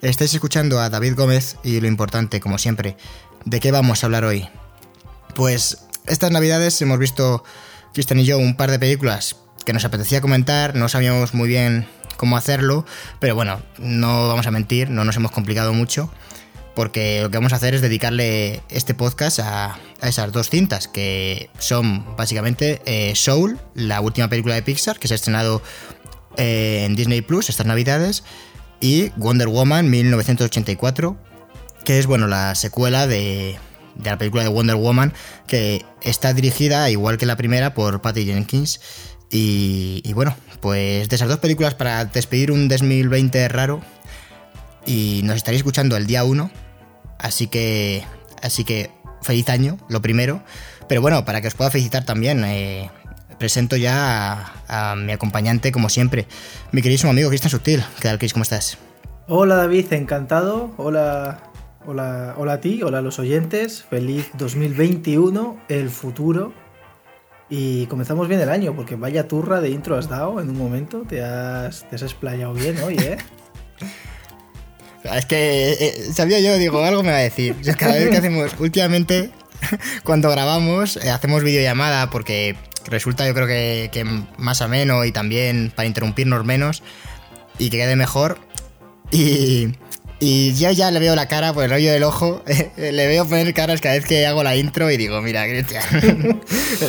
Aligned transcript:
Estáis 0.00 0.32
escuchando 0.32 0.80
a 0.80 0.90
David 0.90 1.16
Gómez 1.16 1.56
y 1.64 1.80
lo 1.80 1.88
importante, 1.88 2.38
como 2.38 2.58
siempre, 2.58 2.96
¿de 3.44 3.58
qué 3.58 3.72
vamos 3.72 4.02
a 4.02 4.06
hablar 4.06 4.24
hoy? 4.24 4.48
Pues 5.34 5.78
estas 6.06 6.30
navidades 6.30 6.80
hemos 6.80 7.00
visto, 7.00 7.42
Cristian 7.94 8.20
y 8.20 8.24
yo, 8.24 8.38
un 8.38 8.56
par 8.56 8.70
de 8.70 8.78
películas 8.78 9.34
que 9.66 9.72
nos 9.72 9.84
apetecía 9.84 10.20
comentar, 10.20 10.76
no 10.76 10.88
sabíamos 10.88 11.34
muy 11.34 11.48
bien 11.48 11.88
cómo 12.16 12.36
hacerlo, 12.36 12.86
pero 13.18 13.34
bueno, 13.34 13.60
no 13.78 14.28
vamos 14.28 14.46
a 14.46 14.52
mentir, 14.52 14.88
no 14.88 15.04
nos 15.04 15.16
hemos 15.16 15.32
complicado 15.32 15.72
mucho 15.72 16.08
porque 16.76 17.22
lo 17.22 17.30
que 17.30 17.38
vamos 17.38 17.52
a 17.52 17.56
hacer 17.56 17.74
es 17.74 17.80
dedicarle 17.80 18.62
este 18.68 18.94
podcast 18.94 19.40
a, 19.40 19.80
esas 20.00 20.30
dos 20.30 20.48
cintas, 20.48 20.86
que 20.86 21.50
son 21.58 22.14
básicamente 22.16 22.82
eh, 22.86 23.16
Soul, 23.16 23.58
la 23.74 24.00
última 24.00 24.28
película 24.28 24.54
de 24.54 24.62
Pixar, 24.62 25.00
que 25.00 25.08
se 25.08 25.14
ha 25.14 25.16
estrenado 25.16 25.60
eh, 26.36 26.84
en 26.86 26.94
Disney 26.94 27.20
Plus 27.20 27.48
estas 27.48 27.66
navidades, 27.66 28.22
y 28.80 29.10
Wonder 29.16 29.48
Woman 29.48 29.90
1984, 29.90 31.16
que 31.84 31.98
es 31.98 32.06
bueno 32.06 32.26
la 32.26 32.54
secuela 32.54 33.06
de, 33.06 33.58
la 34.02 34.18
película 34.18 34.42
de 34.42 34.48
Wonder 34.48 34.76
Woman, 34.76 35.12
que 35.46 35.84
está 36.02 36.32
dirigida, 36.32 36.90
igual 36.90 37.18
que 37.18 37.26
la 37.26 37.36
primera, 37.36 37.74
por 37.74 38.00
Patty 38.00 38.24
Jenkins. 38.24 38.80
Y, 39.30 40.00
y 40.04 40.12
bueno, 40.14 40.34
pues 40.60 41.08
de 41.08 41.16
esas 41.16 41.28
dos 41.28 41.38
películas 41.38 41.74
para 41.74 42.04
despedir 42.04 42.50
un 42.50 42.68
2020 42.68 43.48
raro, 43.48 43.80
y 44.86 45.20
nos 45.24 45.36
estaréis 45.36 45.60
escuchando 45.60 45.96
el 45.96 46.06
día 46.06 46.24
1 46.24 46.50
Así 47.18 47.48
que, 47.48 48.04
así 48.42 48.64
que 48.64 48.90
feliz 49.22 49.48
año, 49.48 49.76
lo 49.88 50.00
primero. 50.00 50.42
Pero 50.88 51.02
bueno, 51.02 51.24
para 51.24 51.40
que 51.40 51.48
os 51.48 51.54
pueda 51.54 51.70
felicitar 51.70 52.04
también, 52.04 52.44
eh, 52.44 52.90
presento 53.38 53.76
ya 53.76 54.52
a, 54.68 54.96
mi 54.96 55.12
acompañante, 55.12 55.72
como 55.72 55.88
siempre, 55.88 56.26
mi 56.72 56.82
queridísimo 56.82 57.10
amigo 57.10 57.28
Cristian 57.28 57.50
Sutil. 57.50 57.82
¿Qué 57.96 58.02
tal, 58.02 58.18
Chris? 58.18 58.32
¿Cómo 58.32 58.42
estás? 58.42 58.78
Hola, 59.28 59.56
David, 59.56 59.92
encantado. 59.92 60.74
Hola, 60.76 61.40
hola, 61.86 62.34
hola 62.36 62.54
a 62.54 62.60
ti, 62.60 62.82
hola 62.82 62.98
a 62.98 63.02
los 63.02 63.18
oyentes. 63.18 63.84
Feliz 63.88 64.30
2021, 64.36 65.60
el 65.68 65.90
futuro. 65.90 66.52
Y 67.50 67.86
comenzamos 67.86 68.28
bien 68.28 68.40
el 68.40 68.50
año, 68.50 68.74
porque 68.76 68.96
vaya 68.96 69.26
turra 69.26 69.60
de 69.60 69.70
intro 69.70 69.96
has 69.96 70.08
dado 70.08 70.40
en 70.40 70.50
un 70.50 70.58
momento. 70.58 71.04
Te 71.08 71.22
has, 71.22 71.88
te 71.88 71.96
has 71.96 72.02
explayado 72.02 72.52
bien 72.52 72.76
hoy, 72.82 72.96
¿eh? 72.96 73.16
Es 75.04 75.26
que 75.26 75.72
eh, 75.72 76.12
sabía 76.12 76.40
yo, 76.40 76.56
digo, 76.58 76.82
algo 76.84 77.02
me 77.02 77.10
va 77.10 77.18
a 77.18 77.20
decir. 77.20 77.56
cada 77.78 77.94
vez 77.94 78.10
que 78.10 78.16
hacemos, 78.16 78.52
últimamente, 78.58 79.30
cuando 80.04 80.30
grabamos, 80.30 80.96
eh, 80.96 81.10
hacemos 81.10 81.42
videollamada 81.42 82.10
porque 82.10 82.56
resulta 82.88 83.26
yo 83.26 83.34
creo 83.34 83.46
que, 83.46 83.90
que 83.92 84.04
más 84.36 84.62
ameno 84.62 85.04
y 85.04 85.12
también 85.12 85.72
para 85.74 85.86
interrumpirnos 85.86 86.44
menos 86.44 86.82
y 87.58 87.70
que 87.70 87.78
quede 87.78 87.96
mejor. 87.96 88.38
Y, 89.10 89.68
y 90.20 90.52
ya 90.54 90.72
ya 90.72 90.90
le 90.90 90.98
veo 90.98 91.14
la 91.14 91.28
cara 91.28 91.52
por 91.52 91.62
el 91.64 91.70
rollo 91.70 91.92
del 91.92 92.02
ojo, 92.02 92.42
le 92.76 93.06
veo 93.06 93.24
poner 93.26 93.54
caras 93.54 93.80
cada 93.80 93.94
vez 93.94 94.04
que 94.04 94.26
hago 94.26 94.42
la 94.42 94.56
intro 94.56 94.90
y 94.90 94.96
digo, 94.96 95.22
mira, 95.22 95.46
Cristian, 95.46 95.82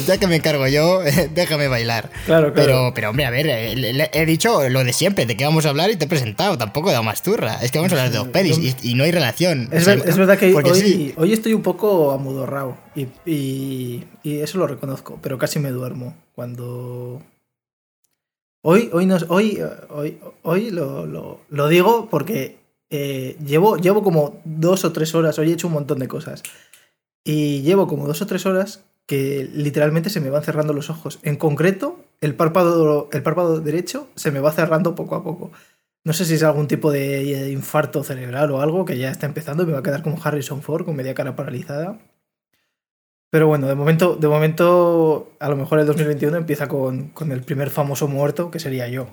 ya 0.08 0.18
que 0.18 0.28
me 0.28 0.38
encargo 0.38 0.68
yo, 0.68 1.02
déjame 1.34 1.68
bailar. 1.68 2.10
Claro, 2.26 2.54
claro. 2.54 2.54
Pero, 2.54 2.92
pero 2.96 3.10
hombre, 3.12 3.26
a 3.26 3.30
ver, 3.30 3.48
he 3.48 4.26
dicho 4.26 4.68
lo 4.70 4.84
de 4.84 4.94
siempre, 4.94 5.26
de 5.28 5.38
qué 5.38 5.46
vamos 5.46 5.66
a 5.66 5.70
hablar 5.70 5.92
y 5.92 5.96
te 5.96 6.06
he 6.06 6.08
presentado, 6.08 6.58
tampoco 6.58 6.90
he 6.90 6.92
dado 6.92 7.04
más 7.04 7.22
turra. 7.22 7.60
Es 7.62 7.72
que 7.72 7.78
vamos 7.78 7.94
a 7.94 7.96
hablar 7.98 8.12
de 8.12 8.18
dos 8.18 8.28
pelis 8.30 8.76
y, 8.82 8.96
no 8.96 9.04
hay 9.04 9.12
relación. 9.12 9.70
Es, 9.72 9.86
verdad 9.86 10.38
que 10.38 10.54
hoy, 10.54 11.14
hoy, 11.16 11.34
estoy 11.34 11.54
un 11.54 11.62
poco 11.62 12.12
amudorrado 12.12 12.78
y, 12.96 13.08
y, 13.26 14.06
y, 14.24 14.40
eso 14.40 14.58
lo 14.58 14.68
reconozco, 14.68 15.20
pero 15.22 15.38
casi 15.38 15.60
me 15.60 15.70
duermo 15.70 16.16
cuando... 16.34 17.22
Hoy, 18.62 18.90
hoy, 18.92 19.06
nos, 19.06 19.26
hoy, 19.30 19.62
hoy, 19.90 20.18
hoy 20.44 20.70
lo, 20.70 21.06
lo, 21.06 21.40
lo 21.50 21.68
digo 21.70 22.10
porque 22.12 22.59
eh, 22.90 23.38
llevo, 23.46 23.78
llevo 23.78 24.04
como 24.04 24.42
dos 24.46 24.84
o 24.86 24.92
tres 24.92 25.14
horas, 25.16 25.38
hoy 25.40 25.50
he 25.50 25.54
hecho 25.54 25.68
un 25.68 25.74
montón 25.74 26.00
de 26.00 26.08
cosas. 26.08 26.44
Y 27.24 27.62
llevo 27.62 27.88
como 27.88 28.08
dos 28.08 28.22
o 28.22 28.28
tres 28.28 28.46
horas 28.46 28.84
que 29.06 29.50
literalmente 29.54 30.10
se 30.10 30.22
me 30.22 30.30
van 30.30 30.44
cerrando 30.44 30.74
los 30.74 30.90
ojos. 30.90 31.20
En 31.24 31.36
concreto, 31.36 32.00
el 32.22 32.36
párpado, 32.36 33.10
el 33.12 33.24
párpado 33.24 33.60
derecho 33.60 34.08
se 34.16 34.32
me 34.32 34.40
va 34.40 34.52
cerrando 34.52 34.96
poco 34.96 35.16
a 35.16 35.24
poco. 35.24 35.52
No 36.04 36.14
sé 36.14 36.26
si 36.26 36.36
es 36.36 36.44
algún 36.44 36.68
tipo 36.68 36.92
de 36.92 37.52
infarto 37.52 38.04
cerebral 38.04 38.52
o 38.52 38.62
algo 38.62 38.86
que 38.86 38.98
ya 38.98 39.12
está 39.12 39.26
empezando 39.26 39.64
y 39.64 39.66
me 39.66 39.74
va 39.74 39.80
a 39.80 39.84
quedar 39.84 40.04
como 40.04 40.20
Harrison 40.24 40.62
Ford 40.62 40.86
con 40.86 40.96
media 40.96 41.14
cara 41.14 41.36
paralizada. 41.36 42.00
Pero 43.32 43.48
bueno, 43.48 43.68
de 43.68 43.76
momento, 43.76 44.16
de 44.16 44.28
momento 44.28 45.32
a 45.40 45.50
lo 45.50 45.56
mejor 45.56 45.80
el 45.80 45.86
2021 45.86 46.38
empieza 46.38 46.68
con, 46.68 47.10
con 47.10 47.32
el 47.32 47.42
primer 47.42 47.70
famoso 47.70 48.08
muerto, 48.08 48.50
que 48.50 48.60
sería 48.60 48.88
yo. 48.88 49.08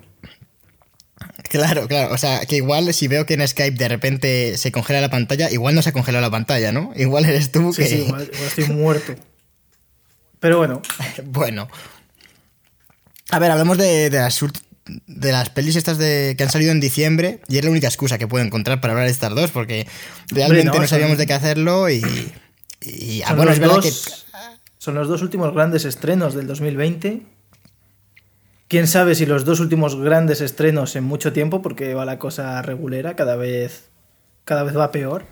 Claro, 1.42 1.86
claro. 1.86 2.14
O 2.14 2.18
sea, 2.18 2.40
que 2.46 2.56
igual 2.56 2.92
si 2.94 3.08
veo 3.08 3.26
que 3.26 3.34
en 3.34 3.46
Skype 3.46 3.76
de 3.76 3.88
repente 3.88 4.56
se 4.56 4.72
congela 4.72 5.00
la 5.00 5.10
pantalla, 5.10 5.50
igual 5.50 5.74
no 5.74 5.82
se 5.82 5.90
ha 5.90 5.92
congelado 5.92 6.22
la 6.22 6.30
pantalla, 6.30 6.72
¿no? 6.72 6.92
Igual 6.96 7.26
eres 7.26 7.52
tú 7.52 7.72
que. 7.72 7.86
Sí, 7.86 8.04
igual, 8.06 8.30
estoy 8.46 8.64
muerto. 8.68 9.14
Pero 10.40 10.58
bueno. 10.58 10.82
bueno. 11.24 11.68
A 13.30 13.38
ver, 13.38 13.50
hablamos 13.50 13.76
de, 13.76 14.08
las, 14.10 14.40
de 15.06 15.32
las 15.32 15.50
pelis 15.50 15.76
estas 15.76 15.98
de, 15.98 16.34
que 16.38 16.44
han 16.44 16.50
salido 16.50 16.72
en 16.72 16.80
diciembre 16.80 17.40
y 17.48 17.58
es 17.58 17.64
la 17.64 17.70
única 17.70 17.88
excusa 17.88 18.18
que 18.18 18.28
puedo 18.28 18.44
encontrar 18.44 18.80
para 18.80 18.92
hablar 18.92 19.06
de 19.06 19.12
estas 19.12 19.34
dos 19.34 19.50
porque 19.50 19.86
realmente 20.28 20.78
no, 20.78 20.86
sabíamos 20.86 21.18
de 21.18 21.26
qué 21.26 21.34
hacerlo 21.34 21.90
y. 21.90 22.02
y 22.82 23.22
ah, 23.26 23.34
bueno, 23.34 23.52
es 23.52 23.58
verdad 23.58 23.80
que. 23.80 23.92
Son 24.78 24.94
los 24.94 25.08
dos 25.08 25.20
últimos 25.22 25.52
grandes 25.52 25.84
estrenos 25.84 26.34
del 26.34 26.46
2020 26.46 27.35
Quién 28.68 28.88
sabe 28.88 29.14
si 29.14 29.26
los 29.26 29.44
dos 29.44 29.60
últimos 29.60 30.00
grandes 30.00 30.40
estrenos 30.40 30.96
en 30.96 31.04
mucho 31.04 31.32
tiempo, 31.32 31.62
porque 31.62 31.94
va 31.94 32.04
la 32.04 32.18
cosa 32.18 32.60
regulera, 32.62 33.14
cada 33.14 33.36
vez, 33.36 33.84
cada 34.44 34.64
vez 34.64 34.76
va 34.76 34.90
peor. 34.90 35.24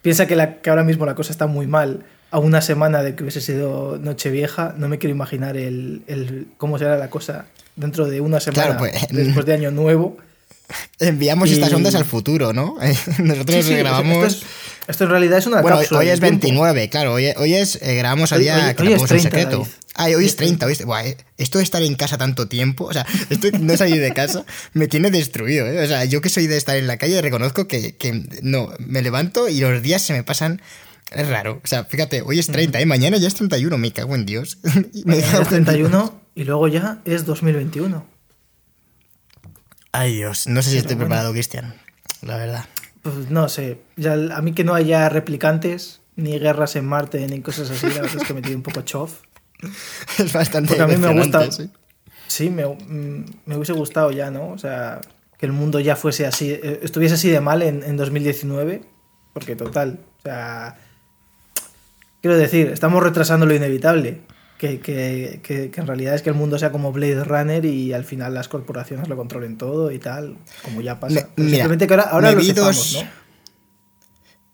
Piensa 0.00 0.26
que, 0.26 0.36
la, 0.36 0.60
que 0.60 0.70
ahora 0.70 0.84
mismo 0.84 1.04
la 1.04 1.14
cosa 1.14 1.32
está 1.32 1.46
muy 1.46 1.66
mal. 1.66 2.04
A 2.30 2.38
una 2.38 2.60
semana 2.60 3.02
de 3.02 3.14
que 3.14 3.22
hubiese 3.22 3.40
sido 3.40 3.98
Nochevieja, 3.98 4.74
no 4.76 4.88
me 4.88 4.98
quiero 4.98 5.14
imaginar 5.14 5.56
el, 5.56 6.02
el 6.06 6.48
cómo 6.56 6.78
será 6.78 6.96
la 6.96 7.08
cosa 7.08 7.46
dentro 7.76 8.06
de 8.06 8.20
una 8.20 8.40
semana 8.40 8.78
pues, 8.78 9.06
después 9.10 9.46
de 9.46 9.54
Año 9.54 9.70
Nuevo. 9.70 10.16
Enviamos 10.98 11.50
estas 11.50 11.72
ondas 11.72 11.94
al 11.94 12.04
futuro, 12.04 12.52
¿no? 12.52 12.76
Nosotros 13.18 13.68
grabamos. 13.68 14.42
Esto, 14.86 15.04
en 15.04 15.10
realidad 15.10 15.38
es 15.38 15.46
una 15.46 15.62
bueno, 15.62 15.80
Hoy 15.92 16.08
es 16.08 16.20
29, 16.20 16.88
claro. 16.88 17.14
Hoy, 17.14 17.32
hoy 17.36 17.54
es. 17.54 17.78
Eh, 17.82 17.96
grabamos 17.96 18.32
a 18.32 18.38
día 18.38 18.74
hoy, 18.78 18.92
es 18.92 19.02
30, 19.02 19.18
secreto. 19.18 19.66
Ah, 19.94 20.06
hoy 20.06 20.26
es 20.26 20.36
30, 20.36 20.66
¿viste? 20.66 20.84
Eh, 20.84 21.16
esto 21.38 21.58
de 21.58 21.64
estar 21.64 21.82
en 21.82 21.94
casa 21.94 22.18
tanto 22.18 22.48
tiempo, 22.48 22.84
o 22.84 22.92
sea, 22.92 23.06
esto 23.30 23.50
de 23.50 23.58
no 23.58 23.76
salir 23.76 24.00
de 24.00 24.12
casa, 24.12 24.44
me 24.74 24.86
tiene 24.88 25.10
destruido, 25.10 25.66
¿eh? 25.66 25.82
O 25.82 25.86
sea, 25.86 26.04
yo 26.04 26.20
que 26.20 26.28
soy 26.28 26.46
de 26.46 26.56
estar 26.56 26.76
en 26.76 26.86
la 26.86 26.98
calle, 26.98 27.20
reconozco 27.22 27.66
que, 27.66 27.96
que 27.96 28.24
no, 28.42 28.72
me 28.78 29.02
levanto 29.02 29.48
y 29.48 29.60
los 29.60 29.82
días 29.82 30.02
se 30.02 30.12
me 30.12 30.22
pasan 30.22 30.60
es 31.12 31.28
raro. 31.28 31.60
O 31.62 31.66
sea, 31.66 31.84
fíjate, 31.84 32.22
hoy 32.22 32.38
es 32.38 32.46
30, 32.48 32.80
¿eh? 32.80 32.86
Mañana 32.86 33.16
ya 33.16 33.28
es 33.28 33.34
31, 33.34 33.78
me 33.78 33.92
cago 33.92 34.14
en 34.14 34.26
Dios. 34.26 34.58
Mañana 35.04 35.38
es 35.40 35.48
31 35.48 36.20
y 36.34 36.44
luego 36.44 36.68
ya 36.68 37.00
es 37.04 37.24
2021. 37.24 38.06
Ay 39.92 40.16
Dios, 40.16 40.46
no 40.46 40.62
sé 40.62 40.70
si 40.72 40.78
estoy 40.78 40.96
preparado, 40.96 41.32
Cristian, 41.32 41.74
la 42.20 42.36
verdad. 42.36 42.66
Pues 43.06 43.30
no 43.30 43.48
sé, 43.48 43.78
ya, 43.94 44.14
a 44.14 44.42
mí 44.42 44.52
que 44.52 44.64
no 44.64 44.74
haya 44.74 45.08
replicantes, 45.08 46.00
ni 46.16 46.40
guerras 46.40 46.74
en 46.74 46.86
Marte, 46.86 47.24
ni 47.28 47.40
cosas 47.40 47.70
así, 47.70 47.86
la 47.86 48.00
verdad 48.00 48.16
es 48.20 48.26
que 48.26 48.34
me 48.34 48.42
tiene 48.42 48.56
un 48.56 48.64
poco 48.64 48.80
chof. 48.80 49.20
es 50.18 50.32
bastante 50.32 50.74
Porque 50.74 50.82
a 50.82 50.86
mí 50.88 50.96
me 50.96 51.12
gusta. 51.12 51.48
Sí, 52.26 52.50
me, 52.50 52.64
me, 53.46 53.54
hubiese 53.54 53.74
gustado 53.74 54.10
ya, 54.10 54.32
¿no? 54.32 54.48
O 54.50 54.58
sea, 54.58 55.00
que 55.38 55.46
el 55.46 55.52
mundo 55.52 55.78
ya 55.78 55.94
fuese 55.94 56.26
así, 56.26 56.50
eh, 56.50 56.80
estuviese 56.82 57.14
así 57.14 57.30
de 57.30 57.40
mal 57.40 57.62
en, 57.62 57.84
en 57.84 57.96
2019, 57.96 58.82
porque 59.32 59.54
total, 59.54 60.00
o 60.18 60.22
sea, 60.22 60.76
quiero 62.20 62.36
decir, 62.36 62.70
estamos 62.72 63.04
retrasando 63.04 63.46
lo 63.46 63.54
inevitable. 63.54 64.22
Que, 64.58 64.80
que, 64.80 65.40
que, 65.42 65.70
en 65.74 65.86
realidad 65.86 66.14
es 66.14 66.22
que 66.22 66.30
el 66.30 66.34
mundo 66.34 66.58
sea 66.58 66.72
como 66.72 66.90
Blade 66.90 67.24
Runner 67.24 67.62
y 67.66 67.92
al 67.92 68.04
final 68.04 68.32
las 68.32 68.48
corporaciones 68.48 69.06
lo 69.06 69.16
controlen 69.16 69.58
todo 69.58 69.90
y 69.90 69.98
tal, 69.98 70.38
como 70.62 70.80
ya 70.80 70.98
pasa. 70.98 71.28
simplemente 71.36 71.86
que 71.86 71.92
ahora, 71.92 72.04
ahora 72.04 72.32
lo 72.32 72.42
sepamos, 72.42 72.94
¿no? 72.94 73.26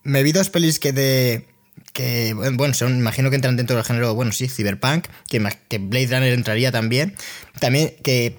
Me 0.03 0.21
vi 0.21 0.33
dos 0.33 0.49
pelis 0.49 0.79
que 0.79 0.91
de 0.91 1.47
que, 1.93 2.33
bueno, 2.33 2.73
son, 2.73 2.97
imagino 2.97 3.29
que 3.29 3.35
entran 3.35 3.55
dentro 3.55 3.75
del 3.75 3.85
género, 3.85 4.15
bueno, 4.15 4.31
sí, 4.31 4.49
Cyberpunk, 4.49 5.07
que, 5.29 5.41
que 5.69 5.77
Blade 5.77 6.07
Runner 6.07 6.33
entraría 6.33 6.71
también. 6.71 7.15
También 7.59 7.93
que 8.03 8.37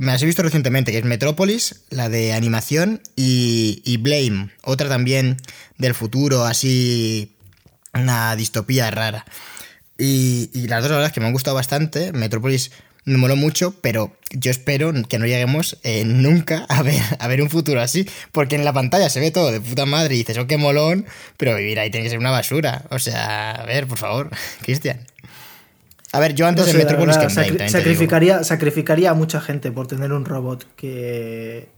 me 0.00 0.06
las 0.06 0.22
he 0.22 0.26
visto 0.26 0.42
recientemente, 0.42 0.92
que 0.92 0.98
es 0.98 1.04
Metrópolis, 1.04 1.82
la 1.90 2.08
de 2.08 2.32
animación, 2.32 3.02
y, 3.16 3.82
y 3.84 3.96
Blame, 3.96 4.50
otra 4.62 4.88
también 4.88 5.36
del 5.78 5.94
futuro, 5.94 6.44
así 6.44 7.36
una 7.92 8.36
distopía 8.36 8.90
rara. 8.90 9.24
Y, 10.02 10.50
y, 10.54 10.66
las 10.68 10.80
dos, 10.82 10.90
la 10.90 10.96
verdad 10.96 11.08
es 11.10 11.12
que 11.12 11.20
me 11.20 11.26
han 11.26 11.32
gustado 11.32 11.54
bastante. 11.54 12.12
Metrópolis 12.12 12.72
me 13.04 13.18
moló 13.18 13.36
mucho, 13.36 13.74
pero 13.80 14.16
yo 14.30 14.50
espero 14.50 14.92
que 15.08 15.18
no 15.18 15.26
lleguemos 15.26 15.78
eh, 15.82 16.04
nunca 16.04 16.64
a 16.68 16.82
ver, 16.82 17.00
a 17.18 17.28
ver 17.28 17.42
un 17.42 17.50
futuro 17.50 17.80
así, 17.80 18.08
porque 18.32 18.56
en 18.56 18.64
la 18.64 18.72
pantalla 18.72 19.10
se 19.10 19.20
ve 19.20 19.30
todo 19.30 19.52
de 19.52 19.60
puta 19.60 19.86
madre 19.86 20.14
y 20.14 20.18
dices, 20.18 20.38
oh, 20.38 20.46
qué 20.46 20.56
molón, 20.56 21.06
pero 21.36 21.54
vivir 21.56 21.78
ahí 21.80 21.90
tiene 21.90 22.04
que 22.04 22.10
ser 22.10 22.18
una 22.18 22.30
basura. 22.30 22.84
O 22.90 22.98
sea, 22.98 23.52
a 23.52 23.66
ver, 23.66 23.86
por 23.86 23.98
favor, 23.98 24.30
Cristian. 24.62 25.06
A 26.12 26.18
ver, 26.18 26.34
yo 26.34 26.46
antes 26.46 26.66
No 26.66 26.72
de 26.72 26.78
Metropolis 26.78 27.18
que 27.18 27.26
sacri- 27.26 27.68
sacrificaría, 27.68 28.42
sacrificaría 28.42 29.10
a 29.10 29.14
mucha 29.14 29.40
gente 29.40 29.70
por 29.70 29.86
tener 29.86 30.12
un 30.12 30.24
robot 30.24 30.66
que, 30.76 31.68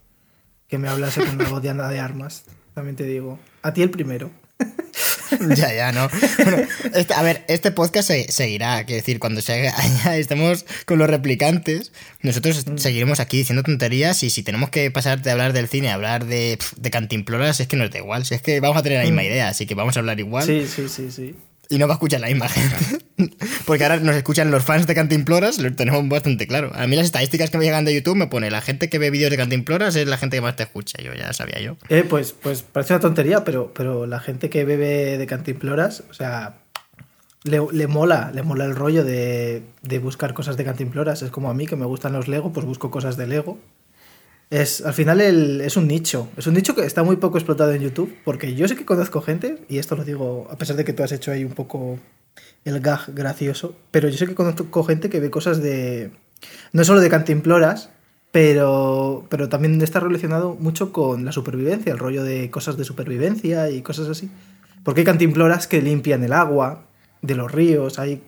que 0.68 0.78
me 0.78 0.88
hablase 0.88 1.20
con 1.24 1.34
una 1.34 1.48
voz 1.48 1.62
de 1.62 1.70
armas. 1.70 2.44
También 2.74 2.96
te 2.96 3.04
digo. 3.04 3.38
A 3.62 3.74
ti 3.74 3.82
el 3.82 3.90
primero. 3.90 4.30
Ya, 5.56 5.72
ya, 5.74 5.92
no. 5.92 6.10
Bueno, 6.44 6.58
este- 6.94 7.14
a 7.14 7.22
ver, 7.22 7.42
este 7.48 7.70
podcast 7.72 8.06
se- 8.08 8.30
seguirá, 8.30 8.84
quiero 8.84 9.00
decir, 9.00 9.18
cuando 9.18 9.40
se 9.40 9.70
ya 10.04 10.16
estemos 10.16 10.66
con 10.84 10.98
los 10.98 11.08
replicantes, 11.08 11.90
nosotros 12.20 12.66
Mm. 12.66 12.76
seguiremos 12.78 13.18
aquí 13.18 13.38
diciendo 13.38 13.62
tonterías 13.62 14.22
y 14.22 14.30
si 14.30 14.42
tenemos 14.42 14.68
que 14.70 14.90
pasar 14.90 15.22
de 15.22 15.30
hablar 15.30 15.52
del 15.54 15.68
cine 15.68 15.90
a 15.90 15.94
hablar 15.94 16.26
de, 16.26 16.58
de 16.76 16.90
cantimploras, 16.90 17.60
es 17.60 17.66
que 17.66 17.76
nos 17.76 17.90
da 17.90 17.98
igual, 17.98 18.26
si 18.26 18.34
es 18.34 18.42
que 18.42 18.60
vamos 18.60 18.76
a 18.76 18.82
tener 18.82 18.98
la 18.98 19.04
misma 19.04 19.24
idea, 19.24 19.48
así 19.48 19.64
que 19.66 19.74
vamos 19.74 19.96
a 19.96 20.00
hablar 20.00 20.20
igual 20.20 20.44
Mm. 20.44 20.46
Sí, 20.46 20.66
sí, 20.68 20.88
sí, 20.88 21.10
sí. 21.10 21.34
Y 21.72 21.78
no 21.78 21.88
va 21.88 21.94
a 21.94 21.96
escuchar 21.96 22.20
la 22.20 22.26
misma 22.26 22.48
gente. 22.48 22.76
Porque 23.66 23.84
ahora 23.84 23.96
nos 23.98 24.14
escuchan 24.14 24.50
los 24.50 24.62
fans 24.62 24.86
de 24.86 24.94
Cantimploras, 24.94 25.58
lo 25.58 25.72
tenemos 25.74 26.06
bastante 26.06 26.46
claro. 26.46 26.70
A 26.74 26.86
mí 26.86 26.96
las 26.96 27.06
estadísticas 27.06 27.50
que 27.50 27.56
me 27.56 27.64
llegan 27.64 27.86
de 27.86 27.94
YouTube 27.94 28.16
me 28.16 28.26
pone 28.26 28.50
la 28.50 28.60
gente 28.60 28.90
que 28.90 28.98
ve 28.98 29.10
vídeos 29.10 29.30
de 29.30 29.38
Cantimploras 29.38 29.96
es 29.96 30.06
la 30.06 30.18
gente 30.18 30.36
que 30.36 30.42
más 30.42 30.54
te 30.54 30.64
escucha, 30.64 31.00
yo 31.02 31.14
ya 31.14 31.32
sabía 31.32 31.60
yo. 31.60 31.76
Eh, 31.88 32.04
pues, 32.08 32.32
pues 32.34 32.62
parece 32.62 32.92
una 32.92 33.00
tontería, 33.00 33.42
pero, 33.42 33.72
pero 33.74 34.06
la 34.06 34.20
gente 34.20 34.50
que 34.50 34.66
bebe 34.66 35.16
de 35.16 35.26
cantimploras, 35.26 36.04
o 36.10 36.14
sea, 36.14 36.56
le, 37.44 37.60
le 37.72 37.86
mola, 37.86 38.30
le 38.34 38.42
mola 38.42 38.66
el 38.66 38.76
rollo 38.76 39.02
de, 39.02 39.62
de 39.80 39.98
buscar 39.98 40.34
cosas 40.34 40.58
de 40.58 40.64
cantimploras. 40.64 41.22
Es 41.22 41.30
como 41.30 41.48
a 41.48 41.54
mí 41.54 41.66
que 41.66 41.76
me 41.76 41.86
gustan 41.86 42.12
los 42.12 42.28
Lego, 42.28 42.52
pues 42.52 42.66
busco 42.66 42.90
cosas 42.90 43.16
de 43.16 43.26
Lego. 43.26 43.58
Es, 44.52 44.82
al 44.84 44.92
final 44.92 45.20
el- 45.22 45.62
es 45.62 45.78
un 45.78 45.88
nicho, 45.88 46.28
es 46.36 46.46
un 46.46 46.52
nicho 46.52 46.74
que 46.74 46.82
está 46.84 47.02
muy 47.02 47.16
poco 47.16 47.38
explotado 47.38 47.72
en 47.72 47.80
YouTube, 47.80 48.14
porque 48.22 48.54
yo 48.54 48.68
sé 48.68 48.76
que 48.76 48.84
conozco 48.84 49.22
gente, 49.22 49.58
y 49.70 49.78
esto 49.78 49.96
lo 49.96 50.04
digo 50.04 50.46
a 50.50 50.56
pesar 50.58 50.76
de 50.76 50.84
que 50.84 50.92
tú 50.92 51.02
has 51.02 51.10
hecho 51.12 51.32
ahí 51.32 51.42
un 51.42 51.52
poco 51.52 51.98
el 52.66 52.80
gag 52.80 53.14
gracioso, 53.14 53.74
pero 53.90 54.08
yo 54.10 54.18
sé 54.18 54.26
que 54.26 54.34
conozco 54.34 54.84
gente 54.84 55.08
que 55.08 55.20
ve 55.20 55.30
cosas 55.30 55.62
de, 55.62 56.10
no 56.74 56.84
solo 56.84 57.00
de 57.00 57.08
cantimploras, 57.08 57.88
pero, 58.30 59.24
pero 59.30 59.48
también 59.48 59.80
está 59.80 60.00
relacionado 60.00 60.54
mucho 60.54 60.92
con 60.92 61.24
la 61.24 61.32
supervivencia, 61.32 61.90
el 61.92 61.98
rollo 61.98 62.22
de 62.22 62.50
cosas 62.50 62.76
de 62.76 62.84
supervivencia 62.84 63.70
y 63.70 63.80
cosas 63.80 64.08
así. 64.08 64.30
Porque 64.84 65.00
hay 65.00 65.04
cantimploras 65.06 65.66
que 65.66 65.80
limpian 65.80 66.24
el 66.24 66.32
agua 66.34 66.84
de 67.22 67.34
los 67.36 67.50
ríos, 67.50 67.98
hay... 67.98 68.22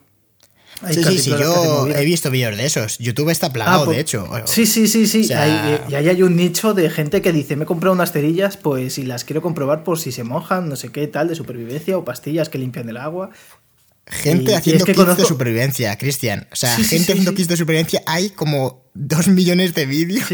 hay 0.82 0.94
Sí, 0.94 1.04
sí, 1.04 1.18
sí, 1.18 1.30
yo 1.30 1.86
he 1.88 2.04
visto 2.04 2.30
vídeos 2.30 2.56
de 2.56 2.66
esos. 2.66 2.98
YouTube 2.98 3.30
está 3.30 3.52
plagado, 3.52 3.82
Ah, 3.82 3.84
pues- 3.84 3.96
de 3.96 4.02
hecho. 4.02 4.28
Sí, 4.46 4.66
sí, 4.66 4.86
sí, 4.88 5.06
sí. 5.06 5.20
O 5.22 5.24
sea- 5.24 5.42
Hay- 5.42 5.80
y 5.88 5.94
ahí 5.94 6.08
hay 6.08 6.22
un 6.22 6.36
nicho 6.36 6.74
de 6.74 6.90
gente 6.90 7.22
que 7.22 7.32
dice, 7.32 7.56
me 7.56 7.64
he 7.64 7.66
comprado 7.66 7.94
unas 7.94 8.12
cerillas, 8.12 8.56
pues 8.56 8.94
si 8.94 9.04
las 9.04 9.24
quiero 9.24 9.40
comprobar 9.42 9.84
por 9.84 9.98
si 9.98 10.12
se 10.12 10.24
mojan, 10.24 10.68
no 10.68 10.76
sé 10.76 10.90
qué 10.90 11.06
tal, 11.06 11.28
de 11.28 11.34
supervivencia, 11.34 11.96
o 11.96 12.04
pastillas 12.04 12.48
que 12.48 12.58
limpian 12.58 12.88
el 12.88 12.96
agua. 12.96 13.30
Gente 14.06 14.50
y- 14.50 14.54
y 14.54 14.56
haciendo 14.56 14.84
es 14.84 14.84
que 14.84 14.94
kits 14.94 15.16
de 15.16 15.24
supervivencia, 15.24 15.96
Cristian. 15.96 16.46
O 16.52 16.56
sea, 16.56 16.76
Sí, 16.76 16.84
gente 16.84 17.06
sí, 17.06 17.12
haciendo 17.12 17.34
kits 17.34 17.48
de 17.48 17.56
supervivencia. 17.56 18.02
Hay 18.06 18.28
como 18.30 18.84
dos 18.92 19.28
millones 19.28 19.72
de 19.74 19.86
vídeos 19.86 20.28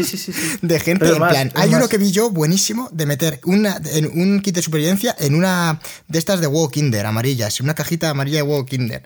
de 0.61 0.79
gente 0.81 1.05
Pero 1.05 1.13
en 1.15 1.19
más, 1.21 1.31
plan. 1.31 1.51
Hay 1.55 1.73
uno 1.73 1.87
que 1.87 1.97
vi 1.97 2.11
yo 2.11 2.29
buenísimo 2.31 2.89
de 2.91 3.05
meter 3.05 3.39
una, 3.45 3.79
en 3.93 4.07
un 4.19 4.41
kit 4.41 4.55
de 4.55 4.61
supervivencia 4.61 5.15
en 5.19 5.35
una 5.35 5.79
de 6.09 6.19
estas 6.19 6.41
de 6.41 6.47
huevo 6.47 6.69
Kinder 6.69 7.05
amarillas, 7.05 7.61
una 7.61 7.73
cajita 7.73 8.09
amarilla 8.09 8.37
de 8.39 8.43
huevo 8.43 8.65
Kinder. 8.65 9.03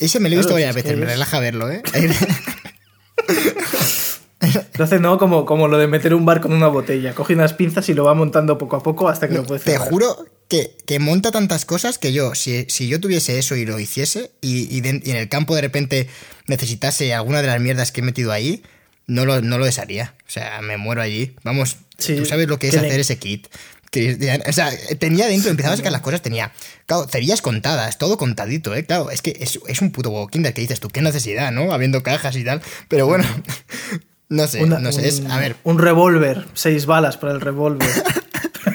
Ese 0.00 0.18
me 0.18 0.28
lo 0.28 0.34
he 0.34 0.38
visto 0.38 0.54
Claro, 0.54 0.64
varias 0.66 0.76
es 0.76 0.82
que 0.82 0.88
veces, 0.88 0.98
me 0.98 1.04
es- 1.06 1.12
relaja 1.12 1.38
verlo, 1.38 1.70
¿eh? 1.70 1.82
Entonces, 4.40 5.00
no, 5.00 5.18
como, 5.18 5.44
como 5.44 5.68
lo 5.68 5.76
de 5.78 5.86
meter 5.86 6.14
un 6.14 6.24
barco 6.24 6.48
en 6.48 6.54
una 6.54 6.68
botella. 6.68 7.14
Coge 7.14 7.34
unas 7.34 7.52
pinzas 7.52 7.88
y 7.90 7.94
lo 7.94 8.04
va 8.04 8.14
montando 8.14 8.56
poco 8.56 8.76
a 8.76 8.82
poco 8.82 9.08
hasta 9.08 9.28
que 9.28 9.34
lo 9.34 9.44
puede 9.44 9.60
Te 9.60 9.72
cerrar. 9.72 9.88
juro 9.90 10.24
que, 10.48 10.74
que 10.86 10.98
monta 10.98 11.30
tantas 11.30 11.66
cosas 11.66 11.98
que 11.98 12.12
yo, 12.14 12.34
si, 12.34 12.64
si 12.70 12.88
yo 12.88 12.98
tuviese 13.00 13.38
eso 13.38 13.54
y 13.56 13.66
lo 13.66 13.78
hiciese, 13.78 14.32
y, 14.40 14.74
y 14.74 14.80
de- 14.80 15.02
y 15.04 15.10
en 15.10 15.16
el 15.18 15.28
campo 15.28 15.54
de 15.54 15.60
repente 15.60 16.08
necesitase 16.46 17.12
alguna 17.12 17.42
de 17.42 17.48
las 17.48 17.60
mierdas 17.60 17.92
que 17.92 18.00
he 18.00 18.02
metido 18.04 18.32
ahí, 18.32 18.62
no 19.06 19.26
lo, 19.26 19.42
no 19.42 19.58
lo 19.58 19.66
desharía. 19.66 20.14
O 20.26 20.30
sea, 20.30 20.62
me 20.62 20.78
muero 20.78 21.02
allí. 21.02 21.36
Vamos, 21.44 21.76
Sí, 21.98 22.16
tú 22.16 22.24
sabes 22.24 22.48
lo 22.48 22.58
que 22.58 22.68
es 22.68 22.76
hacer 22.76 22.98
ese 22.98 23.18
kit. 23.18 23.48
Cristian. 23.90 24.40
O 24.48 24.52
sea, 24.52 24.70
tenía 24.98 25.26
dentro, 25.26 25.50
empezaba 25.50 25.74
a 25.74 25.76
sacar 25.76 25.92
las 25.92 26.00
cosas, 26.00 26.22
tenía, 26.22 26.50
claro, 26.90 27.06
cerillas 27.08 27.40
contadas, 27.40 27.98
todo 27.98 28.18
contadito, 28.18 28.74
¿eh? 28.74 28.84
Claro, 28.84 29.10
es 29.10 29.22
que 29.22 29.36
es, 29.38 29.60
es 29.68 29.80
un 29.80 29.92
puto 29.92 30.10
huevo 30.10 30.26
Kinder 30.26 30.52
que 30.52 30.60
dices 30.60 30.80
tú, 30.80 30.88
qué 30.88 31.00
necesidad, 31.02 31.52
¿no? 31.52 31.72
Habiendo 31.72 32.02
cajas 32.02 32.34
y 32.36 32.44
tal. 32.44 32.60
Pero 32.88 33.06
bueno, 33.06 33.24
no 34.28 34.46
sé, 34.48 34.64
Una- 34.64 34.80
no 34.80 34.90
sé, 34.90 35.06
es, 35.06 35.20
un- 35.20 35.30
a 35.30 35.38
ver, 35.38 35.54
Un 35.62 35.78
revólver, 35.78 36.46
seis 36.54 36.86
balas 36.86 37.16
para 37.16 37.32
el 37.32 37.40
revólver, 37.40 37.88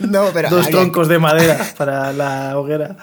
no, 0.00 0.30
pero 0.32 0.50
dos 0.50 0.66
había- 0.66 0.80
troncos 0.80 1.08
de 1.08 1.18
madera 1.18 1.58
para 1.76 2.12
la 2.12 2.56
hoguera. 2.58 2.96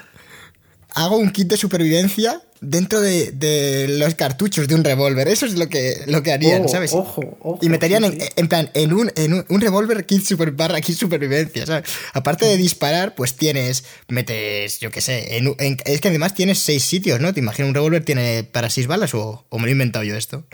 hago 0.93 1.17
un 1.17 1.31
kit 1.31 1.47
de 1.47 1.57
supervivencia 1.57 2.41
dentro 2.61 2.99
de, 3.01 3.31
de 3.31 3.87
los 3.99 4.15
cartuchos 4.15 4.67
de 4.67 4.75
un 4.75 4.83
revólver. 4.83 5.27
Eso 5.27 5.45
es 5.45 5.53
lo 5.55 5.67
que, 5.69 6.03
lo 6.07 6.23
que 6.23 6.31
harían, 6.31 6.63
Oh, 6.65 6.67
¿sabes? 6.67 6.91
Ojo, 6.93 7.37
ojo. 7.41 7.59
Y 7.61 7.69
meterían 7.69 8.03
sí, 8.03 8.09
en, 8.13 8.21
sí. 8.21 8.27
en 8.35 8.47
plan, 8.47 8.69
en 8.73 8.93
un, 8.93 9.11
en 9.15 9.33
un, 9.33 9.45
un 9.47 9.61
revólver 9.61 10.05
kit 10.05 10.23
super 10.23 10.51
barra 10.51 10.81
kit 10.81 10.97
supervivencia, 10.97 11.65
¿sabes? 11.65 11.89
Aparte 12.13 12.45
de 12.45 12.57
disparar, 12.57 13.15
pues 13.15 13.35
tienes, 13.35 13.83
metes, 14.07 14.79
yo 14.79 14.89
qué 14.91 15.01
sé, 15.01 15.37
en, 15.37 15.47
un- 15.49 15.55
en- 15.59 15.77
es 15.85 16.01
que 16.01 16.07
además 16.07 16.33
tienes 16.33 16.59
seis 16.59 16.83
sitios, 16.83 17.19
¿no? 17.19 17.33
¿Te 17.33 17.39
imaginas 17.39 17.69
un 17.69 17.75
revólver 17.75 18.03
tiene 18.03 18.43
para 18.43 18.69
seis 18.69 18.87
balas 18.87 19.13
o, 19.13 19.45
o 19.49 19.57
me 19.59 19.63
lo 19.63 19.69
he 19.69 19.71
inventado 19.73 20.03
yo 20.03 20.15
esto? 20.15 20.45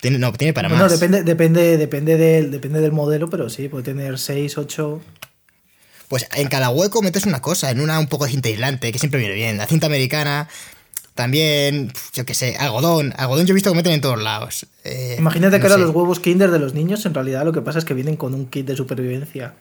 Tiene, 0.00 0.18
no, 0.18 0.32
tiene 0.32 0.52
para 0.54 0.68
más. 0.70 0.90
depende, 0.90 1.22
depende, 1.24 1.76
depende, 1.76 2.16
del, 2.16 2.50
depende 2.50 2.80
del 2.80 2.92
modelo, 2.92 3.28
pero 3.28 3.50
sí, 3.50 3.68
puede 3.68 3.84
tener 3.84 4.18
seis, 4.18 4.56
ocho. 4.56 5.02
Pues 6.08 6.26
en 6.34 6.48
cada 6.48 6.70
hueco 6.70 7.02
metes 7.02 7.26
una 7.26 7.40
cosa, 7.40 7.70
en 7.70 7.80
una 7.80 7.98
un 7.98 8.06
poco 8.08 8.24
de 8.24 8.30
cinta 8.32 8.48
aislante, 8.48 8.90
que 8.92 8.98
siempre 8.98 9.20
viene 9.20 9.34
bien. 9.34 9.58
La 9.58 9.66
cinta 9.66 9.86
americana, 9.86 10.48
también, 11.14 11.92
yo 12.12 12.24
qué 12.24 12.34
sé, 12.34 12.56
algodón. 12.56 13.12
Algodón 13.16 13.46
yo 13.46 13.52
he 13.52 13.54
visto 13.54 13.70
que 13.70 13.76
meten 13.76 13.92
en 13.92 14.00
todos 14.00 14.22
lados. 14.22 14.66
Eh, 14.84 15.16
Imagínate 15.18 15.58
no 15.58 15.60
que 15.60 15.70
ahora 15.72 15.84
los 15.84 15.94
huevos 15.94 16.20
Kinder 16.20 16.50
de 16.50 16.58
los 16.58 16.74
niños, 16.74 17.04
en 17.06 17.14
realidad 17.14 17.44
lo 17.44 17.52
que 17.52 17.62
pasa 17.62 17.78
es 17.78 17.84
que 17.84 17.94
vienen 17.94 18.16
con 18.16 18.34
un 18.34 18.46
kit 18.46 18.66
de 18.66 18.76
supervivencia. 18.76 19.54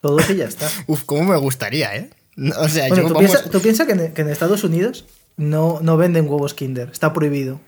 Todos 0.00 0.28
y 0.30 0.36
ya 0.36 0.46
está. 0.46 0.70
Uf, 0.86 1.04
cómo 1.04 1.24
me 1.32 1.36
gustaría, 1.36 1.96
¿eh? 1.96 2.10
O 2.58 2.68
sea, 2.68 2.88
Bueno, 2.88 3.02
yo 3.04 3.08
tú 3.08 3.14
vamos... 3.14 3.30
piensas 3.30 3.62
piensa 3.62 3.86
que, 3.86 4.12
que 4.12 4.22
en 4.22 4.28
Estados 4.28 4.64
Unidos 4.64 5.04
no, 5.36 5.78
no 5.82 5.96
venden 5.96 6.28
huevos 6.28 6.54
Kinder, 6.54 6.90
está 6.90 7.12
prohibido. 7.12 7.60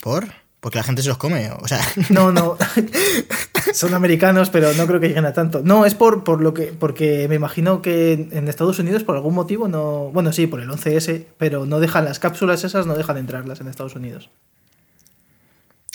¿Por? 0.00 0.26
Porque 0.60 0.78
la 0.78 0.84
gente 0.84 1.02
se 1.02 1.08
los 1.08 1.18
come, 1.18 1.50
o 1.50 1.66
sea... 1.68 1.80
No, 2.08 2.30
no. 2.32 2.56
Son 3.74 3.94
americanos, 3.94 4.50
pero 4.50 4.72
no 4.74 4.86
creo 4.86 5.00
que 5.00 5.08
lleguen 5.08 5.26
a 5.26 5.32
tanto. 5.32 5.62
No, 5.64 5.84
es 5.86 5.94
por, 5.94 6.24
por 6.24 6.40
lo 6.40 6.54
que. 6.54 6.64
Porque 6.66 7.26
me 7.28 7.34
imagino 7.36 7.82
que 7.82 8.12
en 8.30 8.48
Estados 8.48 8.78
Unidos, 8.78 9.04
por 9.04 9.16
algún 9.16 9.34
motivo, 9.34 9.68
no. 9.68 10.10
Bueno, 10.12 10.32
sí, 10.32 10.46
por 10.46 10.60
el 10.60 10.68
11S, 10.70 11.24
pero 11.38 11.66
no 11.66 11.80
dejan 11.80 12.04
las 12.04 12.18
cápsulas 12.18 12.64
esas, 12.64 12.86
no 12.86 12.94
dejan 12.94 13.16
entrarlas 13.18 13.60
en 13.60 13.68
Estados 13.68 13.94
Unidos. 13.94 14.30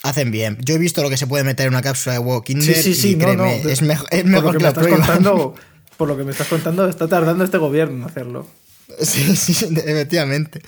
Hacen 0.03 0.31
bien. 0.31 0.57
Yo 0.61 0.75
he 0.75 0.77
visto 0.77 1.01
lo 1.03 1.09
que 1.09 1.17
se 1.17 1.27
puede 1.27 1.43
meter 1.43 1.67
en 1.67 1.73
una 1.73 1.81
cápsula 1.81 2.19
de 2.19 2.41
Kinder 2.43 2.75
Sí, 2.75 2.81
sí, 2.83 2.93
sí, 2.95 3.11
y 3.11 3.15
no, 3.15 3.25
créeme, 3.25 3.57
no, 3.57 3.63
de- 3.63 3.73
es, 3.73 3.81
mejo- 3.81 4.05
es 4.11 4.21
por 4.23 4.29
mejor 4.31 4.43
lo 4.45 4.51
que 4.51 4.57
que 4.57 4.57
me 4.59 4.63
la 4.63 4.69
estás 4.69 4.87
contando, 4.87 5.55
por 5.97 6.07
lo 6.07 6.17
que 6.17 6.23
me 6.23 6.31
estás 6.31 6.47
contando, 6.47 6.87
está 6.87 7.07
tardando 7.07 7.43
este 7.43 7.57
gobierno 7.57 7.97
en 7.97 8.03
hacerlo. 8.03 8.47
Sí, 9.01 9.35
sí, 9.35 9.65
efectivamente. 9.75 10.61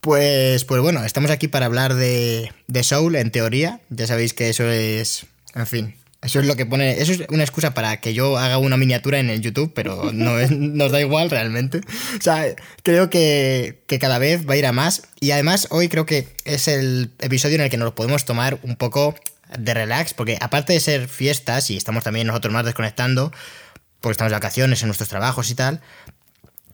Pues, 0.00 0.64
pues 0.64 0.80
bueno, 0.82 1.04
estamos 1.04 1.30
aquí 1.30 1.48
para 1.48 1.66
hablar 1.66 1.94
de, 1.94 2.50
de 2.66 2.82
Soul, 2.82 3.14
en 3.16 3.30
teoría. 3.30 3.80
Ya 3.90 4.06
sabéis 4.06 4.34
que 4.34 4.48
eso 4.48 4.64
es. 4.68 5.26
En 5.54 5.66
fin. 5.66 5.94
Eso 6.26 6.40
es 6.40 6.46
lo 6.46 6.56
que 6.56 6.66
pone. 6.66 7.00
Eso 7.00 7.12
es 7.12 7.22
una 7.30 7.42
excusa 7.42 7.72
para 7.72 8.00
que 8.00 8.12
yo 8.12 8.36
haga 8.36 8.58
una 8.58 8.76
miniatura 8.76 9.18
en 9.18 9.30
el 9.30 9.40
YouTube, 9.40 9.72
pero 9.74 10.10
no 10.12 10.38
es- 10.38 10.50
nos 10.52 10.92
da 10.92 11.00
igual 11.00 11.30
realmente. 11.30 11.78
O 12.18 12.22
sea, 12.22 12.44
creo 12.82 13.08
que, 13.08 13.82
que 13.86 13.98
cada 13.98 14.18
vez 14.18 14.46
va 14.48 14.54
a 14.54 14.56
ir 14.58 14.66
a 14.66 14.72
más. 14.72 15.02
Y 15.20 15.30
además, 15.30 15.68
hoy 15.70 15.88
creo 15.88 16.04
que 16.04 16.28
es 16.44 16.68
el 16.68 17.10
episodio 17.20 17.54
en 17.54 17.62
el 17.62 17.70
que 17.70 17.76
nos 17.78 17.92
podemos 17.94 18.24
tomar 18.26 18.58
un 18.62 18.76
poco 18.76 19.14
de 19.58 19.72
relax, 19.74 20.12
porque 20.12 20.36
aparte 20.40 20.72
de 20.72 20.80
ser 20.80 21.08
fiestas, 21.08 21.70
y 21.70 21.76
estamos 21.76 22.04
también 22.04 22.26
nosotros 22.26 22.52
más 22.52 22.64
desconectando, 22.64 23.32
porque 24.00 24.12
estamos 24.12 24.30
de 24.32 24.36
vacaciones 24.36 24.82
en 24.82 24.88
nuestros 24.88 25.08
trabajos 25.08 25.50
y 25.50 25.54
tal, 25.54 25.80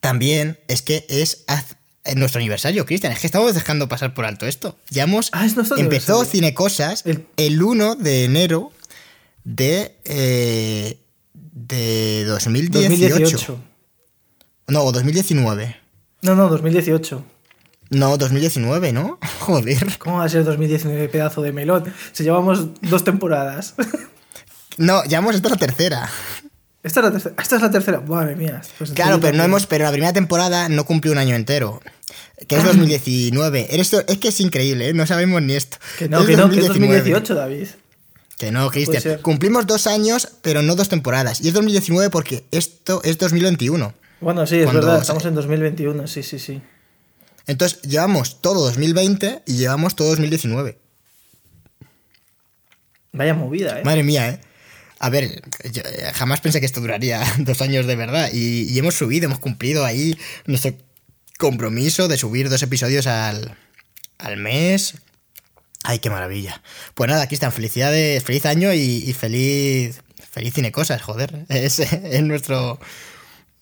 también 0.00 0.59
es 0.68 0.82
que 0.82 1.06
es 1.09 1.44
en 2.04 2.18
nuestro 2.18 2.40
aniversario, 2.40 2.85
Cristian. 2.87 3.12
Es 3.12 3.21
que 3.21 3.26
estamos 3.26 3.54
dejando 3.54 3.88
pasar 3.88 4.14
por 4.14 4.25
alto 4.25 4.47
esto. 4.47 4.76
Ya 4.90 5.04
hemos. 5.04 5.28
Ah, 5.32 5.47
es 5.47 5.54
empezó. 5.78 6.25
Cinecosas 6.25 7.04
El- 7.06 7.26
el... 7.37 7.62
1 7.62 7.94
de 7.97 8.25
enero 8.25 8.73
de. 9.44 9.96
eh, 10.04 10.99
de 11.52 12.25
2018. 12.25 12.88
2018. 12.88 13.58
No, 14.68 14.84
o 14.84 14.92
2019. 14.92 15.76
No, 16.22 16.34
no, 16.34 16.49
2018. 16.49 17.25
No, 17.90 18.16
2019, 18.16 18.92
¿no? 18.92 19.18
Joder. 19.40 19.99
¿Cómo 19.99 20.18
va 20.18 20.25
a 20.25 20.28
ser 20.28 20.44
2019, 20.44 21.08
pedazo 21.08 21.42
de 21.42 21.52
melón? 21.52 21.92
Si 22.12 22.25
llevamos 22.25 22.68
dos 22.82 23.04
temporadas. 23.04 23.75
No, 24.78 25.04
llevamos 25.04 25.34
esta 25.34 25.50
la 25.50 25.56
tercera. 25.56 26.08
Esta 26.82 27.00
es 27.00 27.04
la 27.04 27.12
tercera. 27.12 27.34
Esta 27.38 27.56
es 27.56 27.62
la 27.62 27.70
tercera. 27.70 28.00
Madre 28.00 28.34
mía. 28.37 28.62
Pues 28.78 28.92
claro, 28.92 29.20
pero 29.20 29.37
no 29.37 29.44
hemos. 29.44 29.66
Pero 29.66 29.84
la 29.84 29.90
primera 29.92 30.14
temporada 30.14 30.70
no 30.70 30.87
cumplió 30.87 31.12
un 31.12 31.18
año 31.18 31.37
entero. 31.37 31.82
Que 32.49 32.56
es 32.56 32.64
2019. 32.64 33.78
Esto, 33.78 34.02
es 34.08 34.16
que 34.16 34.28
es 34.28 34.40
increíble, 34.40 34.88
¿eh? 34.88 34.94
No 34.94 35.06
sabemos 35.06 35.42
ni 35.42 35.52
esto. 35.52 35.76
Que 35.99 36.08
no, 36.08 36.25
que 36.25 36.38
no, 36.38 36.49
que 36.49 36.61
es 36.61 36.68
2018, 36.68 37.34
David. 37.34 37.68
Que 38.42 38.50
no, 38.50 38.68
Cristian. 38.72 39.18
Cumplimos 39.22 39.68
dos 39.68 39.87
años, 39.87 40.26
pero 40.42 40.62
no 40.62 40.75
dos 40.75 40.88
temporadas. 40.88 41.40
Y 41.42 41.46
es 41.46 41.54
2019 41.54 42.11
porque 42.11 42.42
esto 42.50 43.00
es 43.04 43.16
2021. 43.16 43.94
Bueno, 44.20 44.49
sí, 44.49 44.56
es 44.56 44.72
verdad. 44.72 45.00
Estamos 45.00 45.25
en 45.26 45.37
2021, 45.37 46.08
sí, 46.08 46.25
sí, 46.25 46.40
sí. 46.40 46.61
Entonces, 47.46 47.80
llevamos 47.82 48.40
todo 48.40 48.62
2020 48.62 49.42
y 49.46 49.58
llevamos 49.58 49.94
todo 49.94 50.08
2019. 50.08 50.76
Vaya 53.12 53.34
movida, 53.34 53.78
¿eh? 53.78 53.84
Madre 53.84 54.02
mía, 54.02 54.30
¿eh? 54.30 54.40
A 54.99 55.08
ver, 55.08 55.22
eh, 55.62 56.11
jamás 56.12 56.40
pensé 56.40 56.58
que 56.58 56.66
esto 56.66 56.80
duraría 56.80 57.22
dos 57.38 57.62
años 57.62 57.87
de 57.87 57.94
verdad. 57.94 58.28
Y, 58.32 58.76
hemos 58.76 58.96
subido, 58.96 59.26
hemos 59.26 59.38
cumplido 59.38 59.84
ahí 59.84 60.18
nuestro 60.46 60.72
compromiso 61.38 62.08
de 62.08 62.18
subir 62.18 62.50
dos 62.50 62.64
episodios 62.64 63.06
al, 63.06 63.56
al 64.18 64.37
mes. 64.37 64.96
Ay, 65.85 65.99
qué 65.99 66.11
maravilla. 66.11 66.62
Pues 66.95 67.09
nada, 67.11 67.23
aquí 67.23 67.35
están. 67.35 67.53
Felicidades, 67.53 68.23
feliz 68.23 68.47
año 68.47 68.73
y, 68.73 69.12
feliz. 69.12 70.03
Feliz 70.31 70.55
cosas, 70.73 71.03
joder. 71.03 71.45
Es, 71.49 71.79
es 71.79 72.23
nuestro, 72.23 72.79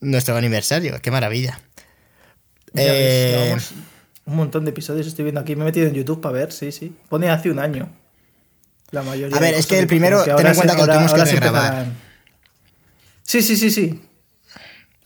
nuestro 0.00 0.37
aniversario. 0.37 1.00
Qué 1.03 1.11
maravilla. 1.11 1.61
Eh, 2.75 3.57
un 4.27 4.37
montón 4.37 4.65
de 4.65 4.71
episodios 4.71 5.07
estoy 5.07 5.25
viendo 5.25 5.41
aquí. 5.41 5.57
Me 5.57 5.62
he 5.62 5.65
metido 5.65 5.87
en 5.87 5.95
YouTube 5.95 6.21
para 6.21 6.35
ver, 6.35 6.53
sí, 6.53 6.71
sí. 6.71 6.95
Pone 7.09 7.31
hace 7.31 7.50
un 7.50 7.59
año. 7.59 7.91
La 8.91 9.03
mayoría. 9.03 9.37
A 9.37 9.41
ver, 9.41 9.55
es 9.55 9.67
que 9.67 9.79
el 9.79 9.87
primero, 9.87 10.23
ten 10.23 10.47
en 10.47 10.55
cuenta 10.55 10.75
que 10.75 10.83
lo 10.83 10.87
tenemos 10.87 11.12
que 11.12 11.25
regrabar. 11.25 11.87
Sí, 13.23 13.43
sí, 13.43 13.57
sí, 13.57 13.71
sí. 13.71 14.00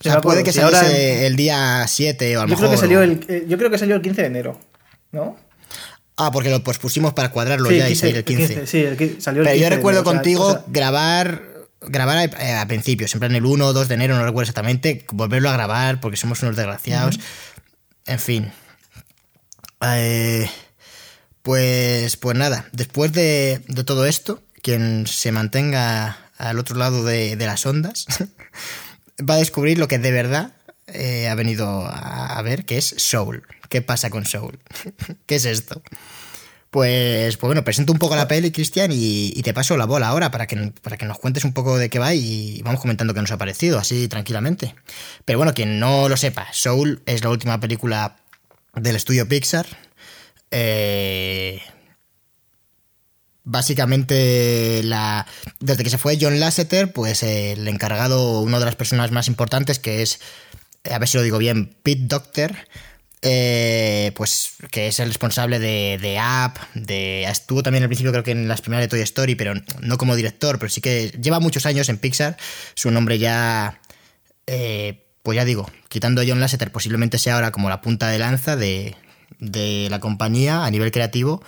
O 0.00 0.02
sea, 0.02 0.20
puede 0.20 0.42
que 0.42 0.52
saliese 0.52 1.26
el 1.26 1.36
día 1.36 1.86
7 1.86 2.36
o 2.36 2.40
a 2.40 2.42
lo 2.42 2.48
yo 2.48 2.56
mejor. 2.56 2.66
Creo 2.66 2.70
que 2.70 2.76
salió 2.76 3.02
el, 3.02 3.24
eh, 3.28 3.46
yo 3.48 3.56
creo 3.56 3.70
que 3.70 3.78
salió 3.78 3.96
el 3.96 4.02
15 4.02 4.22
de 4.22 4.26
enero, 4.26 4.60
¿no? 5.12 5.36
Ah, 6.16 6.30
porque 6.30 6.50
lo 6.50 6.62
pospusimos 6.62 7.12
para 7.12 7.30
cuadrarlo 7.30 7.70
ya 7.70 7.88
y 7.88 7.96
salir 7.96 8.16
el 8.16 8.24
15. 8.24 8.66
sí, 8.66 9.16
salió 9.18 9.42
el 9.42 9.48
Pero 9.48 9.60
yo 9.60 9.68
recuerdo 9.68 10.04
contigo 10.04 10.64
grabar 10.68 11.54
grabar 11.86 12.30
a, 12.38 12.66
principio, 12.66 13.08
siempre 13.08 13.28
en 13.28 13.36
el 13.36 13.44
1 13.44 13.66
o 13.66 13.72
2 13.72 13.88
de 13.88 13.94
enero, 13.94 14.16
no 14.16 14.24
recuerdo 14.24 14.42
exactamente, 14.42 15.04
volverlo 15.12 15.50
a 15.50 15.52
grabar 15.52 16.00
porque 16.00 16.16
somos 16.16 16.42
unos 16.42 16.56
desgraciados. 16.56 17.18
En 18.06 18.18
fin. 18.18 18.52
Eh, 19.82 20.48
pues, 21.42 22.16
pues 22.16 22.36
nada, 22.36 22.68
después 22.72 23.12
de, 23.12 23.62
todo 23.84 24.06
esto, 24.06 24.42
quien 24.62 25.06
se 25.06 25.32
mantenga 25.32 26.18
al 26.38 26.58
otro 26.58 26.76
lado 26.76 27.04
de, 27.04 27.36
las 27.36 27.66
ondas 27.66 28.06
va 29.28 29.34
a 29.34 29.38
descubrir 29.38 29.78
lo 29.78 29.88
que 29.88 29.98
de 29.98 30.10
verdad 30.10 30.52
eh, 30.86 31.28
ha 31.28 31.34
venido 31.34 31.86
a, 31.86 32.40
ver, 32.42 32.64
que 32.64 32.78
es 32.78 32.94
Soul. 32.98 33.42
¿Qué 33.68 33.82
pasa 33.82 34.10
con 34.10 34.24
Soul? 34.24 34.58
¿Qué 35.26 35.36
es 35.36 35.44
esto? 35.44 35.82
Pues, 36.70 37.36
pues 37.36 37.48
bueno, 37.48 37.62
presento 37.62 37.92
un 37.92 37.98
poco 37.98 38.16
la 38.16 38.26
peli, 38.26 38.50
Cristian, 38.50 38.90
y, 38.92 39.40
te 39.42 39.54
paso 39.54 39.76
la 39.76 39.84
bola 39.84 40.08
ahora 40.08 40.30
para 40.30 40.46
que, 40.46 40.72
para 40.82 40.96
que 40.96 41.06
nos 41.06 41.18
cuentes 41.18 41.44
un 41.44 41.52
poco 41.52 41.78
de 41.78 41.88
qué 41.88 41.98
va 41.98 42.14
y 42.14 42.60
vamos 42.62 42.80
comentando 42.80 43.14
qué 43.14 43.20
nos 43.20 43.30
ha 43.30 43.38
parecido, 43.38 43.78
así 43.78 44.08
tranquilamente. 44.08 44.74
Pero 45.24 45.38
bueno, 45.38 45.54
quien 45.54 45.78
no 45.78 46.08
lo 46.08 46.16
sepa, 46.16 46.48
Soul 46.52 47.02
es 47.06 47.22
la 47.22 47.30
última 47.30 47.60
película 47.60 48.16
del 48.74 48.96
estudio 48.96 49.28
Pixar 49.28 49.66
eh, 50.56 51.60
básicamente, 53.42 54.82
la, 54.84 55.26
desde 55.58 55.82
que 55.82 55.90
se 55.90 55.98
fue 55.98 56.16
John 56.20 56.38
Lasseter, 56.38 56.92
pues 56.92 57.24
el 57.24 57.66
encargado, 57.66 58.40
una 58.40 58.60
de 58.60 58.64
las 58.64 58.76
personas 58.76 59.10
más 59.10 59.26
importantes, 59.26 59.80
que 59.80 60.02
es, 60.02 60.20
a 60.90 60.98
ver 60.98 61.08
si 61.08 61.16
lo 61.16 61.22
digo 61.22 61.38
bien, 61.38 61.76
Pete 61.82 62.04
Doctor, 62.04 62.54
eh, 63.22 64.12
pues 64.16 64.54
que 64.70 64.88
es 64.88 65.00
el 65.00 65.08
responsable 65.08 65.58
de, 65.58 65.98
de, 66.00 66.18
App, 66.18 66.58
de, 66.74 67.24
estuvo 67.24 67.62
también 67.62 67.82
al 67.82 67.88
principio 67.88 68.12
creo 68.12 68.24
que 68.24 68.32
en 68.32 68.48
las 68.48 68.60
primeras 68.60 68.84
de 68.84 68.88
Toy 68.88 69.00
Story, 69.00 69.34
pero 69.34 69.54
no 69.80 69.98
como 69.98 70.14
director, 70.16 70.58
pero 70.58 70.70
sí 70.70 70.80
que 70.80 71.08
lleva 71.20 71.40
muchos 71.40 71.66
años 71.66 71.88
en 71.88 71.98
Pixar, 71.98 72.36
su 72.74 72.90
nombre 72.90 73.18
ya, 73.18 73.80
eh, 74.46 75.06
pues 75.22 75.36
ya 75.36 75.44
digo, 75.44 75.70
quitando 75.88 76.20
a 76.20 76.24
John 76.26 76.40
Lasseter, 76.40 76.70
posiblemente 76.70 77.18
sea 77.18 77.36
ahora 77.36 77.50
como 77.50 77.68
la 77.70 77.80
punta 77.80 78.08
de 78.08 78.18
lanza 78.18 78.56
de, 78.56 78.94
de 79.38 79.88
la 79.90 80.00
compañía 80.00 80.64
a 80.64 80.70
nivel 80.70 80.90
creativo. 80.90 81.42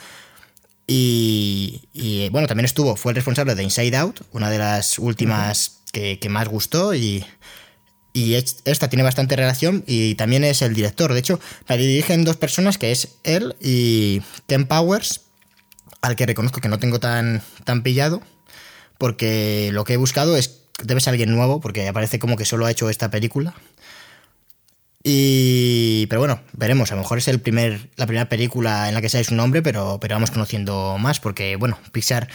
Y, 0.88 2.28
bueno, 2.30 2.46
también 2.46 2.64
estuvo, 2.64 2.94
fue 2.96 3.12
el 3.12 3.16
responsable 3.16 3.54
de 3.54 3.62
Inside 3.64 3.96
Out, 3.96 4.20
una 4.32 4.50
de 4.50 4.58
las 4.58 4.98
últimas 4.98 5.82
que, 5.92 6.18
más 6.28 6.48
gustó 6.48 6.94
y, 6.94 7.24
y 8.16 8.34
esta 8.34 8.88
tiene 8.88 9.02
bastante 9.02 9.36
relación 9.36 9.84
y 9.86 10.14
también 10.14 10.42
es 10.42 10.62
el 10.62 10.72
director. 10.72 11.12
De 11.12 11.18
hecho, 11.18 11.38
la 11.68 11.76
dirigen 11.76 12.24
dos 12.24 12.36
personas, 12.36 12.78
que 12.78 12.90
es 12.90 13.08
él 13.24 13.54
y 13.60 14.22
Ken 14.48 14.66
Powers, 14.66 15.20
al 16.00 16.16
que 16.16 16.24
reconozco 16.24 16.62
que 16.62 16.70
no 16.70 16.78
tengo 16.78 16.98
tan, 16.98 17.42
tan 17.64 17.82
pillado, 17.82 18.22
porque 18.96 19.68
lo 19.70 19.84
que 19.84 19.92
he 19.92 19.96
buscado 19.98 20.34
es, 20.38 20.62
debe 20.82 21.02
ser 21.02 21.10
alguien 21.10 21.30
nuevo, 21.30 21.60
porque 21.60 21.86
aparece 21.86 22.18
como 22.18 22.38
que 22.38 22.46
solo 22.46 22.64
ha 22.64 22.70
hecho 22.70 22.88
esta 22.88 23.10
película. 23.10 23.54
Y, 25.02 26.06
pero 26.06 26.22
bueno, 26.22 26.40
veremos. 26.54 26.90
A 26.92 26.94
lo 26.94 27.02
mejor 27.02 27.18
es 27.18 27.28
el 27.28 27.38
primer, 27.38 27.90
la 27.96 28.06
primera 28.06 28.30
película 28.30 28.88
en 28.88 28.94
la 28.94 29.02
que 29.02 29.10
sale 29.10 29.24
su 29.24 29.34
nombre, 29.34 29.60
pero, 29.60 29.98
pero 30.00 30.14
vamos 30.14 30.30
conociendo 30.30 30.96
más. 30.98 31.20
Porque, 31.20 31.56
bueno, 31.56 31.78
Pixar, 31.92 32.28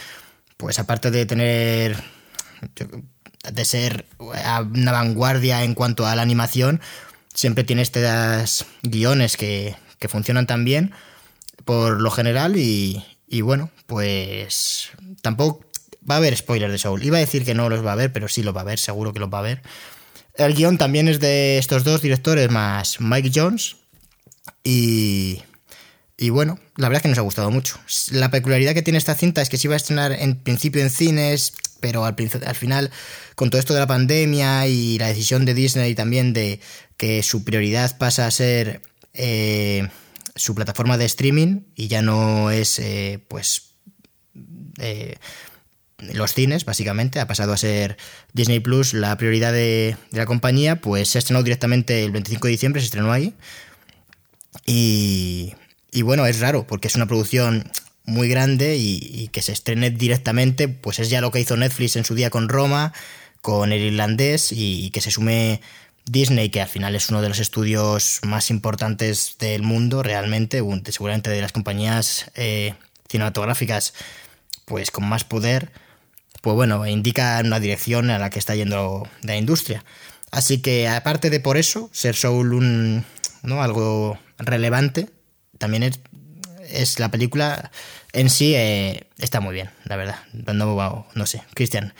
pues 0.56 0.78
aparte 0.78 1.10
de 1.10 1.26
tener. 1.26 1.96
De 3.50 3.64
ser 3.64 4.06
una 4.18 4.92
vanguardia 4.92 5.64
en 5.64 5.74
cuanto 5.74 6.06
a 6.06 6.14
la 6.14 6.22
animación, 6.22 6.80
siempre 7.34 7.64
tiene 7.64 7.82
estos 7.82 8.66
guiones 8.82 9.36
que, 9.36 9.76
que 9.98 10.08
funcionan 10.08 10.46
tan 10.46 10.64
bien, 10.64 10.92
por 11.64 12.00
lo 12.00 12.10
general. 12.10 12.56
Y, 12.56 13.04
y 13.28 13.40
bueno, 13.40 13.70
pues. 13.86 14.90
tampoco. 15.22 15.64
Va 16.08 16.16
a 16.16 16.18
haber 16.18 16.36
spoilers 16.36 16.72
de 16.72 16.78
Soul. 16.78 17.04
Iba 17.04 17.18
a 17.18 17.20
decir 17.20 17.44
que 17.44 17.54
no 17.54 17.68
los 17.68 17.86
va 17.86 17.90
a 17.90 17.92
haber, 17.92 18.12
pero 18.12 18.26
sí 18.26 18.42
los 18.42 18.54
va 18.54 18.60
a 18.60 18.62
haber, 18.62 18.80
seguro 18.80 19.12
que 19.12 19.20
los 19.20 19.32
va 19.32 19.38
a 19.38 19.40
haber. 19.42 19.62
El 20.34 20.54
guion 20.54 20.76
también 20.76 21.06
es 21.06 21.20
de 21.20 21.58
estos 21.58 21.84
dos 21.84 22.02
directores 22.02 22.50
más 22.50 23.00
Mike 23.00 23.30
Jones. 23.32 23.76
Y, 24.64 25.42
y 26.16 26.30
bueno, 26.30 26.58
la 26.76 26.88
verdad 26.88 26.98
es 26.98 27.02
que 27.02 27.08
nos 27.08 27.18
ha 27.18 27.22
gustado 27.22 27.52
mucho. 27.52 27.78
La 28.10 28.32
peculiaridad 28.32 28.74
que 28.74 28.82
tiene 28.82 28.98
esta 28.98 29.14
cinta 29.14 29.42
es 29.42 29.48
que 29.48 29.58
se 29.58 29.68
iba 29.68 29.74
a 29.74 29.76
estrenar 29.76 30.10
en 30.10 30.42
principio 30.42 30.82
en 30.82 30.90
cines, 30.90 31.52
pero 31.82 32.06
al, 32.06 32.16
al 32.46 32.54
final, 32.54 32.90
con 33.34 33.50
todo 33.50 33.58
esto 33.58 33.74
de 33.74 33.80
la 33.80 33.86
pandemia 33.86 34.66
y 34.68 34.98
la 34.98 35.08
decisión 35.08 35.44
de 35.44 35.52
Disney 35.52 35.94
también 35.94 36.32
de 36.32 36.60
que 36.96 37.22
su 37.22 37.44
prioridad 37.44 37.98
pasa 37.98 38.26
a 38.26 38.30
ser 38.30 38.80
eh, 39.12 39.88
su 40.34 40.54
plataforma 40.54 40.96
de 40.96 41.04
streaming 41.04 41.62
y 41.74 41.88
ya 41.88 42.00
no 42.00 42.50
es, 42.50 42.78
eh, 42.78 43.20
pues, 43.28 43.74
eh, 44.78 45.16
los 45.98 46.32
cines, 46.32 46.64
básicamente, 46.64 47.20
ha 47.20 47.26
pasado 47.26 47.52
a 47.52 47.56
ser 47.56 47.96
Disney 48.32 48.60
Plus 48.60 48.94
la 48.94 49.16
prioridad 49.16 49.52
de, 49.52 49.96
la 50.10 50.26
compañía, 50.26 50.80
pues 50.80 51.08
se 51.08 51.18
estrenó 51.18 51.42
directamente 51.42 52.04
el 52.04 52.12
25 52.12 52.46
de 52.46 52.50
diciembre, 52.52 52.80
se 52.80 52.86
estrenó 52.86 53.12
ahí. 53.12 53.34
Y, 54.66 55.54
y 55.90 56.02
bueno, 56.02 56.26
es 56.26 56.40
raro, 56.40 56.66
porque 56.66 56.88
es 56.88 56.94
una 56.94 57.06
producción 57.06 57.70
muy 58.04 58.28
grande 58.28 58.76
y, 58.76 59.28
que 59.28 59.42
se 59.42 59.52
estrene 59.52 59.90
directamente, 59.90 60.68
pues 60.68 60.98
es 60.98 61.10
ya 61.10 61.20
lo 61.20 61.30
que 61.30 61.40
hizo 61.40 61.56
Netflix 61.56 61.96
en 61.96 62.04
su 62.04 62.14
día 62.14 62.30
con 62.30 62.48
Roma, 62.48 62.92
con 63.40 63.72
el 63.72 63.80
irlandés, 63.80 64.52
y, 64.52 64.90
que 64.90 65.00
se 65.00 65.10
sume 65.10 65.60
Disney, 66.04 66.50
que 66.50 66.60
al 66.60 66.68
final 66.68 66.94
es 66.94 67.08
uno 67.10 67.22
de 67.22 67.28
los 67.28 67.38
estudios 67.38 68.20
más 68.24 68.50
importantes 68.50 69.36
del 69.38 69.62
mundo, 69.62 70.02
realmente, 70.02 70.62
seguramente 70.90 71.30
de 71.30 71.40
las 71.40 71.52
compañías 71.52 72.30
eh, 72.34 72.74
cinematográficas, 73.08 73.94
pues 74.64 74.90
con 74.90 75.08
más 75.08 75.24
poder 75.24 75.70
pues 76.42 76.56
bueno, 76.56 76.86
indica 76.86 77.40
una 77.42 77.60
dirección 77.60 78.10
a 78.10 78.18
la 78.18 78.28
que 78.28 78.40
está 78.40 78.54
yendo 78.54 79.08
la 79.22 79.36
industria. 79.36 79.84
Así 80.30 80.60
que 80.60 80.88
aparte 80.88 81.30
de 81.30 81.40
por 81.40 81.56
eso, 81.56 81.88
ser 81.92 82.16
Soul 82.16 82.52
un, 82.52 83.04
¿no? 83.42 83.62
algo 83.62 84.18
relevante, 84.38 85.08
también 85.58 85.84
es, 85.84 86.00
la 86.98 87.10
película 87.10 87.70
en 88.12 88.30
sí 88.30 88.54
eh, 88.54 89.06
está 89.18 89.40
muy 89.40 89.54
bien, 89.54 89.70
la 89.84 89.96
verdad. 89.96 90.16
No, 90.32 91.06
no 91.14 91.26
sé, 91.26 91.42
Cristian, 91.54 91.94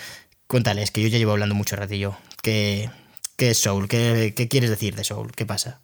cuéntales, 0.47 0.91
que 0.91 1.03
yo 1.03 1.09
ya 1.09 1.19
llevo 1.19 1.33
hablando 1.33 1.55
mucho 1.55 1.77
ratillo. 1.77 2.17
¿Qué, 2.43 2.91
qué 3.37 3.51
es 3.51 3.59
Soul? 3.59 3.89
¿Qué, 3.89 4.35
quieres 4.49 4.71
decir 4.71 4.95
de 4.95 5.05
Soul? 5.05 5.33
¿Qué 5.33 5.47
pasa? 5.47 5.81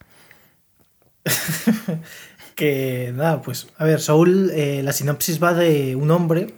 que 2.55 3.13
nada, 3.15 3.43
pues 3.43 3.69
a 3.79 3.85
ver, 3.85 4.01
Soul, 4.01 4.51
eh, 4.55 4.83
la 4.83 4.93
sinopsis 4.93 5.43
va 5.43 5.55
de 5.55 5.97
un 5.97 6.11
hombre 6.11 6.55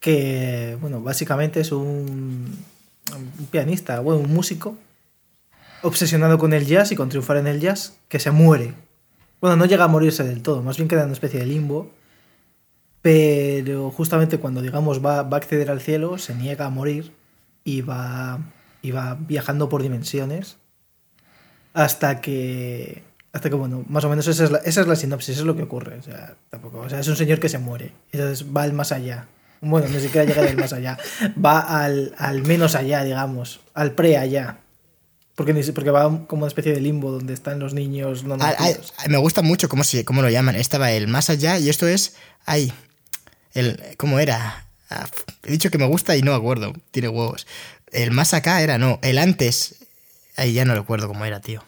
que, 0.00 0.76
bueno, 0.80 1.00
básicamente 1.00 1.60
es 1.60 1.72
un, 1.72 2.58
pianista, 3.50 4.00
bueno, 4.00 4.20
un 4.20 4.32
músico 4.32 4.76
obsesionado 5.82 6.38
con 6.38 6.52
el 6.52 6.66
jazz 6.66 6.92
y 6.92 6.96
con 6.96 7.08
triunfar 7.08 7.36
en 7.36 7.46
el 7.46 7.60
jazz, 7.60 7.96
que 8.08 8.18
se 8.18 8.30
muere. 8.30 8.74
Bueno, 9.42 9.56
no 9.56 9.66
llega 9.66 9.84
a 9.84 9.88
morirse 9.88 10.24
del 10.24 10.40
todo, 10.40 10.62
más 10.62 10.78
bien 10.78 10.88
queda 10.88 11.00
en 11.00 11.06
una 11.06 11.14
especie 11.14 11.40
de 11.40 11.46
limbo. 11.46 11.90
Pero 13.02 13.90
justamente 13.90 14.38
cuando, 14.38 14.62
digamos, 14.62 15.04
va, 15.04 15.24
va 15.24 15.36
a 15.36 15.40
acceder 15.40 15.70
al 15.70 15.80
cielo, 15.80 16.16
se 16.16 16.36
niega 16.36 16.66
a 16.66 16.70
morir 16.70 17.12
y 17.64 17.80
va, 17.80 18.38
y 18.80 18.92
va 18.92 19.18
viajando 19.18 19.68
por 19.68 19.82
dimensiones 19.82 20.58
hasta 21.74 22.20
que 22.20 23.02
hasta 23.32 23.48
que, 23.48 23.56
bueno, 23.56 23.84
más 23.88 24.04
o 24.04 24.10
menos 24.10 24.28
esa 24.28 24.44
es 24.44 24.50
la, 24.50 24.58
esa 24.58 24.82
es 24.82 24.86
la 24.86 24.94
sinopsis, 24.94 25.38
es 25.38 25.44
lo 25.44 25.56
que 25.56 25.62
ocurre. 25.62 25.98
O 25.98 26.02
sea, 26.02 26.36
tampoco, 26.50 26.80
o 26.80 26.88
sea, 26.88 27.00
es 27.00 27.08
un 27.08 27.16
señor 27.16 27.40
que 27.40 27.48
se 27.48 27.58
muere. 27.58 27.92
Entonces 28.12 28.46
va 28.54 28.62
al 28.62 28.74
más 28.74 28.92
allá. 28.92 29.26
Bueno, 29.60 29.88
ni 29.88 29.98
siquiera 29.98 30.24
llega 30.24 30.42
del 30.42 30.56
más 30.56 30.72
allá. 30.72 30.98
Va 31.42 31.82
al, 31.82 32.14
al 32.18 32.42
menos 32.42 32.74
allá, 32.74 33.02
digamos. 33.02 33.60
Al 33.74 33.92
pre 33.92 34.18
allá. 34.18 34.58
Porque, 35.34 35.54
porque 35.72 35.90
va 35.90 36.26
como 36.26 36.42
una 36.42 36.48
especie 36.48 36.72
de 36.72 36.80
limbo 36.80 37.10
donde 37.10 37.32
están 37.32 37.58
los 37.58 37.72
niños 37.72 38.22
no 38.24 38.36
ah, 38.38 38.54
ah, 38.58 39.08
me 39.08 39.16
gusta 39.16 39.40
mucho 39.40 39.68
cómo, 39.68 39.82
se, 39.82 40.04
cómo 40.04 40.20
lo 40.20 40.28
llaman. 40.28 40.56
Estaba 40.56 40.92
el 40.92 41.08
más 41.08 41.30
allá 41.30 41.58
y 41.58 41.68
esto 41.68 41.88
es. 41.88 42.16
Ahí. 42.44 42.72
El, 43.54 43.80
¿Cómo 43.96 44.18
era? 44.18 44.66
Ah, 44.90 45.08
he 45.44 45.52
dicho 45.52 45.70
que 45.70 45.78
me 45.78 45.86
gusta 45.86 46.16
y 46.16 46.22
no 46.22 46.34
acuerdo. 46.34 46.74
Tiene 46.90 47.08
huevos. 47.08 47.46
El 47.90 48.10
más 48.10 48.34
acá 48.34 48.62
era, 48.62 48.76
no. 48.78 48.98
El 49.02 49.18
antes. 49.18 49.86
Ahí 50.36 50.52
ya 50.52 50.64
no 50.64 50.74
recuerdo 50.74 51.08
cómo 51.08 51.24
era, 51.24 51.40
tío. 51.40 51.64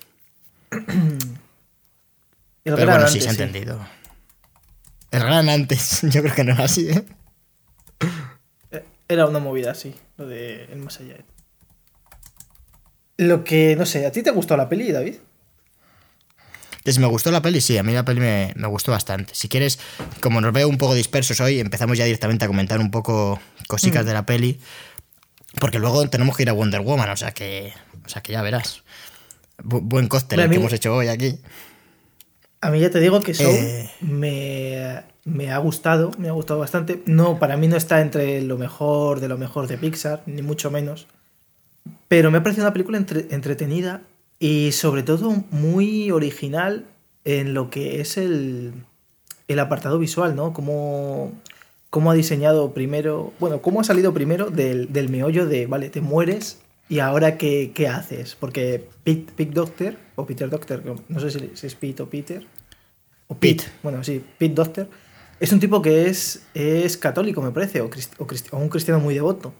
Pero 2.64 2.76
bueno, 2.76 3.08
sí 3.08 3.20
se 3.20 3.28
ha 3.28 3.32
entendido. 3.32 3.78
El 5.10 5.20
gran 5.20 5.48
antes, 5.48 6.00
yo 6.10 6.22
creo 6.22 6.34
que 6.34 6.44
no 6.44 6.52
era 6.54 6.64
así, 6.64 6.88
¿eh? 6.88 7.04
¿eh? 8.72 8.84
Era 9.06 9.26
una 9.26 9.38
movida 9.38 9.70
así, 9.70 9.94
lo 10.16 10.26
de 10.26 10.64
el 10.64 10.78
más 10.78 10.98
allá. 10.98 11.18
Lo 13.16 13.44
que, 13.44 13.76
no 13.76 13.86
sé, 13.86 14.06
¿a 14.06 14.12
ti 14.12 14.22
te 14.22 14.30
gustó 14.30 14.56
la 14.56 14.68
peli, 14.68 14.90
David? 14.90 15.16
si 16.92 17.00
me 17.00 17.06
gustó 17.06 17.30
la 17.30 17.40
peli, 17.40 17.60
sí, 17.60 17.78
a 17.78 17.82
mí 17.82 17.92
la 17.92 18.04
peli 18.04 18.20
me, 18.20 18.52
gustó 18.66 18.92
bastante. 18.92 19.34
Si 19.34 19.48
quieres, 19.48 19.78
como 20.20 20.40
nos 20.40 20.52
veo 20.52 20.68
un 20.68 20.76
poco 20.76 20.94
dispersos 20.94 21.40
hoy, 21.40 21.58
empezamos 21.58 21.96
ya 21.96 22.04
directamente 22.04 22.44
a 22.44 22.48
comentar 22.48 22.78
un 22.78 22.90
poco 22.90 23.40
cositas 23.68 24.04
mm. 24.04 24.06
de 24.06 24.12
la 24.12 24.26
peli. 24.26 24.60
Porque 25.60 25.78
luego 25.78 26.06
tenemos 26.10 26.36
que 26.36 26.42
ir 26.42 26.50
a 26.50 26.52
Wonder 26.52 26.80
Woman, 26.80 27.08
o 27.08 27.16
sea 27.16 27.32
que, 27.32 27.72
o 28.04 28.08
sea 28.08 28.22
que 28.22 28.32
ya 28.32 28.42
verás. 28.42 28.82
buen 29.62 30.08
cóctel 30.08 30.40
el 30.40 30.50
que 30.50 30.56
hemos 30.56 30.72
hecho 30.72 30.94
hoy 30.94 31.08
aquí. 31.08 31.38
A 32.60 32.70
mí 32.70 32.80
ya 32.80 32.90
te 32.90 32.98
digo 32.98 33.20
que 33.20 33.34
Soul 33.34 33.54
eh. 33.54 33.90
me, 34.00 35.50
ha 35.52 35.58
gustado, 35.58 36.10
me 36.18 36.28
ha 36.28 36.32
gustado 36.32 36.60
bastante. 36.60 37.02
No, 37.06 37.38
para 37.38 37.56
mí 37.56 37.68
no 37.68 37.76
está 37.76 38.00
entre 38.00 38.42
lo 38.42 38.58
mejor 38.58 39.20
de 39.20 39.28
lo 39.28 39.38
mejor 39.38 39.68
de 39.68 39.78
Pixar, 39.78 40.22
ni 40.26 40.42
mucho 40.42 40.70
menos. 40.70 41.06
Pero 42.08 42.30
me 42.30 42.38
ha 42.38 42.42
parecido 42.42 42.66
una 42.66 42.72
película 42.72 42.98
entretenida 42.98 44.02
y 44.38 44.72
sobre 44.72 45.02
todo 45.02 45.44
muy 45.50 46.10
original 46.10 46.86
en 47.24 47.54
lo 47.54 47.70
que 47.70 48.00
es 48.00 48.16
el, 48.16 48.72
el 49.48 49.58
apartado 49.58 49.98
visual, 49.98 50.36
¿no? 50.36 50.52
Cómo, 50.52 51.32
cómo, 51.90 52.10
ha 52.10 52.14
diseñado 52.14 52.72
primero, 52.74 53.32
bueno, 53.40 53.62
cómo 53.62 53.80
ha 53.80 53.84
salido 53.84 54.12
primero 54.12 54.50
del, 54.50 54.92
del 54.92 55.08
meollo 55.08 55.46
de, 55.46 55.66
vale, 55.66 55.88
te 55.88 56.00
mueres 56.00 56.58
¿Y 56.88 56.98
ahora 56.98 57.38
qué, 57.38 57.72
qué 57.74 57.88
haces? 57.88 58.36
Porque 58.38 58.88
Pete, 59.04 59.46
Doctor, 59.46 59.96
o 60.16 60.26
Peter 60.26 60.50
Doctor, 60.50 60.82
no 61.08 61.20
sé 61.20 61.30
si, 61.30 61.66
es 61.66 61.74
Pete 61.74 62.02
o 62.02 62.10
Peter. 62.10 62.46
O 63.28 63.36
Pete. 63.36 63.64
Bueno, 63.82 64.04
sí, 64.04 64.22
Pete 64.38 64.54
Doctor. 64.54 64.88
Es 65.40 65.50
un 65.52 65.60
tipo 65.60 65.80
que 65.80 66.08
es, 66.08 66.42
es 66.52 66.96
católico, 66.96 67.40
me 67.42 67.50
parece, 67.52 67.80
o, 67.80 67.86
o, 67.88 68.56
un 68.56 68.68
cristiano 68.68 69.00
muy 69.00 69.14
devoto. 69.14 69.54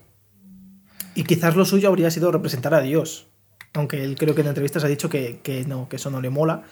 Y 1.14 1.25
quizás 1.25 1.56
lo 1.56 1.64
suyo 1.64 1.88
habría 1.88 2.11
sido 2.11 2.33
representar 2.33 2.75
a 2.75 2.80
Dios. 2.80 3.26
Aunque 3.73 4.04
él 4.04 4.16
creo 4.16 4.35
que 4.35 4.42
en 4.42 4.49
entrevistas 4.49 4.85
ha 4.85 4.88
dicho 4.88 5.09
que, 5.09 5.40
que 5.42 5.64
no, 5.64 5.88
que 5.88 5.97
eso 5.97 6.11
no 6.11 6.21
le 6.21 6.30
mola. 6.30 6.62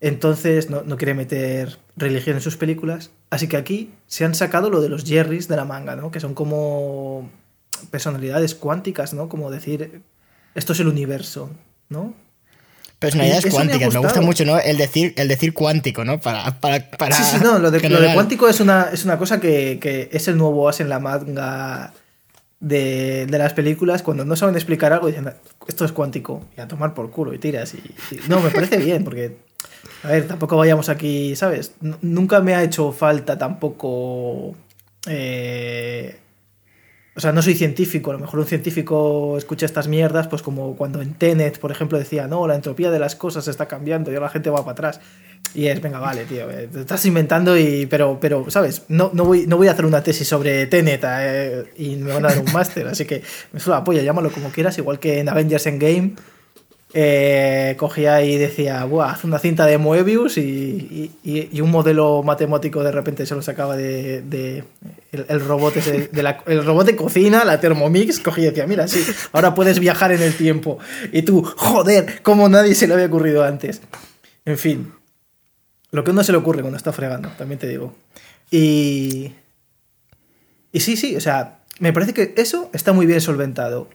Entonces 0.00 0.68
no, 0.68 0.82
no, 0.82 0.96
quiere 0.96 1.14
meter 1.14 1.78
religión 1.96 2.36
en 2.36 2.42
sus 2.42 2.56
películas. 2.56 3.10
Así 3.30 3.48
que 3.48 3.56
aquí 3.56 3.92
se 4.06 4.24
han 4.24 4.34
sacado 4.34 4.68
lo 4.68 4.80
de 4.80 4.88
los 4.88 5.04
Jerrys 5.04 5.48
de 5.48 5.56
la 5.56 5.64
manga, 5.64 5.96
¿no? 5.96 6.10
Que 6.10 6.20
son 6.20 6.34
como 6.34 7.30
personalidades 7.90 8.54
cuánticas, 8.54 9.14
¿no? 9.14 9.28
Como 9.28 9.50
decir, 9.50 10.02
esto 10.54 10.72
es 10.72 10.80
el 10.80 10.88
universo, 10.88 11.50
¿no? 11.88 12.14
Personalidades 12.98 13.46
cuánticas, 13.52 13.92
me, 13.92 14.00
gusta 14.00 14.20
mucho, 14.20 14.44
¿no? 14.44 14.58
El 14.58 14.78
decir, 14.78 15.14
el 15.16 15.28
decir 15.28 15.52
cuántico, 15.52 16.04
¿no? 16.04 16.20
Para, 16.20 16.58
para, 16.60 16.88
para 16.90 17.16
sí, 17.16 17.22
sí, 17.22 17.36
no, 17.42 17.58
lo 17.58 17.70
de, 17.70 17.80
cuántico 18.14 18.48
es 18.48 18.60
una, 18.60 18.88
es 18.92 19.04
una 19.04 19.18
cosa 19.18 19.40
que, 19.40 20.08
es 20.10 20.28
el 20.28 20.38
nuevo 20.38 20.68
as 20.68 20.80
en 20.80 20.88
la 20.88 21.00
manga 21.00 21.92
de, 22.64 23.26
las 23.30 23.52
películas. 23.52 24.02
Cuando 24.02 24.24
no 24.24 24.36
saben 24.36 24.54
explicar 24.54 24.92
algo, 24.92 25.08
dicen, 25.08 25.30
esto 25.68 25.84
es 25.84 25.92
cuántico, 25.92 26.46
y 26.56 26.60
a 26.60 26.68
tomar 26.68 26.94
por 26.94 27.10
culo, 27.10 27.34
y 27.34 27.38
tiras. 27.38 27.74
Y, 27.74 27.82
No, 28.28 28.40
me 28.40 28.50
parece 28.50 28.78
bien, 28.78 29.04
porque, 29.04 29.36
a 30.02 30.08
ver, 30.08 30.26
tampoco 30.26 30.56
vayamos 30.56 30.88
aquí, 30.88 31.36
¿sabes? 31.36 31.74
nunca 31.80 32.40
me 32.40 32.54
ha 32.54 32.62
hecho 32.62 32.92
falta 32.92 33.38
tampoco... 33.38 34.54
Eh, 35.06 36.18
o 37.16 37.20
sea, 37.20 37.30
no 37.30 37.42
soy 37.42 37.54
científico, 37.54 38.10
a 38.10 38.14
lo 38.14 38.18
mejor 38.18 38.40
un 38.40 38.46
científico 38.46 39.38
escucha 39.38 39.66
estas 39.66 39.86
mierdas, 39.86 40.26
pues 40.26 40.42
como 40.42 40.74
cuando 40.74 41.00
en 41.00 41.14
Tenet, 41.14 41.60
por 41.60 41.70
ejemplo, 41.70 41.96
decía, 41.96 42.26
no, 42.26 42.48
la 42.48 42.56
entropía 42.56 42.90
de 42.90 42.98
las 42.98 43.14
cosas 43.14 43.46
está 43.46 43.68
cambiando 43.68 44.10
y 44.10 44.14
ahora 44.14 44.26
la 44.26 44.32
gente 44.32 44.50
va 44.50 44.58
para 44.58 44.72
atrás. 44.72 45.00
Y 45.54 45.68
es, 45.68 45.80
venga, 45.80 46.00
vale, 46.00 46.24
tío, 46.24 46.50
eh, 46.50 46.68
te 46.72 46.80
estás 46.80 47.04
inventando 47.06 47.56
y... 47.56 47.86
Pero, 47.86 48.18
pero 48.20 48.50
¿sabes? 48.50 48.82
No, 48.88 49.10
no, 49.14 49.24
voy, 49.24 49.46
no 49.46 49.56
voy 49.56 49.68
a 49.68 49.72
hacer 49.72 49.86
una 49.86 50.02
tesis 50.02 50.26
sobre 50.26 50.66
Tenet 50.66 51.04
eh, 51.06 51.64
y 51.76 51.96
me 51.96 52.12
van 52.12 52.24
a 52.26 52.28
dar 52.28 52.38
un 52.40 52.52
máster, 52.52 52.86
así 52.88 53.04
que 53.04 53.22
me 53.52 53.60
suena 53.60 53.78
apoya, 53.78 54.02
llámalo 54.02 54.32
como 54.32 54.50
quieras, 54.50 54.76
igual 54.78 54.98
que 54.98 55.20
en 55.20 55.28
Avengers 55.28 55.66
Endgame 55.66 56.14
eh, 56.96 57.74
cogía 57.76 58.22
y 58.22 58.36
decía, 58.36 58.84
Buah, 58.84 59.10
haz 59.10 59.24
una 59.24 59.40
cinta 59.40 59.66
de 59.66 59.78
Moebius 59.78 60.38
y, 60.38 61.10
y, 61.24 61.60
un 61.60 61.70
modelo 61.72 62.22
matemático 62.22 62.84
de 62.84 62.92
repente 62.92 63.26
se 63.26 63.34
lo 63.34 63.42
sacaba 63.42 63.76
de, 63.76 64.22
de 64.22 64.62
el, 65.10 65.40
robot 65.40 65.74
de 65.74 66.36
el 66.46 66.64
robot 66.64 66.86
de 66.86 66.94
cocina, 66.94 67.44
la 67.44 67.58
Thermomix, 67.58 68.20
cogía 68.20 68.44
y 68.44 68.50
decía, 68.50 68.68
mira, 68.68 68.86
sí, 68.86 69.04
ahora 69.32 69.56
puedes 69.56 69.80
viajar 69.80 70.12
en 70.12 70.22
el 70.22 70.36
tiempo. 70.36 70.78
Y 71.12 71.22
tú, 71.22 71.42
joder, 71.42 72.22
como 72.22 72.48
nadie 72.48 72.76
se 72.76 72.86
le 72.86 72.94
había 72.94 73.06
ocurrido 73.06 73.42
antes. 73.42 73.82
En 74.44 74.56
fin, 74.56 74.92
lo 75.94 76.02
que 76.02 76.10
uno 76.10 76.24
se 76.24 76.32
le 76.32 76.38
ocurre 76.38 76.60
cuando 76.60 76.76
está 76.76 76.92
fregando, 76.92 77.28
también 77.38 77.60
te 77.60 77.68
digo. 77.68 77.94
Y... 78.50 79.32
Y 80.72 80.80
sí, 80.80 80.96
sí, 80.96 81.14
o 81.14 81.20
sea, 81.20 81.60
me 81.78 81.92
parece 81.92 82.12
que 82.12 82.34
eso 82.36 82.68
está 82.72 82.92
muy 82.92 83.06
bien 83.06 83.20
solventado. 83.20 83.88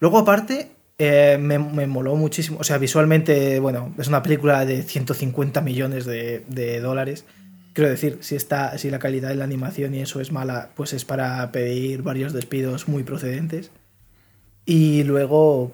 Luego 0.00 0.18
aparte, 0.18 0.70
eh, 0.98 1.38
me, 1.40 1.58
moló 1.58 2.14
muchísimo. 2.14 2.58
O 2.60 2.64
sea, 2.64 2.76
visualmente, 2.76 3.58
bueno, 3.58 3.94
es 3.96 4.08
una 4.08 4.22
película 4.22 4.66
de 4.66 4.82
150 4.82 5.62
millones 5.62 6.04
de, 6.04 6.80
dólares. 6.82 7.24
Quiero 7.72 7.88
decir, 7.88 8.18
si, 8.20 8.36
está, 8.36 8.76
si 8.76 8.90
la 8.90 8.98
calidad 8.98 9.30
de 9.30 9.36
la 9.36 9.44
animación 9.44 9.94
y 9.94 10.00
eso 10.00 10.20
es 10.20 10.32
mala, 10.32 10.68
pues 10.74 10.92
es 10.92 11.06
para 11.06 11.50
pedir 11.52 12.02
varios 12.02 12.34
despidos 12.34 12.86
muy 12.86 13.02
procedentes. 13.02 13.70
Y 14.66 15.04
luego. 15.04 15.72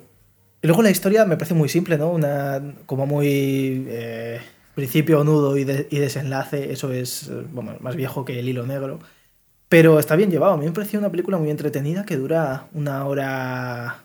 luego 0.62 0.82
la 0.82 0.90
historia 0.90 1.24
me 1.24 1.36
parece 1.36 1.54
muy 1.54 1.68
simple, 1.68 1.98
¿no? 1.98 2.12
Una. 2.12 2.62
como 2.86 3.04
muy. 3.08 3.84
Eh, 3.88 4.40
principio, 4.76 5.24
nudo 5.24 5.56
y, 5.56 5.64
desenlace. 5.64 6.70
Eso 6.70 6.92
es 6.92 7.30
bueno, 7.52 7.76
más 7.80 7.96
viejo 7.96 8.24
que 8.24 8.38
el 8.38 8.48
hilo 8.48 8.66
negro. 8.66 9.00
Pero 9.68 9.98
está 9.98 10.14
bien 10.14 10.30
llevado. 10.30 10.52
A 10.52 10.56
mí 10.56 10.66
me 10.66 10.72
pareció 10.72 11.00
una 11.00 11.10
película 11.10 11.38
muy 11.38 11.50
entretenida 11.50 12.04
que 12.04 12.16
dura 12.16 12.68
una 12.72 13.04
hora 13.06 14.04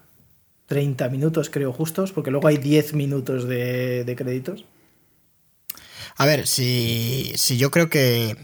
30 0.66 1.10
minutos, 1.10 1.50
creo, 1.52 1.72
justos, 1.74 2.12
porque 2.14 2.32
luego 2.32 2.48
hay 2.48 2.58
10 2.58 2.94
minutos 2.96 3.48
de, 3.48 4.16
créditos. 4.18 4.66
A 6.18 6.26
ver, 6.26 6.48
si, 6.48 7.34
si 7.36 7.58
yo 7.58 7.70
creo 7.70 7.90
que 7.90 8.36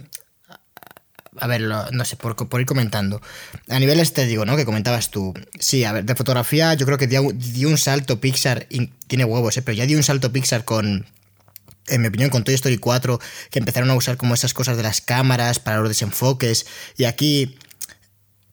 a 1.39 1.47
ver, 1.47 1.61
no 1.61 2.05
sé, 2.05 2.15
por, 2.17 2.35
por, 2.35 2.59
ir 2.59 2.65
comentando. 2.65 3.21
A 3.69 3.79
nivel 3.79 3.99
estético, 3.99 4.45
¿no? 4.45 4.57
Que 4.57 4.65
comentabas 4.65 5.11
tú. 5.11 5.33
Sí, 5.59 5.85
a 5.85 5.93
ver, 5.93 6.03
de 6.03 6.15
fotografía 6.15 6.73
yo 6.73 6.85
creo 6.85 6.97
que 6.97 7.07
dio, 7.07 7.21
un 7.21 7.77
salto 7.77 8.19
Pixar, 8.19 8.67
tiene 9.07 9.23
huevos, 9.23 9.55
¿eh? 9.57 9.61
pero 9.61 9.77
ya 9.77 9.85
dio 9.85 9.97
un 9.97 10.03
salto 10.03 10.31
Pixar 10.31 10.65
con, 10.65 11.05
en 11.87 12.01
mi 12.01 12.07
opinión, 12.07 12.29
con 12.29 12.43
Toy 12.43 12.53
Story 12.55 12.77
4, 12.77 13.19
que 13.49 13.59
empezaron 13.59 13.89
a 13.89 13.95
usar 13.95 14.17
como 14.17 14.33
esas 14.33 14.53
cosas 14.53 14.77
de 14.77 14.83
las 14.83 15.01
cámaras 15.01 15.59
para 15.59 15.79
los 15.79 15.89
desenfoques. 15.89 16.65
Y 16.97 17.05
aquí 17.05 17.57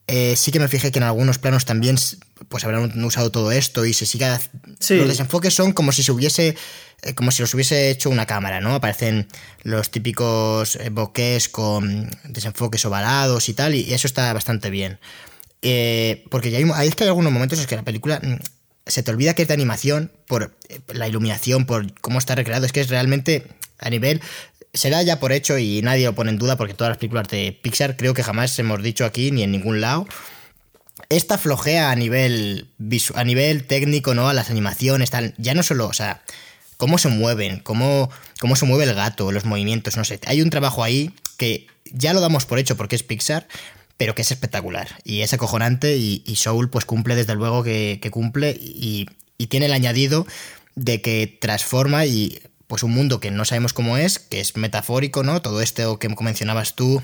eh, 0.07 0.35
sí 0.37 0.53
que 0.53 0.59
me 0.59 0.69
fijé 0.69 0.93
que 0.93 0.99
en 0.99 1.05
algunos 1.05 1.39
planos 1.39 1.65
también 1.65 1.97
pues 2.49 2.65
habrán 2.65 3.03
usado 3.05 3.31
todo 3.31 3.53
esto 3.53 3.85
y 3.87 3.95
se 3.95 4.07
siga... 4.07 4.41
Los 4.91 5.09
desenfoques 5.09 5.55
son 5.55 5.73
como 5.73 5.93
si 5.93 6.03
se 6.03 6.13
hubiese... 6.13 6.57
Eh, 7.03 7.15
como 7.15 7.31
si 7.31 7.43
los 7.43 7.53
hubiese 7.55 7.91
hecho 7.91 8.11
una 8.11 8.27
cámara, 8.27 8.61
¿no? 8.61 8.75
Aparecen 8.75 9.29
los 9.63 9.91
típicos 9.91 10.77
eh, 10.77 10.91
bokeh 10.91 11.39
con 11.51 12.11
desenfoques 12.25 12.85
ovalados 12.85 13.49
y 13.49 13.55
tal, 13.55 13.75
y 13.75 13.93
eso 13.93 14.07
está 14.07 14.33
bastante 14.33 14.71
bien. 14.71 14.99
porque 16.31 16.51
ya 16.51 16.59
hay, 16.59 16.89
es 16.89 16.95
que 16.95 17.05
hay 17.05 17.09
algunos 17.09 17.33
momentos 17.33 17.59
en 17.61 17.67
que 17.67 17.77
la 17.77 17.83
película 17.83 18.21
mm, 18.23 18.37
se 18.87 19.03
te 19.03 19.11
olvida 19.11 19.35
que 19.35 19.43
es 19.43 19.49
de 19.49 19.55
animación 19.55 20.13
por 20.27 20.57
la 20.89 21.09
iluminación, 21.09 21.67
por 21.67 21.93
cómo 22.01 22.19
está 22.19 22.35
recreado. 22.35 22.67
Es 22.67 22.73
que 22.73 22.81
es 22.81 22.89
realmente 22.89 23.47
a 23.79 23.91
nivel 23.91 24.21
se 24.75 24.91
da 24.91 25.03
ya 25.03 25.21
por 25.21 25.33
hecho 25.33 25.57
y 25.57 25.81
nadie 25.83 26.05
lo 26.05 26.15
pone 26.15 26.31
en 26.31 26.39
duda 26.39 26.57
porque 26.57 26.75
todas 26.75 26.91
las 26.91 26.99
películas 26.99 27.29
de 27.29 27.59
Pixar 27.63 27.97
creo 27.97 28.13
que 28.13 28.25
jamás 28.25 28.59
hemos 28.59 28.83
dicho 28.83 29.05
aquí 29.05 29.31
ni 29.31 29.45
en 29.45 29.53
ningún 29.53 29.81
lado. 29.81 30.07
Esta 31.09 31.39
flojea 31.39 31.91
a 31.91 31.97
nivel, 31.97 32.69
a 33.15 33.25
nivel 33.25 33.65
técnico, 33.65 34.15
¿no? 34.15 34.29
A 34.29 34.35
las 34.35 34.51
animaciones, 34.51 35.11
tal. 35.11 35.35
Ya 35.39 35.55
no 35.55 35.63
solo, 35.63 35.87
o 35.87 35.93
sea, 35.93 36.23
cómo 36.77 36.99
se 36.99 37.09
mueven, 37.09 37.61
cómo, 37.61 38.11
cómo 38.41 38.57
se 38.57 38.67
mueve 38.67 38.85
el 38.85 38.95
gato, 38.95 39.31
los 39.31 39.45
movimientos, 39.45 39.97
no 39.97 40.05
sé. 40.05 40.21
Hay 40.27 40.43
un 40.43 40.51
trabajo 40.51 40.83
ahí 40.83 41.13
que 41.37 41.69
ya 41.93 42.13
lo 42.13 42.21
damos 42.21 42.47
por 42.47 42.59
hecho 42.59 42.77
porque 42.77 42.97
es 42.97 43.03
Pixar, 43.05 43.47
pero 43.97 44.15
que 44.15 44.23
es 44.23 44.31
espectacular 44.31 44.89
y 45.05 45.21
es 45.21 45.33
acojonante 45.33 45.97
y, 45.97 46.23
Soul 46.37 46.71
pues 46.71 46.85
cumple 46.85 47.15
desde 47.15 47.35
luego 47.35 47.63
que, 47.63 48.01
cumple 48.11 48.51
y, 48.51 49.07
y, 49.39 49.47
tiene 49.47 49.67
el 49.67 49.73
añadido 49.73 50.27
de 50.75 51.01
que 51.01 51.39
transforma 51.41 52.07
y 52.07 52.41
pues 52.67 52.83
un 52.83 52.93
mundo 52.93 53.21
que 53.21 53.31
no 53.31 53.45
sabemos 53.45 53.73
cómo 53.73 53.97
es, 53.99 54.19
que 54.19 54.41
es 54.41 54.57
metafórico, 54.57 55.23
¿no? 55.23 55.43
Todo 55.43 55.61
esto 55.61 55.99
que 55.99 56.09
mencionabas 56.09 56.75
tú 56.75 57.03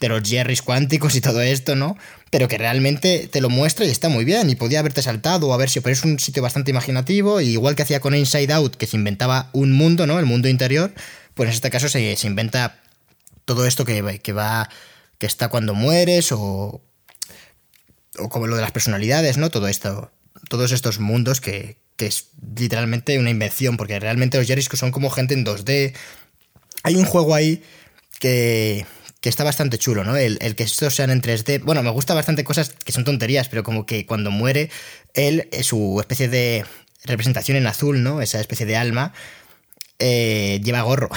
de 0.00 0.08
los 0.08 0.28
Jerrys 0.28 0.62
cuánticos 0.62 1.14
y 1.14 1.20
todo 1.20 1.40
esto, 1.42 1.76
¿no? 1.76 1.96
Pero 2.30 2.48
que 2.48 2.58
realmente 2.58 3.28
te 3.30 3.40
lo 3.40 3.50
muestra 3.50 3.84
y 3.84 3.90
está 3.90 4.08
muy 4.08 4.24
bien 4.24 4.50
y 4.50 4.54
podía 4.54 4.80
haberte 4.80 5.02
saltado 5.02 5.48
o 5.48 5.54
haber 5.54 5.70
sido, 5.70 5.82
pero 5.82 5.92
es 5.92 6.04
un 6.04 6.18
sitio 6.18 6.42
bastante 6.42 6.70
imaginativo 6.70 7.40
y 7.40 7.50
igual 7.50 7.76
que 7.76 7.82
hacía 7.82 8.00
con 8.00 8.14
Inside 8.14 8.52
Out, 8.52 8.76
que 8.76 8.86
se 8.86 8.96
inventaba 8.96 9.50
un 9.52 9.72
mundo, 9.72 10.06
¿no? 10.06 10.18
El 10.18 10.26
mundo 10.26 10.48
interior, 10.48 10.92
pues 11.34 11.48
en 11.48 11.54
este 11.54 11.70
caso 11.70 11.88
se, 11.88 12.16
se 12.16 12.26
inventa 12.26 12.80
todo 13.44 13.66
esto 13.66 13.84
que, 13.84 14.20
que 14.20 14.32
va, 14.32 14.68
que 15.22 15.26
está 15.26 15.50
cuando 15.50 15.72
mueres 15.72 16.32
o, 16.32 16.82
o 18.18 18.28
como 18.28 18.48
lo 18.48 18.56
de 18.56 18.62
las 18.62 18.72
personalidades, 18.72 19.38
¿no? 19.38 19.50
Todo 19.50 19.68
esto, 19.68 20.10
todos 20.48 20.72
estos 20.72 20.98
mundos 20.98 21.40
que, 21.40 21.76
que 21.96 22.06
es 22.06 22.30
literalmente 22.56 23.16
una 23.20 23.30
invención, 23.30 23.76
porque 23.76 24.00
realmente 24.00 24.36
los 24.36 24.48
Jerrys 24.48 24.68
son 24.72 24.90
como 24.90 25.10
gente 25.10 25.34
en 25.34 25.46
2D. 25.46 25.94
Hay 26.82 26.96
un 26.96 27.04
juego 27.04 27.36
ahí 27.36 27.62
que, 28.18 28.84
que 29.20 29.28
está 29.28 29.44
bastante 29.44 29.78
chulo, 29.78 30.02
¿no? 30.02 30.16
El, 30.16 30.56
que 30.56 30.64
estos 30.64 30.92
sean 30.92 31.10
en 31.10 31.22
3D. 31.22 31.62
Bueno, 31.62 31.84
me 31.84 31.90
gusta 31.90 32.14
bastante 32.14 32.42
cosas 32.42 32.70
que 32.70 32.90
son 32.90 33.04
tonterías, 33.04 33.48
pero 33.48 33.62
como 33.62 33.86
que 33.86 34.06
cuando 34.06 34.32
muere, 34.32 34.70
él, 35.14 35.48
su 35.62 35.98
especie 36.00 36.26
de 36.26 36.64
representación 37.04 37.56
en 37.56 37.68
azul, 37.68 38.02
¿no? 38.02 38.22
Esa 38.22 38.40
especie 38.40 38.66
de 38.66 38.76
alma, 38.76 39.14
eh, 40.04 40.60
lleva 40.64 40.82
gorro 40.82 41.08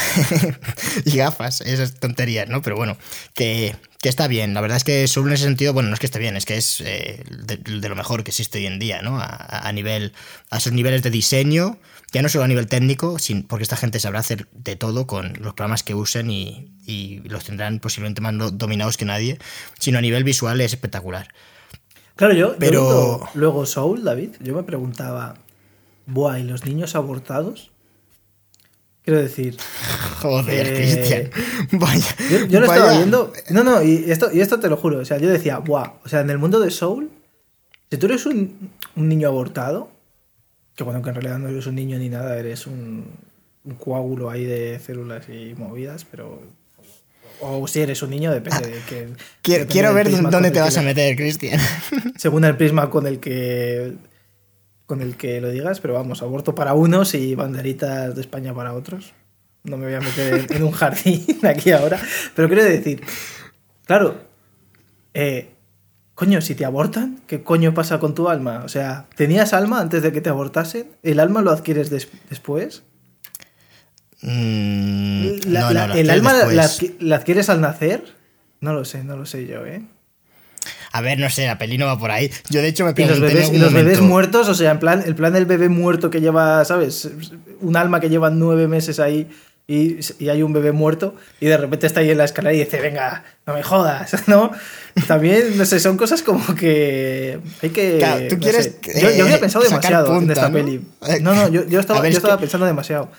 y 1.05 1.17
gafas, 1.17 1.61
esas 1.61 1.95
tonterías, 1.95 2.47
¿no? 2.47 2.61
Pero 2.61 2.75
bueno, 2.75 2.97
que, 3.33 3.75
está 4.03 4.27
bien. 4.27 4.53
La 4.53 4.61
verdad 4.61 4.77
es 4.77 4.83
que 4.83 5.07
solo 5.07 5.29
en 5.29 5.33
ese 5.33 5.45
sentido, 5.45 5.73
bueno, 5.73 5.89
no 5.89 5.95
es 5.95 5.99
que 5.99 6.05
esté 6.05 6.19
bien, 6.19 6.37
es 6.37 6.45
que 6.45 6.55
es 6.55 6.81
eh, 6.81 7.23
de, 7.27 7.89
lo 7.89 7.95
mejor 7.95 8.23
que 8.23 8.29
existe 8.29 8.59
hoy 8.59 8.67
en 8.67 8.77
día, 8.77 9.01
¿no? 9.01 9.17
A, 9.19 9.71
nivel, 9.71 10.13
a 10.51 10.57
esos 10.57 10.71
niveles 10.71 11.01
de 11.01 11.09
diseño, 11.09 11.79
ya 12.11 12.21
no 12.21 12.29
solo 12.29 12.43
a 12.43 12.47
nivel 12.47 12.67
técnico, 12.67 13.17
sin, 13.17 13.41
porque 13.41 13.63
esta 13.63 13.75
gente 13.75 13.99
sabrá 13.99 14.19
hacer 14.19 14.47
de 14.51 14.75
todo 14.75 15.07
con 15.07 15.33
los 15.41 15.55
programas 15.55 15.81
que 15.81 15.95
usen 15.95 16.29
y, 16.29 16.71
los 17.25 17.45
tendrán 17.45 17.79
posiblemente 17.79 18.21
más 18.21 18.35
dominados 18.55 18.97
que 18.97 19.05
nadie, 19.05 19.39
sino 19.79 19.97
a 19.97 20.01
nivel 20.01 20.23
visual 20.23 20.61
es 20.61 20.73
espectacular. 20.73 21.29
Claro, 22.15 22.35
yo, 22.35 22.55
pero 22.59 23.27
luego 23.33 23.65
Soul, 23.65 24.03
David, 24.03 24.35
yo 24.41 24.53
me 24.53 24.61
preguntaba, 24.61 25.39
buah, 26.05 26.39
¿y 26.39 26.43
los 26.43 26.65
niños 26.65 26.93
abortados? 26.93 27.71
Quiero 29.05 29.21
decir. 29.21 29.55
Joder, 30.21 30.67
eh, 30.67 30.73
Cristian. 30.73 31.29
Vaya. 31.79 32.15
Yo, 32.49 32.59
lo 32.59 32.65
estaba 32.65 32.97
viendo. 32.97 33.31
No, 33.51 33.63
no, 33.63 33.83
y 33.83 34.05
esto, 34.09 34.29
y 34.33 34.41
esto 34.41 34.59
te 34.59 34.67
lo 34.67 34.77
juro. 34.77 34.97
O 34.97 35.05
sea, 35.05 35.19
yo 35.19 35.29
decía, 35.29 35.59
¡buah! 35.59 35.93
O 36.03 36.09
sea, 36.09 36.21
en 36.21 36.31
el 36.31 36.39
mundo 36.39 36.59
de 36.59 36.71
Soul, 36.71 37.11
si 37.91 37.97
tú 37.97 38.07
eres 38.07 38.25
un, 38.25 38.71
niño 38.95 39.27
abortado, 39.27 39.91
que 40.75 40.83
bueno, 40.83 41.03
que 41.03 41.09
en 41.09 41.15
realidad 41.15 41.37
no 41.37 41.49
eres 41.49 41.67
un 41.67 41.75
niño 41.75 41.99
ni 41.99 42.09
nada, 42.09 42.35
eres 42.39 42.65
un, 42.65 43.05
coágulo 43.79 44.31
ahí 44.31 44.43
de 44.43 44.79
células 44.79 45.29
y 45.29 45.53
movidas, 45.55 46.03
pero. 46.09 46.41
O 47.41 47.67
si 47.67 47.81
eres 47.81 48.01
un 48.01 48.09
niño, 48.09 48.31
depende 48.31 48.69
de 48.69 48.79
que. 48.89 49.09
Quiero, 49.43 49.67
quiero 49.67 49.93
ver 49.93 50.09
dónde 50.31 50.49
te 50.49 50.59
vas 50.59 50.77
a 50.77 50.81
meter, 50.81 51.15
Cristian. 51.15 51.59
Según 52.17 52.43
el 52.45 52.57
prisma 52.57 52.89
con 52.89 53.05
el 53.05 53.19
que 53.19 53.93
con 54.85 55.01
el 55.01 55.17
que 55.17 55.41
lo 55.41 55.49
digas, 55.49 55.79
pero 55.79 55.93
vamos, 55.93 56.21
aborto 56.21 56.55
para 56.55 56.73
unos 56.73 57.13
y 57.15 57.35
banderitas 57.35 58.15
de 58.15 58.21
España 58.21 58.53
para 58.53 58.73
otros. 58.73 59.13
No 59.63 59.77
me 59.77 59.85
voy 59.85 59.95
a 59.95 59.99
meter 59.99 60.47
en 60.51 60.63
un 60.63 60.71
jardín 60.71 61.25
aquí 61.43 61.71
ahora, 61.71 61.99
pero 62.35 62.47
quiero 62.47 62.63
decir, 62.63 63.01
claro, 63.85 64.15
eh, 65.13 65.55
coño, 66.13 66.41
si 66.41 66.53
te 66.53 66.65
abortan, 66.65 67.21
¿qué 67.25 67.41
coño 67.41 67.73
pasa 67.73 67.99
con 67.99 68.13
tu 68.13 68.29
alma? 68.29 68.61
O 68.63 68.69
sea, 68.69 69.07
¿tenías 69.15 69.53
alma 69.53 69.81
antes 69.81 70.03
de 70.03 70.11
que 70.11 70.21
te 70.21 70.29
abortasen? 70.29 70.87
¿El 71.01 71.19
alma 71.19 71.41
lo 71.41 71.51
adquieres 71.51 71.89
después? 71.89 72.83
Mm, 74.21 75.47
¿El 75.47 76.09
alma 76.09 76.33
la 76.99 77.15
adquieres 77.15 77.49
al 77.49 77.61
nacer? 77.61 78.03
No 78.61 78.73
lo 78.73 78.85
sé, 78.85 79.03
no 79.03 79.17
lo 79.17 79.25
sé 79.25 79.47
yo, 79.47 79.65
¿eh? 79.65 79.83
A 80.95 81.01
ver, 81.01 81.19
no 81.19 81.29
sé, 81.29 81.45
la 81.45 81.57
peli 81.57 81.77
no 81.77 81.87
va 81.87 81.99
por 81.99 82.09
ahí. 82.09 82.31
Yo 82.49 82.61
de 82.61 82.69
hecho 82.69 82.85
me 82.85 82.93
pregunté. 82.93 83.17
Y 83.17 83.19
los 83.19 83.33
bebés, 83.33 83.51
y 83.51 83.57
los 83.57 83.73
bebés 83.73 83.99
muertos, 83.99 84.47
o 84.47 84.55
sea, 84.55 84.71
en 84.71 84.79
plan, 84.79 85.03
el 85.05 85.13
plan 85.13 85.33
del 85.33 85.45
bebé 85.45 85.67
muerto 85.67 86.09
que 86.09 86.21
lleva, 86.21 86.63
¿sabes? 86.63 87.09
Un 87.59 87.75
alma 87.75 87.99
que 87.99 88.07
lleva 88.07 88.29
nueve 88.29 88.69
meses 88.69 89.01
ahí 89.01 89.27
y, 89.67 89.99
hay 90.29 90.41
un 90.41 90.53
bebé 90.53 90.71
muerto 90.71 91.15
y 91.41 91.47
de 91.47 91.57
repente 91.57 91.85
está 91.85 91.99
ahí 91.99 92.11
en 92.11 92.17
la 92.17 92.23
escalera 92.23 92.53
y 92.53 92.59
dice, 92.59 92.79
venga, 92.79 93.25
no 93.45 93.53
me 93.53 93.61
jodas, 93.61 94.15
¿no? 94.29 94.51
También, 95.05 95.57
no 95.57 95.65
sé, 95.65 95.81
son 95.81 95.97
cosas 95.97 96.23
como 96.23 96.55
que 96.55 97.41
hay 97.61 97.69
que... 97.71 98.27
tú 98.29 98.39
quieres... 98.39 98.77
yo, 98.81 99.25
había 99.25 99.37
pensado 99.41 99.65
demasiado 99.65 100.17
en 100.17 100.31
esta 100.31 100.49
peli. 100.49 100.81
No, 101.19 101.35
no, 101.35 101.49
yo, 101.49 101.77
estaba, 101.77 102.07
yo 102.07 102.15
estaba 102.15 102.37
pensando 102.37 102.65
demasiado. 102.65 103.11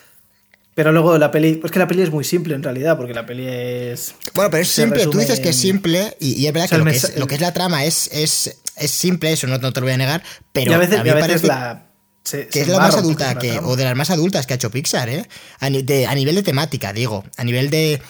Pero 0.77 0.93
luego 0.93 1.17
la 1.17 1.31
peli, 1.31 1.55
pues 1.55 1.73
que 1.73 1.79
la 1.79 1.89
peli 1.89 2.03
es 2.03 2.11
muy 2.11 2.23
simple 2.23 2.55
en 2.55 2.63
realidad, 2.63 2.99
porque 2.99 3.15
la 3.15 3.25
peli 3.25 3.47
es... 3.49 4.15
Bueno, 4.35 4.51
pero 4.51 4.63
es 4.63 4.69
simple, 4.69 5.07
tú 5.07 5.17
dices 5.17 5.41
que 5.41 5.49
es 5.49 5.57
simple 5.57 6.15
y, 6.21 6.45
es 6.45 6.53
verdad 6.53 6.69
que, 6.69 6.77
lo 7.19 7.27
que 7.27 7.35
es, 7.35 7.41
la 7.41 7.55
trama 7.55 7.87
es, 7.87 8.11
es, 8.13 8.59
es 8.77 8.91
simple, 8.91 9.33
eso 9.33 9.47
no, 9.47 9.59
te 9.59 9.81
lo 9.81 9.87
voy 9.87 9.95
a 9.95 9.97
negar, 9.97 10.23
pero 10.53 10.75
a, 10.75 10.77
veces, 10.77 11.03
mí 11.03 11.11
parece 11.13 11.47
la... 11.47 11.87
que 12.31 12.61
es 12.61 12.69
la 12.69 12.79
más 12.79 12.95
adulta 12.95 13.39
que, 13.39 13.59
o 13.59 13.75
de 13.75 13.85
las 13.85 13.97
más 13.97 14.11
adultas 14.11 14.47
que 14.47 14.53
ha 14.53 14.57
hecho 14.57 14.71
Pixar, 14.71 15.09
¿eh? 15.09 15.27
A, 15.61 15.71
nivel 15.71 16.35
de 16.35 16.43
temática, 16.43 16.93
digo, 16.93 17.25
a 17.39 17.45
nivel 17.45 17.71
de, 17.71 18.03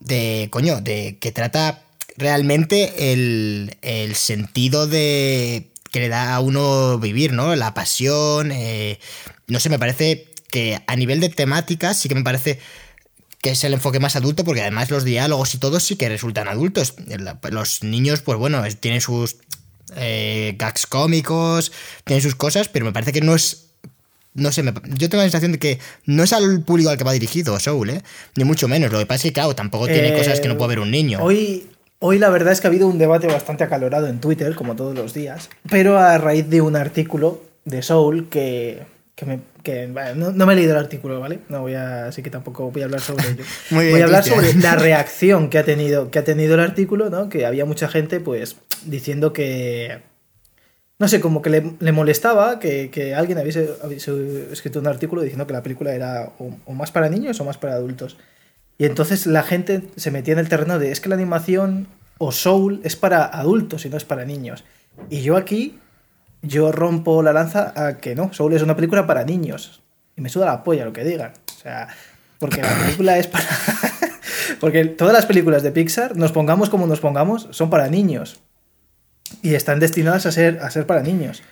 de, 0.00 0.48
coño, 0.50 0.80
de 0.80 1.18
que 1.20 1.32
trata 1.32 1.82
realmente 2.16 3.12
el, 3.12 3.76
el 3.82 4.14
sentido 4.14 4.86
de 4.86 5.70
que 5.90 6.00
le 6.00 6.08
da 6.08 6.34
a 6.34 6.40
uno 6.40 6.98
vivir, 6.98 7.34
¿no? 7.34 7.54
La 7.56 7.74
pasión, 7.74 8.52
eh, 8.52 9.00
no 9.48 9.60
sé, 9.60 9.68
me 9.68 9.78
parece 9.78 10.25
que 10.50 10.80
a 10.86 10.96
nivel 10.96 11.20
de 11.20 11.28
temática 11.28 11.94
sí 11.94 12.08
que 12.08 12.14
me 12.14 12.22
parece 12.22 12.58
que 13.40 13.50
es 13.50 13.64
el 13.64 13.74
enfoque 13.74 14.00
más 14.00 14.16
adulto, 14.16 14.44
porque 14.44 14.62
además 14.62 14.90
los 14.90 15.04
diálogos 15.04 15.54
y 15.54 15.58
todo 15.58 15.78
sí 15.78 15.96
que 15.96 16.08
resultan 16.08 16.48
adultos. 16.48 16.94
Los 17.50 17.84
niños, 17.84 18.20
pues 18.20 18.38
bueno, 18.38 18.62
tienen 18.80 19.00
sus 19.00 19.36
eh, 19.94 20.56
gags 20.58 20.86
cómicos, 20.86 21.70
tienen 22.04 22.22
sus 22.22 22.34
cosas, 22.34 22.68
pero 22.68 22.84
me 22.84 22.92
parece 22.92 23.12
que 23.12 23.20
no 23.20 23.34
es. 23.34 23.66
No 24.34 24.52
sé, 24.52 24.62
yo 24.64 25.08
tengo 25.08 25.18
la 25.18 25.22
sensación 25.22 25.52
de 25.52 25.58
que 25.58 25.78
no 26.04 26.22
es 26.22 26.32
al 26.32 26.60
público 26.62 26.90
al 26.90 26.98
que 26.98 27.04
va 27.04 27.12
dirigido 27.12 27.58
Soul, 27.58 27.90
¿eh? 27.90 28.02
Ni 28.34 28.44
mucho 28.44 28.68
menos. 28.68 28.92
Lo 28.92 28.98
que 28.98 29.06
pasa 29.06 29.18
es 29.18 29.22
que, 29.22 29.32
claro, 29.32 29.54
tampoco 29.54 29.86
tiene 29.86 30.12
cosas 30.12 30.40
que 30.40 30.48
no 30.48 30.58
puede 30.58 30.70
ver 30.70 30.80
un 30.80 30.90
niño. 30.90 31.20
Hoy, 31.22 31.70
hoy 32.00 32.18
la 32.18 32.28
verdad 32.28 32.52
es 32.52 32.60
que 32.60 32.66
ha 32.66 32.70
habido 32.70 32.86
un 32.86 32.98
debate 32.98 33.28
bastante 33.28 33.64
acalorado 33.64 34.08
en 34.08 34.20
Twitter, 34.20 34.54
como 34.54 34.76
todos 34.76 34.94
los 34.94 35.14
días, 35.14 35.48
pero 35.70 35.98
a 35.98 36.18
raíz 36.18 36.50
de 36.50 36.60
un 36.60 36.76
artículo 36.76 37.42
de 37.64 37.82
Soul 37.82 38.28
que 38.28 38.82
que, 39.16 39.26
me, 39.26 39.40
que 39.64 39.88
no, 39.88 40.46
me 40.46 40.52
he 40.52 40.56
leído 40.56 40.72
el 40.72 40.78
artículo, 40.78 41.18
¿vale? 41.18 41.40
No 41.48 41.62
voy 41.62 41.74
a, 41.74 42.06
así 42.06 42.22
que 42.22 42.30
tampoco 42.30 42.70
voy 42.70 42.82
a 42.82 42.84
hablar 42.84 43.00
sobre 43.00 43.28
ello. 43.30 43.44
voy 43.70 44.00
a 44.00 44.04
hablar 44.04 44.22
sobre 44.22 44.54
la 44.54 44.76
reacción 44.76 45.50
que 45.50 45.58
ha 45.58 45.64
tenido, 45.64 46.10
que 46.10 46.20
ha 46.20 46.24
tenido 46.24 46.54
el 46.54 46.60
artículo, 46.60 47.10
¿no? 47.10 47.28
Que 47.28 47.46
había 47.46 47.64
mucha 47.64 47.88
gente, 47.88 48.20
pues, 48.20 48.56
diciendo 48.84 49.32
que 49.32 50.02
no 50.98 51.08
sé, 51.08 51.20
como 51.20 51.42
que 51.42 51.50
le, 51.50 51.92
molestaba 51.92 52.58
que, 52.58 52.90
que 52.90 53.14
alguien 53.14 53.38
hubiese, 53.38 53.68
escrito 54.50 54.80
un 54.80 54.86
artículo 54.86 55.20
diciendo 55.20 55.46
que 55.46 55.52
la 55.52 55.62
película 55.62 55.94
era 55.94 56.32
o, 56.38 56.72
más 56.72 56.90
para 56.90 57.10
niños 57.10 57.38
o 57.40 57.44
más 57.44 57.58
para 57.58 57.74
adultos. 57.74 58.16
Y 58.78 58.86
entonces 58.86 59.26
la 59.26 59.42
gente 59.42 59.82
se 59.96 60.10
metía 60.10 60.32
en 60.32 60.38
el 60.38 60.48
terreno 60.48 60.78
de 60.78 60.92
es 60.92 61.00
que 61.00 61.08
la 61.08 61.14
animación 61.14 61.86
o 62.18 62.32
Soul 62.32 62.80
es 62.82 62.96
para 62.96 63.24
adultos 63.26 63.84
y 63.84 63.90
no 63.90 63.98
es 63.98 64.04
para 64.04 64.24
niños. 64.24 64.64
Y 65.10 65.20
yo 65.20 65.36
aquí 65.36 65.78
yo 66.46 66.72
rompo 66.72 67.22
la 67.22 67.32
lanza 67.32 67.72
a 67.76 67.98
que 67.98 68.14
no, 68.14 68.32
Soul 68.32 68.54
es 68.54 68.62
una 68.62 68.76
película 68.76 69.06
para 69.06 69.24
niños. 69.24 69.82
Y 70.16 70.20
me 70.20 70.28
suda 70.28 70.46
la 70.46 70.64
polla 70.64 70.84
lo 70.84 70.92
que 70.92 71.04
digan. 71.04 71.32
O 71.56 71.60
sea, 71.60 71.88
porque 72.38 72.62
la 72.62 72.74
película 72.74 73.18
es 73.18 73.26
para... 73.26 73.44
porque 74.60 74.84
todas 74.86 75.12
las 75.12 75.26
películas 75.26 75.62
de 75.62 75.72
Pixar, 75.72 76.16
nos 76.16 76.32
pongamos 76.32 76.70
como 76.70 76.86
nos 76.86 77.00
pongamos, 77.00 77.48
son 77.50 77.70
para 77.70 77.88
niños. 77.88 78.40
Y 79.42 79.54
están 79.54 79.80
destinadas 79.80 80.26
a 80.26 80.32
ser, 80.32 80.60
a 80.62 80.70
ser 80.70 80.86
para 80.86 81.02
niños. 81.02 81.42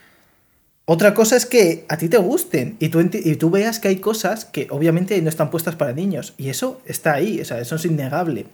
Otra 0.86 1.14
cosa 1.14 1.36
es 1.36 1.46
que 1.46 1.86
a 1.88 1.96
ti 1.96 2.08
te 2.08 2.18
gusten 2.18 2.76
y 2.78 2.90
tú, 2.90 3.00
y 3.00 3.36
tú 3.36 3.50
veas 3.50 3.80
que 3.80 3.88
hay 3.88 3.96
cosas 3.96 4.44
que 4.44 4.66
obviamente 4.70 5.20
no 5.22 5.30
están 5.30 5.50
puestas 5.50 5.76
para 5.76 5.92
niños. 5.92 6.34
Y 6.36 6.50
eso 6.50 6.80
está 6.84 7.14
ahí, 7.14 7.40
o 7.40 7.44
sea, 7.44 7.58
eso 7.58 7.76
es 7.76 7.84
innegable. 7.86 8.46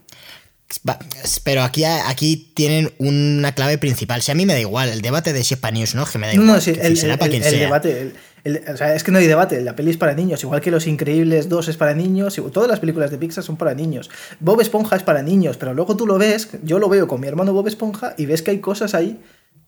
Pero 1.44 1.62
aquí, 1.62 1.84
aquí 1.84 2.52
tienen 2.54 2.92
una 2.98 3.54
clave 3.54 3.78
principal. 3.78 4.22
Si 4.22 4.30
a 4.30 4.34
mí 4.34 4.46
me 4.46 4.52
da 4.52 4.60
igual, 4.60 4.88
el 4.88 5.02
debate 5.02 5.32
de 5.32 5.42
si 5.42 5.54
es 5.54 5.60
para 5.60 5.72
niños 5.72 5.94
no, 5.94 6.06
que 6.06 6.18
me 6.18 6.28
da 6.28 6.34
igual. 6.34 6.46
No, 6.46 6.60
sí, 6.60 6.72
el, 6.80 6.96
será 6.96 7.16
para 7.16 7.30
quien 7.30 7.42
sea. 7.42 7.58
debate, 7.58 8.12
o 8.72 8.76
sea, 8.76 8.94
es 8.94 9.02
que 9.02 9.10
no 9.10 9.18
hay 9.18 9.26
debate. 9.26 9.60
La 9.60 9.74
peli 9.74 9.90
es 9.90 9.96
para 9.96 10.14
niños, 10.14 10.42
igual 10.42 10.60
que 10.60 10.70
Los 10.70 10.86
Increíbles 10.86 11.48
2 11.48 11.68
es 11.68 11.76
para 11.76 11.94
niños. 11.94 12.40
Todas 12.52 12.70
las 12.70 12.80
películas 12.80 13.10
de 13.10 13.18
Pixar 13.18 13.44
son 13.44 13.56
para 13.56 13.74
niños. 13.74 14.10
Bob 14.38 14.60
Esponja 14.60 14.96
es 14.96 15.02
para 15.02 15.22
niños, 15.22 15.56
pero 15.56 15.74
luego 15.74 15.96
tú 15.96 16.06
lo 16.06 16.18
ves, 16.18 16.48
yo 16.62 16.78
lo 16.78 16.88
veo 16.88 17.08
con 17.08 17.20
mi 17.20 17.26
hermano 17.26 17.52
Bob 17.52 17.66
Esponja 17.66 18.14
y 18.16 18.26
ves 18.26 18.42
que 18.42 18.52
hay 18.52 18.60
cosas 18.60 18.94
ahí 18.94 19.20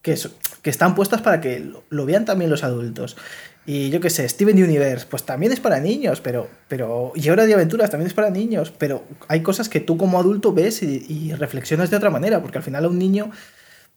que, 0.02 0.18
que 0.62 0.70
están 0.70 0.94
puestas 0.94 1.22
para 1.22 1.40
que 1.40 1.64
lo, 1.88 2.06
vean 2.06 2.24
también 2.24 2.50
los 2.50 2.64
adultos. 2.64 3.16
Y 3.64 3.90
yo 3.90 4.00
qué 4.00 4.10
sé, 4.10 4.28
Steven 4.28 4.60
Universe, 4.60 5.06
pues 5.08 5.22
también 5.22 5.52
es 5.52 5.60
para 5.60 5.78
niños, 5.78 6.20
pero, 6.20 6.48
pero. 6.66 7.12
Y 7.14 7.28
Hora 7.30 7.46
de 7.46 7.54
Aventuras 7.54 7.90
también 7.90 8.08
es 8.08 8.14
para 8.14 8.30
niños, 8.30 8.72
pero 8.76 9.04
hay 9.28 9.40
cosas 9.42 9.68
que 9.68 9.78
tú 9.78 9.96
como 9.96 10.18
adulto 10.18 10.52
ves 10.52 10.82
y, 10.82 11.32
reflexionas 11.34 11.90
de 11.90 11.96
otra 11.96 12.10
manera, 12.10 12.42
porque 12.42 12.58
al 12.58 12.64
final 12.64 12.84
a 12.84 12.88
un 12.88 12.98
niño. 12.98 13.30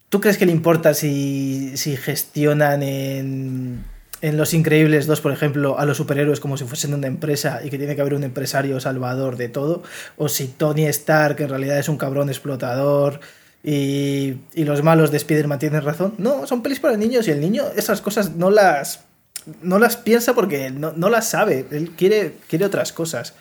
¿Tú 0.09 0.21
crees 0.21 0.37
que 0.37 0.45
le 0.45 0.51
importa 0.51 0.93
si, 0.93 1.75
si 1.77 1.97
gestionan 1.97 2.83
en, 2.83 3.83
en 4.21 4.37
Los 4.37 4.53
Increíbles 4.53 5.07
2, 5.07 5.19
por 5.19 5.31
ejemplo, 5.31 5.79
a 5.79 5.85
los 5.85 5.97
superhéroes 5.97 6.39
como 6.39 6.57
si 6.57 6.63
fuesen 6.65 6.93
una 6.93 7.07
empresa 7.07 7.61
y 7.63 7.71
que 7.71 7.79
tiene 7.79 7.95
que 7.95 8.01
haber 8.01 8.13
un 8.13 8.23
empresario 8.23 8.79
salvador 8.79 9.35
de 9.35 9.49
todo? 9.49 9.81
O 10.15 10.29
si 10.29 10.47
Tony 10.47 10.85
Stark 10.85 11.41
en 11.41 11.49
realidad 11.49 11.79
es 11.79 11.89
un 11.89 11.97
cabrón 11.97 12.29
explotador 12.29 13.19
y, 13.63 14.37
y 14.53 14.63
los 14.63 14.83
malos 14.83 15.09
de 15.09 15.17
Spider-Man 15.17 15.57
tienen 15.57 15.81
razón. 15.81 16.13
No, 16.19 16.45
son 16.45 16.61
pelis 16.61 16.79
para 16.79 16.97
niños 16.97 17.27
y 17.27 17.31
el 17.31 17.41
niño 17.41 17.63
esas 17.75 17.99
cosas 17.99 18.35
no 18.35 18.51
las 18.51 19.05
no 19.61 19.79
las 19.79 19.97
piensa 19.97 20.33
porque 20.33 20.69
no, 20.71 20.93
no 20.93 21.09
las 21.09 21.29
sabe. 21.29 21.65
Él 21.71 21.91
quiere, 21.95 22.35
quiere 22.47 22.65
otras 22.65 22.91
cosas. 22.91 23.33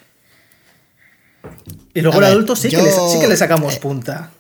Y 1.93 2.01
luego 2.01 2.19
el 2.19 2.25
adulto 2.25 2.57
sí, 2.57 2.69
que 2.69 2.79
le, 2.79 2.91
sí 2.91 3.21
que 3.21 3.29
le 3.29 3.37
sacamos 3.37 3.77
eh, 3.77 3.81
punta 3.81 4.31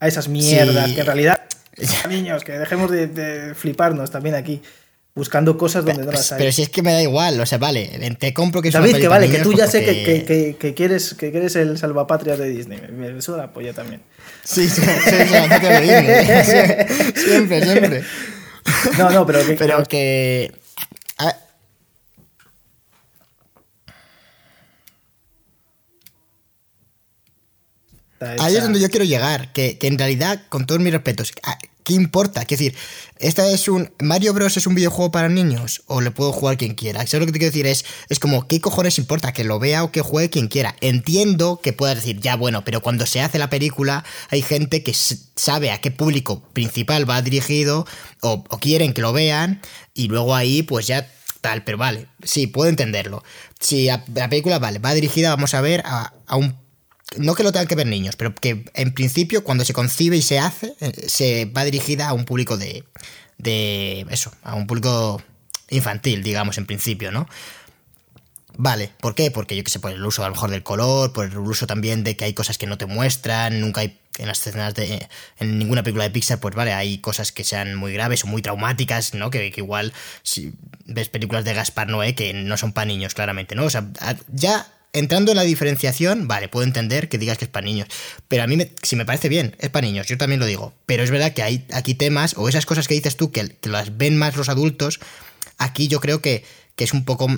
a 0.00 0.08
esas 0.08 0.28
mierdas, 0.28 0.92
que 0.92 1.00
en 1.00 1.06
realidad, 1.06 1.40
niños, 2.08 2.42
que 2.44 2.52
dejemos 2.52 2.90
de, 2.90 3.54
fliparnos 3.54 4.10
también 4.10 4.34
aquí. 4.34 4.62
Buscando 5.16 5.56
cosas 5.56 5.84
donde 5.84 6.04
no 6.04 6.10
las 6.10 6.32
hay. 6.32 6.38
Pero 6.38 6.50
si 6.50 6.62
es 6.62 6.68
que 6.70 6.82
me 6.82 6.92
da 6.92 7.00
igual, 7.00 7.40
o 7.40 7.46
sea, 7.46 7.56
vale, 7.56 7.88
te 8.18 8.34
compro 8.34 8.60
que 8.60 8.66
es 8.66 8.74
David, 8.74 8.96
que 8.96 9.06
vale, 9.06 9.30
que 9.30 9.38
tú 9.38 9.52
ya 9.52 9.68
sé 9.68 9.84
que, 9.84 10.24
que, 10.24 10.56
que, 10.58 10.74
quieres, 10.74 11.14
que 11.14 11.30
quieres 11.30 11.54
el 11.54 11.78
salvapatria 11.78 12.36
de 12.36 12.48
Disney. 12.48 12.80
Me 12.90 13.22
suda 13.22 13.36
la 13.36 13.52
polla 13.52 13.72
también. 13.72 14.02
Sí, 14.42 14.68
sí, 14.68 14.82
soy 14.82 15.20
el 15.20 15.28
salvapatria 15.28 15.80
de 15.80 15.82
Disney. 15.82 17.14
Siempre, 17.14 17.62
siempre. 17.64 18.04
No, 18.98 19.10
no, 19.10 19.24
pero 19.24 19.46
que. 19.46 19.52
Pero 19.52 19.84
que 19.84 20.52
Ah. 21.18 21.36
Ahí 28.20 28.56
es 28.56 28.62
donde 28.62 28.80
yo 28.80 28.88
quiero 28.88 29.04
llegar, 29.04 29.52
que, 29.52 29.78
en 29.80 29.98
realidad, 29.98 30.42
con 30.48 30.66
todos 30.66 30.80
mis 30.80 30.92
respetos, 30.92 31.32
ah, 31.42 31.58
¿qué 31.82 31.92
importa? 31.92 32.44
Quiero 32.44 32.62
decir, 32.62 32.78
¿esta 33.18 33.46
es 33.50 33.68
un. 33.68 33.92
¿Mario 34.00 34.32
Bros. 34.32 34.56
es 34.56 34.66
un 34.66 34.74
videojuego 34.74 35.10
para 35.12 35.28
niños? 35.28 35.82
¿O 35.86 36.00
le 36.00 36.10
puedo 36.10 36.32
jugar 36.32 36.56
quien 36.56 36.74
quiera? 36.74 37.06
¿Sabes 37.06 37.20
lo 37.20 37.26
que 37.26 37.32
te 37.32 37.38
quiero 37.38 37.52
decir? 37.52 37.66
Es, 37.66 37.84
es 38.08 38.18
como, 38.18 38.48
¿qué 38.48 38.60
cojones 38.60 38.98
importa? 38.98 39.32
Que 39.32 39.44
lo 39.44 39.58
vea 39.58 39.84
o 39.84 39.92
que 39.92 40.00
juegue 40.00 40.30
quien 40.30 40.48
quiera. 40.48 40.74
Entiendo 40.80 41.60
que 41.62 41.72
puedas 41.72 41.96
decir, 41.96 42.20
ya 42.20 42.36
bueno, 42.36 42.64
pero 42.64 42.80
cuando 42.80 43.04
se 43.04 43.20
hace 43.20 43.38
la 43.38 43.50
película, 43.50 44.04
hay 44.30 44.42
gente 44.42 44.82
que 44.82 44.94
sabe 45.36 45.70
a 45.70 45.80
qué 45.80 45.90
público 45.90 46.42
principal 46.52 47.08
va 47.08 47.20
dirigido 47.20 47.86
o, 48.20 48.44
o 48.48 48.58
quieren 48.58 48.94
que 48.94 49.02
lo 49.02 49.12
vean, 49.12 49.60
y 49.92 50.08
luego 50.08 50.34
ahí, 50.34 50.62
pues 50.62 50.86
ya 50.86 51.06
tal, 51.44 51.62
pero 51.62 51.76
vale, 51.76 52.06
sí, 52.22 52.46
puedo 52.46 52.70
entenderlo. 52.70 53.22
Si 53.60 53.86
la 53.86 54.30
película, 54.30 54.58
vale, 54.58 54.78
va 54.78 54.94
dirigida, 54.94 55.28
vamos 55.28 55.52
a 55.52 55.60
ver, 55.60 55.82
a, 55.84 56.10
un... 56.36 56.56
No 57.16 57.34
que 57.34 57.42
lo 57.42 57.52
tengan 57.52 57.68
que 57.68 57.74
ver 57.74 57.86
niños, 57.86 58.16
pero 58.16 58.34
que 58.34 58.64
en 58.74 58.92
principio 58.92 59.44
cuando 59.44 59.64
se 59.64 59.72
concibe 59.72 60.16
y 60.16 60.22
se 60.22 60.38
hace, 60.38 60.74
eh, 60.80 61.08
se 61.08 61.44
va 61.46 61.64
dirigida 61.64 62.08
a 62.08 62.12
un 62.12 62.24
público 62.24 62.56
de... 62.56 62.84
de 63.38 64.06
eso, 64.10 64.32
a 64.42 64.54
un 64.54 64.66
público 64.66 65.22
infantil, 65.70 66.22
digamos, 66.22 66.58
en 66.58 66.66
principio, 66.66 67.12
¿no? 67.12 67.28
Vale, 68.56 68.92
¿por 69.00 69.14
qué? 69.14 69.30
Porque 69.30 69.56
yo 69.56 69.64
que 69.64 69.70
sé, 69.70 69.80
por 69.80 69.90
el 69.90 70.04
uso 70.04 70.22
a 70.22 70.28
lo 70.28 70.34
mejor 70.34 70.50
del 70.50 70.62
color, 70.62 71.12
por 71.12 71.26
el 71.26 71.36
uso 71.38 71.66
también 71.66 72.04
de 72.04 72.16
que 72.16 72.24
hay 72.24 72.34
cosas 72.34 72.56
que 72.56 72.66
no 72.66 72.78
te 72.78 72.86
muestran, 72.86 73.60
nunca 73.60 73.80
hay 73.80 73.98
en 74.18 74.28
las 74.28 74.46
escenas 74.46 74.74
de 74.74 75.08
en 75.40 75.58
ninguna 75.58 75.82
película 75.82 76.04
de 76.04 76.10
Pixar, 76.10 76.38
pues 76.38 76.54
vale, 76.54 76.72
hay 76.72 76.98
cosas 76.98 77.32
que 77.32 77.42
sean 77.42 77.74
muy 77.74 77.92
graves 77.92 78.22
o 78.22 78.28
muy 78.28 78.42
traumáticas, 78.42 79.14
¿no? 79.14 79.30
Que, 79.30 79.52
igual 79.56 79.92
si 80.22 80.52
ves 80.86 81.08
películas 81.08 81.44
de 81.44 81.54
Gaspar 81.54 81.88
Noé 81.88 82.14
que 82.14 82.32
no 82.32 82.56
son 82.56 82.72
para 82.72 82.86
niños, 82.86 83.14
claramente, 83.14 83.56
¿no? 83.56 83.64
O 83.64 83.70
sea, 83.70 83.90
ya 84.28 84.68
entrando 84.94 85.32
en 85.32 85.36
la 85.36 85.42
diferenciación, 85.42 86.26
vale, 86.26 86.48
puedo 86.48 86.64
entender 86.64 87.08
que 87.10 87.18
digas 87.18 87.36
que 87.36 87.44
es 87.44 87.50
para 87.50 87.66
niños, 87.66 87.88
pero 88.28 88.44
a 88.44 88.46
mí 88.46 88.56
si 88.82 88.96
me 88.96 89.04
parece 89.04 89.28
bien, 89.28 89.54
es 89.58 89.68
para 89.68 89.86
niños, 89.86 90.06
yo 90.06 90.16
también 90.16 90.40
lo 90.40 90.46
digo, 90.46 90.72
pero 90.86 91.02
es 91.02 91.10
verdad 91.10 91.34
que 91.34 91.42
hay 91.42 91.66
aquí 91.72 91.94
temas 91.94 92.34
o 92.38 92.48
esas 92.48 92.64
cosas 92.64 92.88
que 92.88 92.94
dices 92.94 93.16
tú 93.16 93.30
que, 93.30 93.56
que 93.60 93.68
las 93.68 93.98
ven 93.98 94.16
más 94.16 94.36
los 94.36 94.48
adultos, 94.48 95.00
aquí 95.58 95.88
yo 95.88 96.00
creo 96.00 96.22
que, 96.22 96.44
que 96.76 96.84
es 96.84 96.92
un 96.92 97.04
poco 97.04 97.28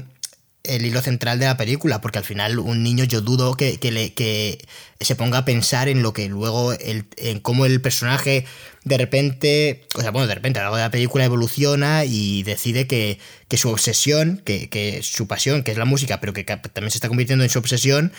el 0.68 0.84
hilo 0.84 1.00
central 1.02 1.38
de 1.38 1.46
la 1.46 1.56
película, 1.56 2.00
porque 2.00 2.18
al 2.18 2.24
final 2.24 2.58
un 2.58 2.82
niño 2.82 3.04
yo 3.04 3.20
dudo 3.20 3.54
que, 3.54 3.78
le, 3.82 4.14
que 4.14 4.64
se 5.00 5.16
ponga 5.16 5.38
a 5.38 5.44
pensar 5.44 5.88
en 5.88 6.02
lo 6.02 6.12
que 6.12 6.28
luego, 6.28 6.72
el, 6.72 7.06
en 7.16 7.40
cómo 7.40 7.66
el 7.66 7.80
personaje 7.80 8.44
de 8.84 8.98
repente, 8.98 9.84
o 9.94 10.00
sea, 10.00 10.12
bueno, 10.12 10.28
de 10.28 10.34
repente 10.34 10.60
a 10.60 10.62
lo 10.62 10.66
largo 10.66 10.76
de 10.76 10.82
la 10.82 10.90
película 10.90 11.24
evoluciona 11.24 12.04
y 12.04 12.44
decide 12.44 12.86
que, 12.86 13.18
que 13.48 13.56
su 13.56 13.68
obsesión, 13.70 14.40
que, 14.44 14.68
que, 14.68 15.02
su 15.02 15.26
pasión, 15.26 15.64
que 15.64 15.72
es 15.72 15.78
la 15.78 15.84
música, 15.84 16.20
pero 16.20 16.32
que 16.32 16.44
también 16.44 16.90
se 16.90 16.98
está 16.98 17.08
convirtiendo 17.08 17.44
en 17.44 17.50
su 17.50 17.58
obsesión, 17.58 18.12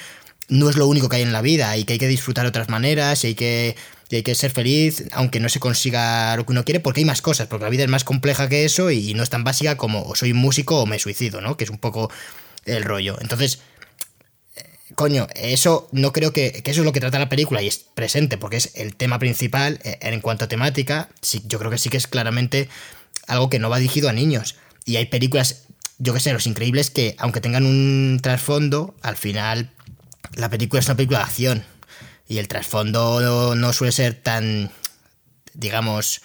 no 0.50 0.70
es 0.70 0.76
lo 0.76 0.88
único 0.88 1.10
que 1.10 1.18
hay 1.18 1.22
en 1.22 1.34
la 1.34 1.42
vida 1.42 1.78
y 1.78 1.86
que 1.86 1.94
hay 1.94 2.00
que 2.00 2.08
disfrutar 2.08 2.44
de 2.44 2.50
otras 2.50 2.70
maneras 2.70 3.24
y 3.24 3.28
hay 3.28 3.36
que, 3.36 3.76
y 4.10 4.18
hay 4.18 4.24
que 4.24 4.36
ser 4.36 4.52
feliz 4.52 5.04
aunque 5.12 5.40
no 5.40 5.50
se 5.50 5.60
consiga 5.60 6.36
lo 6.38 6.46
que 6.46 6.52
uno 6.52 6.64
quiere 6.64 6.80
porque 6.80 7.02
hay 7.02 7.06
más 7.06 7.22
cosas, 7.22 7.48
porque 7.48 7.66
la 7.66 7.70
vida 7.70 7.84
es 7.84 7.90
más 7.90 8.04
compleja 8.04 8.50
que 8.50 8.66
eso 8.66 8.92
y 8.92 9.14
no 9.14 9.24
es 9.24 9.30
tan 9.30 9.44
básica 9.44 9.78
como 9.78 10.04
o 10.04 10.16
soy 10.16 10.34
músico 10.34 10.82
o 10.82 10.86
me 10.86 11.00
suicido, 11.00 11.42
¿no? 11.42 11.58
Que 11.58 11.66
es 11.66 11.70
un 11.70 11.78
poco 11.78 12.10
el 12.66 12.84
rollo. 12.84 13.18
Entonces, 13.22 13.60
coño, 14.96 15.28
eso 15.36 15.88
no 15.92 16.12
creo 16.14 16.34
que, 16.34 16.62
eso 16.66 16.82
es 16.82 16.86
lo 16.86 16.94
que 16.94 17.00
trata 17.00 17.20
la 17.20 17.30
película 17.30 17.62
y 17.62 17.68
es 17.68 17.78
presente 17.78 18.38
porque 18.38 18.58
es 18.58 18.72
el 18.76 18.96
tema 18.96 19.20
principal 19.20 19.80
eh, 19.84 19.98
en 20.02 20.22
cuanto 20.22 20.46
a 20.46 20.48
temática. 20.48 21.10
Sí, 21.22 21.44
yo 21.46 21.60
creo 21.60 21.72
que 21.72 21.78
sí 21.78 21.90
que 21.90 21.98
es 21.98 22.08
claramente 22.08 22.70
algo 23.28 23.50
que 23.50 23.60
no 23.60 23.70
va 23.70 23.80
dirigido 23.80 24.10
a 24.10 24.14
niños. 24.14 24.56
Y 24.86 24.96
hay 24.96 25.06
películas, 25.06 25.66
yo 25.98 26.14
que 26.14 26.20
sé, 26.20 26.32
Los 26.34 26.48
Increíbles 26.48 26.90
que 26.90 27.16
aunque 27.20 27.42
tengan 27.42 27.66
un 27.66 28.20
trasfondo, 28.22 28.96
al 29.02 29.18
final 29.18 29.72
la 30.34 30.50
película 30.50 30.80
es 30.80 30.88
una 30.88 30.96
película 30.96 31.20
de 31.20 31.26
acción. 31.26 31.64
Y 32.28 32.40
el 32.40 32.48
trasfondo 32.48 33.56
no, 33.56 33.74
suele 33.74 33.92
ser 33.92 34.14
tan, 34.16 34.72
digamos, 35.54 36.22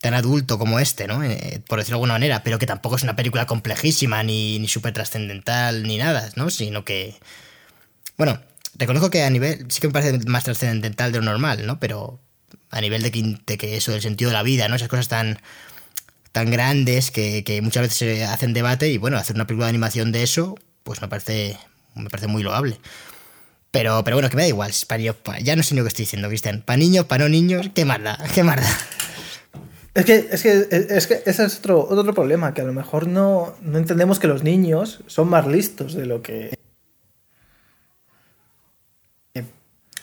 tan 0.00 0.14
adulto 0.14 0.58
como 0.58 0.78
este, 0.78 1.06
¿no? 1.06 1.22
Eh, 1.24 1.62
por 1.66 1.78
decirlo 1.78 1.96
de 1.96 1.98
alguna 1.98 2.14
manera, 2.14 2.42
pero 2.44 2.58
que 2.58 2.66
tampoco 2.66 2.96
es 2.96 3.02
una 3.02 3.16
película 3.16 3.46
complejísima, 3.46 4.22
ni, 4.22 4.58
ni 4.58 4.68
súper 4.68 4.92
trascendental, 4.92 5.84
ni 5.84 5.96
nada, 5.96 6.30
¿no? 6.36 6.50
Sino 6.50 6.84
que. 6.84 7.16
Bueno, 8.16 8.40
reconozco 8.74 9.10
que 9.10 9.22
a 9.22 9.30
nivel. 9.30 9.66
Sí 9.70 9.80
que 9.80 9.88
me 9.88 9.92
parece 9.94 10.18
más 10.26 10.44
trascendental 10.44 11.12
de 11.12 11.18
lo 11.18 11.24
normal, 11.24 11.66
¿no? 11.66 11.80
Pero 11.80 12.20
a 12.70 12.80
nivel 12.80 13.02
de 13.02 13.10
que, 13.10 13.38
de 13.46 13.58
que 13.58 13.76
eso, 13.76 13.92
del 13.92 14.02
sentido 14.02 14.30
de 14.30 14.36
la 14.36 14.42
vida, 14.42 14.68
¿no? 14.68 14.76
Esas 14.76 14.88
cosas 14.88 15.08
tan 15.08 15.38
tan 16.32 16.50
grandes 16.50 17.10
que, 17.10 17.42
que, 17.42 17.62
muchas 17.62 17.82
veces 17.82 17.96
se 17.96 18.24
hacen 18.24 18.52
debate 18.52 18.90
y 18.90 18.98
bueno, 18.98 19.16
hacer 19.16 19.34
una 19.34 19.46
película 19.46 19.66
de 19.66 19.70
animación 19.70 20.12
de 20.12 20.22
eso, 20.22 20.56
pues 20.84 21.00
me 21.00 21.08
parece, 21.08 21.58
me 21.94 22.10
parece 22.10 22.28
muy 22.28 22.42
loable. 22.42 22.78
Pero, 23.70 24.02
pero 24.02 24.16
bueno, 24.16 24.30
que 24.30 24.36
me 24.36 24.42
da 24.42 24.48
igual, 24.48 24.72
para 24.86 25.02
ya 25.40 25.56
no 25.56 25.62
sé 25.62 25.74
ni 25.74 25.78
lo 25.78 25.84
que 25.84 25.88
estoy 25.88 26.04
diciendo, 26.04 26.28
Cristian. 26.28 26.62
Para 26.62 26.78
niños, 26.78 27.04
para 27.04 27.24
no 27.24 27.28
niños, 27.28 27.70
qué 27.74 27.84
mala, 27.84 28.18
qué 28.34 28.42
mala. 28.42 28.66
Es 29.94 30.04
que, 30.04 30.28
es 30.30 30.42
que, 30.42 30.68
es 30.70 31.06
que 31.06 31.22
ese 31.26 31.44
es 31.44 31.58
otro, 31.58 31.86
otro 31.88 32.14
problema, 32.14 32.54
que 32.54 32.60
a 32.60 32.64
lo 32.64 32.72
mejor 32.72 33.08
no, 33.08 33.56
no 33.62 33.78
entendemos 33.78 34.18
que 34.18 34.28
los 34.28 34.44
niños 34.44 35.00
son 35.06 35.28
más 35.28 35.46
listos 35.46 35.94
de 35.94 36.06
lo 36.06 36.22
que... 36.22 36.56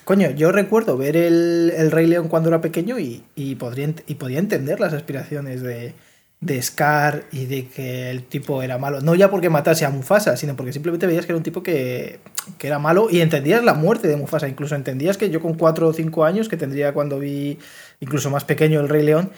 Coño, 0.03 0.29
yo 0.31 0.51
recuerdo 0.51 0.97
ver 0.97 1.17
el, 1.17 1.73
el 1.75 1.91
Rey 1.91 2.05
León 2.05 2.27
cuando 2.27 2.49
era 2.49 2.61
pequeño 2.61 2.99
y, 2.99 3.23
y, 3.35 3.55
podría, 3.55 3.93
y 4.05 4.15
podía 4.15 4.37
entender 4.37 4.79
las 4.79 4.93
aspiraciones 4.93 5.61
de, 5.61 5.95
de 6.41 6.61
Scar 6.61 7.25
y 7.31 7.45
de 7.45 7.67
que 7.67 8.11
el 8.11 8.23
tipo 8.23 8.61
era 8.61 8.77
malo. 8.77 9.01
No 9.01 9.15
ya 9.15 9.31
porque 9.31 9.49
matase 9.49 9.85
a 9.85 9.89
Mufasa, 9.89 10.37
sino 10.37 10.55
porque 10.55 10.73
simplemente 10.73 11.07
veías 11.07 11.25
que 11.25 11.31
era 11.31 11.37
un 11.37 11.43
tipo 11.43 11.63
que, 11.63 12.19
que, 12.57 12.67
era 12.67 12.77
malo 12.77 13.07
y 13.09 13.21
entendías 13.21 13.63
la 13.63 13.73
muerte 13.73 14.07
de 14.07 14.15
Mufasa. 14.15 14.47
Incluso 14.47 14.75
entendías 14.75 15.17
que 15.17 15.29
yo 15.29 15.41
con 15.41 15.55
4 15.55 15.87
o 15.87 15.93
5 15.93 16.25
años, 16.25 16.49
que 16.49 16.57
tendría 16.57 16.93
cuando 16.93 17.19
vi 17.19 17.57
incluso 17.99 18.29
más 18.29 18.43
pequeño 18.43 18.79
el 18.81 18.89
Rey 18.89 19.03
León, 19.03 19.31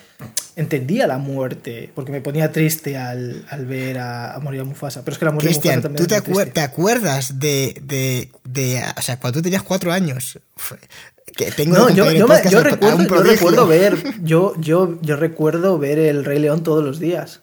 entendía 0.55 1.07
la 1.07 1.17
muerte, 1.17 1.91
porque 1.93 2.11
me 2.11 2.19
ponía 2.21 2.51
triste 2.51 2.97
al, 2.97 3.45
al 3.49 3.65
ver 3.65 3.99
a, 3.99 4.37
morir 4.41 4.61
a 4.61 4.63
Mufasa. 4.65 5.05
Pero 5.05 5.13
es 5.13 5.19
que 5.19 5.25
la 5.25 5.31
muerte 5.31 5.49
de 5.49 5.55
Mufasa 5.55 5.81
también 5.81 6.07
¿tú 6.07 6.07
te, 6.07 6.45
te, 6.51 6.61
acuerdas 6.61 7.39
de, 7.39 7.79
de, 7.83 8.31
de, 8.43 8.83
O 8.97 9.01
sea, 9.01 9.19
cuando 9.19 9.39
tú 9.39 9.43
tenías 9.43 9.63
4 9.63 9.93
años, 9.93 10.39
no, 11.67 11.89
yo, 11.89 12.11
yo, 12.11 12.27
recuerdo, 12.63 13.67
ver, 13.67 13.97
yo, 14.23 14.53
yo, 14.57 14.97
yo 15.01 15.15
recuerdo 15.15 15.77
ver 15.77 15.99
el 15.99 16.25
Rey 16.25 16.39
León 16.39 16.63
todos 16.63 16.83
los 16.83 16.99
días. 16.99 17.41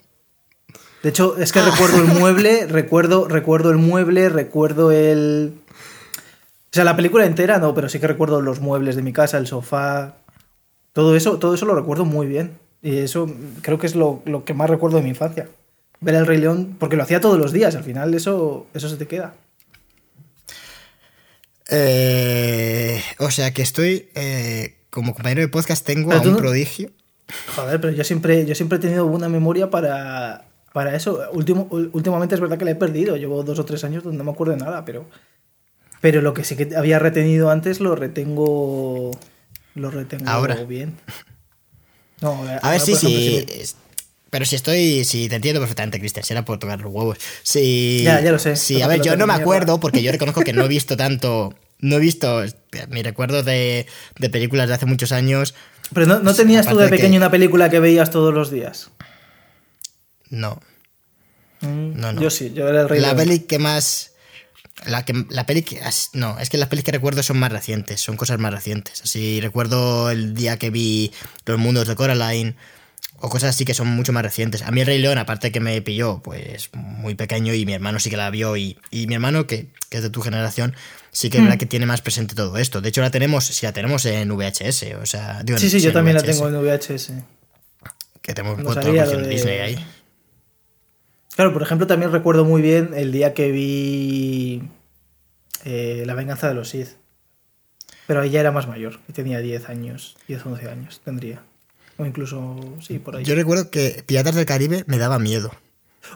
De 1.03 1.11
hecho, 1.11 1.37
es 1.37 1.53
que 1.53 1.61
ah. 1.61 1.71
recuerdo 1.71 1.99
el 1.99 2.07
mueble, 2.19 2.67
recuerdo, 2.69 3.29
recuerdo 3.29 3.71
el 3.71 3.79
mueble, 3.79 4.29
recuerdo 4.29 4.91
el. 4.91 5.55
O 5.69 6.73
sea, 6.75 6.85
la 6.85 6.97
película 6.97 7.27
entera 7.27 7.59
no, 7.59 7.75
pero 7.75 7.89
sí 7.89 8.01
que 8.01 8.09
recuerdo 8.09 8.41
los 8.41 8.61
muebles 8.61 8.97
de 8.97 9.03
mi 9.03 9.13
casa, 9.13 9.39
el 9.39 9.47
sofá. 9.47 10.17
Todo 10.93 11.15
eso, 11.15 11.39
todo 11.39 11.55
eso 11.55 11.67
lo 11.67 11.75
recuerdo 11.75 12.05
muy 12.05 12.27
bien. 12.27 12.59
Y 12.83 12.99
eso 12.99 13.31
creo 13.63 13.79
que 13.79 13.87
es 13.87 13.95
lo, 13.95 14.23
lo 14.25 14.45
que 14.45 14.55
más 14.55 14.71
recuerdo 14.71 14.97
de 14.97 15.03
mi 15.03 15.11
infancia. 15.11 15.49
Ver 16.01 16.17
el 16.17 16.27
Rey 16.27 16.39
León, 16.39 16.77
porque 16.79 16.97
lo 16.97 17.03
hacía 17.03 17.21
todos 17.21 17.39
los 17.39 17.53
días, 17.53 17.77
al 17.77 17.85
final 17.85 18.13
eso, 18.15 18.67
eso 18.75 18.89
se 18.89 18.97
te 18.97 19.07
queda. 19.07 19.35
Eh, 21.71 23.03
o 23.19 23.31
sea 23.31 23.53
que 23.53 23.63
estoy, 23.63 24.09
eh, 24.15 24.77
como 24.91 25.15
compañero 25.15 25.41
de 25.41 25.49
podcast, 25.49 25.85
tengo 25.85 26.13
a 26.13 26.21
un 26.21 26.37
prodigio. 26.37 26.91
Joder, 27.57 27.81
pero 27.81 27.93
yo 27.93 28.05
siempre, 28.05 28.45
yo 28.47 28.55
siempre 28.55 28.79
he 28.79 28.81
tenido 28.81 29.07
una 29.07 29.29
memoria 29.29 29.71
para, 29.71 30.45
para 30.73 30.95
eso. 30.95 31.21
Último, 31.33 31.69
últimamente 31.71 32.35
es 32.35 32.41
verdad 32.41 32.59
que 32.59 32.65
la 32.65 32.73
he 32.73 32.77
perdido. 32.77 33.17
Llevo 33.17 33.43
dos 33.43 33.59
o 33.59 33.65
tres 33.65 33.83
años 33.85 34.03
donde 34.05 34.19
no 34.19 34.25
me 34.25 34.33
acuerdo 34.33 34.55
de 34.55 34.65
nada, 34.65 34.85
pero. 34.85 35.07
Pero 36.01 36.21
lo 36.21 36.35
que 36.35 36.45
sí 36.45 36.55
que 36.55 36.77
había 36.77 36.99
retenido 36.99 37.51
antes 37.51 37.81
lo 37.81 37.97
retengo. 37.97 39.11
Lo 39.75 39.91
retengo 39.91 40.29
Ahora. 40.29 40.57
bien. 40.65 40.95
No, 42.21 42.43
a 42.63 42.71
ver, 42.71 42.81
sí, 42.81 42.95
sí. 42.95 43.45
Pero 44.35 44.47
si 44.47 44.57
estoy. 44.57 45.05
Si 45.05 45.29
te 45.29 45.37
entiendo 45.37 45.61
perfectamente, 45.61 46.01
Cristian, 46.01 46.25
si 46.25 46.33
era 46.33 46.45
por 46.45 46.59
tocar 46.59 46.81
los 46.81 46.93
huevos. 46.93 47.19
Sí. 47.45 48.01
Ya, 48.03 48.21
ya 48.21 48.33
lo 48.33 48.41
sé. 48.41 48.57
Sí, 48.57 48.83
a 48.83 48.89
ver, 48.89 49.01
yo 49.01 49.17
no 49.17 49.29
me 49.29 49.33
acuerdo 49.33 49.79
porque 49.79 50.03
yo 50.03 50.11
reconozco 50.13 50.41
que 50.41 50.53
no 50.53 50.65
he 50.65 50.67
visto 50.67 50.97
tanto. 50.97 51.55
No 51.79 51.99
he 51.99 52.01
visto. 52.01 52.43
Mi 52.89 53.05
recuerdo 53.05 53.45
de, 53.45 53.87
de 54.19 54.31
películas 54.31 54.67
de 54.67 54.75
hace 54.75 54.87
muchos 54.87 55.13
años. 55.13 55.55
Pero 55.93 56.07
no, 56.07 56.19
no 56.19 56.35
tenías 56.35 56.67
tú 56.67 56.77
de 56.77 56.89
pequeño 56.89 57.19
una 57.19 57.31
película 57.31 57.71
que 57.71 57.79
veías 57.79 58.11
todos 58.11 58.35
los 58.35 58.51
días. 58.51 58.91
No. 60.31 60.61
Mm, 61.61 62.01
no, 62.01 62.13
no. 62.15 62.21
Yo 62.21 62.29
sí, 62.29 62.53
yo 62.53 62.69
era 62.69 62.81
el 62.81 62.89
rey. 62.89 63.01
La 63.01 63.15
peli 63.15 63.39
que 63.39 63.61
más. 63.61 64.15
La, 64.85 65.05
que, 65.05 65.15
la 65.31 65.47
peli 65.47 65.63
que. 65.63 65.81
No, 66.13 66.41
es 66.41 66.51
que 66.51 66.59
las 66.59 66.69
pelis 66.69 66.85
que 66.85 66.91
recuerdo 66.91 67.23
son 67.23 67.39
más 67.39 67.53
recientes, 67.53 68.01
son 68.01 68.17
cosas 68.17 68.41
más 68.41 68.53
recientes. 68.53 69.01
Así 69.03 69.41
recuerdo 69.41 70.11
el 70.11 70.35
día 70.35 70.59
que 70.59 70.71
vi 70.71 71.13
Los 71.47 71.57
Mundos 71.57 71.87
de 71.87 71.95
Coraline 71.95 72.57
o 73.19 73.29
cosas 73.29 73.51
así 73.51 73.65
que 73.65 73.75
son 73.75 73.89
mucho 73.89 74.13
más 74.13 74.23
recientes. 74.23 74.63
A 74.63 74.71
mí 74.71 74.81
el 74.81 74.87
Rey 74.87 74.99
León, 74.99 75.19
aparte 75.19 75.53
que 75.53 75.61
me 75.61 75.81
pilló, 75.83 76.21
pues 76.23 76.71
muy 76.73 77.15
pequeño 77.15 77.55
y 77.55 77.65
mi 77.65 77.73
hermano 77.73 77.99
sí 77.99 78.11
que 78.11 78.17
la 78.17 78.31
vio 78.31 78.57
y, 78.57 78.79
y 78.91 79.07
mi 79.07 79.15
hermano, 79.15 79.47
que, 79.47 79.69
que, 79.89 79.99
es 79.99 80.03
de 80.03 80.11
tu 80.11 80.21
generación, 80.21 80.75
sí 81.11 81.31
que 81.31 81.39
es 81.39 81.43
verdad 81.43 81.57
mm. 81.57 81.61
que 81.61 81.67
tiene 81.67 81.87
más 81.87 82.03
presente 82.03 82.35
todo 82.35 82.59
esto. 82.59 82.81
De 82.81 82.89
hecho, 82.89 83.01
la 83.01 83.11
tenemos, 83.11 83.45
si 83.45 83.65
la 83.65 83.73
tenemos 83.73 84.05
en 84.07 84.29
VHS, 84.29 84.95
o 85.01 85.07
sea... 85.07 85.43
Digo, 85.43 85.59
sí, 85.59 85.71
sí, 85.71 85.81
yo 85.81 85.93
también 85.93 86.17
la 86.17 86.23
tengo 86.23 86.49
en 86.49 86.61
VHS. 86.61 87.13
Que 88.21 88.35
tenemos 88.35 88.59
no 88.59 88.75
toda 88.75 88.83
la 88.93 89.07
de... 89.07 89.29
Disney 89.29 89.59
ahí. 89.59 89.87
Claro, 91.35 91.53
por 91.53 91.63
ejemplo, 91.63 91.87
también 91.87 92.13
recuerdo 92.13 92.45
muy 92.45 92.63
bien 92.63 92.91
el 92.95 93.11
día 93.11 93.35
que 93.35 93.51
vi 93.51 94.63
eh, 95.65 96.05
La 96.07 96.15
venganza 96.15 96.49
de 96.49 96.55
los 96.55 96.69
Sith. 96.69 96.97
Pero 98.07 98.21
ahí 98.21 98.31
ya 98.31 98.41
era 98.41 98.53
más 98.53 98.69
mayor, 98.69 99.01
tenía 99.15 99.39
10 99.39 99.71
años, 99.71 100.17
10 100.29 100.45
o 100.45 100.51
11 100.51 100.69
años 100.69 101.01
tendría. 101.03 101.43
O 101.97 102.05
incluso, 102.05 102.59
sí, 102.81 102.99
por 102.99 103.17
ahí. 103.17 103.25
Yo 103.25 103.35
recuerdo 103.35 103.71
que 103.71 104.03
Piratas 104.07 104.35
del 104.35 104.47
Caribe 104.47 104.85
me 104.87 104.99
daba 104.99 105.19
miedo. 105.19 105.53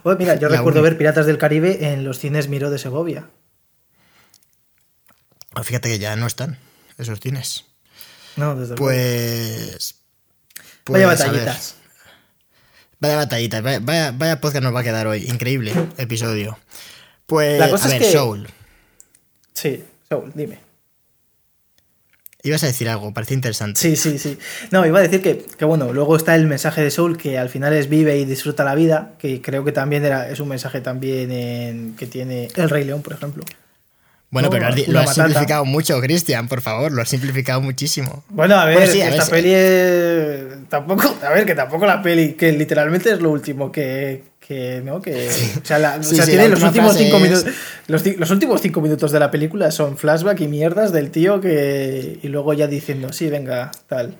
Oye, 0.02 0.16
mira, 0.18 0.34
yo 0.36 0.48
recuerdo 0.48 0.82
ver 0.82 0.98
Piratas 0.98 1.26
del 1.26 1.38
Caribe 1.38 1.92
en 1.92 2.04
los 2.04 2.18
cines 2.18 2.48
Miro 2.48 2.70
de 2.70 2.78
Segovia. 2.78 3.28
Ah, 5.54 5.64
fíjate 5.64 5.88
que 5.88 5.98
ya 5.98 6.14
no 6.16 6.26
están 6.26 6.58
esos 6.98 7.20
cines. 7.20 7.64
No, 8.36 8.54
desde 8.54 8.74
pues, 8.74 9.96
pues, 10.84 11.00
Vaya 11.00 11.06
batallitas. 11.06 11.76
Vaya 13.00 13.16
batallitas. 13.16 13.62
Vaya, 13.62 14.12
vaya, 14.12 14.40
podcast 14.40 14.62
nos 14.62 14.74
va 14.74 14.80
a 14.80 14.84
quedar 14.84 15.06
hoy. 15.06 15.24
Increíble 15.26 15.72
episodio. 15.96 16.58
Pues, 17.26 17.60
a 17.60 17.88
ver, 17.88 18.04
Soul. 18.04 18.48
Sí, 19.52 19.84
Soul, 20.08 20.32
dime. 20.34 20.67
Ibas 22.42 22.62
a 22.62 22.66
decir 22.66 22.88
algo, 22.88 23.12
parece 23.12 23.34
interesante. 23.34 23.80
Sí, 23.80 23.96
sí, 23.96 24.16
sí. 24.18 24.38
No, 24.70 24.86
iba 24.86 25.00
a 25.00 25.02
decir 25.02 25.20
que, 25.20 25.44
que, 25.58 25.64
bueno, 25.64 25.92
luego 25.92 26.16
está 26.16 26.36
el 26.36 26.46
mensaje 26.46 26.82
de 26.82 26.90
Soul, 26.92 27.18
que 27.18 27.36
al 27.36 27.48
final 27.48 27.72
es 27.72 27.88
vive 27.88 28.16
y 28.16 28.24
disfruta 28.24 28.62
la 28.62 28.76
vida, 28.76 29.14
que 29.18 29.42
creo 29.42 29.64
que 29.64 29.72
también 29.72 30.04
era, 30.04 30.30
es 30.30 30.38
un 30.38 30.48
mensaje 30.48 30.80
también 30.80 31.32
en, 31.32 31.96
que 31.96 32.06
tiene 32.06 32.48
El 32.54 32.70
Rey 32.70 32.84
León, 32.84 33.02
por 33.02 33.14
ejemplo. 33.14 33.44
Bueno, 34.30 34.50
pero 34.50 34.68
lo 34.88 35.00
has 35.00 35.14
simplificado 35.14 35.64
mucho, 35.64 36.00
Cristian, 36.00 36.48
por 36.48 36.60
favor, 36.60 36.92
lo 36.92 37.02
has 37.02 37.08
simplificado 37.08 37.60
muchísimo. 37.60 38.22
Bueno, 38.28 38.56
a 38.56 38.66
ver, 38.66 38.82
esta 38.82 39.26
peli 39.26 39.52
es... 39.52 40.44
tampoco, 40.68 41.16
a 41.22 41.30
ver, 41.30 41.46
que 41.46 41.54
tampoco 41.54 41.86
la 41.86 42.02
peli, 42.02 42.34
que 42.34 42.52
literalmente 42.52 43.10
es 43.10 43.20
lo 43.20 43.30
último 43.30 43.72
que, 43.72 44.22
que 44.40 44.80
¿no? 44.84 45.00
Que, 45.00 45.28
O 45.28 45.64
sea, 45.64 46.00
tiene 46.24 46.48
los 46.48 46.62
últimos 46.62 46.96
cinco 46.96 47.18
minutos. 47.18 47.46
Los, 47.86 48.30
últimos 48.30 48.60
cinco 48.60 48.80
minutos 48.80 49.12
de 49.12 49.20
la 49.20 49.30
película 49.30 49.70
son 49.70 49.96
flashback 49.96 50.40
y 50.40 50.48
mierdas 50.48 50.92
del 50.92 51.10
tío 51.10 51.40
que. 51.40 52.18
Y 52.22 52.28
luego 52.28 52.52
ya 52.54 52.66
diciendo, 52.66 53.12
sí, 53.12 53.28
venga, 53.28 53.70
tal. 53.86 54.16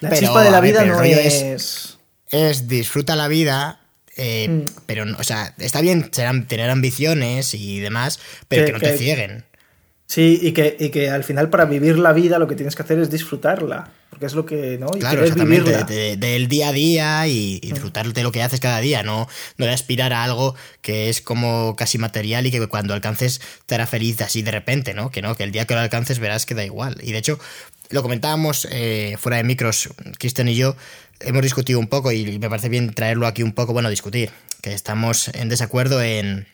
La 0.00 0.10
chispa 0.10 0.42
de 0.42 0.50
la 0.50 0.60
vida 0.60 0.84
no 0.84 1.00
es... 1.02 1.98
es. 2.30 2.68
disfruta 2.68 3.14
la 3.14 3.28
vida, 3.28 3.80
eh, 4.16 4.48
mm. 4.48 4.64
Pero, 4.86 5.04
o 5.18 5.22
sea, 5.22 5.54
está 5.58 5.80
bien 5.80 6.10
tener 6.10 6.70
ambiciones 6.70 7.54
y 7.54 7.80
demás, 7.80 8.20
pero 8.48 8.66
que, 8.66 8.72
no 8.72 8.80
te 8.80 8.96
cieguen. 8.96 9.44
Sí, 10.06 10.38
y 10.42 10.52
que, 10.52 10.76
y 10.78 10.90
que 10.90 11.10
al 11.10 11.24
final 11.24 11.48
para 11.48 11.64
vivir 11.64 11.98
la 11.98 12.12
vida 12.12 12.38
lo 12.38 12.48
que 12.48 12.56
tienes 12.56 12.76
que 12.76 12.82
hacer 12.82 12.98
es 12.98 13.10
disfrutarla. 13.10 13.90
Porque 14.12 14.26
es 14.26 14.34
lo 14.34 14.44
que, 14.44 14.76
¿no? 14.76 14.88
Y 14.94 14.98
claro, 14.98 15.22
exactamente. 15.22 16.18
del 16.18 16.46
día 16.46 16.68
a 16.68 16.72
día 16.72 17.26
y, 17.28 17.58
y, 17.62 17.68
mm. 17.68 17.72
disfrutar 17.72 18.12
de 18.12 18.22
lo 18.22 18.30
que 18.30 18.42
haces 18.42 18.60
cada 18.60 18.78
día, 18.78 19.02
no, 19.02 19.26
no 19.56 19.64
de 19.64 19.72
aspirar 19.72 20.12
a 20.12 20.22
algo 20.22 20.54
que 20.82 21.08
es 21.08 21.22
como 21.22 21.74
casi 21.76 21.96
material 21.96 22.44
y 22.44 22.50
que 22.50 22.66
cuando 22.66 22.92
alcances 22.92 23.40
te 23.64 23.74
hará 23.74 23.86
feliz 23.86 24.20
así 24.20 24.42
de 24.42 24.50
repente, 24.50 24.92
¿no? 24.92 25.10
Que 25.10 25.22
no, 25.22 25.34
que 25.34 25.44
el 25.44 25.50
día 25.50 25.64
que 25.64 25.72
lo 25.72 25.80
alcances 25.80 26.18
verás 26.18 26.44
que 26.44 26.54
da 26.54 26.62
igual. 26.62 26.98
Y 27.02 27.12
de 27.12 27.18
hecho, 27.18 27.38
lo 27.88 28.02
comentábamos 28.02 28.68
eh, 28.70 29.16
fuera 29.18 29.38
de 29.38 29.44
micros, 29.44 29.88
Cristian 30.18 30.48
y 30.48 30.56
yo, 30.56 30.76
hemos 31.20 31.40
discutido 31.40 31.78
un 31.78 31.86
poco 31.86 32.12
y 32.12 32.38
me 32.38 32.50
parece 32.50 32.68
bien 32.68 32.92
traerlo 32.92 33.26
aquí 33.26 33.42
un 33.42 33.52
poco, 33.52 33.72
bueno, 33.72 33.88
discutir, 33.88 34.28
que 34.60 34.74
estamos 34.74 35.28
en 35.28 35.48
desacuerdo 35.48 36.02
en, 36.02 36.46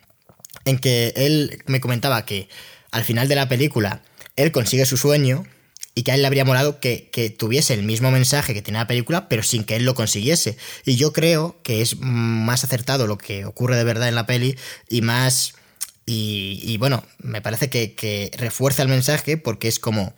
en 0.65 0.79
que 0.79 1.13
él 1.17 1.61
me 1.67 1.81
comentaba 1.81 2.25
que 2.25 2.49
al 2.93 3.03
final 3.03 3.27
de 3.27 3.35
la 3.35 3.49
película 3.49 4.03
él 4.37 4.53
consigue 4.53 4.87
su 4.87 4.97
sueño 4.97 5.45
y 5.99 6.03
que 6.03 6.13
a 6.13 6.15
él 6.15 6.23
le 6.23 6.27
habría 6.27 6.45
molado 6.45 6.81
que, 6.81 7.09
que, 7.11 7.31
tuviese 7.31 7.75
el 7.75 7.83
mismo 7.83 8.11
mensaje 8.11 8.55
que 8.55 8.63
tiene 8.63 8.79
la 8.79 8.87
película, 8.87 9.29
pero 9.29 9.43
sin 9.43 9.65
que 9.65 9.77
él 9.77 9.85
lo 9.85 9.95
consiguiese. 9.95 10.57
Y 10.85 10.97
yo 10.97 11.13
creo 11.13 11.59
que 11.63 11.83
es 11.83 11.97
más 11.99 12.65
acertado 12.65 13.07
lo 13.07 13.19
que 13.19 13.45
ocurre 13.45 13.77
de 13.77 13.85
verdad 13.85 14.09
en 14.09 14.15
la 14.15 14.27
peli 14.27 14.57
y 14.89 15.03
más... 15.03 15.55
Y, 16.07 16.61
y 16.63 16.79
bueno, 16.79 17.05
me 17.19 17.43
parece 17.43 17.69
que, 17.69 17.95
que 17.95 18.31
refuerza 18.39 18.83
el 18.83 18.89
mensaje 18.89 19.37
porque 19.37 19.69
es 19.69 19.79
como, 19.79 20.15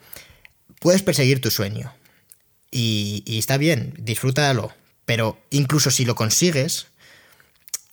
puedes 0.79 1.03
perseguir 1.03 1.41
tu 1.41 1.51
sueño, 1.51 1.93
y, 2.71 3.39
está 3.39 3.57
bien, 3.57 3.95
disfrútalo. 3.99 4.73
Pero 5.05 5.41
incluso 5.51 5.91
si 5.91 6.05
lo 6.05 6.15
consigues, 6.15 6.87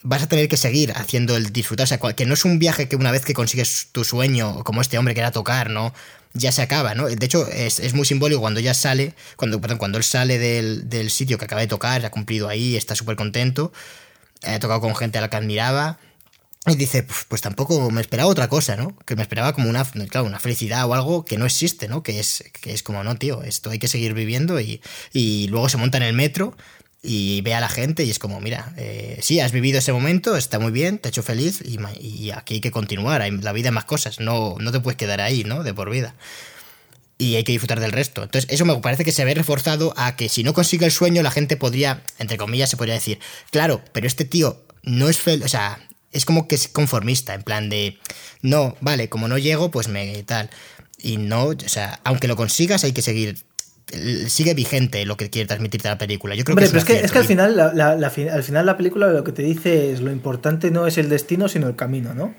vas 0.04 0.24
a 0.24 0.30
tener 0.30 0.48
que 0.48 0.58
seguir 0.58 0.94
haciendo 0.96 1.36
el 1.36 1.52
disfrutar. 1.52 1.86
O 1.86 1.88
sea, 1.88 2.00
que 2.00 2.26
no 2.26 2.34
es 2.34 2.46
un 2.46 2.60
viaje 2.60 2.88
que 2.88 2.96
una 2.96 3.12
vez 3.12 3.26
que 3.26 3.34
consigues 3.34 3.90
tu 3.92 4.04
sueño, 4.04 4.64
como 4.64 4.82
este 4.82 4.98
hombre 4.98 5.14
que 5.14 5.22
era 5.22 5.32
tocar, 5.32 5.70
¿no? 5.70 5.94
Ya 6.38 6.52
se 6.52 6.62
acaba, 6.62 6.96
¿no? 6.96 7.08
De 7.08 7.26
hecho, 7.26 7.48
es, 7.48 7.94
muy 7.94 8.06
simbólico 8.06 8.42
cuando 8.42 8.60
ya 8.60 8.74
sale, 8.74 9.14
cuando, 9.36 9.60
perdón, 9.60 9.78
cuando 9.78 9.98
él 9.98 10.04
sale 10.04 10.38
del, 10.38 10.90
del 10.90 11.10
sitio 11.10 11.38
que 11.38 11.46
acaba 11.46 11.62
de 11.62 11.68
tocar, 11.68 12.06
ha 12.06 12.12
cumplido 12.12 12.48
ahí, 12.48 12.76
está 12.76 12.96
súper 12.96 13.16
contento, 13.16 13.72
ha 14.44 14.60
tocado 14.60 14.82
con 14.82 14.96
gente 14.96 15.18
a 15.18 15.22
la 15.22 15.30
que 15.30 15.38
admiraba, 15.38 16.00
y 16.68 16.76
dice, 16.76 17.08
pues, 17.30 17.42
tampoco 17.42 17.90
me 17.92 18.02
esperaba 18.02 18.30
otra 18.30 18.50
cosa, 18.50 18.76
¿no? 18.76 18.98
Que 19.06 19.16
me 19.16 19.22
esperaba 19.22 19.54
como 19.54 19.70
una, 19.70 19.86
claro, 20.10 20.28
una 20.28 20.40
felicidad 20.40 20.86
o 20.86 20.94
algo 20.94 21.24
que 21.24 21.38
no 21.38 21.46
existe, 21.46 21.88
¿no? 21.88 22.04
Que 22.04 22.20
es, 22.20 22.44
que 22.62 22.74
es 22.74 22.84
como, 22.84 23.04
no, 23.06 23.16
tío, 23.16 23.42
esto 23.44 23.70
hay 23.70 23.80
que 23.80 23.88
seguir 23.88 24.14
viviendo 24.14 24.60
y, 24.60 24.82
y 25.14 25.48
luego 25.48 25.70
se 25.70 25.78
monta 25.78 25.98
en 25.98 26.04
el 26.04 26.14
metro 26.14 26.58
y 27.10 27.40
ve 27.40 27.54
a 27.54 27.62
la 27.62 27.70
gente 27.70 28.04
y 28.04 28.10
es 28.10 28.20
como, 28.20 28.42
mira, 28.42 28.74
eh, 28.76 29.18
sí, 29.22 29.40
has 29.40 29.54
vivido 29.54 29.80
ese 29.80 29.94
momento, 29.94 30.36
está 30.36 30.60
muy 30.60 30.74
bien, 30.74 31.00
te 31.00 31.08
ha 31.08 31.10
hecho 31.10 31.24
feliz 31.24 31.62
y, 31.64 32.32
aquí 32.32 32.56
hay 32.56 32.60
que 32.60 32.70
continuar, 32.70 33.26
la 33.32 33.54
vida 33.54 33.70
hay 33.70 33.74
más 33.74 33.86
cosas, 33.86 34.20
no, 34.20 34.58
no 34.60 34.74
te 34.74 34.82
puedes 34.82 34.98
quedar 34.98 35.22
ahí, 35.22 35.46
¿no? 35.46 35.64
De 35.64 35.74
por 35.74 35.90
vida. 35.90 36.16
Y 37.18 37.36
hay 37.36 37.46
que 37.46 37.54
disfrutar 37.54 37.80
del 37.80 37.94
resto. 37.94 38.24
Entonces, 38.24 38.52
eso 38.52 38.66
me 38.66 38.76
parece 38.76 39.06
que 39.06 39.14
se 39.14 39.24
ve 39.24 39.34
reforzado 39.34 39.94
a 39.96 40.18
que 40.18 40.28
si 40.28 40.44
no 40.44 40.54
consigue 40.54 40.86
el 40.86 40.92
sueño, 40.92 41.24
la 41.24 41.32
gente 41.32 41.56
podría, 41.56 42.04
entre 42.20 42.38
comillas, 42.38 42.70
se 42.70 42.76
podría 42.76 42.96
decir, 42.96 43.20
claro, 43.52 43.82
pero 43.94 44.06
este 44.06 44.26
tío 44.26 44.62
no 44.84 45.08
es 45.08 45.18
feliz, 45.18 45.46
o 45.46 45.48
sea, 45.48 45.80
es 46.12 46.26
como 46.26 46.50
que 46.50 46.56
es 46.56 46.68
conformista, 46.68 47.34
en 47.34 47.44
plan 47.44 47.70
de, 47.70 47.98
no, 48.42 48.76
vale, 48.82 49.08
como 49.08 49.30
no 49.30 49.38
llego, 49.38 49.72
pues 49.72 49.88
me 49.88 50.24
tal. 50.24 50.50
Y 50.98 51.16
no, 51.16 51.46
o 51.46 51.70
sea, 51.70 52.02
aunque 52.04 52.28
lo 52.28 52.36
consigas, 52.36 52.84
hay 52.84 52.92
que 52.92 53.02
seguir. 53.02 53.38
Sigue 54.28 54.54
vigente 54.54 55.06
lo 55.06 55.16
que 55.16 55.30
quiere 55.30 55.48
transmitirte 55.48 55.88
la 55.88 55.98
película. 55.98 56.36
Yo 56.36 56.44
creo 56.44 56.58
que 56.58 56.66
es, 56.66 56.72
pero 56.72 56.80
es, 56.80 56.86
que, 56.86 57.00
es 57.00 57.12
que 57.12 57.20
al 57.20 57.26
final 57.26 57.56
la, 57.56 57.92
al 57.92 58.44
final 58.44 58.66
la 58.66 58.76
película 58.76 59.08
lo 59.08 59.24
que 59.24 59.32
te 59.32 59.44
dice 59.44 59.94
es 59.94 60.02
lo 60.02 60.12
importante 60.12 60.72
no 60.72 60.88
es 60.88 60.98
el 60.98 61.08
destino, 61.08 61.48
sino 61.48 61.68
el 61.68 61.76
camino, 61.76 62.14
¿no? 62.14 62.34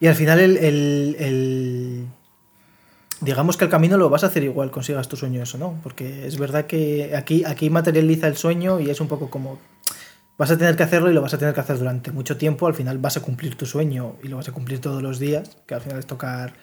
Y 0.00 0.08
al 0.08 0.14
final 0.14 0.40
el, 0.40 0.56
el, 0.56 1.16
el 1.20 2.06
digamos 3.20 3.56
que 3.56 3.64
el 3.64 3.70
camino 3.70 3.96
lo 3.96 4.08
vas 4.08 4.24
a 4.24 4.28
hacer 4.28 4.42
igual 4.42 4.70
consigas 4.70 5.08
tus 5.08 5.20
sueños 5.20 5.54
o 5.54 5.58
no, 5.58 5.78
porque 5.82 6.26
es 6.26 6.38
verdad 6.38 6.66
que 6.66 7.14
aquí, 7.16 7.44
aquí 7.44 7.70
materializa 7.70 8.26
el 8.26 8.36
sueño 8.36 8.80
y 8.80 8.90
es 8.90 9.00
un 9.00 9.08
poco 9.08 9.30
como 9.30 9.58
vas 10.38 10.50
a 10.50 10.56
tener 10.56 10.74
que 10.74 10.82
hacerlo 10.82 11.10
y 11.10 11.14
lo 11.14 11.20
vas 11.20 11.34
a 11.34 11.38
tener 11.38 11.54
que 11.54 11.60
hacer 11.60 11.78
durante 11.78 12.12
mucho 12.12 12.38
tiempo. 12.38 12.66
Al 12.66 12.74
final 12.74 12.98
vas 12.98 13.18
a 13.18 13.20
cumplir 13.20 13.56
tu 13.56 13.66
sueño 13.66 14.16
y 14.22 14.28
lo 14.28 14.36
vas 14.36 14.48
a 14.48 14.52
cumplir 14.52 14.80
todos 14.80 15.02
los 15.02 15.18
días, 15.18 15.58
que 15.66 15.74
al 15.74 15.82
final 15.82 15.98
es 15.98 16.06
tocar 16.06 16.54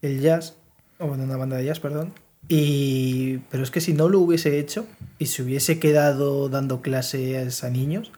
el 0.00 0.20
jazz, 0.20 0.54
o 0.98 1.06
bueno, 1.06 1.24
una 1.24 1.36
banda 1.36 1.58
de 1.58 1.66
jazz, 1.66 1.78
perdón. 1.78 2.14
Y, 2.48 3.38
pero 3.50 3.62
es 3.62 3.70
que 3.70 3.80
si 3.80 3.92
no 3.92 4.08
lo 4.08 4.20
hubiese 4.20 4.58
hecho 4.58 4.86
y 5.18 5.26
se 5.26 5.42
hubiese 5.42 5.78
quedado 5.78 6.48
dando 6.48 6.80
clases 6.80 7.64
a 7.64 7.70
niños, 7.70 8.12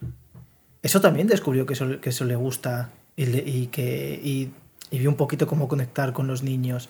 eso 0.82 1.00
también 1.00 1.26
descubrió 1.26 1.64
que 1.66 1.72
eso, 1.72 2.00
que 2.00 2.10
eso 2.10 2.24
le 2.24 2.36
gusta 2.36 2.90
y, 3.16 3.66
que 3.66 4.20
y, 4.22 4.50
vio 4.96 5.10
un 5.10 5.16
poquito 5.16 5.46
cómo 5.46 5.66
conectar 5.66 6.12
con 6.12 6.26
los 6.26 6.42
niños. 6.42 6.88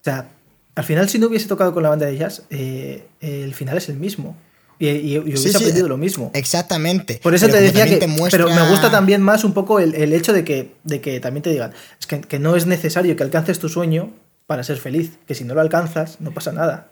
O 0.00 0.04
sea, 0.04 0.30
al 0.74 0.84
final 0.84 1.08
si 1.08 1.18
no 1.18 1.28
hubiese 1.28 1.46
tocado 1.46 1.72
con 1.72 1.82
la 1.82 1.90
banda 1.90 2.06
de 2.06 2.16
jazz, 2.16 2.42
eh, 2.50 3.06
el 3.20 3.54
final 3.54 3.78
es 3.78 3.88
el 3.88 3.96
mismo. 3.96 4.36
y, 4.80 5.16
hubiese 5.18 5.56
aprendido 5.56 5.88
lo 5.88 5.96
mismo. 5.96 6.32
Exactamente. 6.34 7.20
Por 7.22 7.34
eso 7.34 7.48
te 7.48 7.60
decía 7.60 7.86
que. 7.86 7.98
Pero 8.30 8.48
me 8.48 8.68
gusta 8.68 8.90
también 8.90 9.22
más 9.22 9.44
un 9.44 9.52
poco 9.52 9.78
el, 9.78 10.12
hecho 10.12 10.32
de 10.32 10.42
que, 10.42 10.74
de 10.82 11.00
que 11.00 11.20
también 11.20 11.42
te 11.42 11.50
digan, 11.50 11.72
es 12.00 12.06
que, 12.06 12.20
que 12.20 12.40
no 12.40 12.56
es 12.56 12.66
necesario 12.66 13.14
que 13.14 13.22
alcances 13.22 13.60
tu 13.60 13.68
sueño 13.68 14.12
para 14.50 14.64
ser 14.64 14.78
feliz, 14.78 15.12
que 15.28 15.36
si 15.36 15.44
no 15.44 15.54
lo 15.54 15.60
alcanzas, 15.60 16.20
no 16.20 16.32
pasa 16.32 16.50
nada. 16.50 16.90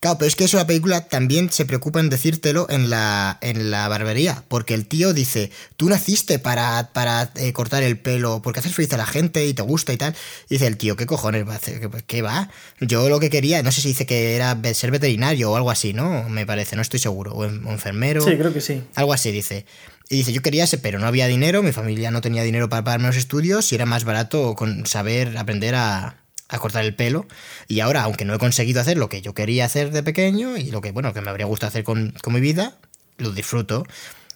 Claro, 0.00 0.18
pero 0.18 0.28
es 0.28 0.36
que 0.36 0.44
eso 0.44 0.58
la 0.58 0.66
película 0.66 1.08
también 1.08 1.50
se 1.50 1.64
preocupa 1.64 1.98
en 1.98 2.10
decírtelo 2.10 2.66
en 2.68 2.90
la, 2.90 3.38
en 3.40 3.70
la 3.70 3.88
barbería, 3.88 4.44
porque 4.48 4.74
el 4.74 4.84
tío 4.84 5.14
dice, 5.14 5.50
tú 5.78 5.88
naciste 5.88 6.38
para, 6.38 6.90
para 6.92 7.32
eh, 7.36 7.54
cortar 7.54 7.82
el 7.82 7.98
pelo, 7.98 8.42
porque 8.42 8.60
haces 8.60 8.74
feliz 8.74 8.92
a 8.92 8.98
la 8.98 9.06
gente 9.06 9.46
y 9.46 9.54
te 9.54 9.62
gusta 9.62 9.94
y 9.94 9.96
tal. 9.96 10.14
Y 10.50 10.56
dice 10.56 10.66
el 10.66 10.76
tío, 10.76 10.94
¿qué 10.94 11.06
cojones 11.06 11.48
va 11.48 11.54
a 11.54 11.56
hacer? 11.56 11.88
¿Qué, 12.06 12.20
va? 12.20 12.50
Yo 12.80 13.08
lo 13.08 13.18
que 13.18 13.30
quería, 13.30 13.62
no 13.62 13.72
sé 13.72 13.80
si 13.80 13.88
dice 13.88 14.04
que 14.04 14.36
era 14.36 14.60
ser 14.74 14.90
veterinario 14.90 15.52
o 15.52 15.56
algo 15.56 15.70
así, 15.70 15.94
¿no? 15.94 16.28
Me 16.28 16.44
parece, 16.44 16.76
no 16.76 16.82
estoy 16.82 17.00
seguro. 17.00 17.32
O, 17.32 17.46
enfermero. 17.46 18.20
Sí, 18.20 18.36
creo 18.36 18.52
que 18.52 18.60
sí. 18.60 18.82
Algo 18.94 19.14
así 19.14 19.32
dice. 19.32 19.64
Y 20.10 20.16
dice, 20.16 20.34
yo 20.34 20.42
quería 20.42 20.64
ese, 20.64 20.76
pero 20.76 20.98
no 20.98 21.06
había 21.06 21.28
dinero, 21.28 21.62
mi 21.62 21.72
familia 21.72 22.10
no 22.10 22.20
tenía 22.20 22.42
dinero 22.42 22.68
para 22.68 22.84
pagarme 22.84 23.06
los 23.06 23.16
estudios 23.16 23.72
y 23.72 23.74
era 23.74 23.86
más 23.86 24.04
barato 24.04 24.54
con 24.54 24.84
saber 24.84 25.38
aprender 25.38 25.76
a, 25.76 26.23
a 26.48 26.58
cortar 26.58 26.84
el 26.84 26.94
pelo. 26.94 27.26
Y 27.68 27.80
ahora, 27.80 28.02
aunque 28.02 28.24
no 28.24 28.34
he 28.34 28.38
conseguido 28.38 28.80
hacer 28.80 28.96
lo 28.96 29.08
que 29.08 29.22
yo 29.22 29.34
quería 29.34 29.64
hacer 29.64 29.90
de 29.90 30.02
pequeño 30.02 30.56
y 30.56 30.70
lo 30.70 30.80
que, 30.80 30.92
bueno, 30.92 31.12
que 31.12 31.20
me 31.20 31.30
habría 31.30 31.46
gustado 31.46 31.68
hacer 31.68 31.84
con, 31.84 32.14
mi 32.26 32.40
vida, 32.40 32.76
lo 33.18 33.30
disfruto. 33.32 33.86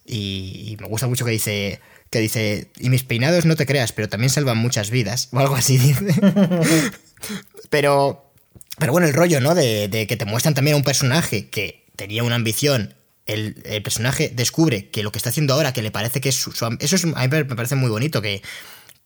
Y, 0.06 0.76
me 0.80 0.88
gusta 0.88 1.06
mucho 1.06 1.24
que 1.24 1.32
dice, 1.32 1.80
que 2.10 2.20
dice, 2.20 2.70
y 2.78 2.88
mis 2.88 3.04
peinados 3.04 3.44
no 3.44 3.56
te 3.56 3.66
creas, 3.66 3.92
pero 3.92 4.08
también 4.08 4.30
salvan 4.30 4.56
muchas 4.58 4.90
vidas, 4.90 5.28
o 5.32 5.38
algo 5.38 5.54
así 5.54 5.76
dice. 5.76 6.06
pero, 7.70 8.32
pero 8.78 8.92
bueno, 8.92 9.06
el 9.06 9.14
rollo, 9.14 9.40
¿no? 9.40 9.54
De, 9.54 10.06
que 10.08 10.16
te 10.16 10.24
muestran 10.24 10.54
también 10.54 10.74
a 10.74 10.78
un 10.78 10.84
personaje 10.84 11.48
que 11.48 11.84
tenía 11.96 12.22
una 12.22 12.36
ambición. 12.36 12.94
El, 13.26 13.54
personaje 13.82 14.32
descubre 14.34 14.88
que 14.88 15.02
lo 15.02 15.12
que 15.12 15.18
está 15.18 15.28
haciendo 15.28 15.52
ahora, 15.52 15.74
que 15.74 15.82
le 15.82 15.90
parece 15.90 16.22
que 16.22 16.30
es 16.30 16.36
su, 16.36 16.50
eso 16.50 16.96
es, 16.96 17.04
a 17.04 17.28
mí 17.28 17.28
me 17.28 17.44
parece 17.44 17.74
muy 17.74 17.90
bonito, 17.90 18.22
que, 18.22 18.40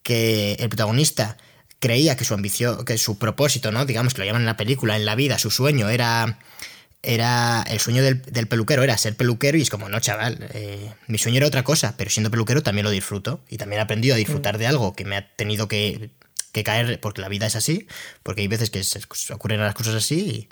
que 0.05 0.53
el 0.61 0.68
protagonista 0.68 1.36
creía 1.83 2.16
que 2.16 2.24
su 2.24 2.33
ambición, 2.33 2.85
que 2.85 2.97
su 2.97 3.18
propósito, 3.18 3.72
¿no? 3.72 3.85
Digamos 3.85 4.14
que 4.14 4.20
lo 4.20 4.24
llaman 4.24 4.43
en 4.43 4.47
la 4.47 4.57
película, 4.57 4.97
en 4.97 5.05
la 5.05 5.16
vida, 5.16 5.39
su 5.39 5.51
sueño 5.51 5.91
era. 5.91 6.39
Era. 7.03 7.64
El 7.68 7.80
sueño 7.80 8.05
del, 8.05 8.47
peluquero 8.47 8.85
era 8.85 8.97
ser 8.97 9.16
peluquero 9.16 9.59
y 9.59 9.62
es 9.62 9.70
como, 9.70 9.89
no, 9.89 9.99
chaval, 9.99 10.49
eh, 10.55 10.93
mi 11.09 11.18
sueño 11.18 11.39
era 11.39 11.49
otra 11.49 11.64
cosa, 11.64 11.97
pero 11.97 12.09
siendo 12.11 12.30
peluquero 12.30 12.62
también 12.62 12.85
lo 12.85 12.93
disfruto. 12.93 13.41
Y 13.49 13.57
también 13.59 13.80
he 13.80 13.83
aprendido 13.83 14.14
a 14.14 14.18
disfrutar 14.18 14.59
de 14.59 14.68
algo 14.68 14.95
que 14.95 15.05
me 15.05 15.16
ha 15.16 15.35
tenido 15.35 15.66
que, 15.66 16.11
caer 16.64 17.01
porque 17.01 17.20
la 17.20 17.28
vida 17.28 17.49
es 17.49 17.57
así, 17.57 17.89
porque 18.22 18.43
hay 18.43 18.49
veces 18.49 18.70
que 18.70 18.85
se, 18.85 19.01
ocurren 19.33 19.59
las 19.59 19.74
cosas 19.74 19.97
así 19.97 20.49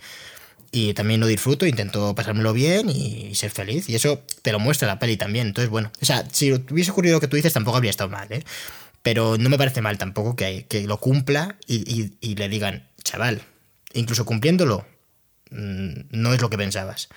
y, 0.73 0.95
también 0.95 1.21
lo 1.21 1.29
disfruto, 1.29 1.67
intento 1.67 2.13
pasármelo 2.17 2.53
bien 2.53 2.91
y, 2.91 3.37
ser 3.37 3.53
feliz. 3.53 3.89
Y 3.89 3.95
eso 3.95 4.25
te 4.43 4.51
lo 4.51 4.59
muestra 4.59 4.89
la 4.89 4.99
peli 4.99 5.17
también. 5.17 5.47
Entonces, 5.47 5.71
bueno, 5.71 5.93
o 6.03 6.05
sea, 6.05 6.25
si 6.33 6.53
hubiese 6.53 6.91
ocurrido 6.91 7.15
lo 7.15 7.21
que 7.21 7.29
tú 7.29 7.37
dices, 7.37 7.53
tampoco 7.53 7.77
habría 7.77 7.91
estado 7.91 8.11
mal, 8.11 8.27
¿eh? 8.33 8.43
Pero 9.03 9.39
no 9.39 9.49
me 9.49 9.59
parece 9.59 9.81
mal 9.81 9.99
tampoco 9.99 10.37
que, 10.37 10.67
que 10.69 10.87
lo 10.87 10.99
cumpla 10.99 11.57
y, 11.67 12.35
le 12.35 12.49
digan, 12.49 12.89
chaval, 13.03 13.43
incluso 13.95 14.27
cumpliéndolo, 14.27 14.87
mm, 15.51 15.93
no 16.11 16.35
es 16.35 16.41
lo 16.41 16.51
que 16.51 16.59
pensabas. 16.59 17.09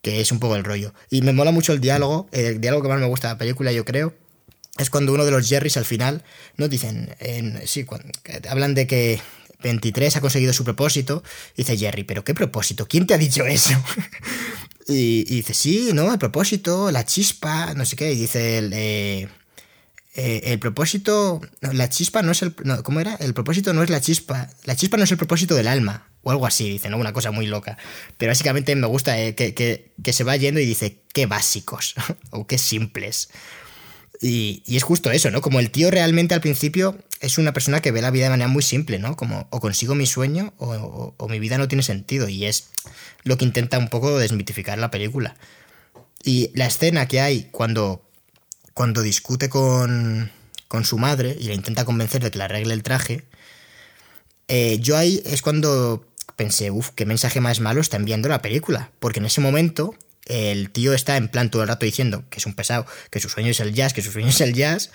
Que 0.00 0.20
es 0.20 0.32
un 0.32 0.40
poco 0.40 0.56
el 0.56 0.64
rollo. 0.64 0.92
Y 1.10 1.22
me 1.22 1.32
mola 1.32 1.52
mucho 1.52 1.72
el 1.72 1.80
diálogo. 1.80 2.28
El 2.32 2.60
diálogo 2.60 2.82
que 2.82 2.88
más 2.88 2.98
me 2.98 3.06
gusta 3.06 3.28
de 3.28 3.34
la 3.34 3.38
película, 3.38 3.70
yo 3.70 3.84
creo, 3.84 4.14
es 4.78 4.90
cuando 4.90 5.12
uno 5.12 5.24
de 5.24 5.30
los 5.30 5.48
Jerrys 5.48 5.76
al 5.76 5.84
final 5.84 6.24
nos 6.56 6.70
dicen, 6.70 7.14
en, 7.20 7.60
sí, 7.66 7.86
hablan 8.48 8.74
de 8.74 8.86
que 8.86 9.20
23 9.62 10.16
ha 10.16 10.20
conseguido 10.20 10.52
su 10.52 10.64
propósito. 10.64 11.22
Dice 11.56 11.76
Jerry, 11.76 12.04
¿pero 12.04 12.24
qué 12.24 12.34
propósito? 12.34 12.88
¿Quién 12.88 13.06
te 13.06 13.14
ha 13.14 13.18
dicho 13.18 13.44
eso? 13.46 13.74
y, 14.88 15.24
dice, 15.24 15.54
sí, 15.54 15.90
no, 15.92 16.12
el 16.12 16.18
propósito, 16.18 16.90
la 16.90 17.04
chispa, 17.04 17.74
no 17.74 17.84
sé 17.84 17.96
qué. 17.96 18.12
Y 18.12 18.16
dice 18.16 18.58
el, 18.58 18.72
eh, 18.74 19.28
eh, 20.14 20.52
el 20.52 20.58
propósito, 20.58 21.40
la 21.60 21.88
chispa 21.88 22.20
no 22.20 22.32
es 22.32 22.42
el, 22.42 22.54
¿cómo 22.82 23.00
era? 23.00 23.14
El 23.14 23.32
propósito 23.32 23.72
no 23.72 23.82
es 23.82 23.88
la 23.88 24.00
chispa, 24.02 24.50
la 24.64 24.76
chispa 24.76 24.98
no 24.98 25.04
es 25.04 25.10
el 25.10 25.16
propósito 25.16 25.54
del 25.54 25.66
alma, 25.66 26.06
o 26.22 26.30
algo 26.30 26.46
así, 26.46 26.68
dice, 26.68 26.90
¿no? 26.90 26.98
Una 26.98 27.14
cosa 27.14 27.30
muy 27.30 27.46
loca. 27.46 27.78
Pero 28.18 28.30
básicamente 28.30 28.76
me 28.76 28.86
gusta 28.86 29.18
eh, 29.18 29.34
que, 29.34 30.12
se 30.12 30.24
va 30.24 30.36
yendo 30.36 30.60
y 30.60 30.66
dice, 30.66 31.00
qué 31.14 31.24
básicos, 31.24 31.94
o 32.30 32.46
qué 32.46 32.58
simples. 32.58 33.30
Y, 34.20 34.62
es 34.66 34.82
justo 34.82 35.10
eso, 35.10 35.30
¿no? 35.30 35.40
Como 35.40 35.60
el 35.60 35.70
tío 35.70 35.90
realmente 35.90 36.34
al 36.34 36.42
principio 36.42 36.98
es 37.20 37.38
una 37.38 37.54
persona 37.54 37.80
que 37.80 37.90
ve 37.90 38.02
la 38.02 38.10
vida 38.10 38.24
de 38.24 38.30
manera 38.30 38.48
muy 38.48 38.62
simple, 38.62 38.98
¿no? 38.98 39.16
Como 39.16 39.48
o 39.50 39.60
consigo 39.60 39.94
mi 39.94 40.06
sueño 40.06 40.52
o, 40.58 41.14
o 41.16 41.28
mi 41.28 41.38
vida 41.38 41.56
no 41.56 41.68
tiene 41.68 41.82
sentido. 41.82 42.28
Y 42.28 42.44
es 42.44 42.68
lo 43.24 43.38
que 43.38 43.46
intenta 43.46 43.78
un 43.78 43.88
poco 43.88 44.18
desmitificar 44.18 44.78
la 44.78 44.90
película. 44.90 45.36
Y 46.22 46.50
la 46.54 46.66
escena 46.66 47.08
que 47.08 47.20
hay 47.20 47.48
cuando 47.50 48.04
cuando 48.74 49.02
discute 49.02 49.48
con, 49.48 50.30
con 50.68 50.84
su 50.84 50.98
madre 50.98 51.36
y 51.38 51.44
le 51.44 51.54
intenta 51.54 51.84
convencer 51.84 52.22
de 52.22 52.30
que 52.30 52.38
le 52.38 52.44
arregle 52.44 52.74
el 52.74 52.82
traje, 52.82 53.24
eh, 54.48 54.78
yo 54.80 54.96
ahí 54.96 55.22
es 55.24 55.42
cuando 55.42 56.06
pensé, 56.36 56.70
uff, 56.70 56.90
qué 56.90 57.06
mensaje 57.06 57.40
más 57.40 57.60
malo 57.60 57.80
está 57.80 57.96
enviando 57.96 58.28
la 58.28 58.42
película. 58.42 58.90
Porque 59.00 59.20
en 59.20 59.26
ese 59.26 59.40
momento 59.40 59.94
el 60.26 60.70
tío 60.70 60.92
está 60.92 61.16
en 61.16 61.28
plan 61.28 61.50
todo 61.50 61.62
el 61.62 61.68
rato 61.68 61.86
diciendo 61.86 62.24
que 62.30 62.38
es 62.38 62.46
un 62.46 62.54
pesado, 62.54 62.86
que 63.10 63.20
su 63.20 63.28
sueño 63.28 63.50
es 63.50 63.60
el 63.60 63.74
jazz, 63.74 63.92
que 63.92 64.02
su 64.02 64.12
sueño 64.12 64.28
es 64.28 64.40
el 64.40 64.54
jazz, 64.54 64.90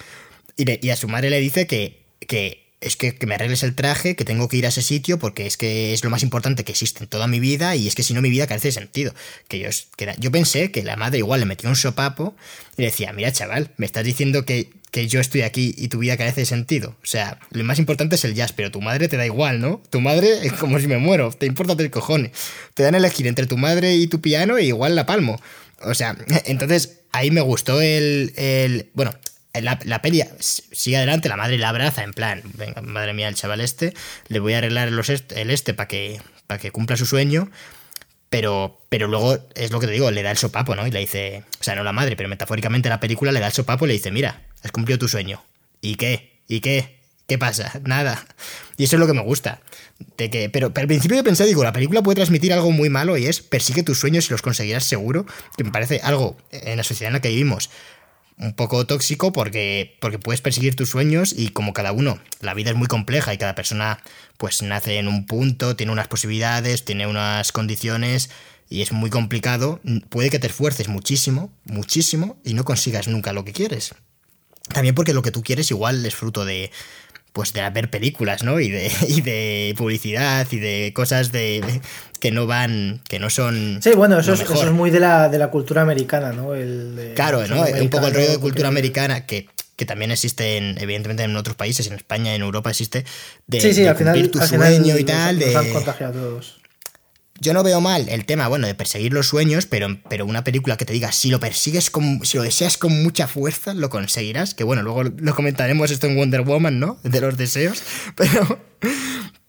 y, 0.55 0.85
y 0.85 0.89
a 0.89 0.95
su 0.95 1.07
madre 1.07 1.29
le 1.29 1.39
dice 1.39 1.67
que, 1.67 2.05
que 2.19 2.66
es 2.79 2.95
que, 2.95 3.17
me 3.25 3.35
arregles 3.35 3.63
el 3.63 3.73
traje, 3.73 4.15
que 4.15 4.23
tengo 4.23 4.47
que 4.47 4.57
ir 4.57 4.65
a 4.65 4.69
ese 4.69 4.81
sitio 4.81 5.17
porque 5.17 5.47
es 5.47 5.57
que 5.57 5.93
es 5.93 6.03
lo 6.03 6.09
más 6.09 6.21
importante 6.21 6.63
que 6.63 6.71
existe 6.71 7.03
en 7.03 7.09
toda 7.09 7.27
mi 7.27 7.39
vida 7.39 7.75
y 7.75 7.87
es 7.87 7.95
que 7.95 8.03
si 8.03 8.13
no 8.13 8.21
mi 8.21 8.29
vida 8.29 8.45
carece 8.45 8.67
de 8.67 8.73
sentido. 8.73 9.13
Que 9.47 9.59
yo, 9.59 9.69
que 9.95 10.13
yo 10.19 10.31
pensé 10.31 10.71
que 10.71 10.83
la 10.83 10.95
madre 10.95 11.17
igual 11.19 11.39
le 11.39 11.47
metía 11.47 11.69
un 11.69 11.75
sopapo 11.75 12.35
y 12.77 12.83
le 12.83 12.87
decía, 12.89 13.13
mira 13.13 13.31
chaval, 13.31 13.71
me 13.77 13.85
estás 13.87 14.03
diciendo 14.05 14.45
que, 14.45 14.69
que 14.91 15.07
yo 15.07 15.19
estoy 15.19 15.41
aquí 15.41 15.73
y 15.75 15.87
tu 15.87 15.99
vida 15.99 16.17
carece 16.17 16.41
de 16.41 16.45
sentido. 16.45 16.95
O 17.01 17.05
sea, 17.05 17.39
lo 17.49 17.63
más 17.63 17.79
importante 17.79 18.15
es 18.15 18.25
el 18.25 18.35
jazz, 18.35 18.53
pero 18.53 18.69
tu 18.69 18.79
madre 18.81 19.07
te 19.07 19.17
da 19.17 19.25
igual, 19.25 19.59
¿no? 19.59 19.81
Tu 19.89 19.99
madre 19.99 20.45
es 20.45 20.53
como 20.53 20.79
si 20.79 20.87
me 20.87 20.99
muero, 20.99 21.31
te 21.31 21.47
importa 21.47 21.75
tres 21.75 21.89
cojones. 21.89 22.31
Te 22.75 22.83
dan 22.83 22.93
a 22.93 22.99
elegir 22.99 23.25
entre 23.25 23.47
tu 23.47 23.57
madre 23.57 23.95
y 23.95 24.05
tu 24.05 24.21
piano 24.21 24.59
y 24.59 24.67
igual 24.67 24.95
la 24.95 25.07
palmo. 25.07 25.41
O 25.81 25.95
sea, 25.95 26.15
entonces 26.45 26.99
ahí 27.11 27.31
me 27.31 27.41
gustó 27.41 27.81
el, 27.81 28.33
el 28.35 28.91
bueno, 28.93 29.15
la, 29.61 29.79
la 29.83 30.01
peli 30.01 30.23
sigue 30.39 30.97
adelante, 30.97 31.29
la 31.29 31.37
madre 31.37 31.57
la 31.57 31.69
abraza 31.69 32.03
en 32.03 32.13
plan, 32.13 32.41
venga, 32.55 32.81
madre 32.81 33.13
mía, 33.13 33.27
el 33.27 33.35
chaval 33.35 33.61
este, 33.61 33.93
le 34.27 34.39
voy 34.39 34.53
a 34.53 34.59
arreglar 34.59 34.91
los 34.91 35.09
el 35.09 35.51
este 35.51 35.73
para 35.73 35.87
que, 35.87 36.21
para 36.47 36.59
que 36.59 36.71
cumpla 36.71 36.97
su 36.97 37.05
sueño, 37.05 37.49
pero, 38.29 38.81
pero 38.89 39.07
luego 39.07 39.37
es 39.55 39.71
lo 39.71 39.79
que 39.79 39.87
te 39.87 39.93
digo, 39.93 40.11
le 40.11 40.23
da 40.23 40.31
el 40.31 40.37
sopapo, 40.37 40.75
¿no? 40.75 40.85
Y 40.85 40.91
le 40.91 40.99
dice, 40.99 41.43
o 41.59 41.63
sea, 41.63 41.75
no 41.75 41.83
la 41.83 41.93
madre, 41.93 42.15
pero 42.15 42.29
metafóricamente 42.29 42.89
la 42.89 42.99
película 42.99 43.31
le 43.31 43.39
da 43.39 43.47
el 43.47 43.53
sopapo 43.53 43.85
y 43.85 43.89
le 43.89 43.93
dice, 43.93 44.11
mira, 44.11 44.41
has 44.63 44.71
cumplido 44.71 44.99
tu 44.99 45.07
sueño. 45.07 45.43
¿Y 45.81 45.95
qué? 45.95 46.41
¿Y 46.47 46.59
qué? 46.59 46.97
¿Qué 47.27 47.37
pasa? 47.37 47.79
Nada. 47.83 48.25
Y 48.77 48.85
eso 48.85 48.95
es 48.95 48.99
lo 48.99 49.07
que 49.07 49.13
me 49.13 49.21
gusta. 49.21 49.61
De 50.17 50.29
que, 50.29 50.49
pero, 50.49 50.73
pero 50.73 50.83
al 50.83 50.87
principio 50.87 51.17
yo 51.17 51.23
pensé, 51.23 51.45
digo, 51.45 51.63
la 51.63 51.73
película 51.73 52.01
puede 52.01 52.15
transmitir 52.15 52.53
algo 52.53 52.71
muy 52.71 52.89
malo 52.89 53.17
y 53.17 53.25
es 53.25 53.41
persigue 53.41 53.83
tus 53.83 53.99
sueños 53.99 54.27
y 54.27 54.31
los 54.31 54.41
conseguirás 54.41 54.83
seguro, 54.83 55.25
que 55.57 55.63
me 55.63 55.71
parece 55.71 55.99
algo 56.03 56.37
en 56.51 56.77
la 56.77 56.83
sociedad 56.83 57.09
en 57.09 57.13
la 57.13 57.21
que 57.21 57.29
vivimos 57.29 57.69
un 58.37 58.53
poco 58.53 58.85
tóxico 58.85 59.33
porque, 59.33 59.97
porque 59.99 60.19
puedes 60.19 60.41
perseguir 60.41 60.75
tus 60.75 60.89
sueños 60.89 61.33
y 61.35 61.49
como 61.49 61.73
cada 61.73 61.91
uno, 61.91 62.19
la 62.39 62.53
vida 62.53 62.69
es 62.71 62.75
muy 62.75 62.87
compleja 62.87 63.33
y 63.33 63.37
cada 63.37 63.55
persona 63.55 63.99
pues 64.37 64.61
nace 64.61 64.97
en 64.97 65.07
un 65.07 65.25
punto, 65.25 65.75
tiene 65.75 65.91
unas 65.91 66.07
posibilidades, 66.07 66.85
tiene 66.85 67.07
unas 67.07 67.51
condiciones 67.51 68.29
y 68.69 68.81
es 68.81 68.91
muy 68.91 69.09
complicado, 69.09 69.81
puede 70.09 70.29
que 70.29 70.39
te 70.39 70.47
esfuerces 70.47 70.87
muchísimo, 70.87 71.51
muchísimo 71.65 72.37
y 72.43 72.53
no 72.53 72.63
consigas 72.63 73.07
nunca 73.07 73.33
lo 73.33 73.43
que 73.43 73.53
quieres. 73.53 73.95
También 74.73 74.95
porque 74.95 75.13
lo 75.13 75.21
que 75.21 75.31
tú 75.31 75.41
quieres 75.41 75.71
igual 75.71 76.05
es 76.05 76.15
fruto 76.15 76.43
de, 76.43 76.71
pues 77.33 77.53
de 77.53 77.69
ver 77.69 77.89
películas, 77.89 78.43
¿no? 78.43 78.59
Y 78.59 78.69
de, 78.69 78.91
y 79.07 79.21
de 79.21 79.73
publicidad 79.77 80.47
y 80.51 80.59
de 80.59 80.91
cosas 80.93 81.31
de 81.31 81.81
que 82.19 82.31
no 82.31 82.47
van, 82.47 83.01
que 83.07 83.19
no 83.19 83.29
son. 83.29 83.79
Sí, 83.81 83.91
bueno, 83.91 84.19
eso, 84.19 84.33
es, 84.33 84.41
eso 84.41 84.63
es, 84.63 84.71
muy 84.71 84.89
de 84.89 84.99
la, 84.99 85.29
de 85.29 85.37
la 85.37 85.49
cultura 85.49 85.81
americana, 85.81 86.31
¿no? 86.31 86.55
El, 86.55 87.13
claro, 87.15 87.45
¿no? 87.47 87.61
Un 87.63 87.89
poco 87.89 88.07
el 88.07 88.13
rollo 88.13 88.31
de 88.31 88.39
cultura 88.39 88.67
americana 88.69 89.25
que, 89.25 89.47
que 89.75 89.85
también 89.85 90.11
existe, 90.11 90.57
en, 90.57 90.77
evidentemente, 90.79 91.23
en 91.23 91.35
otros 91.35 91.55
países, 91.55 91.87
en 91.87 91.93
España, 91.93 92.33
en 92.33 92.41
Europa 92.41 92.71
existe, 92.71 93.05
de, 93.45 93.61
sí, 93.61 93.73
sí, 93.73 93.85
al 93.85 93.95
final, 93.95 94.29
tu 94.31 94.39
sueño 94.39 94.97
y 94.97 95.03
tal. 95.03 95.37
de... 95.37 95.55
han 95.55 95.69
contagiado 95.71 96.19
a 96.19 96.23
todos 96.23 96.56
yo 97.39 97.53
no 97.53 97.63
veo 97.63 97.81
mal 97.81 98.09
el 98.09 98.25
tema, 98.25 98.47
bueno, 98.47 98.67
de 98.67 98.75
perseguir 98.75 99.13
los 99.13 99.27
sueños, 99.27 99.65
pero, 99.65 99.99
pero 100.09 100.25
una 100.25 100.43
película 100.43 100.77
que 100.77 100.85
te 100.85 100.93
diga, 100.93 101.11
si 101.11 101.29
lo 101.29 101.39
persigues, 101.39 101.89
con, 101.89 102.25
si 102.25 102.37
lo 102.37 102.43
deseas 102.43 102.77
con 102.77 103.03
mucha 103.03 103.27
fuerza, 103.27 103.73
lo 103.73 103.89
conseguirás. 103.89 104.53
Que 104.53 104.63
bueno, 104.63 104.83
luego 104.83 105.03
lo 105.03 105.35
comentaremos 105.35 105.91
esto 105.91 106.07
en 106.07 106.17
Wonder 106.17 106.41
Woman, 106.41 106.79
¿no? 106.79 106.99
De 107.03 107.21
los 107.21 107.37
deseos. 107.37 107.81
Pero, 108.15 108.59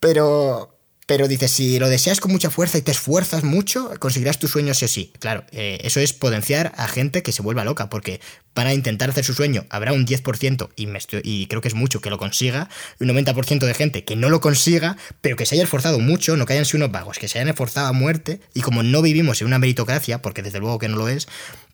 pero, 0.01 0.78
Pero 1.09 1.27
dices, 1.27 1.51
si 1.51 1.79
lo 1.79 1.89
deseas 1.89 2.21
con 2.21 2.31
mucha 2.31 2.51
fuerza 2.51 2.77
y 2.77 2.83
te 2.83 2.91
esfuerzas 2.91 3.43
mucho, 3.43 3.91
conseguirás 3.99 4.39
tus 4.39 4.51
sueños 4.51 4.77
sí 4.77 4.85
o 4.85 4.89
sí. 4.89 5.13
Claro, 5.21 5.43
eh, 5.53 5.79
eso 5.83 6.01
es 6.01 6.13
potenciar 6.13 6.75
a 6.77 6.87
gente 6.87 7.23
que 7.23 7.33
se 7.33 7.41
vuelva 7.41 7.65
loca, 7.65 7.89
porque 7.89 8.21
para 8.53 8.75
intentar 8.75 9.09
hacer 9.09 9.25
su 9.25 9.33
sueño 9.33 9.65
habrá 9.71 9.95
un 9.95 10.07
10%, 10.07 10.69
y, 10.77 10.87
me 10.87 10.99
y 11.23 11.47
creo 11.47 11.63
que 11.63 11.69
es 11.69 11.75
mucho 11.75 12.03
que 12.03 12.11
lo 12.11 12.19
consiga, 12.19 12.69
un 13.01 13.09
90% 13.09 13.61
de 13.61 13.73
gente 13.73 14.05
que 14.05 14.17
no 14.17 14.29
lo 14.29 14.43
consiga, 14.43 14.99
pero 15.23 15.37
que 15.37 15.47
se 15.47 15.55
haya 15.55 15.65
esforzado 15.65 15.99
mucho, 15.99 16.37
no 16.37 16.45
que 16.45 16.53
hayan 16.53 16.67
sido 16.67 16.85
unos 16.85 16.93
vagos, 16.93 17.19
que 17.19 17.27
se 17.27 17.39
hayan 17.39 17.49
esforzado 17.49 17.87
a 17.87 17.93
muerte, 17.93 18.43
y 18.53 18.61
como 18.61 18.83
no 18.83 19.01
vivimos 19.01 19.41
en 19.41 19.47
una 19.47 19.59
meritocracia, 19.59 20.21
porque 20.21 20.43
desde 20.43 20.61
luego 20.61 20.79
que 20.79 20.89
no 20.89 20.99
lo 20.99 21.09
es, 21.09 21.27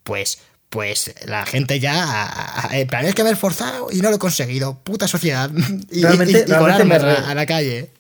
pues 0.05 0.39
pues 0.68 1.12
la 1.26 1.45
gente 1.45 1.80
ya, 1.80 2.68
en 2.70 2.87
plan, 2.87 3.05
es 3.05 3.14
que 3.16 3.24
me 3.24 3.30
he 3.30 3.32
esforzado 3.32 3.89
y 3.91 3.97
no 3.97 4.11
lo 4.11 4.16
he 4.16 4.18
conseguido, 4.20 4.78
puta 4.78 5.09
sociedad, 5.09 5.51
y, 5.91 6.03
realmente, 6.03 6.45
a 6.53 7.35
la 7.35 7.47
calle. 7.47 7.91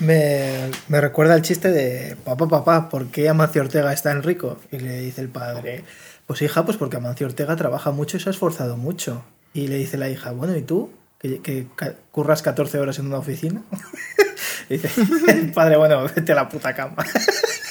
Me, 0.00 0.70
recuerda 0.88 1.34
el 1.34 1.42
chiste 1.42 1.70
de 1.70 2.16
papá, 2.24 2.48
papá, 2.48 2.88
¿por 2.88 3.08
qué 3.08 3.28
Amancio 3.28 3.62
Ortega 3.62 3.92
está 3.92 4.12
en 4.12 4.22
rico? 4.22 4.58
Y 4.70 4.78
le 4.78 5.00
dice 5.00 5.20
el 5.20 5.28
padre, 5.28 5.84
pues 6.26 6.40
hija, 6.42 6.64
pues 6.64 6.76
porque 6.76 6.96
Amancio 6.96 7.26
Ortega 7.26 7.56
trabaja 7.56 7.90
mucho 7.90 8.16
y 8.16 8.20
se 8.20 8.28
ha 8.28 8.32
esforzado 8.32 8.76
mucho. 8.76 9.24
Y 9.52 9.66
le 9.68 9.76
dice 9.76 9.96
la 9.96 10.08
hija, 10.08 10.30
bueno, 10.30 10.56
¿y 10.56 10.62
tú? 10.62 10.90
¿Que, 11.18 11.66
curras 12.12 12.42
14 12.42 12.78
horas 12.78 12.98
en 13.00 13.06
una 13.06 13.18
oficina? 13.18 13.62
y 14.68 14.74
dice, 14.78 14.90
el 15.28 15.52
padre, 15.52 15.76
bueno, 15.76 16.04
vete 16.04 16.32
a 16.32 16.36
la 16.36 16.48
puta 16.48 16.74
cama. 16.74 17.04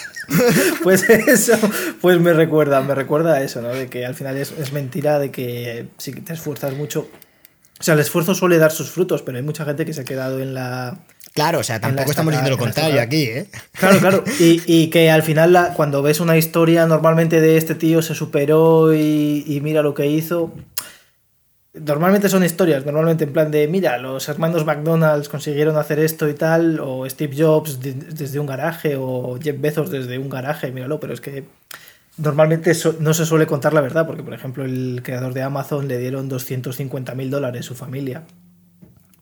pues 0.83 1.09
eso, 1.09 1.57
pues 2.01 2.19
me 2.19 2.33
recuerda, 2.33 2.81
me 2.81 2.93
recuerda 2.93 3.35
a 3.35 3.41
eso, 3.41 3.61
¿no? 3.61 3.69
De 3.69 3.87
que 3.87 4.05
al 4.05 4.15
final 4.15 4.35
es, 4.35 4.51
es 4.51 4.73
mentira, 4.73 5.17
de 5.19 5.31
que 5.31 5.87
si 5.97 6.11
te 6.11 6.33
esfuerzas 6.33 6.73
mucho, 6.73 7.07
o 7.79 7.83
sea, 7.83 7.93
el 7.93 7.99
esfuerzo 7.99 8.35
suele 8.35 8.57
dar 8.57 8.71
sus 8.71 8.89
frutos, 8.89 9.21
pero 9.21 9.37
hay 9.37 9.43
mucha 9.43 9.63
gente 9.63 9.85
que 9.85 9.93
se 9.93 10.01
ha 10.01 10.05
quedado 10.05 10.39
en 10.39 10.53
la 10.53 10.97
Claro, 11.37 11.59
o 11.59 11.63
sea, 11.63 11.79
tampoco 11.79 12.09
estamos 12.09 12.31
diciendo 12.31 12.49
lo 12.49 12.57
contrario 12.57 12.99
aquí, 12.99 13.25
¿eh? 13.25 13.45
Claro, 13.73 13.99
claro. 13.99 14.23
Y, 14.39 14.87
que 14.87 15.11
al 15.11 15.21
final, 15.21 15.71
cuando 15.75 16.01
ves 16.01 16.19
una 16.19 16.35
historia 16.35 16.87
normalmente 16.87 17.39
de 17.41 17.57
este 17.57 17.75
tío 17.75 18.01
se 18.01 18.15
superó 18.15 18.91
y, 18.91 19.59
mira 19.61 19.83
lo 19.83 19.93
que 19.93 20.07
hizo. 20.07 20.51
Normalmente 21.75 22.27
son 22.27 22.43
historias, 22.43 22.83
normalmente 22.87 23.25
en 23.25 23.33
plan 23.33 23.51
de, 23.51 23.67
mira, 23.67 23.99
los 23.99 24.27
hermanos 24.29 24.65
McDonald's 24.65 25.29
consiguieron 25.29 25.77
hacer 25.77 25.99
esto 25.99 26.27
y 26.27 26.33
tal, 26.33 26.79
o 26.79 27.07
Steve 27.07 27.35
Jobs 27.37 27.81
desde 27.81 28.39
un 28.39 28.47
garaje, 28.47 28.95
o 28.97 29.37
Jeff 29.39 29.61
Bezos 29.61 29.91
desde 29.91 30.17
un 30.17 30.29
garaje, 30.29 30.71
míralo, 30.71 30.99
pero 30.99 31.13
es 31.13 31.21
que 31.21 31.45
normalmente 32.17 32.71
no 32.99 33.13
se 33.13 33.27
suele 33.27 33.45
contar 33.45 33.75
la 33.75 33.81
verdad, 33.81 34.07
porque 34.07 34.23
por 34.23 34.33
ejemplo 34.33 34.65
el 34.65 35.01
creador 35.03 35.35
de 35.35 35.43
Amazon 35.43 35.87
le 35.87 35.99
dieron 35.99 36.29
250 36.29 37.13
mil 37.13 37.29
dólares 37.29 37.59
a 37.59 37.67
su 37.67 37.75
familia 37.75 38.23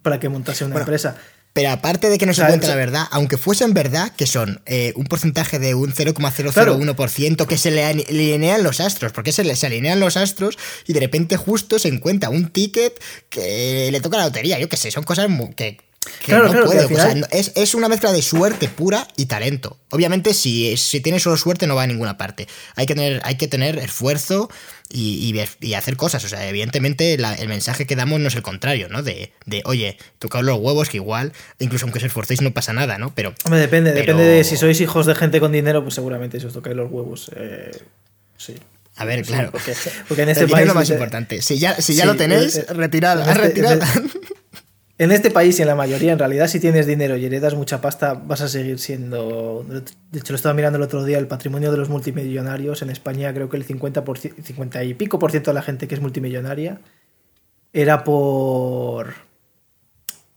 para 0.02 0.18
que 0.18 0.30
montase 0.30 0.64
una 0.64 0.80
empresa. 0.80 1.18
Pero 1.56 1.70
aparte 1.72 2.10
de 2.10 2.18
que 2.18 2.26
no 2.26 2.34
se 2.34 2.46
cuenta 2.46 2.68
la 2.68 2.76
verdad, 2.76 3.08
aunque 3.12 3.38
fuesen 3.38 3.74
verdad, 3.74 4.12
que 4.12 4.28
son 4.28 4.62
eh, 4.66 4.92
un 4.98 5.06
porcentaje 5.06 5.58
de 5.58 5.74
un 5.74 5.94
0,001% 5.94 7.46
que 7.48 7.58
se 7.58 7.72
le 7.72 7.86
alinean 7.86 8.62
los 8.62 8.82
astros, 8.82 9.14
porque 9.14 9.32
se, 9.32 9.56
se 9.56 9.66
alinean 9.66 10.02
los 10.02 10.18
astros 10.18 10.58
y 10.86 10.92
de 10.92 11.00
repente 11.00 11.38
justo 11.38 11.80
se 11.80 11.88
encuentra 11.88 12.28
un 12.28 12.50
ticket 12.50 13.02
que 13.30 13.88
le 13.90 14.02
toca 14.02 14.18
la 14.18 14.26
lotería. 14.26 14.60
Yo 14.60 14.68
qué 14.68 14.76
sé, 14.76 14.92
son 14.92 15.06
cosas 15.06 15.30
que, 15.56 15.78
claro, 16.26 16.52
no 16.52 16.66
puede. 16.66 17.24
es, 17.32 17.74
una 17.74 17.88
mezcla 17.88 18.12
de 18.12 18.22
suerte 18.22 18.68
pura 18.68 19.08
y 19.16 19.28
talento. 19.28 19.78
Obviamente, 19.92 20.34
si, 20.34 20.76
si 20.76 21.00
tienes 21.00 21.24
solo 21.24 21.38
suerte, 21.38 21.68
no 21.68 21.76
va 21.76 21.84
a 21.84 21.88
ninguna 21.88 22.18
parte. 22.18 22.50
Hay 22.76 22.86
que 22.86 22.96
tener, 22.96 23.22
hay 23.24 23.36
que 23.38 23.48
tener 23.48 23.80
esfuerzo 23.80 24.50
y, 24.90 25.48
y, 25.62 25.74
hacer 25.74 25.98
cosas. 25.98 26.24
O 26.24 26.30
sea, 26.30 26.48
evidentemente 26.48 27.14
el 27.14 27.48
mensaje 27.48 27.86
que 27.86 27.96
damos 27.96 28.20
no 28.20 28.28
es 28.28 28.36
el 28.36 28.44
contrario, 28.44 28.88
¿no? 28.90 29.04
De, 29.04 29.32
de 29.46 29.62
oye, 29.66 29.98
tocaos 30.20 30.46
los 30.46 30.60
huevos, 30.60 30.90
que 30.90 30.98
igual, 30.98 31.34
incluso 31.60 31.86
aunque 31.86 32.00
os 32.00 32.06
esforcéis, 32.06 32.42
no 32.42 32.52
pasa 32.52 32.74
nada, 32.74 32.98
¿no? 32.98 33.14
Pero. 33.16 33.34
Hombre, 33.46 33.60
depende, 33.60 33.94
depende 33.94 34.24
de 34.24 34.44
si 34.44 34.58
sois 34.58 34.80
hijos 34.82 35.06
de 35.06 35.16
gente 35.16 35.40
con 35.40 35.52
dinero, 35.52 35.82
pues 35.82 35.96
seguramente 35.96 36.40
si 36.40 36.46
os 36.46 36.54
tocáis 36.54 36.76
los 36.76 36.92
huevos. 36.92 37.32
Eh, 37.36 37.72
sí. 38.38 38.56
A 38.98 39.06
ver, 39.06 39.26
claro. 39.26 39.52
Porque, 39.52 40.24
en 40.24 40.30
este 40.30 40.48
país. 40.48 40.62
Es 40.62 40.68
lo 40.68 40.76
más 40.76 40.90
importante. 40.90 41.42
Si 41.42 41.58
ya, 41.58 41.82
si 41.82 41.96
ya 41.96 42.06
lo 42.06 42.16
tenéis, 42.16 42.58
eh, 42.58 42.66
retirad, 42.70 43.28
este, 43.28 43.34
retirad. 43.42 43.82
En 44.98 45.12
este 45.12 45.30
país 45.30 45.60
y 45.60 45.62
en 45.62 45.68
la 45.68 45.76
mayoría, 45.76 46.14
en 46.14 46.20
realidad, 46.20 46.48
si 46.48 46.62
tienes 46.62 46.88
dinero 46.88 47.18
y 47.18 47.26
heredas 47.26 47.54
mucha 47.54 47.82
pasta, 47.82 48.14
vas 48.14 48.40
a 48.40 48.48
seguir 48.48 48.80
siendo. 48.80 49.66
De 49.68 50.20
hecho, 50.20 50.32
lo 50.32 50.38
estaba 50.38 50.54
mirando 50.54 50.78
el 50.78 50.84
otro 50.84 51.04
día, 51.04 51.18
el 51.18 51.28
patrimonio 51.28 51.70
de 51.70 51.78
los 51.78 51.90
multimillonarios. 51.90 52.82
En 52.82 52.90
España, 52.90 53.34
creo 53.34 53.50
que 53.50 53.58
el 53.58 53.68
50%, 53.68 54.42
50 54.42 54.84
y 54.86 54.94
pico 54.94 55.20
por 55.20 55.32
ciento 55.32 55.52
de 55.52 55.56
la 55.56 55.64
gente 55.64 55.90
que 55.90 55.96
es 55.96 56.02
multimillonaria 56.02 56.80
era 57.74 58.06
por. 58.06 59.16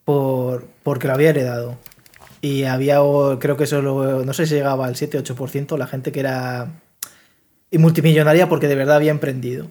por 0.04 0.66
porque 0.82 1.06
lo 1.06 1.14
había 1.14 1.30
heredado. 1.30 1.78
Y 2.40 2.64
había, 2.64 2.98
creo 3.38 3.56
que 3.56 3.66
solo, 3.66 4.24
no 4.24 4.32
sé 4.32 4.46
si 4.46 4.54
llegaba 4.54 4.86
al 4.86 4.96
7-8% 4.96 5.78
la 5.78 5.86
gente 5.86 6.10
que 6.10 6.18
era. 6.18 6.80
y 7.70 7.78
multimillonaria 7.78 8.48
porque 8.48 8.66
de 8.66 8.74
verdad 8.74 8.96
había 8.96 9.12
emprendido. 9.12 9.68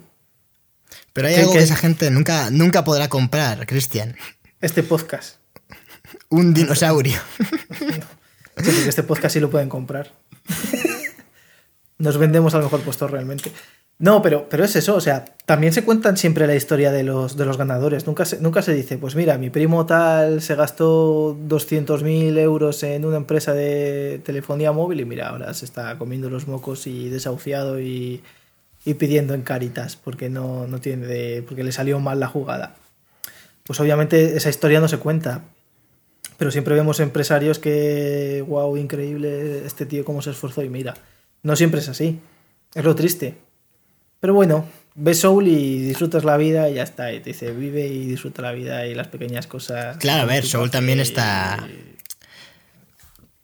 Pero 1.12 1.28
hay 1.28 1.36
algo 1.36 1.52
que, 1.52 1.60
esa 1.60 1.76
gente 1.76 2.10
nunca, 2.10 2.50
nunca 2.52 2.86
podrá 2.86 3.10
comprar, 3.10 3.66
Cristian 3.66 4.16
este 4.62 4.84
podcast. 4.84 5.38
Un 6.30 6.54
dinosaurio. 6.54 7.18
porque 8.56 8.88
este 8.88 9.04
podcast 9.04 9.34
sí 9.34 9.40
lo 9.40 9.50
pueden 9.50 9.70
comprar. 9.70 10.12
Nos 12.00 12.18
vendemos 12.18 12.54
al 12.54 12.64
mejor 12.64 12.82
puesto 12.82 13.08
realmente. 13.08 13.52
No, 14.00 14.22
pero, 14.22 14.48
pero 14.48 14.64
es 14.64 14.76
eso, 14.76 14.96
o 14.96 15.02
sea, 15.02 15.26
también 15.48 15.74
se 15.74 15.84
cuentan 15.84 16.18
siempre 16.18 16.46
la 16.46 16.54
historia 16.54 16.92
de 16.92 17.04
los, 17.04 17.36
de 17.36 17.46
los 17.46 17.58
ganadores. 17.58 18.06
Nunca 18.06 18.26
se, 18.26 18.40
nunca 18.40 18.62
se 18.62 18.76
dice, 18.76 19.00
pues 19.00 19.16
mira, 19.16 19.40
mi 19.40 19.50
primo 19.50 19.88
tal 19.88 20.44
se 20.44 20.54
gastó 20.54 21.36
200.000 21.36 22.38
euros 22.38 22.84
en 22.84 23.06
una 23.06 23.18
empresa 23.18 23.54
de 23.54 24.22
telefonía 24.24 24.72
móvil 24.72 25.00
y 25.00 25.06
mira, 25.06 25.30
ahora 25.30 25.52
se 25.56 25.66
está 25.66 25.98
comiendo 25.98 26.30
los 26.30 26.48
mocos 26.48 26.86
y 26.86 27.10
desahuciado 27.10 27.80
y, 27.80 28.22
y 28.86 28.94
pidiendo 28.94 29.34
en 29.34 29.42
caritas 29.42 29.96
porque 29.96 30.30
no, 30.30 30.68
no 30.68 30.80
tiene 30.80 31.08
de, 31.08 31.42
porque 31.48 31.64
le 31.64 31.72
salió 31.72 32.00
mal 32.00 32.20
la 32.20 32.28
jugada 32.28 32.76
pues 33.68 33.80
obviamente 33.82 34.38
esa 34.38 34.50
historia 34.50 34.80
no 34.80 34.88
se 34.88 34.98
cuenta. 34.98 35.44
Pero 36.38 36.52
siempre 36.52 36.76
vemos 36.76 37.00
empresarios 37.00 37.60
que, 37.60 38.44
wow, 38.48 38.78
increíble 38.78 39.66
este 39.66 39.86
tío 39.86 40.06
cómo 40.06 40.22
se 40.22 40.30
esforzó 40.30 40.64
y 40.64 40.70
mira, 40.70 40.94
no 41.44 41.56
siempre 41.56 41.82
es 41.82 41.90
así. 41.90 42.20
Es 42.74 42.84
lo 42.84 42.96
triste. 42.96 43.36
Pero 44.20 44.34
bueno, 44.34 44.66
ves 44.96 45.20
Soul 45.20 45.48
y 45.48 45.82
disfrutas 45.82 46.24
la 46.24 46.38
vida 46.38 46.70
y 46.70 46.76
ya 46.76 46.84
está. 46.84 47.12
Y 47.12 47.20
te 47.20 47.32
dice, 47.32 47.52
vive 47.52 47.88
y 47.88 48.06
disfruta 48.06 48.42
la 48.42 48.52
vida 48.52 48.86
y 48.86 48.96
las 48.96 49.08
pequeñas 49.08 49.48
cosas. 49.48 49.98
Claro, 49.98 50.24
a 50.24 50.26
ver, 50.26 50.46
Soul 50.46 50.72
también 50.72 51.00
está... 51.00 51.68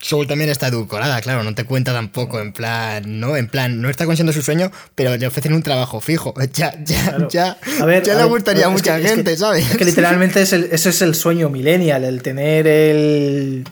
Soul 0.04 0.28
también 0.28 0.50
está 0.50 0.68
edulcorada, 0.68 1.22
claro, 1.22 1.44
no 1.44 1.56
te 1.56 1.64
cuenta 1.64 1.94
tampoco, 1.94 2.42
en 2.42 2.52
plan, 2.52 3.22
¿no? 3.22 3.38
En 3.38 3.48
plan, 3.48 3.82
no 3.82 3.90
está 3.90 4.06
consiguiendo 4.06 4.34
su 4.34 4.42
sueño, 4.42 4.70
pero 4.96 5.16
le 5.16 5.26
ofrecen 5.26 5.54
un 5.54 5.64
trabajo 5.64 6.02
fijo. 6.02 6.34
Ya, 6.54 6.76
ya, 6.84 7.28
ya. 7.30 7.58
A 7.80 7.86
ver, 7.86 8.04
ya 8.04 8.14
le 8.16 8.26
gustaría 8.26 8.68
a 8.68 8.70
mucha 8.70 9.00
gente, 9.00 9.36
¿sabes? 9.38 9.72
Es 9.72 9.78
que 9.78 9.86
literalmente 9.86 10.42
es 10.42 10.54
ese 10.54 10.90
es 10.90 11.02
el 11.02 11.16
sueño 11.16 11.50
millennial, 11.50 12.04
el 12.04 12.22
tener 12.22 12.68
el, 12.68 13.64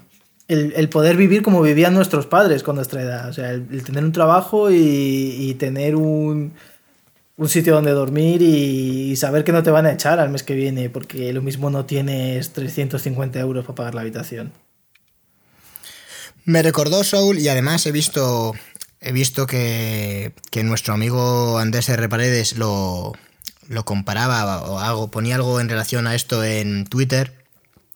el, 0.47 0.89
poder 0.89 1.15
vivir 1.15 1.43
como 1.43 1.61
vivían 1.61 1.93
nuestros 1.93 2.25
padres 2.25 2.63
con 2.63 2.75
nuestra 2.77 3.01
edad. 3.01 3.29
O 3.29 3.33
sea, 3.33 3.51
el, 3.51 3.83
tener 3.83 4.03
un 4.03 4.13
trabajo 4.13 4.71
y, 4.71 5.55
tener 5.59 5.95
un, 5.95 6.53
un, 7.37 7.49
sitio 7.49 7.75
donde 7.75 7.91
dormir 7.91 8.41
y, 8.41 9.11
y, 9.11 9.15
saber 9.17 9.43
que 9.43 9.51
no 9.51 9.63
te 9.63 9.69
van 9.69 9.85
a 9.85 9.91
echar 9.91 10.19
al 10.19 10.29
mes 10.29 10.43
que 10.43 10.55
viene, 10.55 10.89
porque 10.89 11.31
lo 11.33 11.41
mismo 11.41 11.69
no 11.69 11.85
tienes 11.85 12.51
350 12.53 13.39
euros 13.39 13.65
para 13.65 13.75
pagar 13.75 13.95
la 13.95 14.01
habitación. 14.01 14.51
Me 16.45 16.63
recordó 16.63 17.03
Soul 17.03 17.39
y 17.39 17.49
además 17.49 17.85
he 17.85 17.91
visto, 17.91 18.55
he 18.99 19.11
visto 19.11 19.45
que, 19.45 20.33
nuestro 20.63 20.93
amigo 20.93 21.59
Andrés 21.59 21.89
R. 21.89 22.09
Paredes 22.09 22.57
lo, 22.57 23.13
lo 23.67 23.85
comparaba 23.85 24.61
o 24.63 24.79
algo, 24.79 25.11
ponía 25.11 25.35
algo 25.35 25.59
en 25.59 25.69
relación 25.69 26.07
a 26.07 26.15
esto 26.15 26.43
en 26.43 26.85
Twitter, 26.85 27.45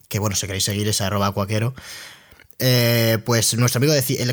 que 0.10 0.20
bueno, 0.20 0.36
si 0.36 0.46
queréis 0.46 0.64
seguir 0.64 0.88
es 0.88 1.02
arroba 1.02 1.32
cuaquero. 1.32 1.74
Eh, 2.60 3.18
pues 3.26 3.58
nuestro 3.58 3.80
amigo 3.80 3.93
decía, 3.93 4.24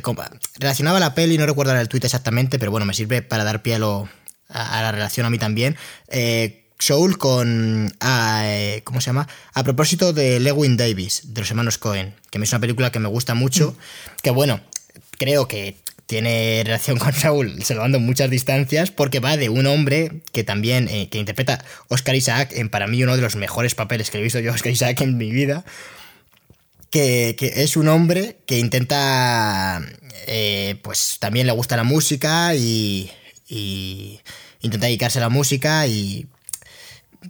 relacionaba 0.58 1.00
la 1.00 1.14
peli, 1.14 1.38
no 1.38 1.46
recuerdo 1.46 1.74
el 1.74 1.88
tweet 1.88 2.02
exactamente, 2.04 2.58
pero 2.58 2.70
bueno, 2.70 2.86
me 2.86 2.94
sirve 2.94 3.22
para 3.22 3.44
dar 3.44 3.62
pie 3.62 3.76
a, 3.76 4.08
a, 4.48 4.82
la 4.82 4.92
relación 4.92 5.26
a 5.26 5.30
mí 5.30 5.38
también. 5.38 5.76
Eh, 6.08 6.61
Soul 6.82 7.16
con. 7.16 7.94
Eh, 8.04 8.80
¿Cómo 8.82 9.00
se 9.00 9.06
llama? 9.06 9.28
A 9.54 9.62
propósito 9.62 10.12
de 10.12 10.40
Lewin 10.40 10.76
Davis, 10.76 11.32
de 11.32 11.42
los 11.42 11.50
hermanos 11.50 11.78
Cohen, 11.78 12.16
que 12.28 12.42
es 12.42 12.50
una 12.50 12.58
película 12.58 12.90
que 12.90 12.98
me 12.98 13.06
gusta 13.06 13.34
mucho. 13.34 13.76
Que 14.20 14.30
bueno, 14.30 14.60
creo 15.16 15.46
que 15.46 15.76
tiene 16.06 16.60
relación 16.64 16.98
con 16.98 17.12
Saúl, 17.12 17.62
se 17.62 17.76
lo 17.76 17.84
en 17.84 18.04
muchas 18.04 18.30
distancias, 18.30 18.90
porque 18.90 19.20
va 19.20 19.36
de 19.36 19.48
un 19.48 19.68
hombre 19.68 20.22
que 20.32 20.42
también. 20.42 20.88
Eh, 20.88 21.08
que 21.08 21.18
interpreta 21.18 21.64
Oscar 21.86 22.16
Isaac 22.16 22.50
en 22.54 22.68
para 22.68 22.88
mí 22.88 23.00
uno 23.04 23.14
de 23.14 23.22
los 23.22 23.36
mejores 23.36 23.76
papeles 23.76 24.10
que 24.10 24.18
he 24.18 24.22
visto 24.22 24.40
yo 24.40 24.52
Oscar 24.54 24.72
Isaac 24.72 25.02
en 25.02 25.16
mi 25.16 25.30
vida. 25.30 25.64
Que, 26.90 27.36
es 27.38 27.76
un 27.76 27.86
hombre 27.86 28.38
que 28.44 28.58
intenta. 28.58 29.80
Eh, 30.26 30.80
pues 30.82 31.18
también 31.20 31.46
le 31.46 31.52
gusta 31.52 31.76
la 31.76 31.84
música 31.84 32.56
y 32.56 33.08
intenta 34.62 34.86
dedicarse 34.86 35.18
a 35.18 35.22
la 35.22 35.28
música 35.28 35.86
y 35.86 36.26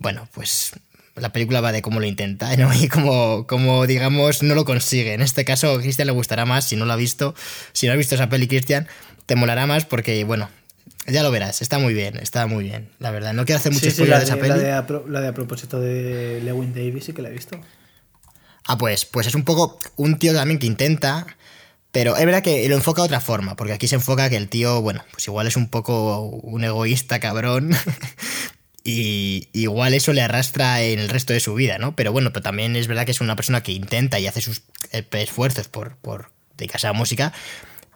bueno, 0.01 0.29
pues 0.33 0.73
la 1.17 1.33
película 1.33 1.61
va 1.61 1.73
de 1.73 1.83
cómo 1.83 2.01
lo 2.01 2.07
intenta 2.07 2.57
¿no? 2.57 2.73
y 2.75 2.89
cómo, 2.89 3.47
cómo, 3.47 3.87
digamos, 3.87 4.43
no 4.43 4.55
lo 4.55 4.65
consigue. 4.65 5.15
En 5.15 5.21
este 5.21 5.45
caso, 5.45 5.73
a 5.73 5.81
Cristian 5.81 6.07
le 6.07 6.13
gustará 6.13 6.45
más 6.45 6.65
si 6.65 6.77
no 6.77 6.85
lo 6.85 6.93
ha 6.93 6.97
visto. 6.97 7.35
Si 7.73 7.87
no 7.87 7.93
has 7.93 7.99
visto 7.99 8.15
esa 8.15 8.29
peli, 8.29 8.49
Cristian, 8.49 8.89
te 9.27 9.37
molará 9.37 9.67
más 9.67 9.85
porque, 9.85 10.25
bueno, 10.25 10.49
ya 11.07 11.23
lo 11.23 11.31
verás, 11.31 11.63
está 11.63 11.79
muy 11.79 11.95
bien, 11.95 12.17
está 12.17 12.47
muy 12.47 12.65
bien, 12.65 12.89
la 12.99 13.11
verdad. 13.11 13.33
No 13.33 13.45
quiero 13.45 13.59
hacer 13.59 13.73
mucho 13.73 13.91
spoiler 13.91 14.19
de, 14.19 14.25
esa 14.25 14.37
peli. 14.37 14.49
La 14.49 14.59
de, 14.59 14.73
a, 14.73 14.87
la 15.09 15.21
de 15.21 15.29
a 15.29 15.35
propósito 15.35 15.81
de 15.81 16.41
Lewin 16.43 16.73
Davis 16.73 17.05
sí 17.05 17.13
que 17.13 17.23
la 17.23 17.29
he 17.29 17.33
visto. 17.33 17.61
Ah, 18.67 18.79
pues, 18.79 19.05
pues 19.05 19.27
es 19.27 19.35
un 19.35 19.45
poco 19.45 19.79
un 19.97 20.19
tío 20.19 20.33
también 20.33 20.61
que 20.61 20.67
intenta, 20.67 21.27
pero 21.91 22.17
es 22.17 22.25
verdad 22.25 22.43
que 22.43 22.69
lo 22.69 22.77
enfoca 22.77 23.03
de 23.03 23.07
otra 23.07 23.21
forma, 23.21 23.57
porque 23.57 23.73
aquí 23.73 23.89
se 23.89 23.97
enfoca 23.97 24.31
que 24.31 24.37
el 24.37 24.49
tío, 24.49 24.81
bueno, 24.81 25.05
pues 25.11 25.27
igual 25.27 25.47
es 25.49 25.57
un 25.57 25.69
poco 25.69 26.21
un 26.21 26.63
egoísta 26.63 27.19
cabrón, 27.19 27.73
y 28.85 29.49
igual 29.53 29.95
eso 29.95 30.13
le 30.13 30.23
arrastra 30.23 30.83
en 30.83 30.99
el 30.99 31.09
resto 31.09 31.33
de 31.33 31.41
su 31.41 31.55
vida, 31.55 31.79
¿no? 31.79 31.95
Pero 31.95 32.13
bueno, 32.13 32.33
pero 32.33 32.43
también 32.43 32.75
es 32.77 32.89
verdad 32.89 33.05
que 33.05 33.13
es 33.13 33.21
una 33.21 33.37
persona 33.37 33.63
que 33.63 33.73
intenta 33.73 34.19
y 34.19 34.27
hace 34.27 34.41
sus 34.41 34.63
esfuerzos 34.91 35.69
por, 35.69 35.97
por 35.97 36.31
dedicarse 36.57 36.87
a 36.87 36.91
la 36.91 36.99
música, 36.99 37.33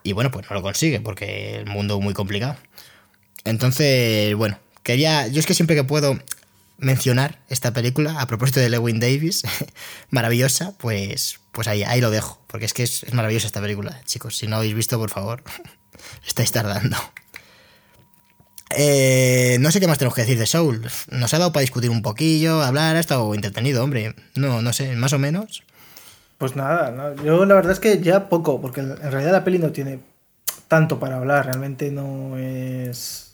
y 0.03 0.13
bueno, 0.13 0.31
pues 0.31 0.49
no 0.49 0.55
lo 0.55 0.61
consigue, 0.61 1.01
porque 1.01 1.57
el 1.57 1.65
mundo 1.65 1.97
es 1.97 2.03
muy 2.03 2.13
complicado. 2.13 2.55
Entonces, 3.43 4.33
bueno, 4.35 4.57
quería, 4.83 5.27
yo 5.27 5.39
es 5.39 5.45
que 5.45 5.53
siempre 5.53 5.75
que 5.75 5.83
puedo 5.83 6.17
mencionar 6.77 7.39
esta 7.49 7.73
película 7.73 8.21
a 8.21 8.27
propósito 8.27 8.59
de 8.59 8.69
Lewin 8.69 8.99
Davis, 9.01 9.43
maravillosa, 10.09 10.73
pues, 10.77 11.39
pues 11.51 11.67
ahí, 11.67 11.83
ahí 11.83 11.99
lo 11.99 12.09
dejo, 12.09 12.41
porque 12.47 12.65
es 12.65 12.73
que 12.73 12.83
es, 12.83 13.13
maravillosa 13.13 13.47
esta 13.47 13.61
película, 13.61 14.01
chicos. 14.05 14.37
Si 14.37 14.47
no 14.47 14.57
habéis 14.57 14.75
visto, 14.75 14.97
por 14.97 15.09
favor, 15.09 15.43
estáis 16.25 16.51
tardando. 16.51 16.97
Eh, 18.75 19.57
no 19.59 19.71
sé 19.71 19.79
qué 19.79 19.87
más 19.87 19.97
tenemos 19.97 20.15
que 20.15 20.21
decir 20.21 20.37
de 20.37 20.45
Soul. 20.45 20.87
Nos 21.11 21.33
ha 21.33 21.39
dado 21.39 21.53
para 21.53 21.61
discutir 21.61 21.89
un 21.89 22.01
poquillo, 22.01 22.61
hablar, 22.61 22.95
ha 22.95 22.99
estado 22.99 23.33
entretenido, 23.33 23.83
hombre. 23.83 24.15
No, 24.35 24.61
no 24.61 24.73
sé, 24.73 24.95
más 24.95 25.13
o 25.13 25.19
menos. 25.19 25.63
Pues 26.37 26.55
nada, 26.55 27.15
yo 27.23 27.45
la 27.45 27.55
verdad 27.55 27.71
es 27.71 27.79
que 27.79 27.99
ya 27.99 28.29
poco, 28.29 28.61
porque 28.61 28.81
en 28.81 29.11
realidad 29.11 29.31
la 29.31 29.43
peli 29.43 29.57
no 29.57 29.71
tiene 29.71 29.99
tanto 30.67 30.99
para 30.99 31.17
hablar, 31.17 31.45
realmente 31.45 31.89
no 31.89 32.37
es 32.37 33.27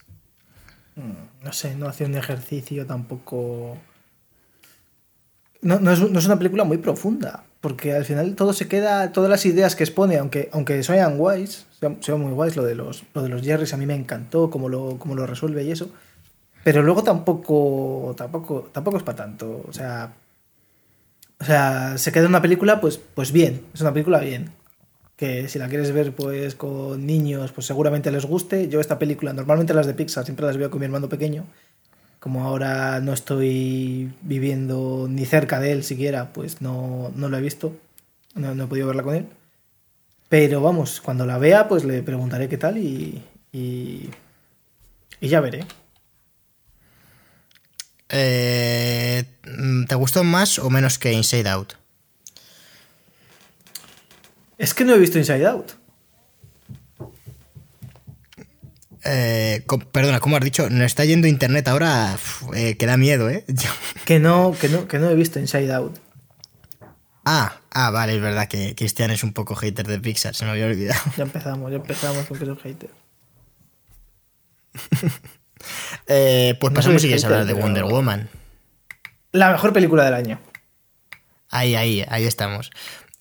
no 0.95 1.51
sé, 1.51 1.75
no 1.75 1.87
hace 1.87 2.05
un 2.05 2.15
ejercicio 2.15 2.85
tampoco... 2.85 3.77
No, 5.61 5.79
no, 5.79 5.91
es, 5.91 5.99
una 5.99 6.37
película 6.37 6.65
muy 6.65 6.77
profunda, 6.77 7.45
porque 7.63 7.93
al 7.93 8.03
final 8.03 8.35
todo 8.35 8.51
se 8.51 8.67
queda, 8.67 9.13
todas 9.13 9.29
las 9.29 9.45
ideas 9.45 9.77
que 9.77 9.85
expone, 9.85 10.17
aunque, 10.17 10.49
aunque 10.51 10.83
sean 10.83 11.17
guays, 11.17 11.65
sean, 12.01 12.19
muy 12.19 12.33
guays, 12.33 12.57
lo 12.57 12.63
de 12.65 12.75
los, 12.75 13.05
lo 13.13 13.23
de 13.23 13.29
los 13.29 13.41
Jerrys 13.41 13.73
a 13.73 13.77
mí 13.77 13.85
me 13.85 13.95
encantó, 13.95 14.49
cómo 14.49 14.67
lo, 14.67 14.97
cómo 14.99 15.15
lo 15.15 15.25
resuelve 15.25 15.63
y 15.63 15.71
eso, 15.71 15.89
pero 16.65 16.83
luego 16.83 17.03
tampoco, 17.03 18.13
tampoco, 18.17 18.69
tampoco 18.73 18.97
es 18.97 19.03
para 19.03 19.15
tanto, 19.15 19.63
o 19.65 19.71
sea, 19.71 20.11
o 21.39 21.45
sea, 21.45 21.97
se 21.97 22.11
queda 22.11 22.27
una 22.27 22.41
película, 22.41 22.81
pues, 22.81 22.97
pues 22.97 23.31
bien, 23.31 23.61
es 23.73 23.79
una 23.79 23.93
película 23.93 24.19
bien 24.19 24.51
que 25.15 25.47
si 25.47 25.57
la 25.57 25.69
quieres 25.69 25.93
ver 25.93 26.13
pues 26.13 26.55
con 26.55 27.05
niños, 27.05 27.53
pues 27.53 27.67
seguramente 27.67 28.11
les 28.11 28.25
guste. 28.25 28.67
Yo 28.67 28.81
esta 28.81 28.99
película, 28.99 29.31
normalmente 29.31 29.73
las 29.73 29.87
de 29.87 29.93
Pixar, 29.93 30.25
siempre 30.25 30.45
las 30.45 30.57
veo 30.57 30.69
con 30.69 30.79
mi 30.79 30.85
hermano 30.85 31.07
pequeño. 31.07 31.45
Como 32.23 32.45
ahora 32.45 33.01
no 33.01 33.11
estoy 33.11 34.09
viviendo 34.21 35.07
ni 35.09 35.25
cerca 35.25 35.59
de 35.59 35.73
él 35.73 35.83
siquiera, 35.83 36.31
pues 36.31 36.61
no, 36.61 37.11
no 37.17 37.27
lo 37.27 37.37
he 37.37 37.41
visto, 37.41 37.77
no, 38.33 38.63
he 38.63 38.67
podido 38.67 38.87
verla 38.87 39.03
con 39.03 39.15
él. 39.15 39.27
Pero 40.29 40.61
vamos, 40.61 41.01
cuando 41.01 41.25
la 41.25 41.37
vea, 41.37 41.67
pues 41.67 41.83
le 41.83 42.01
preguntaré 42.01 42.47
qué 42.47 42.57
tal 42.57 42.77
y, 42.77 43.21
y, 43.51 44.09
ya 45.19 45.41
veré. 45.41 45.65
Eh, 48.07 49.25
¿Te 49.89 49.95
gustó 49.95 50.23
más 50.23 50.59
o 50.59 50.69
menos 50.69 50.97
que 50.97 51.11
Inside 51.11 51.49
Out? 51.49 51.73
Es 54.57 54.73
que 54.73 54.85
no 54.85 54.93
he 54.93 54.97
visto 54.97 55.17
Inside 55.17 55.45
Out. 55.45 55.73
Eh, 59.05 59.65
perdona, 59.91 60.19
¿cómo 60.19 60.37
has 60.37 60.43
dicho? 60.43 60.69
No 60.69 60.83
está 60.85 61.03
yendo 61.05 61.27
internet 61.27 61.67
ahora 61.67 62.17
eh, 62.55 62.77
que 62.77 62.85
da 62.85 62.97
miedo, 62.97 63.29
¿eh? 63.29 63.45
que, 64.05 64.19
no, 64.19 64.55
que, 64.59 64.69
no, 64.69 64.87
que 64.87 64.99
no 64.99 65.09
he 65.09 65.15
visto 65.15 65.39
Inside 65.39 65.73
Out. 65.73 65.99
Ah, 67.25 67.61
ah, 67.71 67.89
vale, 67.89 68.15
es 68.15 68.21
verdad 68.21 68.47
que 68.47 68.75
Cristian 68.75 69.11
es 69.11 69.23
un 69.23 69.33
poco 69.33 69.55
hater 69.55 69.87
de 69.87 69.99
Pixar, 69.99 70.35
se 70.35 70.45
me 70.45 70.51
había 70.51 70.65
olvidado. 70.65 71.01
Ya 71.17 71.23
empezamos, 71.23 71.71
ya 71.71 71.77
empezamos 71.77 72.25
con 72.25 72.37
que 72.37 72.45
soy 72.45 72.57
hater. 72.57 72.89
eh, 76.07 76.57
pues 76.59 76.73
pasamos 76.73 77.01
si 77.01 77.07
quieres 77.07 77.23
hablar 77.23 77.45
de 77.45 77.53
Wonder 77.53 77.85
Woman. 77.85 78.29
La 79.31 79.51
mejor 79.51 79.73
película 79.73 80.03
del 80.03 80.13
año. 80.13 80.39
Ahí, 81.49 81.75
ahí, 81.75 82.05
ahí 82.09 82.25
estamos. 82.25 82.71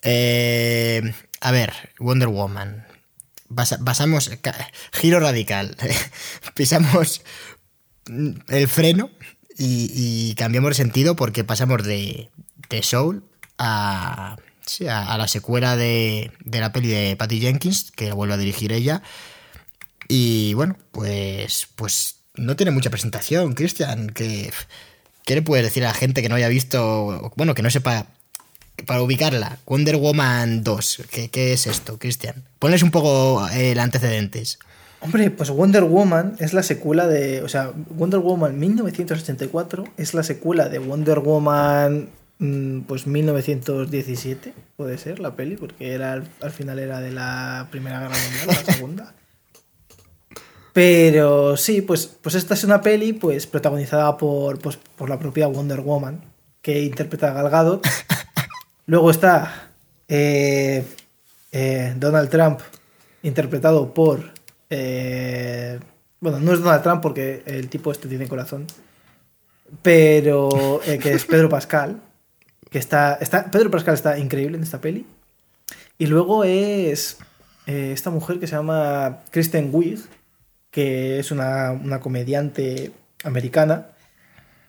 Eh, 0.01 1.13
a 1.39 1.51
ver, 1.51 1.73
Wonder 1.99 2.27
Woman. 2.27 2.85
Basamos. 3.53 4.31
Giro 4.91 5.19
radical. 5.19 5.75
Pisamos 6.55 7.21
el 8.49 8.67
freno 8.67 9.09
y, 9.57 10.33
cambiamos 10.35 10.71
de 10.71 10.75
sentido 10.75 11.15
porque 11.15 11.43
pasamos 11.43 11.83
de, 11.83 12.29
de 12.69 12.83
Soul 12.83 13.23
a, 13.57 14.37
a, 14.89 15.17
la 15.17 15.27
secuela 15.27 15.75
de, 15.75 16.31
de, 16.43 16.59
la 16.59 16.71
peli 16.71 16.87
de 16.89 17.15
Patty 17.15 17.39
Jenkins, 17.39 17.91
que 17.91 18.11
vuelve 18.11 18.33
a 18.33 18.37
dirigir 18.37 18.71
ella. 18.71 19.03
Y 20.07 20.53
bueno, 20.55 20.77
pues, 20.91 21.67
pues 21.75 22.17
no 22.35 22.55
tiene 22.55 22.71
mucha 22.71 22.89
presentación, 22.89 23.53
Christian. 23.53 24.07
Que, 24.07 24.51
¿Qué 25.25 25.35
le 25.35 25.41
puedes 25.41 25.65
decir 25.65 25.83
a 25.85 25.89
la 25.89 25.93
gente 25.93 26.21
que 26.21 26.29
no 26.29 26.35
haya 26.35 26.49
visto, 26.49 27.31
bueno, 27.35 27.53
que 27.53 27.61
no 27.61 27.69
sepa 27.69 28.07
para 28.85 29.01
ubicarla, 29.01 29.59
Wonder 29.65 29.97
Woman 29.97 30.63
2, 30.63 31.03
¿qué, 31.31 31.53
es 31.53 31.67
esto, 31.67 31.97
Cristian? 31.99 32.43
Ponles 32.59 32.83
un 32.83 32.91
poco 32.91 33.47
eh, 33.49 33.71
el 33.71 33.79
antecedentes. 33.79 34.59
Hombre, 35.01 35.31
pues 35.31 35.49
Wonder 35.49 35.83
Woman 35.83 36.35
es 36.39 36.53
la 36.53 36.63
secuela 36.63 37.07
de. 37.07 37.41
O 37.43 37.49
sea, 37.49 37.73
Wonder 37.89 38.21
Woman 38.21 38.57
1984 38.57 39.83
es 39.97 40.13
la 40.13 40.23
secuela 40.23 40.69
de 40.69 40.79
Wonder 40.79 41.19
Woman. 41.19 42.09
Mm, 42.39 42.81
pues 42.81 43.05
1917, 43.05 44.53
puede 44.75 44.97
ser 44.97 45.19
la 45.19 45.35
peli, 45.35 45.55
porque 45.55 45.93
era 45.93 46.23
al 46.41 46.51
final 46.51 46.79
era 46.79 46.99
de 46.99 47.11
la 47.11 47.67
Primera 47.69 47.99
Guerra 47.99 48.15
Mundial, 48.15 48.47
la 48.65 48.73
segunda. 48.73 49.13
Pero 50.73 51.55
sí, 51.55 51.81
pues, 51.81 52.07
pues 52.07 52.33
esta 52.33 52.55
es 52.55 52.63
una 52.63 52.81
peli 52.81 53.13
pues 53.13 53.45
protagonizada 53.45 54.17
por, 54.17 54.57
pues, 54.59 54.79
por 54.95 55.07
la 55.07 55.19
propia 55.19 55.47
Wonder 55.47 55.81
Woman, 55.81 56.23
que 56.61 56.81
interpreta 56.81 57.29
a 57.29 57.33
Gal 57.33 57.49
Gadot. 57.49 57.87
Luego 58.85 59.11
está 59.11 59.71
eh, 60.07 60.83
eh, 61.51 61.93
Donald 61.97 62.29
Trump, 62.29 62.59
interpretado 63.21 63.93
por. 63.93 64.31
Eh, 64.69 65.79
bueno, 66.19 66.39
no 66.39 66.53
es 66.53 66.59
Donald 66.59 66.83
Trump 66.83 67.01
porque 67.01 67.43
el 67.45 67.69
tipo 67.69 67.91
este 67.91 68.07
tiene 68.07 68.27
corazón. 68.27 68.67
Pero 69.81 70.81
que 70.83 71.13
es 71.13 71.25
Pedro 71.25 71.49
Pascal. 71.49 72.01
Que 72.69 72.79
está, 72.79 73.15
está. 73.15 73.49
Pedro 73.49 73.71
Pascal 73.71 73.93
está 73.93 74.17
increíble 74.17 74.57
en 74.57 74.63
esta 74.63 74.81
peli. 74.81 75.05
Y 75.97 76.07
luego 76.07 76.43
es 76.43 77.17
esta 77.65 78.09
mujer 78.09 78.39
que 78.39 78.47
se 78.47 78.55
llama 78.55 79.21
Kristen 79.31 79.69
Wiig, 79.71 79.99
que 80.69 81.19
es 81.19 81.31
una, 81.31 81.71
una 81.71 81.99
comediante 82.01 82.91
americana, 83.23 83.87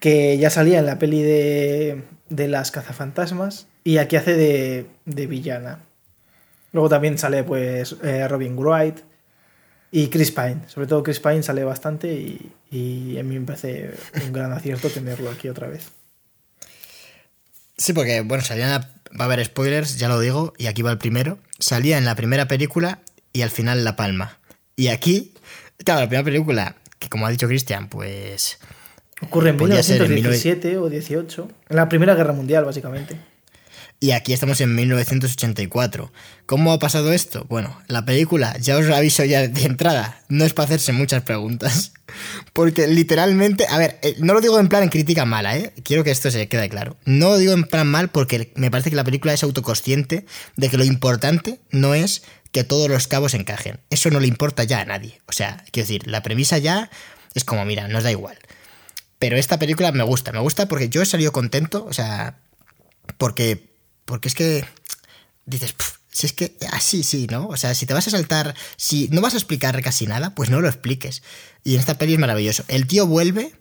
que 0.00 0.38
ya 0.38 0.50
salía 0.50 0.78
en 0.78 0.86
la 0.86 0.98
peli 0.98 1.22
de, 1.22 2.04
de 2.28 2.48
las 2.48 2.70
cazafantasmas 2.70 3.66
y 3.84 3.98
aquí 3.98 4.16
hace 4.16 4.34
de, 4.34 4.86
de 5.04 5.26
villana. 5.26 5.80
Luego 6.72 6.88
también 6.88 7.18
sale 7.18 7.44
pues 7.44 7.96
eh, 8.02 8.26
Robin 8.26 8.56
Wright 8.58 8.98
y 9.92 10.08
Chris 10.08 10.32
Pine. 10.32 10.62
Sobre 10.66 10.86
todo 10.88 11.02
Chris 11.02 11.20
Pine 11.20 11.42
sale 11.42 11.62
bastante 11.62 12.12
y, 12.12 12.50
y, 12.70 13.18
a 13.18 13.22
mí 13.22 13.38
me 13.38 13.46
parece 13.46 13.94
un 14.26 14.32
gran 14.32 14.52
acierto 14.52 14.88
tenerlo 14.88 15.30
aquí 15.30 15.48
otra 15.48 15.68
vez. 15.68 15.92
Sí, 17.76 17.92
porque 17.92 18.22
bueno, 18.22 18.42
salía 18.42 18.90
va 19.18 19.24
a 19.24 19.26
haber 19.26 19.44
spoilers, 19.44 19.98
ya 19.98 20.08
lo 20.08 20.18
digo, 20.18 20.54
y 20.58 20.66
aquí 20.66 20.82
va 20.82 20.90
el 20.90 20.98
primero. 20.98 21.38
Salía 21.58 21.98
en 21.98 22.04
la 22.04 22.16
primera 22.16 22.48
película 22.48 23.00
y 23.32 23.42
al 23.42 23.50
final 23.50 23.84
La 23.84 23.96
Palma. 23.96 24.38
Y 24.76 24.88
aquí, 24.88 25.34
claro, 25.84 26.00
la 26.00 26.08
primera 26.08 26.24
película, 26.24 26.76
que 26.98 27.08
como 27.08 27.26
ha 27.26 27.30
dicho 27.30 27.46
Christian, 27.46 27.88
pues... 27.88 28.58
Ocurre 29.22 29.50
en 29.50 29.56
1917 29.56 30.78
o 30.78 30.90
18, 30.90 31.48
en 31.68 31.76
la 31.76 31.88
Primera 31.88 32.16
Guerra 32.16 32.32
Mundial, 32.32 32.64
básicamente. 32.64 33.16
Y 34.00 34.10
aquí 34.10 34.32
estamos 34.32 34.60
en 34.60 34.74
1984. 34.74 36.12
¿Cómo 36.46 36.72
ha 36.72 36.78
pasado 36.78 37.12
esto? 37.12 37.46
Bueno, 37.48 37.80
la 37.86 38.04
película, 38.04 38.56
ya 38.58 38.76
os 38.76 38.86
aviso 38.90 39.24
ya 39.24 39.48
de 39.48 39.64
entrada, 39.64 40.20
no 40.28 40.44
es 40.44 40.52
para 40.52 40.66
hacerse 40.66 40.92
muchas 40.92 41.22
preguntas. 41.22 41.92
Porque 42.52 42.86
literalmente, 42.86 43.66
a 43.66 43.78
ver, 43.78 43.98
eh, 44.02 44.16
no 44.18 44.34
lo 44.34 44.40
digo 44.40 44.58
en 44.60 44.68
plan 44.68 44.82
en 44.82 44.90
crítica 44.90 45.24
mala, 45.24 45.56
¿eh? 45.56 45.72
Quiero 45.84 46.04
que 46.04 46.10
esto 46.10 46.30
se 46.30 46.48
quede 46.48 46.68
claro. 46.68 46.96
No 47.06 47.30
lo 47.30 47.38
digo 47.38 47.52
en 47.54 47.64
plan 47.64 47.86
mal 47.86 48.10
porque 48.10 48.52
me 48.56 48.70
parece 48.70 48.90
que 48.90 48.96
la 48.96 49.04
película 49.04 49.32
es 49.32 49.42
autoconsciente 49.42 50.26
de 50.56 50.68
que 50.68 50.76
lo 50.76 50.84
importante 50.84 51.60
no 51.70 51.94
es 51.94 52.22
que 52.52 52.62
todos 52.62 52.88
los 52.88 53.08
cabos 53.08 53.34
encajen. 53.34 53.80
Eso 53.90 54.10
no 54.10 54.20
le 54.20 54.28
importa 54.28 54.62
ya 54.64 54.80
a 54.80 54.84
nadie. 54.84 55.20
O 55.26 55.32
sea, 55.32 55.64
quiero 55.72 55.88
decir, 55.88 56.06
la 56.06 56.22
premisa 56.22 56.58
ya 56.58 56.90
es 57.34 57.44
como, 57.44 57.64
mira, 57.64 57.88
nos 57.88 58.04
da 58.04 58.12
igual. 58.12 58.38
Pero 59.18 59.36
esta 59.36 59.58
película 59.58 59.90
me 59.90 60.04
gusta, 60.04 60.30
me 60.30 60.38
gusta 60.38 60.68
porque 60.68 60.88
yo 60.88 61.02
he 61.02 61.06
salido 61.06 61.32
contento, 61.32 61.84
o 61.84 61.92
sea, 61.92 62.38
porque, 63.18 63.73
porque 64.04 64.28
es 64.28 64.34
que 64.34 64.64
dices, 65.46 65.74
si 66.10 66.26
es 66.26 66.32
que 66.32 66.56
así, 66.70 67.02
sí, 67.02 67.26
¿no? 67.30 67.48
O 67.48 67.56
sea, 67.56 67.74
si 67.74 67.86
te 67.86 67.94
vas 67.94 68.06
a 68.06 68.10
saltar, 68.10 68.54
si 68.76 69.08
no 69.08 69.20
vas 69.20 69.34
a 69.34 69.38
explicar 69.38 69.80
casi 69.82 70.06
nada, 70.06 70.34
pues 70.34 70.48
no 70.50 70.60
lo 70.60 70.68
expliques. 70.68 71.22
Y 71.64 71.74
en 71.74 71.80
esta 71.80 71.98
peli 71.98 72.14
es 72.14 72.18
maravilloso. 72.18 72.64
El 72.68 72.86
tío 72.86 73.06
vuelve 73.06 73.52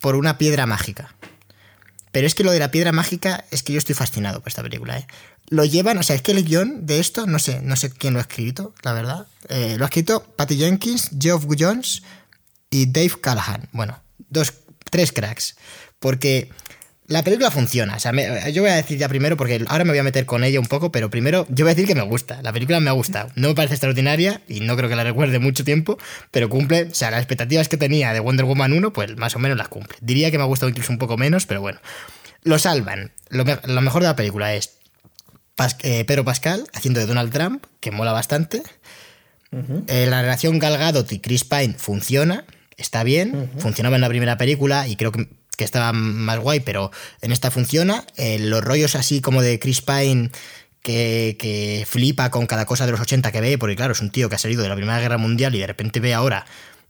por 0.00 0.16
una 0.16 0.36
piedra 0.36 0.66
mágica. 0.66 1.14
Pero 2.10 2.26
es 2.26 2.34
que 2.34 2.44
lo 2.44 2.50
de 2.50 2.58
la 2.58 2.70
piedra 2.70 2.92
mágica 2.92 3.44
es 3.50 3.62
que 3.62 3.72
yo 3.72 3.78
estoy 3.78 3.94
fascinado 3.94 4.40
por 4.40 4.48
esta 4.48 4.62
película, 4.62 4.98
¿eh? 4.98 5.06
Lo 5.48 5.64
llevan, 5.64 5.98
o 5.98 6.02
sea, 6.02 6.16
es 6.16 6.22
que 6.22 6.32
el 6.32 6.44
guion 6.44 6.86
de 6.86 6.98
esto, 6.98 7.26
no 7.26 7.38
sé, 7.38 7.60
no 7.62 7.76
sé 7.76 7.90
quién 7.90 8.14
lo 8.14 8.18
ha 8.18 8.22
escrito, 8.22 8.74
la 8.82 8.92
verdad. 8.92 9.26
Eh, 9.48 9.76
lo 9.78 9.84
ha 9.84 9.88
escrito 9.88 10.22
Patty 10.22 10.56
Jenkins, 10.56 11.10
Geoff 11.18 11.46
Jones 11.58 12.02
y 12.70 12.86
Dave 12.86 13.20
Callahan. 13.20 13.68
Bueno, 13.72 14.02
dos, 14.28 14.52
tres 14.90 15.12
cracks. 15.12 15.56
Porque 15.98 16.50
la 17.12 17.22
película 17.22 17.50
funciona. 17.50 17.96
O 17.96 18.00
sea, 18.00 18.12
yo 18.48 18.62
voy 18.62 18.70
a 18.70 18.74
decir 18.74 18.98
ya 18.98 19.08
primero, 19.08 19.36
porque 19.36 19.64
ahora 19.68 19.84
me 19.84 19.90
voy 19.90 19.98
a 19.98 20.02
meter 20.02 20.26
con 20.26 20.42
ella 20.44 20.58
un 20.58 20.66
poco, 20.66 20.90
pero 20.90 21.10
primero 21.10 21.46
yo 21.48 21.64
voy 21.64 21.72
a 21.72 21.74
decir 21.74 21.86
que 21.86 21.94
me 21.94 22.02
gusta. 22.02 22.40
La 22.42 22.52
película 22.52 22.80
me 22.80 22.90
ha 22.90 22.92
gustado. 22.92 23.30
No 23.36 23.48
me 23.48 23.54
parece 23.54 23.74
extraordinaria 23.74 24.40
y 24.48 24.60
no 24.60 24.76
creo 24.76 24.88
que 24.88 24.96
la 24.96 25.04
recuerde 25.04 25.38
mucho 25.38 25.64
tiempo, 25.64 25.98
pero 26.30 26.48
cumple. 26.48 26.84
O 26.84 26.94
sea, 26.94 27.10
las 27.10 27.20
expectativas 27.20 27.68
que 27.68 27.76
tenía 27.76 28.12
de 28.12 28.20
Wonder 28.20 28.46
Woman 28.46 28.72
1, 28.72 28.92
pues 28.92 29.16
más 29.16 29.36
o 29.36 29.38
menos 29.38 29.58
las 29.58 29.68
cumple. 29.68 29.96
Diría 30.00 30.30
que 30.30 30.38
me 30.38 30.44
ha 30.44 30.46
gustado 30.46 30.70
incluso 30.70 30.92
un 30.92 30.98
poco 30.98 31.16
menos, 31.16 31.46
pero 31.46 31.60
bueno. 31.60 31.80
Lo 32.42 32.58
salvan. 32.58 33.12
Lo, 33.28 33.44
mejor 33.44 34.02
de 34.02 34.08
la 34.08 34.16
película 34.16 34.54
es 34.54 34.78
eh, 35.82 36.04
Pedro 36.04 36.24
Pascal 36.24 36.66
haciendo 36.72 37.00
de 37.00 37.06
Donald 37.06 37.32
Trump, 37.32 37.64
que 37.80 37.90
mola 37.90 38.12
bastante. 38.12 38.62
Eh, 39.86 40.06
la 40.08 40.22
relación 40.22 40.58
Gal 40.58 40.78
Gadot 40.78 41.12
y 41.12 41.18
Chris 41.18 41.44
Pine 41.44 41.74
funciona, 41.76 42.46
está 42.78 43.04
bien, 43.04 43.50
funcionaba 43.58 43.96
en 43.96 44.00
la 44.00 44.08
primera 44.08 44.38
película 44.38 44.88
y 44.88 44.96
creo 44.96 45.12
que, 45.12 45.28
estaba 45.58 45.92
más 45.92 46.38
guay, 46.38 46.60
pero 46.60 46.90
en 47.20 47.32
esta 47.32 47.50
funciona. 47.50 48.04
Eh, 48.16 48.38
los 48.38 48.62
rollos 48.62 48.94
así 48.94 49.20
como 49.20 49.42
de 49.42 49.58
Chris 49.58 49.82
Pine 49.82 50.30
que, 50.82 51.36
que, 51.38 51.84
flipa 51.86 52.30
con 52.30 52.46
cada 52.46 52.66
cosa 52.66 52.86
de 52.86 52.92
los 52.92 53.00
80 53.00 53.30
que 53.30 53.40
ve, 53.40 53.58
porque 53.58 53.76
claro, 53.76 53.92
es 53.92 54.00
un 54.00 54.10
tío 54.10 54.28
que 54.28 54.34
ha 54.34 54.38
salido 54.38 54.62
de 54.62 54.68
la 54.68 54.76
Primera 54.76 55.00
Guerra 55.00 55.18
Mundial 55.18 55.54
y 55.54 55.58
de 55.58 55.66
repente 55.66 56.00
ve 56.00 56.14
ahora 56.14 56.44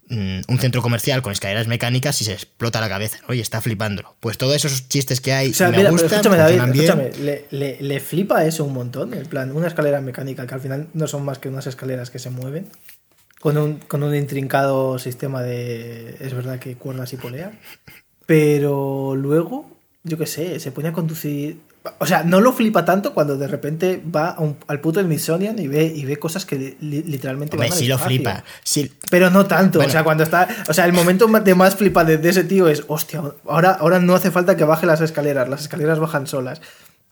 Mm, 0.09 0.41
un 0.49 0.59
centro 0.59 0.83
comercial 0.83 1.23
con 1.23 1.33
escaleras 1.33 1.69
mecánicas 1.69 2.21
y 2.21 2.25
se 2.25 2.33
explota 2.33 2.81
la 2.81 2.89
cabeza, 2.89 3.19
Oye, 3.29 3.41
está 3.41 3.61
flipándolo. 3.61 4.15
Pues 4.21 4.37
todos 4.37 4.55
esos 4.57 4.89
chistes 4.89 5.21
que 5.21 5.33
hay 5.33 5.55
me 5.59 5.89
gustan, 5.89 6.11
escúchame, 6.11 6.37
David, 6.37 6.61
escúchame, 6.75 7.11
le, 7.51 7.79
le, 7.81 8.01
flipa 8.01 8.45
eso 8.45 8.65
un 8.65 8.75
montón, 8.75 9.15
en 9.15 9.25
plan, 9.27 9.57
una 9.57 9.69
escalera 9.69 10.03
mecánica 10.03 10.47
que 10.47 10.55
al 10.55 10.61
final 10.61 10.89
no 10.93 11.07
son 11.07 11.25
más 11.25 11.39
que 11.39 11.49
unas 11.49 11.67
escaleras 11.67 12.11
que 12.11 12.19
se 12.19 12.29
mueven, 12.29 12.69
con 13.41 13.57
un, 13.57 13.79
con 13.79 14.03
un 14.03 14.15
intrincado 14.15 14.99
sistema 14.99 15.41
de, 15.41 16.17
es 16.21 16.35
verdad 16.35 16.59
que 16.59 16.77
cuerdas 16.77 17.13
y 17.15 17.17
polea, 17.17 17.53
pero 18.27 19.15
luego, 19.17 19.71
yo 20.05 20.19
qué 20.19 20.27
sé, 20.27 20.61
se 20.61 20.73
pone 20.73 20.89
a 20.89 20.93
conducir 20.93 21.61
o 21.99 22.07
sea, 22.07 22.23
no 22.23 22.41
lo 22.41 22.53
flipa 22.53 22.85
tanto 22.85 23.13
cuando 23.13 23.37
de 23.37 23.49
repente 23.49 24.01
va 24.15 24.37
al 24.69 24.81
puto 24.81 25.03
Smithsonian 25.03 25.59
y 25.59 25.67
ve, 25.67 25.85
y 25.85 26.05
ve 26.05 26.17
cosas 26.17 26.47
que 26.47 26.77
literalmente 26.81 27.57
Hombre, 27.57 27.73
sí 27.73 27.89
lo 27.89 27.99
flipa. 27.99 28.45
Sí. 28.63 28.93
Pero 29.11 29.31
no 29.31 29.47
tanto. 29.47 29.81
O 29.81 29.89
sea, 29.89 30.05
cuando 30.05 30.23
está. 30.23 30.49
O 30.69 30.75
sea, 30.75 30.85
el 30.85 30.93
momento 30.93 31.27
de 31.27 31.55
más 31.55 31.75
flipa 31.75 32.05
de, 32.05 32.29
ese 32.29 32.45
tío 32.45 32.69
es, 32.69 32.85
hostia, 32.87 33.23
ahora, 33.49 33.73
ahora 33.73 33.99
no 33.99 34.15
hace 34.15 34.31
falta 34.31 34.57
que 34.57 34.65
baje 34.65 34.87
las 34.87 35.01
escaleras. 35.01 35.49
Las 35.49 35.63
escaleras 35.63 35.99
bajan 35.99 36.27
solas. 36.29 36.61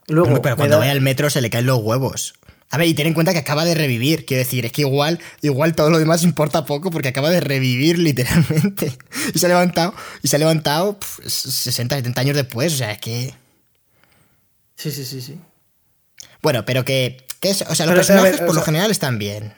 Luego, 0.07 0.41
pero 0.41 0.55
cuando 0.55 0.79
vaya 0.79 0.91
al 0.91 1.01
metro 1.01 1.29
se 1.29 1.41
le 1.41 1.49
caen 1.49 1.65
los 1.65 1.79
huevos. 1.79 2.35
A 2.71 2.77
ver, 2.77 2.87
y 2.87 2.93
ten 2.93 3.05
en 3.05 3.13
cuenta 3.13 3.33
que 3.33 3.39
acaba 3.39 3.65
de 3.65 3.75
revivir. 3.75 4.25
Quiero 4.25 4.39
decir, 4.39 4.65
es 4.65 4.71
que 4.71 4.81
igual, 4.81 5.19
igual 5.41 5.75
todo 5.75 5.89
lo 5.89 5.99
demás 5.99 6.23
importa 6.23 6.65
poco 6.65 6.89
porque 6.89 7.09
acaba 7.09 7.29
de 7.29 7.41
revivir 7.41 7.99
literalmente. 7.99 8.97
Y 9.33 9.39
se 9.39 9.45
ha 9.45 9.49
levantado, 9.49 9.93
y 10.23 10.27
se 10.29 10.37
ha 10.37 10.39
levantado 10.39 10.97
60, 11.25 11.97
70 11.97 12.21
años 12.21 12.35
después. 12.35 12.73
O 12.73 12.77
sea, 12.77 12.91
es 12.91 12.99
que. 12.99 13.33
Sí, 14.75 14.89
sí, 14.89 15.05
sí, 15.05 15.21
sí. 15.21 15.39
Bueno, 16.41 16.65
pero 16.65 16.83
que, 16.85 17.25
es, 17.41 17.61
o 17.61 17.75
sea, 17.75 17.85
los 17.85 17.95
personajes 17.95 18.41
por 18.41 18.55
lo 18.55 18.61
general 18.61 18.89
están 18.89 19.19
bien. 19.19 19.53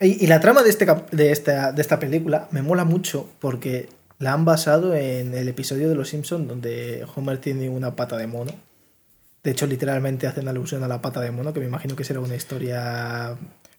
Y, 0.00 0.26
la 0.26 0.40
trama 0.40 0.62
de, 0.62 0.70
este, 0.70 0.86
de, 1.12 1.32
esta, 1.32 1.72
de 1.72 1.80
esta 1.80 1.98
película 1.98 2.48
me 2.50 2.62
mola 2.62 2.84
mucho 2.84 3.28
porque 3.40 3.88
la 4.18 4.32
han 4.32 4.44
basado 4.44 4.94
en 4.94 5.34
el 5.34 5.48
episodio 5.48 5.88
de 5.88 5.94
Los 5.94 6.10
Simpsons 6.10 6.46
donde 6.46 7.06
Homer 7.14 7.38
tiene 7.38 7.68
una 7.68 7.96
pata 7.96 8.16
de 8.16 8.26
mono. 8.26 8.52
De 9.44 9.52
hecho, 9.52 9.66
literalmente 9.66 10.26
hacen 10.26 10.48
alusión 10.48 10.82
a 10.82 10.88
la 10.88 11.00
pata 11.00 11.20
de 11.20 11.30
mono, 11.30 11.52
que 11.52 11.60
me 11.60 11.66
imagino 11.66 11.94
que 11.94 12.02
será 12.02 12.18
una 12.18 12.34
historia 12.34 13.36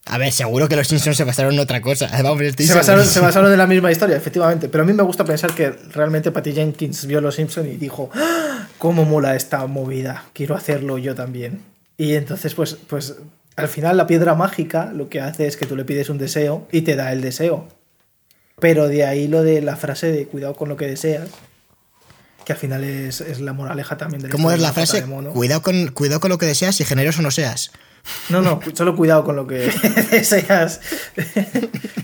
a 0.08 0.18
ver, 0.18 0.32
seguro 0.32 0.68
que 0.68 0.76
los 0.76 0.86
Simpsons 0.86 1.16
se 1.16 1.24
basaron 1.24 1.54
en 1.54 1.58
otra 1.58 1.80
cosa. 1.80 2.08
se, 2.16 2.22
basaron, 2.22 3.04
se, 3.04 3.20
basaron, 3.20 3.50
en 3.50 3.58
la 3.58 3.66
misma 3.66 3.90
historia, 3.90 4.16
efectivamente. 4.16 4.68
Pero 4.68 4.84
a 4.84 4.86
mí 4.86 4.92
me 4.92 5.02
gusta 5.02 5.24
pensar 5.24 5.52
que 5.52 5.70
realmente 5.92 6.30
Patty 6.30 6.52
Jenkins 6.52 7.06
vio 7.06 7.20
los 7.20 7.34
Simpsons 7.34 7.66
y 7.66 7.76
dijo, 7.76 8.08
¡Ah! 8.14 8.68
¿cómo 8.78 9.04
mola 9.04 9.34
esta 9.34 9.66
movida? 9.66 10.24
Quiero 10.32 10.54
hacerlo 10.54 10.98
yo 10.98 11.16
también. 11.16 11.60
Y 11.96 12.14
entonces, 12.14 12.54
pues, 12.54 12.74
pues 12.86 13.16
al 13.56 13.68
final 13.68 13.96
la 13.96 14.06
piedra 14.06 14.36
mágica 14.36 14.92
lo 14.94 15.08
que 15.08 15.20
hace 15.20 15.48
es 15.48 15.56
que 15.56 15.66
tú 15.66 15.74
le 15.74 15.84
pides 15.84 16.08
un 16.08 16.18
deseo 16.18 16.68
y 16.70 16.82
te 16.82 16.94
da 16.94 17.12
el 17.12 17.20
deseo. 17.20 17.66
Pero 18.60 18.86
de 18.86 19.04
ahí 19.04 19.26
lo 19.26 19.42
de 19.42 19.60
la 19.60 19.76
frase 19.76 20.12
de 20.12 20.26
cuidado 20.26 20.54
con 20.54 20.68
lo 20.68 20.76
que 20.76 20.86
deseas, 20.86 21.30
que 22.46 22.52
al 22.52 22.58
final 22.60 22.84
es, 22.84 23.40
la 23.40 23.52
moraleja 23.52 23.96
también 23.96 24.22
de 24.22 24.28
¿Cómo 24.28 24.52
es 24.52 24.60
la 24.60 24.72
frase? 24.72 25.04
Cuidado 25.32 25.62
con, 25.62 25.88
cuidado 25.88 26.20
con 26.20 26.30
lo 26.30 26.38
que 26.38 26.46
deseas 26.46 26.80
y 26.80 26.84
generoso 26.84 27.20
no 27.20 27.32
seas. 27.32 27.72
No, 28.28 28.40
no, 28.40 28.60
solo 28.72 28.94
cuidado 28.94 29.24
con 29.24 29.34
lo 29.34 29.48
que 29.48 29.68
deseas. 30.12 30.80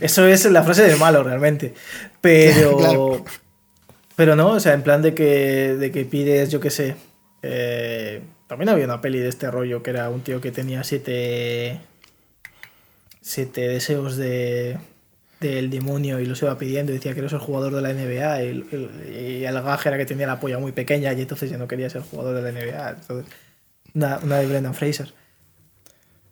Eso 0.00 0.26
es 0.26 0.44
la 0.46 0.64
frase 0.64 0.82
del 0.82 0.98
malo, 0.98 1.22
realmente. 1.22 1.74
Pero. 2.20 3.24
Pero 4.16 4.36
no, 4.36 4.48
o 4.50 4.60
sea, 4.60 4.74
en 4.74 4.82
plan 4.82 5.00
de 5.00 5.14
que, 5.14 5.76
de 5.78 5.92
que 5.92 6.04
pides, 6.04 6.50
yo 6.50 6.58
qué 6.58 6.70
sé. 6.70 6.96
Eh, 7.42 8.20
también 8.48 8.68
había 8.68 8.84
una 8.84 9.00
peli 9.00 9.20
de 9.20 9.28
este 9.28 9.48
rollo 9.50 9.82
que 9.82 9.90
era 9.90 10.10
un 10.10 10.22
tío 10.22 10.40
que 10.40 10.50
tenía 10.50 10.82
siete. 10.82 11.80
Siete 13.20 13.68
deseos 13.68 14.16
de 14.16 14.76
del 15.48 15.70
demonio 15.70 16.20
y 16.20 16.26
los 16.26 16.40
iba 16.42 16.56
pidiendo 16.56 16.92
y 16.92 16.96
decía 16.96 17.12
que 17.12 17.20
eres 17.20 17.32
el 17.32 17.38
jugador 17.40 17.74
de 17.74 17.82
la 17.82 17.92
NBA 17.92 18.42
y, 18.44 19.44
el 19.44 19.62
gaje 19.62 19.88
era 19.88 19.98
que 19.98 20.06
tenía 20.06 20.26
la 20.26 20.40
polla 20.40 20.58
muy 20.58 20.72
pequeña 20.72 21.12
y 21.12 21.20
entonces 21.20 21.50
ya 21.50 21.58
no 21.58 21.68
quería 21.68 21.90
ser 21.90 22.02
jugador 22.02 22.34
de 22.36 22.42
la 22.42 22.52
NBA. 22.52 22.90
Entonces, 22.90 23.32
una, 23.94 24.18
una 24.22 24.38
de 24.38 24.46
Brendan 24.46 24.74
Fraser 24.74 25.12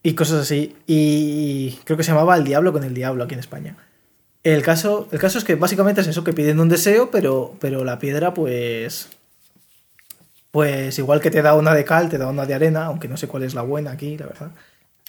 y 0.03 0.15
cosas 0.15 0.43
así. 0.43 0.77
Y 0.87 1.73
creo 1.85 1.97
que 1.97 2.05
se 2.05 2.13
llamaba 2.13 2.37
El 2.37 2.45
Diablo 2.45 2.73
con 2.73 2.85
el 2.85 2.95
Diablo 2.95 3.25
aquí 3.25 3.35
en 3.35 3.41
España. 3.41 3.77
El 4.43 4.63
caso, 4.63 5.09
el 5.13 5.19
caso 5.19 5.39
es 5.39 5.45
que 5.45 5.55
básicamente 5.55 6.01
es 6.01 6.07
eso, 6.07 6.25
que 6.25 6.33
piden 6.33 6.61
un 6.61 6.69
deseo, 6.69 7.11
pero, 7.11 7.57
pero 7.61 7.85
la 7.85 7.99
piedra 7.99 8.33
pues... 8.35 9.09
Pues 10.51 10.99
igual 10.99 11.21
que 11.21 11.31
te 11.31 11.43
da 11.43 11.55
una 11.55 11.75
de 11.75 11.85
cal, 11.85 12.09
te 12.09 12.19
da 12.19 12.27
una 12.27 12.45
de 12.45 12.55
arena, 12.55 12.87
aunque 12.87 13.07
no 13.07 13.17
sé 13.17 13.29
cuál 13.29 13.45
es 13.45 13.55
la 13.55 13.63
buena 13.63 13.93
aquí, 13.93 14.19
la 14.19 14.27
verdad. 14.27 14.51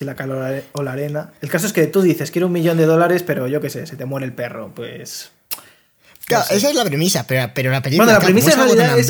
Si 0.02 0.06
la 0.06 0.16
cal 0.16 0.32
o 0.72 0.82
la 0.82 0.94
arena. 0.94 1.32
El 1.44 1.50
caso 1.52 1.68
es 1.68 1.74
que 1.74 1.86
tú 1.86 2.02
dices, 2.02 2.32
quiero 2.32 2.48
un 2.48 2.54
millón 2.54 2.76
de 2.76 2.88
dólares, 2.88 3.22
pero 3.22 3.48
yo 3.48 3.62
qué 3.62 3.70
sé, 3.70 3.86
se 3.86 3.96
te 3.96 4.06
muere 4.06 4.26
el 4.26 4.34
perro, 4.34 4.72
pues... 4.74 5.30
Claro, 6.26 6.46
esa 6.50 6.70
es 6.70 6.76
la 6.76 6.84
premisa, 6.86 7.28
pero, 7.28 7.52
pero 7.54 7.70
la 7.70 7.84
película... 7.84 8.06
Bueno, 8.06 8.20
la 8.20 8.26
premisa 8.26 8.50
es, 8.98 9.06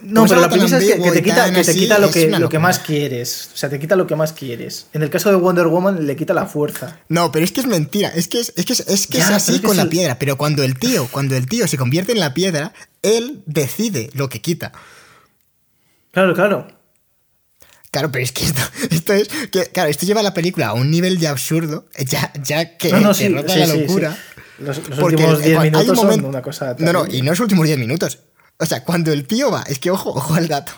no, 0.00 0.26
pero 0.26 0.40
la 0.40 0.48
premisa 0.48 0.78
es 0.78 0.84
que, 0.84 1.10
te 1.10 1.22
quita, 1.24 1.52
que 1.52 1.64
te 1.64 1.74
quita 1.74 1.98
lo, 1.98 2.08
que, 2.08 2.28
lo 2.30 2.48
que 2.48 2.60
más 2.60 2.78
quieres. 2.78 3.50
O 3.52 3.56
sea, 3.56 3.68
te 3.68 3.80
quita 3.80 3.96
lo 3.96 4.06
que 4.06 4.14
más 4.14 4.32
quieres. 4.32 4.86
En 4.92 5.02
el 5.02 5.10
caso 5.10 5.28
de 5.28 5.34
Wonder 5.34 5.66
Woman 5.66 6.06
le 6.06 6.14
quita 6.14 6.34
la 6.34 6.46
fuerza. 6.46 7.00
No, 7.08 7.32
pero 7.32 7.44
es 7.44 7.50
que 7.50 7.62
es 7.62 7.66
mentira. 7.66 8.10
Es 8.14 8.28
que 8.28 8.38
es, 8.38 8.52
es, 8.54 8.64
que 8.64 8.74
es, 8.74 9.06
que 9.08 9.18
es 9.18 9.28
así 9.28 9.60
con 9.60 9.76
la 9.76 9.86
piedra. 9.86 10.20
Pero 10.20 10.38
cuando 10.38 10.62
el 10.62 10.78
tío, 10.78 11.08
cuando 11.10 11.34
el 11.34 11.48
tío 11.48 11.66
se 11.66 11.76
convierte 11.76 12.12
en 12.12 12.20
la 12.20 12.32
piedra, 12.32 12.72
él 13.02 13.42
decide 13.46 14.10
lo 14.14 14.28
que 14.28 14.40
quita. 14.40 14.70
Claro, 16.12 16.32
claro. 16.32 16.77
Claro, 17.90 18.12
pero 18.12 18.22
es 18.22 18.32
que 18.32 18.44
esto, 18.44 18.60
esto 18.90 19.12
es. 19.12 19.28
Que, 19.28 19.66
claro, 19.66 19.88
esto 19.88 20.06
lleva 20.06 20.22
la 20.22 20.34
película 20.34 20.68
a 20.68 20.72
un 20.74 20.90
nivel 20.90 21.18
de 21.18 21.28
absurdo, 21.28 21.86
ya, 21.98 22.32
ya 22.42 22.76
que, 22.76 22.92
no, 22.92 23.00
no, 23.00 23.12
rota 23.12 23.56
la 23.56 23.66
locura. 23.66 24.18
Los, 24.58 24.78
últimos 24.78 25.42
10 25.42 25.60
minutos 25.60 25.98
son 25.98 26.24
una 26.24 26.42
cosa. 26.42 26.74
No, 26.78 26.92
no, 26.92 27.06
y 27.06 27.22
no 27.22 27.30
los 27.30 27.40
últimos 27.40 27.66
10 27.66 27.78
minutos. 27.78 28.18
O 28.58 28.66
sea, 28.66 28.82
cuando 28.82 29.12
el 29.12 29.26
tío 29.26 29.50
va, 29.52 29.62
es 29.62 29.78
que 29.78 29.90
ojo, 29.90 30.10
ojo 30.10 30.34
al 30.34 30.48
dato. 30.48 30.72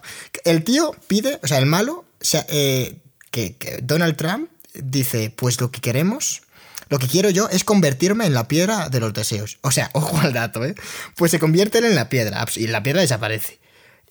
El 0.44 0.64
tío 0.64 0.94
pide, 1.06 1.40
o 1.42 1.46
sea, 1.46 1.58
el 1.58 1.66
malo, 1.66 2.04
o 2.20 2.24
sea, 2.24 2.44
eh, 2.50 2.98
que, 3.30 3.56
Donald 3.82 4.16
Trump 4.16 4.50
dice, 4.74 5.32
pues 5.34 5.60
lo 5.60 5.70
que 5.70 5.80
queremos, 5.80 6.42
lo 6.90 6.98
que 6.98 7.06
quiero 7.06 7.30
yo 7.30 7.48
es 7.48 7.64
convertirme 7.64 8.26
en 8.26 8.34
la 8.34 8.48
piedra 8.48 8.90
de 8.90 9.00
los 9.00 9.14
deseos. 9.14 9.58
O 9.62 9.70
sea, 9.70 9.90
ojo 9.94 10.18
al 10.18 10.34
dato, 10.34 10.64
¿eh? 10.64 10.74
Pues 11.16 11.30
se 11.30 11.38
convierte 11.38 11.78
en 11.78 11.94
la 11.94 12.10
piedra 12.10 12.44
y 12.54 12.66
la 12.66 12.82
piedra 12.82 13.00
desaparece. 13.00 13.58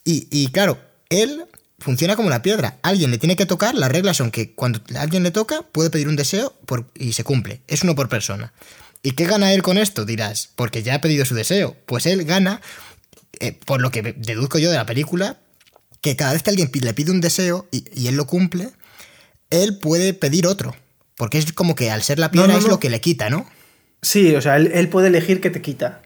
Y, 0.03 0.27
y 0.31 0.51
claro, 0.51 0.79
él 1.09 1.45
funciona 1.79 2.15
como 2.15 2.29
la 2.29 2.41
piedra. 2.41 2.79
Alguien 2.81 3.11
le 3.11 3.17
tiene 3.17 3.35
que 3.35 3.45
tocar, 3.45 3.75
las 3.75 3.91
reglas 3.91 4.17
son 4.17 4.31
que 4.31 4.53
cuando 4.53 4.81
alguien 4.97 5.23
le 5.23 5.31
toca, 5.31 5.63
puede 5.71 5.89
pedir 5.89 6.07
un 6.07 6.15
deseo 6.15 6.53
por, 6.65 6.89
y 6.95 7.13
se 7.13 7.23
cumple. 7.23 7.61
Es 7.67 7.83
uno 7.83 7.95
por 7.95 8.09
persona. 8.09 8.53
¿Y 9.01 9.11
qué 9.11 9.25
gana 9.25 9.53
él 9.53 9.61
con 9.61 9.77
esto? 9.77 10.05
Dirás, 10.05 10.49
porque 10.55 10.83
ya 10.83 10.95
ha 10.95 11.01
pedido 11.01 11.25
su 11.25 11.35
deseo. 11.35 11.77
Pues 11.85 12.05
él 12.05 12.25
gana 12.25 12.61
eh, 13.39 13.53
por 13.53 13.81
lo 13.81 13.91
que 13.91 14.01
deduzco 14.01 14.57
yo 14.59 14.69
de 14.69 14.75
la 14.75 14.85
película, 14.85 15.37
que 16.01 16.15
cada 16.15 16.33
vez 16.33 16.43
que 16.43 16.49
alguien 16.49 16.69
le 16.73 16.93
pide 16.93 17.11
un 17.11 17.21
deseo 17.21 17.67
y, 17.71 18.07
él 18.07 18.15
lo 18.15 18.27
cumple, 18.27 18.71
él 19.49 19.77
puede 19.79 20.13
pedir 20.13 20.47
otro. 20.47 20.75
Porque 21.15 21.37
es 21.37 21.51
como 21.53 21.75
que 21.75 21.91
al 21.91 22.03
ser 22.03 22.19
la 22.19 22.31
piedra 22.31 22.57
es 22.57 22.65
lo 22.65 22.79
que 22.79 22.89
le 22.89 23.01
quita, 23.01 23.29
¿no? 23.29 23.49
Sí, 24.01 24.35
o 24.35 24.41
sea, 24.41 24.55
él, 24.55 24.89
puede 24.89 25.07
elegir 25.07 25.41
que 25.41 25.49
te 25.49 25.61
quita. 25.61 26.01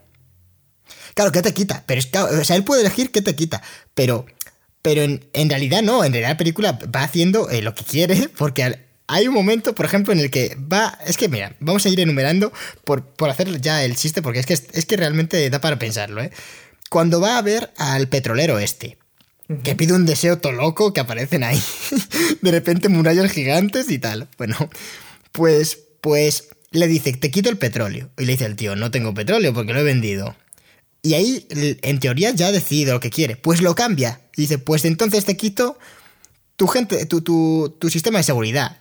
Claro, 1.13 1.31
¿qué 1.31 1.43
te 1.43 1.53
quita? 1.53 1.83
Pero 1.85 1.99
es 1.99 2.07
que, 2.07 2.17
o 2.17 2.43
sea, 2.43 2.55
él 2.55 2.63
puede 2.63 2.81
elegir 2.81 3.11
qué 3.11 3.21
te 3.21 3.35
quita, 3.35 3.61
pero, 3.93 4.25
pero 4.83 5.01
en, 5.01 5.49
realidad 5.49 5.81
no, 5.81 6.03
en 6.03 6.11
realidad 6.11 6.31
la 6.31 6.37
película 6.37 6.79
va 6.95 7.03
haciendo 7.03 7.49
eh, 7.49 7.63
lo 7.63 7.73
que 7.73 7.83
quiere, 7.83 8.29
porque 8.37 8.79
hay 9.07 9.27
un 9.27 9.33
momento, 9.33 9.73
por 9.73 9.85
ejemplo, 9.85 10.13
en 10.13 10.19
el 10.19 10.29
que 10.29 10.55
va, 10.55 10.99
es 11.07 11.17
que 11.17 11.27
mira, 11.29 11.55
vamos 11.59 11.85
a 11.85 11.89
ir 11.89 11.99
enumerando 11.99 12.53
por, 12.85 13.03
por 13.03 13.29
hacer 13.29 13.59
ya 13.59 13.83
el 13.83 13.95
chiste, 13.95 14.21
porque 14.21 14.39
es 14.39 14.45
que, 14.45 14.53
es 14.53 14.85
que 14.85 14.97
realmente 14.97 15.49
da 15.49 15.59
para 15.59 15.79
pensarlo, 15.79 16.21
¿eh? 16.21 16.31
Cuando 16.89 17.19
va 17.19 17.39
a 17.39 17.41
ver 17.41 17.71
al 17.77 18.07
petrolero 18.07 18.59
este, 18.59 18.99
que 19.63 19.75
pide 19.75 19.93
un 19.93 20.05
deseo 20.05 20.37
todo 20.37 20.51
loco 20.51 20.93
que 20.93 20.99
aparecen 20.99 21.43
ahí. 21.43 21.61
de 22.41 22.51
repente 22.51 22.89
murallas 22.89 23.31
gigantes 23.31 23.89
y 23.89 23.99
tal. 23.99 24.27
Bueno, 24.37 24.55
pues, 25.31 25.79
pues 26.01 26.49
le 26.71 26.87
dice, 26.87 27.13
te 27.13 27.31
quito 27.31 27.49
el 27.49 27.57
petróleo. 27.57 28.09
Y 28.17 28.25
le 28.25 28.33
dice 28.33 28.45
el 28.45 28.55
tío, 28.55 28.75
no 28.75 28.91
tengo 28.91 29.13
petróleo 29.13 29.53
porque 29.53 29.73
lo 29.73 29.79
he 29.79 29.83
vendido. 29.83 30.35
Y 31.03 31.13
ahí, 31.15 31.45
en 31.51 31.99
teoría, 31.99 32.31
ya 32.31 32.47
ha 32.47 32.51
decidido 32.51 32.93
lo 32.93 32.99
que 32.99 33.09
quiere. 33.09 33.35
Pues 33.35 33.61
lo 33.61 33.75
cambia. 33.75 34.21
Y 34.35 34.43
dice, 34.43 34.57
pues 34.57 34.85
entonces 34.85 35.25
te 35.25 35.37
quito 35.37 35.77
tu 36.55 36.65
gente, 36.67 37.05
tu, 37.05 37.21
tu, 37.21 37.75
tu 37.77 37.89
sistema 37.89 38.19
de 38.19 38.23
seguridad. 38.23 38.79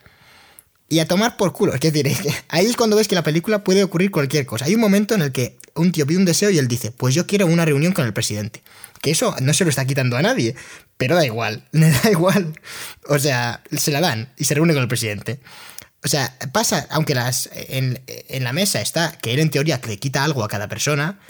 Y 0.89 1.01
a 1.01 1.09
tomar 1.09 1.37
por 1.37 1.53
culo. 1.53 1.75
Es 1.75 1.81
decir, 1.81 2.07
ahí 2.49 2.67
es 2.67 2.77
cuando 2.77 2.97
ves 2.97 3.09
que 3.09 3.17
la 3.17 3.25
película 3.25 3.65
puede 3.65 3.83
ocurrir 3.83 4.11
cualquier 4.11 4.47
cosa. 4.47 4.67
Hay 4.67 4.75
un 4.75 4.81
momento 4.81 5.15
en 5.15 5.23
el 5.23 5.33
que 5.33 5.59
un 5.75 5.91
tío 5.93 6.07
pide 6.07 6.19
un 6.19 6.25
deseo 6.25 6.51
y 6.51 6.59
él 6.59 6.69
dice, 6.69 6.93
pues 6.93 7.15
yo 7.15 7.27
quiero 7.27 7.47
una 7.47 7.65
reunión 7.65 7.93
con 7.93 8.07
el 8.07 8.13
presidente. 8.13 8.63
Que 9.01 9.11
eso 9.11 9.35
no 9.41 9.53
se 9.53 9.65
lo 9.65 9.71
está 9.71 9.85
quitando 9.85 10.17
a 10.17 10.23
nadie, 10.23 10.55
pero 10.97 11.17
da 11.17 11.27
igual, 11.27 11.67
le 11.73 11.91
da 11.91 12.11
igual. 12.11 12.55
O 13.09 13.19
sea, 13.19 13.63
se 13.77 13.91
la 13.91 14.01
dan 14.01 14.33
y 14.37 14.45
se 14.45 14.55
reúne 14.55 14.75
con 14.75 14.83
el 14.83 14.89
presidente. 14.89 15.41
O 16.05 16.09
sea, 16.09 16.37
pasa, 16.53 16.87
aunque 16.91 17.15
las, 17.15 17.49
en, 17.55 18.01
la 18.29 18.53
mesa 18.53 18.81
está 18.81 19.17
que 19.19 19.33
él 19.33 19.39
en 19.39 19.51
teoría 19.51 19.81
le 19.87 19.99
quita 19.99 20.25
algo 20.25 20.43
a 20.43 20.49
cada 20.49 20.69
persona, 20.69 21.21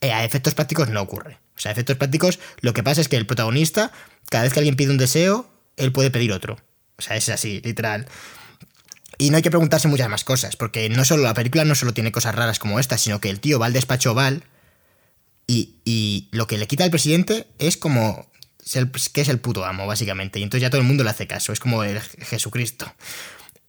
a 0.00 0.24
efectos 0.24 0.54
prácticos 0.54 0.88
no 0.88 1.00
ocurre. 1.00 1.38
O 1.56 1.60
sea, 1.60 1.70
a 1.70 1.72
efectos 1.72 1.96
prácticos 1.96 2.38
lo 2.60 2.72
que 2.72 2.82
pasa 2.82 3.00
es 3.00 3.08
que 3.08 3.16
el 3.16 3.26
protagonista, 3.26 3.92
cada 4.30 4.44
vez 4.44 4.52
que 4.52 4.60
alguien 4.60 4.76
pide 4.76 4.90
un 4.90 4.98
deseo, 4.98 5.50
él 5.76 5.92
puede 5.92 6.10
pedir 6.10 6.32
otro. 6.32 6.58
O 6.98 7.02
sea, 7.02 7.16
es 7.16 7.28
así, 7.28 7.60
literal. 7.64 8.06
Y 9.18 9.30
no 9.30 9.36
hay 9.36 9.42
que 9.42 9.50
preguntarse 9.50 9.88
muchas 9.88 10.08
más 10.08 10.24
cosas, 10.24 10.56
porque 10.56 10.88
no 10.88 11.04
solo 11.04 11.24
la 11.24 11.34
película 11.34 11.64
no 11.64 11.74
solo 11.74 11.92
tiene 11.92 12.12
cosas 12.12 12.34
raras 12.34 12.58
como 12.60 12.78
esta, 12.78 12.98
sino 12.98 13.20
que 13.20 13.30
el 13.30 13.40
tío 13.40 13.58
va 13.58 13.66
al 13.66 13.72
despacho 13.72 14.14
Val 14.14 14.44
y, 15.48 16.28
lo 16.30 16.46
que 16.46 16.58
le 16.58 16.66
quita 16.66 16.84
al 16.84 16.90
presidente 16.90 17.46
es 17.58 17.76
como 17.76 18.30
que 19.12 19.20
es 19.22 19.28
el 19.28 19.40
puto 19.40 19.64
amo, 19.64 19.86
básicamente. 19.86 20.38
Y 20.38 20.42
entonces 20.42 20.60
ya 20.60 20.70
todo 20.70 20.80
el 20.80 20.86
mundo 20.86 21.02
le 21.02 21.10
hace 21.10 21.26
caso. 21.26 21.52
Es 21.52 21.58
como 21.58 21.84
el 21.84 21.98
Jesucristo. 22.00 22.92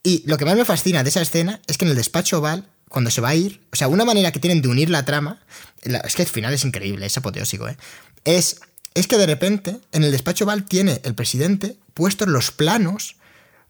Y 0.03 0.23
lo 0.27 0.38
que 0.38 0.43
más 0.43 0.55
me 0.55 0.65
fascina 0.65 1.03
de 1.03 1.09
esa 1.09 1.21
escena 1.21 1.61
es 1.67 1.77
que 1.77 1.86
en 1.86 1.91
el 1.91 1.97
despacho 1.97 2.41
Val, 2.41 2.67
cuando 2.89 3.11
se 3.11 3.21
va 3.21 3.29
a 3.29 3.35
ir, 3.35 3.61
o 3.71 3.75
sea, 3.75 3.87
una 3.87 4.03
manera 4.03 4.31
que 4.31 4.39
tienen 4.39 4.61
de 4.61 4.67
unir 4.67 4.89
la 4.89 5.05
trama, 5.05 5.41
es 5.81 6.15
que 6.15 6.23
al 6.23 6.27
final 6.27 6.53
es 6.53 6.65
increíble, 6.65 7.05
es 7.05 7.17
apoteósico, 7.17 7.67
¿eh? 7.67 7.77
Es, 8.25 8.59
es 8.95 9.07
que 9.07 9.17
de 9.17 9.25
repente 9.25 9.79
en 9.91 10.03
el 10.03 10.11
despacho 10.11 10.45
Val 10.45 10.65
tiene 10.65 10.99
el 11.03 11.15
presidente 11.15 11.77
puestos 11.93 12.27
los 12.27 12.51
planos 12.51 13.15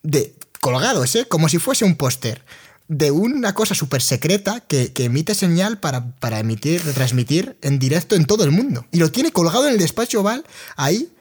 de 0.01 0.33
colgados, 0.61 1.15
¿eh? 1.15 1.25
Como 1.27 1.49
si 1.49 1.59
fuese 1.59 1.85
un 1.85 1.95
póster 1.95 2.43
de 2.87 3.11
una 3.11 3.53
cosa 3.53 3.75
súper 3.75 4.01
secreta 4.01 4.61
que, 4.61 4.91
emite 4.97 5.35
señal 5.35 5.79
para, 5.79 6.11
para 6.15 6.39
emitir, 6.39 6.83
retransmitir 6.83 7.55
en 7.61 7.77
directo 7.77 8.15
en 8.15 8.25
todo 8.25 8.43
el 8.43 8.51
mundo. 8.51 8.87
Y 8.91 8.97
lo 8.97 9.11
tiene 9.11 9.31
colgado 9.31 9.67
en 9.67 9.73
el 9.73 9.79
despacho 9.79 10.23
Val, 10.23 10.43
ahí, 10.75 11.11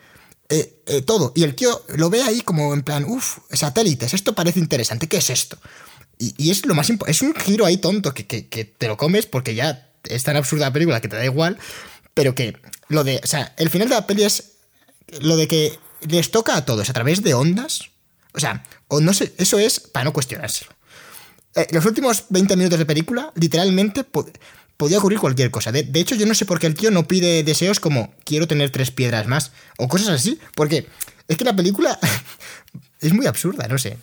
eh, 0.49 0.81
eh, 0.87 1.03
todo. 1.03 1.33
Y 1.37 1.43
el 1.43 1.55
tío 1.55 1.85
lo 1.95 2.09
ve 2.09 2.23
ahí 2.23 2.41
como 2.41 2.73
en 2.73 2.83
plan, 2.83 3.05
uff, 3.05 3.39
satélites, 3.53 4.15
esto 4.15 4.35
parece 4.35 4.61
interesante, 4.61 5.09
¿qué 5.09 5.19
es 5.19 5.29
esto? 5.29 5.59
Y, 6.19 6.51
es 6.51 6.67
lo 6.67 6.75
más 6.75 6.91
es 7.07 7.23
un 7.23 7.35
giro 7.35 7.65
ahí 7.65 7.77
tonto 7.77 8.13
que, 8.13 8.27
que, 8.27 8.65
te 8.65 8.89
lo 8.89 8.97
comes 8.97 9.27
porque 9.27 9.55
ya 9.55 9.89
es 10.05 10.25
tan 10.25 10.37
absurda 10.37 10.67
la 10.67 10.73
película 10.73 11.01
que 11.01 11.09
te 11.09 11.17
da 11.17 11.25
igual, 11.25 11.59
pero 12.15 12.35
que 12.35 12.57
lo 12.89 13.05
de, 13.05 13.21
o 13.23 13.27
sea, 13.27 13.55
el 13.57 13.71
final 13.71 13.89
de 13.89 13.95
la 13.95 14.07
peli 14.07 14.25
es 14.25 14.55
lo 15.21 15.37
de 15.37 15.47
que 15.47 15.79
les 16.09 16.31
toca 16.31 16.57
a 16.57 16.65
todos 16.65 16.91
a 16.91 16.93
través 16.93 17.23
de 17.23 17.35
ondas. 17.35 17.91
O 18.35 18.41
sea, 18.41 18.65
o 18.89 19.01
no 19.01 19.13
sé, 19.15 19.33
eso 19.39 19.59
es 19.59 19.81
para 19.81 20.05
no 20.05 20.13
cuestionárselo. 20.13 20.73
Eh, 21.55 21.67
los 21.73 21.85
últimos 21.87 22.25
20 22.29 22.57
minutos 22.57 22.79
de 22.79 22.87
película, 22.87 23.33
literalmente, 23.35 24.05
podía 24.05 24.99
ocurrir 24.99 25.19
cualquier 25.19 25.51
cosa. 25.51 25.73
De, 25.73 25.89
hecho, 25.95 26.15
yo 26.15 26.27
no 26.27 26.35
sé 26.35 26.47
por 26.47 26.59
qué 26.59 26.67
el 26.67 26.75
tío 26.75 26.91
no 26.91 27.09
pide 27.09 27.43
deseos 27.43 27.81
como 27.81 28.15
quiero 28.25 28.47
tener 28.47 28.71
tres 28.71 28.91
piedras 28.91 29.27
más 29.27 29.53
o 29.77 29.89
cosas 29.89 30.09
así, 30.09 30.39
porque 30.55 30.87
es 31.27 31.37
que 31.37 31.45
la 31.45 31.57
película 31.57 31.99
es 33.01 33.13
muy 33.13 33.27
absurda, 33.27 33.67
no 33.69 33.79
sé. 33.79 33.99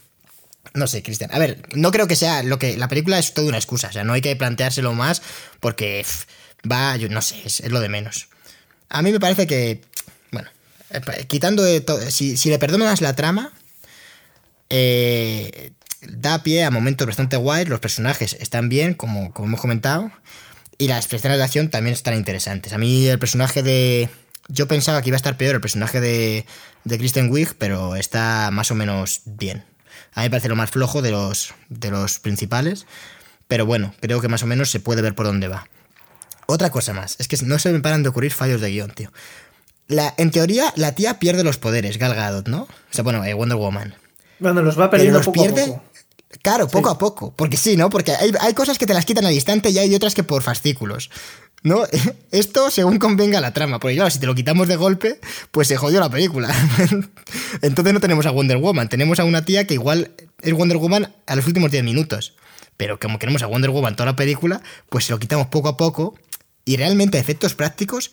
No 0.74 0.88
sé, 0.88 1.04
Cristian. 1.04 1.30
A 1.34 1.40
ver, 1.40 1.62
no 1.74 1.92
creo 1.92 2.08
que 2.08 2.16
sea 2.16 2.44
lo 2.44 2.60
que. 2.60 2.78
La 2.78 2.88
película 2.88 3.20
es 3.20 3.34
toda 3.34 3.48
una 3.48 3.58
excusa, 3.58 3.88
o 3.90 3.92
sea, 3.92 4.04
no 4.04 4.14
hay 4.14 4.22
que 4.22 4.36
planteárselo 4.36 4.94
más 4.94 5.22
porque 5.60 6.06
va, 6.70 6.98
yo 6.98 7.10
no 7.10 7.22
sé, 7.22 7.42
es, 7.46 7.70
lo 7.70 7.80
de 7.80 7.90
menos. 7.90 8.28
A 8.90 9.02
mí 9.02 9.12
me 9.12 9.20
parece 9.20 9.48
que. 9.48 9.82
Bueno, 10.32 10.50
eh, 10.90 11.26
quitando 11.28 11.64
de 11.64 11.82
todo. 11.82 12.00
Si, 12.12 12.38
le 12.50 12.60
perdonas 12.60 13.02
la 13.02 13.16
trama, 13.16 13.54
eh, 14.70 15.72
da 16.02 16.44
pie 16.44 16.64
a 16.64 16.72
momentos 16.72 17.08
bastante 17.08 17.38
guays, 17.38 17.70
los 17.70 17.80
personajes 17.80 18.36
están 18.40 18.70
bien, 18.70 18.94
como, 18.94 19.34
como 19.34 19.48
hemos 19.48 19.62
comentado, 19.62 20.12
y 20.78 20.88
las 20.88 21.12
escenas 21.12 21.38
de 21.38 21.44
acción 21.44 21.70
también 21.70 21.94
están 21.94 22.16
interesantes. 22.16 22.74
A 22.74 22.78
mí 22.78 23.08
el 23.08 23.20
personaje 23.20 23.64
de... 23.64 24.10
Yo 24.48 24.68
pensaba 24.68 25.02
que 25.02 25.10
iba 25.10 25.16
a 25.16 25.18
estar 25.18 25.38
peor 25.38 25.56
el 25.56 25.62
personaje 25.62 26.00
de, 26.00 26.46
de 26.84 26.98
Kristen 27.00 27.32
Wiig, 27.32 27.56
pero 27.58 27.96
está 27.96 28.52
más 28.52 28.70
o 28.70 28.76
menos 28.76 29.22
bien. 29.26 29.64
A 30.16 30.22
mí 30.22 30.26
me 30.26 30.30
parece 30.32 30.50
lo 30.50 30.56
más 30.56 30.72
flojo 30.72 31.02
de 31.02 31.12
los, 31.12 31.54
de 31.70 31.92
los 31.92 32.20
principales, 32.20 32.88
pero 33.48 33.66
bueno, 33.66 33.94
creo 34.02 34.22
que 34.22 34.28
más 34.28 34.44
o 34.44 34.48
menos 34.48 34.72
se 34.72 34.80
puede 34.80 35.02
ver 35.02 35.14
por 35.14 35.26
dónde 35.26 35.48
va. 35.48 35.68
Otra 36.48 36.70
cosa 36.70 36.94
más, 36.94 37.16
es 37.20 37.28
que 37.28 37.38
no 37.44 37.60
se 37.60 37.72
me 37.72 37.80
paran 37.80 38.02
de 38.02 38.10
ocurrir 38.10 38.32
fallos 38.32 38.62
de 38.62 38.72
guion, 38.72 38.92
tío. 38.92 39.12
La, 39.88 40.14
en 40.18 40.32
teoría, 40.32 40.74
la 40.76 40.94
tía 40.94 41.20
pierde 41.20 41.44
los 41.44 41.58
poderes, 41.58 41.98
Gal 41.98 42.16
Gadot, 42.16 42.48
¿no? 42.48 42.64
O 42.64 42.68
sea, 42.90 43.04
bueno, 43.04 43.24
eh, 43.24 43.34
Wonder 43.34 43.58
Woman. 43.58 43.96
Bueno, 44.40 44.62
los 44.62 44.80
va 44.80 44.90
perdiendo 44.90 45.22
poco 45.22 45.44
a 45.44 45.48
poco. 45.48 45.84
Claro, 46.42 46.68
poco 46.68 46.90
a 46.90 46.98
poco. 46.98 47.34
Porque 47.36 47.58
sí, 47.58 47.78
¿no? 47.78 47.90
Porque 47.90 48.12
hay, 48.14 48.54
cosas 48.54 48.78
que 48.78 48.86
te 48.86 48.94
las 48.94 49.06
quitan 49.06 49.26
al 49.26 49.34
instante 49.34 49.70
y 49.70 49.80
hay 49.80 49.94
otras 49.96 50.14
que 50.14 50.24
por 50.24 50.42
fascículos. 50.42 51.10
¿No? 51.66 51.84
Esto 52.32 52.70
según 52.70 53.00
convenga 53.00 53.42
la 53.42 53.52
trama. 53.52 53.80
Porque 53.80 53.96
claro, 53.96 54.12
si 54.12 54.20
te 54.20 54.28
lo 54.28 54.36
quitamos 54.36 54.68
de 54.68 54.76
golpe, 54.76 55.20
pues 55.50 55.68
se 55.68 55.78
jodió 55.78 56.00
la 56.00 56.10
película. 56.10 56.54
Entonces 57.64 57.92
no 57.92 58.00
tenemos 58.00 58.28
a 58.28 58.32
Wonder 58.32 58.58
Woman. 58.58 58.88
Tenemos 58.88 59.20
a 59.20 59.24
una 59.24 59.44
tía 59.44 59.66
que 59.66 59.74
igual 59.74 60.12
es 60.44 60.54
Wonder 60.54 60.78
Woman 60.78 61.12
a 61.26 61.36
los 61.36 61.48
últimos 61.48 61.72
10 61.72 61.84
minutos. 61.84 62.36
Pero 62.78 63.00
como 63.00 63.18
queremos 63.18 63.42
a 63.42 63.48
Wonder 63.48 63.72
Woman 63.72 63.96
toda 63.96 64.06
la 64.06 64.16
película, 64.16 64.62
pues 64.90 65.06
se 65.06 65.12
lo 65.12 65.18
quitamos 65.18 65.48
poco 65.48 65.68
a 65.70 65.76
poco. 65.76 66.14
Y 66.66 66.78
realmente 66.78 67.18
efectos 67.18 67.56
prácticos 67.56 68.12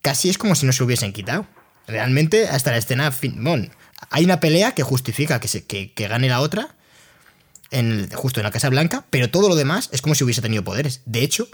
casi 0.00 0.30
es 0.30 0.38
como 0.38 0.54
si 0.54 0.64
no 0.64 0.72
se 0.72 0.82
hubiesen 0.82 1.12
quitado. 1.12 1.46
Realmente 1.86 2.48
hasta 2.48 2.70
la 2.70 2.78
escena... 2.78 3.12
Bueno, 3.34 3.68
hay 4.08 4.24
una 4.24 4.40
pelea 4.40 4.72
que 4.72 4.82
justifica 4.82 5.40
que, 5.40 5.48
se, 5.48 5.66
que 5.66 5.92
gane 6.08 6.30
la 6.30 6.40
otra 6.40 6.74
justo 8.14 8.40
en 8.40 8.44
la 8.44 8.50
Casa 8.50 8.68
Blanca, 8.68 9.04
pero 9.10 9.30
todo 9.30 9.48
lo 9.48 9.54
demás 9.54 9.90
es 9.92 10.02
como 10.02 10.14
si 10.14 10.24
hubiese 10.24 10.42
tenido 10.42 10.64
poderes. 10.64 11.02
De 11.06 11.22
hecho, 11.22 11.48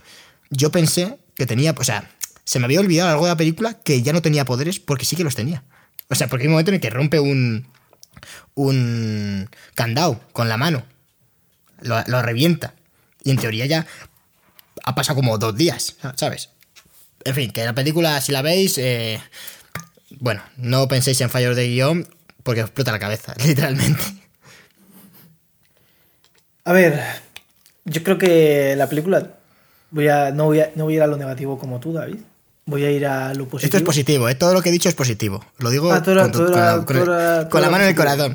yo 0.50 0.70
pensé 0.70 1.18
que 1.34 1.46
tenía, 1.46 1.74
o 1.76 1.84
sea, 1.84 2.10
se 2.44 2.58
me 2.58 2.64
había 2.66 2.80
olvidado 2.80 3.10
algo 3.10 3.24
de 3.24 3.32
la 3.32 3.36
película 3.36 3.74
que 3.74 4.02
ya 4.02 4.12
no 4.12 4.22
tenía 4.22 4.44
poderes 4.44 4.78
porque 4.80 5.04
sí 5.04 5.16
que 5.16 5.24
los 5.24 5.34
tenía. 5.34 5.64
O 6.08 6.14
sea, 6.14 6.28
porque 6.28 6.44
hay 6.44 6.46
un 6.46 6.52
momento 6.52 6.70
en 6.70 6.76
el 6.76 6.80
que 6.80 6.90
rompe 6.90 7.18
un, 7.18 7.66
un 8.54 9.50
candado 9.74 10.20
con 10.32 10.48
la 10.48 10.56
mano, 10.56 10.84
lo, 11.80 12.22
revienta. 12.22 12.74
Y 13.22 13.30
en 13.30 13.38
teoría 13.38 13.66
ya 13.66 13.86
ha 14.84 14.94
pasado 14.94 15.16
como 15.16 15.38
dos 15.38 15.56
días, 15.56 15.96
¿sabes? 16.14 16.50
En 17.24 17.34
fin, 17.34 17.50
que 17.50 17.64
la 17.64 17.74
película, 17.74 18.20
si 18.20 18.30
la 18.30 18.42
veis, 18.42 18.78
eh, 18.78 19.20
bueno, 20.20 20.42
no 20.56 20.86
penséis 20.86 21.20
en 21.20 21.30
fallos 21.30 21.56
de 21.56 21.68
guion 21.68 22.08
porque 22.42 22.60
explota 22.60 22.92
la 22.92 23.00
cabeza, 23.00 23.34
literalmente. 23.44 24.02
A 26.64 26.72
ver, 26.72 27.02
yo 27.84 28.02
creo 28.02 28.18
que 28.18 28.74
la 28.76 28.88
película. 28.88 29.35
Voy 29.90 30.08
a, 30.08 30.30
no, 30.30 30.44
voy 30.44 30.60
a, 30.60 30.72
no 30.74 30.84
voy 30.84 30.94
a 30.94 30.96
ir 30.96 31.02
a 31.02 31.06
lo 31.06 31.16
negativo 31.16 31.58
como 31.58 31.80
tú, 31.80 31.92
David. 31.92 32.18
Voy 32.66 32.84
a 32.84 32.90
ir 32.90 33.06
a 33.06 33.32
lo 33.32 33.46
positivo. 33.46 33.66
Esto 33.66 33.76
es 33.76 33.82
positivo, 33.84 34.28
¿eh? 34.28 34.34
todo 34.34 34.52
lo 34.52 34.60
que 34.60 34.70
he 34.70 34.72
dicho 34.72 34.88
es 34.88 34.94
positivo. 34.94 35.44
Lo 35.58 35.70
digo 35.70 35.88
con, 35.88 36.14
la, 36.14 37.70
mano 37.70 37.84
en 37.84 37.90
el 37.90 37.94
corazón. 37.94 38.34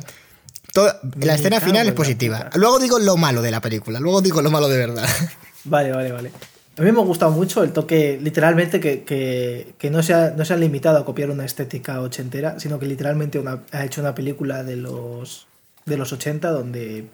la 1.20 1.36
escena 1.36 1.60
final 1.60 1.88
es 1.88 1.94
positiva. 1.94 2.50
Luego 2.56 2.80
digo 2.80 2.98
lo 2.98 3.18
malo 3.18 3.42
de 3.42 3.52
la 3.52 3.60
película. 3.60 4.00
Luego 4.00 4.22
digo 4.22 4.42
lo 4.42 4.50
malo 4.50 4.70
de 4.70 4.78
verdad. 4.78 5.08
Vale, 5.64 5.92
vale, 5.92 6.12
vale. 6.12 6.32
A 6.80 6.82
mí 6.82 6.92
me 6.92 7.00
ha 7.00 7.04
gustado 7.04 7.32
mucho 7.32 7.62
el 7.62 7.72
toque, 7.72 8.18
literalmente, 8.20 8.80
que, 8.80 9.04
que, 9.04 9.90
no, 9.92 10.02
se 10.02 10.16
ha, 10.16 10.32
no 10.32 10.44
se 10.44 10.56
ha 10.56 10.58
limitado 10.58 10.98
a 10.98 11.06
copiar 11.06 11.30
una 11.30 11.46
estética 11.46 12.02
ochentera, 12.02 12.60
sino 12.60 12.80
que 12.80 12.88
literalmente 12.88 13.40
ha 13.72 13.86
hecho 13.86 14.02
una 14.02 14.16
película 14.16 14.64
de 14.64 14.78
los, 14.78 15.46
de 15.86 15.98
los 15.98 16.12
80 16.12 16.50
donde 16.50 17.06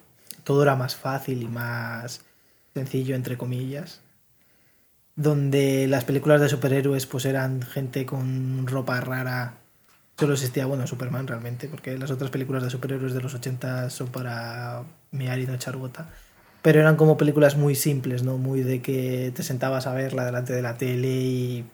todo 0.46 0.64
era 0.64 0.78
más 0.78 0.96
fácil 0.96 1.42
y 1.42 1.48
más 1.48 2.22
sencillo, 2.74 3.16
entre 3.16 3.38
comillas. 3.38 4.00
Donde 5.18 5.88
las 5.88 6.06
películas 6.06 6.40
de 6.40 6.48
superhéroes 6.48 7.06
pues 7.06 7.26
eran 7.26 7.62
gente 7.62 8.06
con 8.06 8.66
ropa 8.68 9.02
rara. 9.02 9.56
Solo 10.18 10.34
existía, 10.34 10.66
bueno, 10.66 10.88
Superman 10.88 11.28
realmente, 11.28 11.68
porque 11.68 11.98
las 11.98 12.12
otras 12.12 12.32
películas 12.32 12.64
de 12.64 12.70
superhéroes 12.70 13.14
de 13.14 13.22
los 13.22 13.34
80 13.34 13.90
son 13.90 14.08
para 14.08 14.84
mear 15.12 15.38
y 15.40 15.46
no 15.46 15.54
echar 15.54 15.76
pero 16.68 16.82
eran 16.82 16.98
como 16.98 17.18
películas 17.18 17.56
muy 17.56 17.76
simples, 17.76 18.24
¿no? 18.24 18.38
Muy 18.38 18.62
de 18.62 18.82
que 18.82 19.32
te 19.34 19.42
sentabas 19.42 19.88
a 19.88 19.94
verla 19.94 20.26
delante 20.26 20.52
de 20.52 20.62
la 20.62 20.78
tele 20.78 21.08
y, 21.08 21.66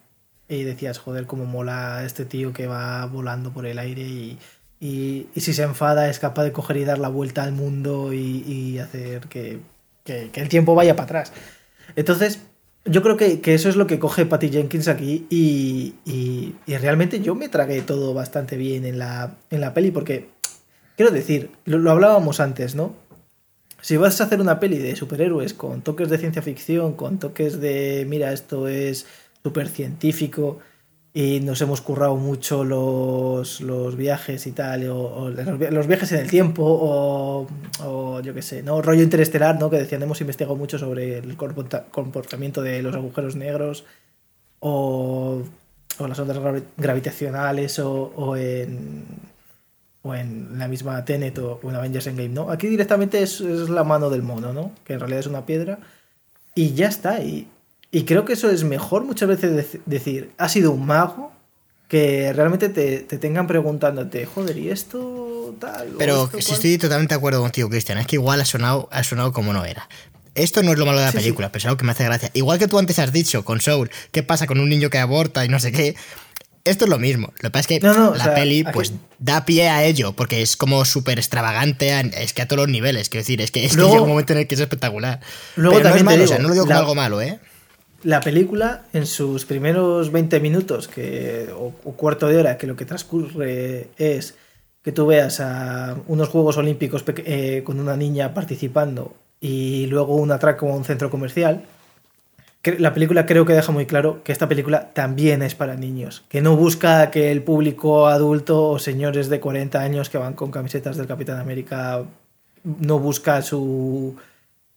decías, 0.47 0.99
joder, 0.99 1.25
cómo 1.25 1.45
mola 1.45 2.03
este 2.05 2.25
tío 2.25 2.53
que 2.53 2.67
va 2.67 3.03
volando 3.07 3.51
por 3.51 3.65
el 3.65 3.79
aire 3.79 4.03
y, 4.03 4.37
y, 4.79 5.27
si 5.35 5.53
se 5.53 5.63
enfada 5.63 6.09
es 6.09 6.19
capaz 6.19 6.43
de 6.43 6.51
coger 6.51 6.77
y 6.77 6.85
dar 6.85 6.99
la 6.99 7.07
vuelta 7.07 7.41
al 7.41 7.53
mundo 7.53 8.13
y, 8.13 8.77
hacer 8.77 9.21
que, 9.29 9.61
que, 10.03 10.29
el 10.35 10.49
tiempo 10.49 10.75
vaya 10.75 10.95
para 10.95 11.05
atrás. 11.05 11.33
Entonces, 11.95 12.41
yo 12.86 13.01
creo 13.01 13.15
que, 13.15 13.39
que, 13.39 13.53
eso 13.53 13.69
es 13.69 13.75
lo 13.75 13.88
que 13.88 13.99
coge 13.99 14.25
Patty 14.25 14.49
Jenkins 14.49 14.88
aquí 14.88 15.25
y, 15.29 15.95
y, 16.05 16.53
realmente 16.77 17.21
yo 17.21 17.34
me 17.34 17.47
tragué 17.47 17.81
todo 17.81 18.13
bastante 18.13 18.57
bien 18.57 18.86
en 18.86 18.99
la, 18.99 19.38
en 19.49 19.61
la 19.61 19.73
peli 19.73 19.91
porque, 19.91 20.29
quiero 20.97 21.11
decir, 21.11 21.49
lo, 21.65 21.89
hablábamos 21.89 22.39
antes, 22.39 22.75
¿no? 22.75 22.93
Si 23.81 23.97
vas 23.97 24.19
a 24.19 24.25
hacer 24.25 24.41
una 24.41 24.59
peli 24.59 24.77
de 24.77 24.95
superhéroes 24.95 25.53
con 25.53 25.81
toques 25.81 26.09
de 26.09 26.17
ciencia 26.17 26.41
ficción, 26.41 26.93
con 26.93 27.19
toques 27.19 27.59
de, 27.59 28.05
mira, 28.07 28.31
esto 28.34 28.67
es 28.67 29.05
súper 29.43 29.69
científico, 29.69 30.59
y 31.16 31.41
nos 31.41 31.61
hemos 31.61 31.82
currado 31.82 32.16
mucho 32.16 32.64
los, 32.64 33.61
los 33.61 33.95
viajes 33.95 34.47
y 34.47 34.51
tal, 34.51 34.89
o, 34.89 35.30
los, 35.30 35.88
viajes 35.88 36.11
en 36.11 36.20
el 36.20 36.30
tiempo, 36.30 36.64
o, 36.66 38.20
yo 38.22 38.34
qué 38.34 38.41
sé, 38.41 38.64
¿no? 38.64 38.82
Rollo 38.82 39.03
interestelar, 39.03 39.59
¿no? 39.59 39.70
Que 39.70 39.78
decían, 39.78 40.01
hemos 40.01 40.22
investigado 40.22 40.55
mucho 40.55 40.80
sobre 40.80 41.20
el 41.20 41.38
comportamiento 41.38 42.64
de 42.64 42.82
los 42.82 42.95
agujeros 42.95 43.36
negros, 43.36 43.86
o, 44.59 45.43
o 45.99 46.07
las 46.07 46.18
ondas 46.18 46.64
gravitacionales, 46.78 47.78
o, 47.78 48.36
en, 48.36 49.05
o 50.01 50.16
en 50.16 50.57
la 50.57 50.68
misma 50.68 51.05
Tenet 51.05 51.38
o, 51.38 51.59
en 51.61 51.76
Avengers 51.76 52.07
Endgame, 52.07 52.30
¿no? 52.30 52.49
Aquí 52.49 52.68
directamente 52.68 53.22
es, 53.22 53.39
es 53.39 53.70
la 53.70 53.84
mano 53.84 54.09
del 54.09 54.24
mono, 54.24 54.51
¿no? 54.51 54.72
Que 54.84 54.93
en 54.93 54.99
realidad 54.99 55.20
es 55.20 55.28
una 55.28 55.45
piedra, 55.45 55.78
y 56.55 56.74
ya 56.74 56.88
está, 56.88 57.22
y 57.22 57.47
y 57.93 58.05
creo 58.05 58.25
que 58.25 58.33
eso 58.33 58.49
es 58.49 58.63
mejor 58.63 59.05
muchas 59.05 59.29
veces 59.29 59.79
decir, 59.85 60.31
ha 60.39 60.49
sido 60.49 60.71
un 60.71 60.83
mago, 60.83 61.31
que 61.87 62.33
realmente 62.33 62.69
te, 62.69 63.01
tengan 63.19 63.45
preguntándote, 63.45 64.25
joder, 64.25 64.57
¿y 64.57 64.69
esto 64.71 65.55
tal? 65.59 65.89
Pero 65.99 66.27
si 66.39 66.53
estoy 66.53 66.79
totalmente 66.79 67.13
de 67.13 67.19
acuerdo 67.19 67.39
contigo, 67.41 67.69
Cristian, 67.69 67.99
es 67.99 68.07
que 68.07 68.15
igual 68.15 68.41
ha 68.41 68.45
sonado, 68.45 68.89
ha 68.91 69.03
sonado 69.03 69.31
como 69.31 69.53
no 69.53 69.63
era. 69.63 69.87
Esto 70.33 70.63
no 70.63 70.71
es 70.71 70.79
lo 70.79 70.87
malo 70.87 70.97
de 70.97 71.05
la 71.05 71.11
película, 71.11 71.51
pero 71.51 71.59
es 71.59 71.65
algo 71.67 71.77
que 71.77 71.85
me 71.85 71.91
hace 71.91 72.03
gracia. 72.05 72.31
Igual 72.33 72.57
que 72.57 72.67
tú 72.67 72.79
antes 72.79 72.97
has 72.97 73.13
dicho 73.13 73.45
con 73.45 73.61
Soul, 73.61 73.91
¿qué 74.11 74.23
pasa 74.23 74.47
con 74.47 74.59
un 74.59 74.69
niño 74.69 74.89
que 74.89 74.97
aborta 74.97 75.45
y 75.45 75.49
no 75.49 75.59
sé 75.59 75.71
qué? 75.71 75.95
Esto 76.63 76.85
es 76.85 76.89
lo 76.89 76.97
mismo. 76.97 77.27
Lo 77.27 77.49
que 77.49 77.51
pasa 77.51 77.75
es 77.75 77.79
que 77.79 77.87
la 77.87 78.33
peli 78.33 78.63
pues 78.63 78.93
da 79.19 79.45
pie 79.45 79.69
a 79.69 79.83
ello, 79.83 80.13
porque 80.13 80.41
es 80.41 80.57
como 80.57 80.83
súper 80.85 81.19
extravagante, 81.19 81.93
es 82.17 82.33
que 82.33 82.41
a 82.41 82.47
todos 82.47 82.63
los 82.63 82.69
niveles, 82.69 83.09
quiero 83.09 83.21
decir, 83.21 83.39
es 83.39 83.51
que, 83.51 83.65
es 83.65 83.75
llega 83.75 84.01
un 84.01 84.09
momento 84.09 84.33
en 84.33 84.39
el 84.39 84.47
que 84.47 84.55
es 84.55 84.61
espectacular. 84.61 85.19
Luego 85.57 85.79
también 85.81 86.05
no 86.05 86.39
no 86.39 86.47
lo 86.47 86.53
digo 86.55 86.65
como 86.65 86.79
algo 86.79 86.95
malo, 86.95 87.21
¿eh? 87.21 87.39
La 88.04 88.20
película, 88.20 88.84
en 88.93 89.06
sus 89.06 89.45
primeros 89.45 90.12
20 90.12 90.39
minutos 90.39 90.88
que, 90.88 91.49
o, 91.58 91.72
cuarto 91.72 92.28
de 92.28 92.38
hora, 92.38 92.58
que 92.58 92.68
lo 92.68 92.76
que 92.76 92.86
transcurre 92.86 93.89
es 93.97 94.36
que 94.82 94.91
tú 94.91 95.06
veas 95.08 95.39
a 95.39 95.95
unos 96.08 96.28
Juegos 96.30 96.58
Olímpicos 96.58 97.04
eh, 97.08 97.62
con 97.64 97.80
una 97.80 97.95
niña 97.95 98.34
participando 98.34 99.16
y 99.39 99.88
luego 99.88 100.16
un 100.16 100.32
atraco 100.32 100.70
a 100.70 100.76
un 100.76 100.84
centro 100.84 101.10
comercial, 101.10 101.64
la 102.78 102.93
película 102.93 103.26
creo 103.26 103.45
que 103.45 103.54
deja 103.54 103.72
muy 103.72 103.86
claro 103.86 104.24
que 104.24 104.32
esta 104.32 104.47
película 104.47 104.93
también 104.93 105.41
es 105.41 105.54
para 105.56 105.76
niños, 105.76 106.24
que 106.30 106.41
no 106.41 106.56
busca 106.56 107.12
que 107.12 107.32
el 107.32 107.43
público 107.43 108.08
adulto 108.08 108.70
o 108.70 108.80
señores 108.80 109.30
de 109.30 109.39
40 109.41 109.82
años 109.82 110.10
que 110.10 110.18
van 110.18 110.34
con 110.34 110.51
camisetas 110.51 110.95
del 110.95 111.08
Capitán 111.08 111.39
América 111.39 112.04
no 112.64 112.99
busca 112.99 113.41
su, 113.41 114.16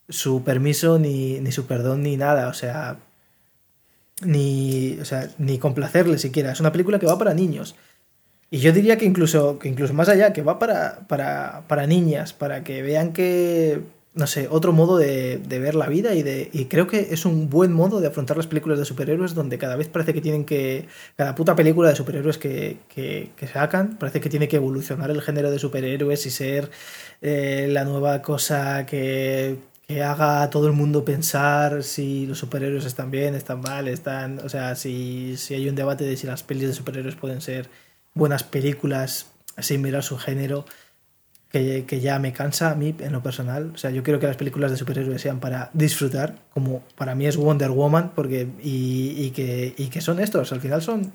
su 0.09 0.43
permiso 0.43 0.99
ni, 0.99 1.39
ni 1.39 1.53
su 1.53 1.67
perdón 1.67 2.03
ni 2.03 2.17
nada, 2.17 2.49
o 2.49 2.55
sea, 2.55 2.99
ni, 4.23 4.99
o 5.01 5.05
sea, 5.05 5.31
ni 5.39 5.59
complacerle 5.59 6.19
siquiera. 6.19 6.53
Es 6.53 6.61
una 6.61 6.73
película 6.73 6.99
que 6.99 7.07
va 7.07 7.19
para 7.19 7.35
niños. 7.35 7.77
Y 8.51 8.59
yo 8.59 8.73
diría 8.73 8.97
que 8.97 9.05
incluso, 9.05 9.59
que 9.59 9.69
incluso 9.69 9.93
más 9.93 10.09
allá, 10.09 10.33
que 10.33 10.43
va 10.43 10.59
para, 10.59 11.07
para, 11.09 11.65
para 11.67 11.87
niñas, 11.87 12.33
para 12.33 12.63
que 12.63 12.81
vean 12.81 13.13
que, 13.13 13.83
no 14.15 14.27
sé, 14.29 14.47
otro 14.49 14.73
modo 14.73 14.99
de, 14.99 15.39
de, 15.39 15.59
ver 15.59 15.75
la 15.75 15.89
vida 15.89 16.15
y, 16.15 16.23
de, 16.23 16.49
y 16.53 16.67
creo 16.67 16.87
que 16.87 17.09
es 17.11 17.27
un 17.27 17.51
buen 17.51 17.73
modo 17.73 18.01
de 18.01 18.07
afrontar 18.07 18.37
las 18.37 18.47
películas 18.47 18.79
de 18.79 18.85
superhéroes 18.85 19.35
donde 19.35 19.59
cada 19.59 19.75
vez 19.75 19.89
parece 19.89 20.15
que 20.15 20.21
tienen 20.21 20.45
que, 20.45 20.87
cada 21.17 21.35
puta 21.35 21.57
película 21.57 21.89
de 21.89 21.97
superhéroes 21.97 22.39
que, 22.39 22.79
que, 22.89 23.31
sacan, 23.53 23.97
parece 23.99 24.21
que 24.21 24.31
tiene 24.31 24.47
que 24.49 24.57
evolucionar 24.57 25.11
el 25.11 25.23
género 25.23 25.51
de 25.51 25.59
superhéroes 25.59 26.25
y 26.27 26.31
ser 26.31 26.71
eh, 27.23 27.67
la 27.71 27.85
nueva 27.85 28.23
cosa 28.23 28.87
que 28.87 29.57
que 29.87 30.03
haga 30.03 30.43
a 30.43 30.51
todo 30.51 30.67
el 30.67 30.73
mundo 30.73 31.05
pensar 31.05 31.85
si 31.85 32.27
los 32.27 32.39
superhéroes 32.39 32.85
están 32.85 33.11
bien, 33.11 33.35
están 33.35 33.61
mal, 33.61 33.87
están. 33.89 34.41
O 34.41 34.49
sea, 34.49 34.75
si, 34.75 35.37
si 35.37 35.55
hay 35.55 35.69
un 35.69 35.77
debate 35.77 36.05
de 36.05 36.17
si 36.17 36.27
las 36.27 36.43
pelis 36.43 36.69
de 36.69 36.75
superhéroes 36.75 37.15
pueden 37.15 37.41
ser 37.41 37.71
buenas 38.15 38.43
películas 38.43 39.27
sin 39.59 39.83
mirar 39.83 40.03
su 40.03 40.19
género, 40.19 40.65
que, 41.51 41.85
que, 41.87 42.01
ya 42.01 42.19
me 42.19 42.33
cansa 42.33 42.73
a 42.73 42.75
mí 42.75 42.95
en 42.99 43.13
lo 43.13 43.23
personal. 43.23 43.71
O 43.75 43.79
sea, 43.79 43.91
yo 43.91 44.03
quiero 44.03 44.19
que 44.19 44.27
las 44.27 44.37
películas 44.37 44.73
de 44.73 44.77
superhéroes 44.77 45.23
sean 45.23 45.39
para 45.39 45.71
disfrutar, 45.73 46.35
como 46.53 46.83
para 46.97 47.15
mí 47.15 47.27
es 47.27 47.37
Wonder 47.37 47.71
Woman, 47.71 48.13
porque. 48.15 48.49
y, 48.63 49.15
y 49.17 49.31
que, 49.31 49.75
y 49.77 49.87
que 49.89 50.01
son 50.01 50.19
estos, 50.19 50.53
al 50.53 50.61
final 50.61 50.83
son 50.83 51.13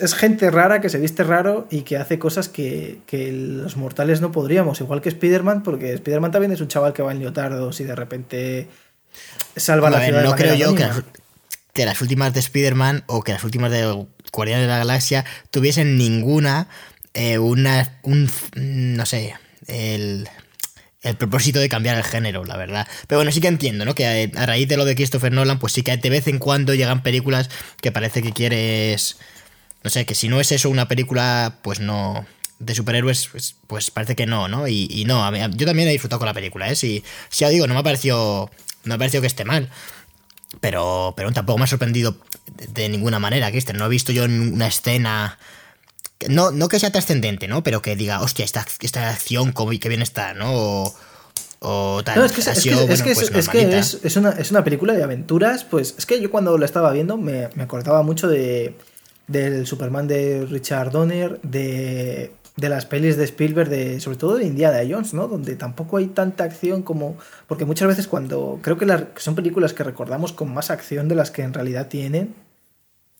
es 0.00 0.14
gente 0.14 0.50
rara 0.50 0.80
que 0.80 0.88
se 0.88 0.98
viste 0.98 1.24
raro 1.24 1.66
y 1.70 1.82
que 1.82 1.96
hace 1.96 2.18
cosas 2.18 2.48
que, 2.48 3.00
los 3.10 3.76
mortales 3.76 4.20
no 4.20 4.32
podríamos, 4.32 4.80
igual 4.80 5.00
que 5.00 5.08
Spider-Man, 5.08 5.62
porque 5.62 5.92
Spider-Man 5.94 6.30
también 6.30 6.52
es 6.52 6.60
un 6.60 6.68
chaval 6.68 6.92
que 6.92 7.02
va 7.02 7.12
en 7.12 7.20
leotardos 7.20 7.80
y 7.80 7.84
de 7.84 7.94
repente 7.94 8.68
salva 9.56 9.90
la 9.90 10.04
ciudad. 10.04 10.24
no 10.24 10.34
creo 10.34 10.54
yo 10.54 10.74
que 10.74 11.86
las, 11.86 12.02
últimas 12.02 12.34
de 12.34 12.40
Spider-Man 12.40 13.04
o 13.06 13.22
que 13.22 13.32
las 13.32 13.44
últimas 13.44 13.70
de 13.70 14.06
Guardianes 14.32 14.66
de 14.66 14.68
la 14.68 14.78
Galaxia 14.78 15.24
tuviesen 15.50 15.96
ninguna, 15.96 16.68
eh, 17.14 17.38
una, 17.38 17.98
un, 18.02 18.28
no 18.56 19.06
sé, 19.06 19.34
el, 19.68 20.28
el 21.02 21.16
propósito 21.16 21.60
de 21.60 21.68
cambiar 21.68 21.96
el 21.96 22.04
género, 22.04 22.44
la 22.44 22.56
verdad. 22.56 22.88
Pero 23.06 23.18
bueno, 23.18 23.30
sí 23.30 23.40
que 23.40 23.48
entiendo, 23.48 23.84
¿no? 23.84 23.94
Que 23.94 24.30
a, 24.34 24.46
raíz 24.46 24.68
de 24.68 24.76
lo 24.76 24.84
de 24.84 24.96
Christopher 24.96 25.32
Nolan, 25.32 25.58
pues 25.58 25.72
sí 25.72 25.82
que 25.82 25.96
de 25.96 26.10
vez 26.10 26.26
en 26.26 26.38
cuando 26.38 26.74
llegan 26.74 27.02
películas 27.02 27.48
que 27.80 27.92
parece 27.92 28.22
que 28.22 28.32
quieres 28.32 29.16
no 29.88 29.90
sé, 29.90 30.04
que 30.04 30.14
si 30.14 30.28
no 30.28 30.38
es 30.38 30.52
eso 30.52 30.68
una 30.68 30.86
película, 30.86 31.60
pues 31.62 31.80
no, 31.80 32.26
de 32.58 32.74
superhéroes, 32.74 33.28
pues, 33.28 33.56
pues 33.66 33.90
parece 33.90 34.16
que 34.16 34.26
no, 34.26 34.46
¿no? 34.46 34.68
Y, 34.68 35.06
no, 35.06 35.34
yo 35.56 35.64
también 35.64 35.88
he 35.88 35.92
disfrutado 35.92 36.18
con 36.18 36.26
la 36.26 36.34
película, 36.34 36.68
¿eh? 36.68 36.76
Si, 36.76 37.02
si 37.30 37.40
ya 37.40 37.48
digo, 37.48 37.66
no 37.66 37.72
me 37.72 37.80
ha 37.80 37.82
parecido, 37.82 38.50
no 38.84 38.88
me 38.88 38.94
ha 38.96 38.98
parecido 38.98 39.22
que 39.22 39.28
esté 39.28 39.46
mal. 39.46 39.70
Pero, 40.60 41.14
pero 41.16 41.32
tampoco 41.32 41.56
me 41.56 41.64
ha 41.64 41.68
sorprendido 41.68 42.18
de, 42.54 42.90
ninguna 42.90 43.18
manera, 43.18 43.50
Kristen. 43.50 43.78
No 43.78 43.86
he 43.86 43.88
visto 43.88 44.12
yo 44.12 44.24
una 44.24 44.66
escena. 44.66 45.38
No, 46.28 46.50
no 46.50 46.68
que 46.68 46.78
sea 46.78 46.92
trascendente, 46.92 47.48
¿no? 47.48 47.62
Pero 47.62 47.80
que 47.80 47.96
diga, 47.96 48.20
hostia, 48.20 48.44
esta, 48.44 48.66
esta 48.80 49.08
acción, 49.08 49.54
que 49.54 49.88
bien 49.88 50.02
está, 50.02 50.34
¿no? 50.34 50.92
O, 51.60 52.02
tal. 52.04 52.18
No, 52.18 52.26
es 52.26 52.32
que, 52.32 52.42
es, 52.42 52.46
que, 52.46 52.92
es, 52.92 53.02
que 53.02 53.14
pues 53.66 53.98
es, 54.04 54.16
una, 54.18 54.32
es 54.32 54.50
una 54.50 54.64
película 54.64 54.92
de 54.92 55.02
aventuras. 55.02 55.64
Pues 55.64 55.94
es 55.96 56.04
que 56.04 56.20
yo 56.20 56.30
cuando 56.30 56.58
la 56.58 56.66
estaba 56.66 56.92
viendo 56.92 57.16
me, 57.16 57.48
me 57.54 57.62
acordaba 57.62 58.02
mucho 58.02 58.28
de, 58.28 58.76
del 59.28 59.66
Superman 59.66 60.08
de 60.08 60.46
Richard 60.46 60.90
Donner, 60.90 61.40
de, 61.42 62.32
de 62.56 62.68
las 62.68 62.86
pelis 62.86 63.16
de 63.16 63.24
Spielberg, 63.24 63.68
de, 63.68 64.00
sobre 64.00 64.16
todo 64.16 64.36
de 64.36 64.46
Indiana 64.46 64.80
Jones, 64.88 65.14
¿no? 65.14 65.28
Donde 65.28 65.54
tampoco 65.54 65.98
hay 65.98 66.06
tanta 66.06 66.44
acción 66.44 66.82
como... 66.82 67.16
Porque 67.46 67.64
muchas 67.64 67.86
veces 67.86 68.08
cuando... 68.08 68.58
Creo 68.62 68.76
que, 68.78 68.86
son 69.16 69.36
películas 69.36 69.74
que 69.74 69.84
recordamos 69.84 70.32
con 70.32 70.52
más 70.52 70.70
acción 70.70 71.06
de 71.08 71.14
las 71.14 71.30
que 71.30 71.42
en 71.42 71.54
realidad 71.54 71.86
tienen. 71.86 72.34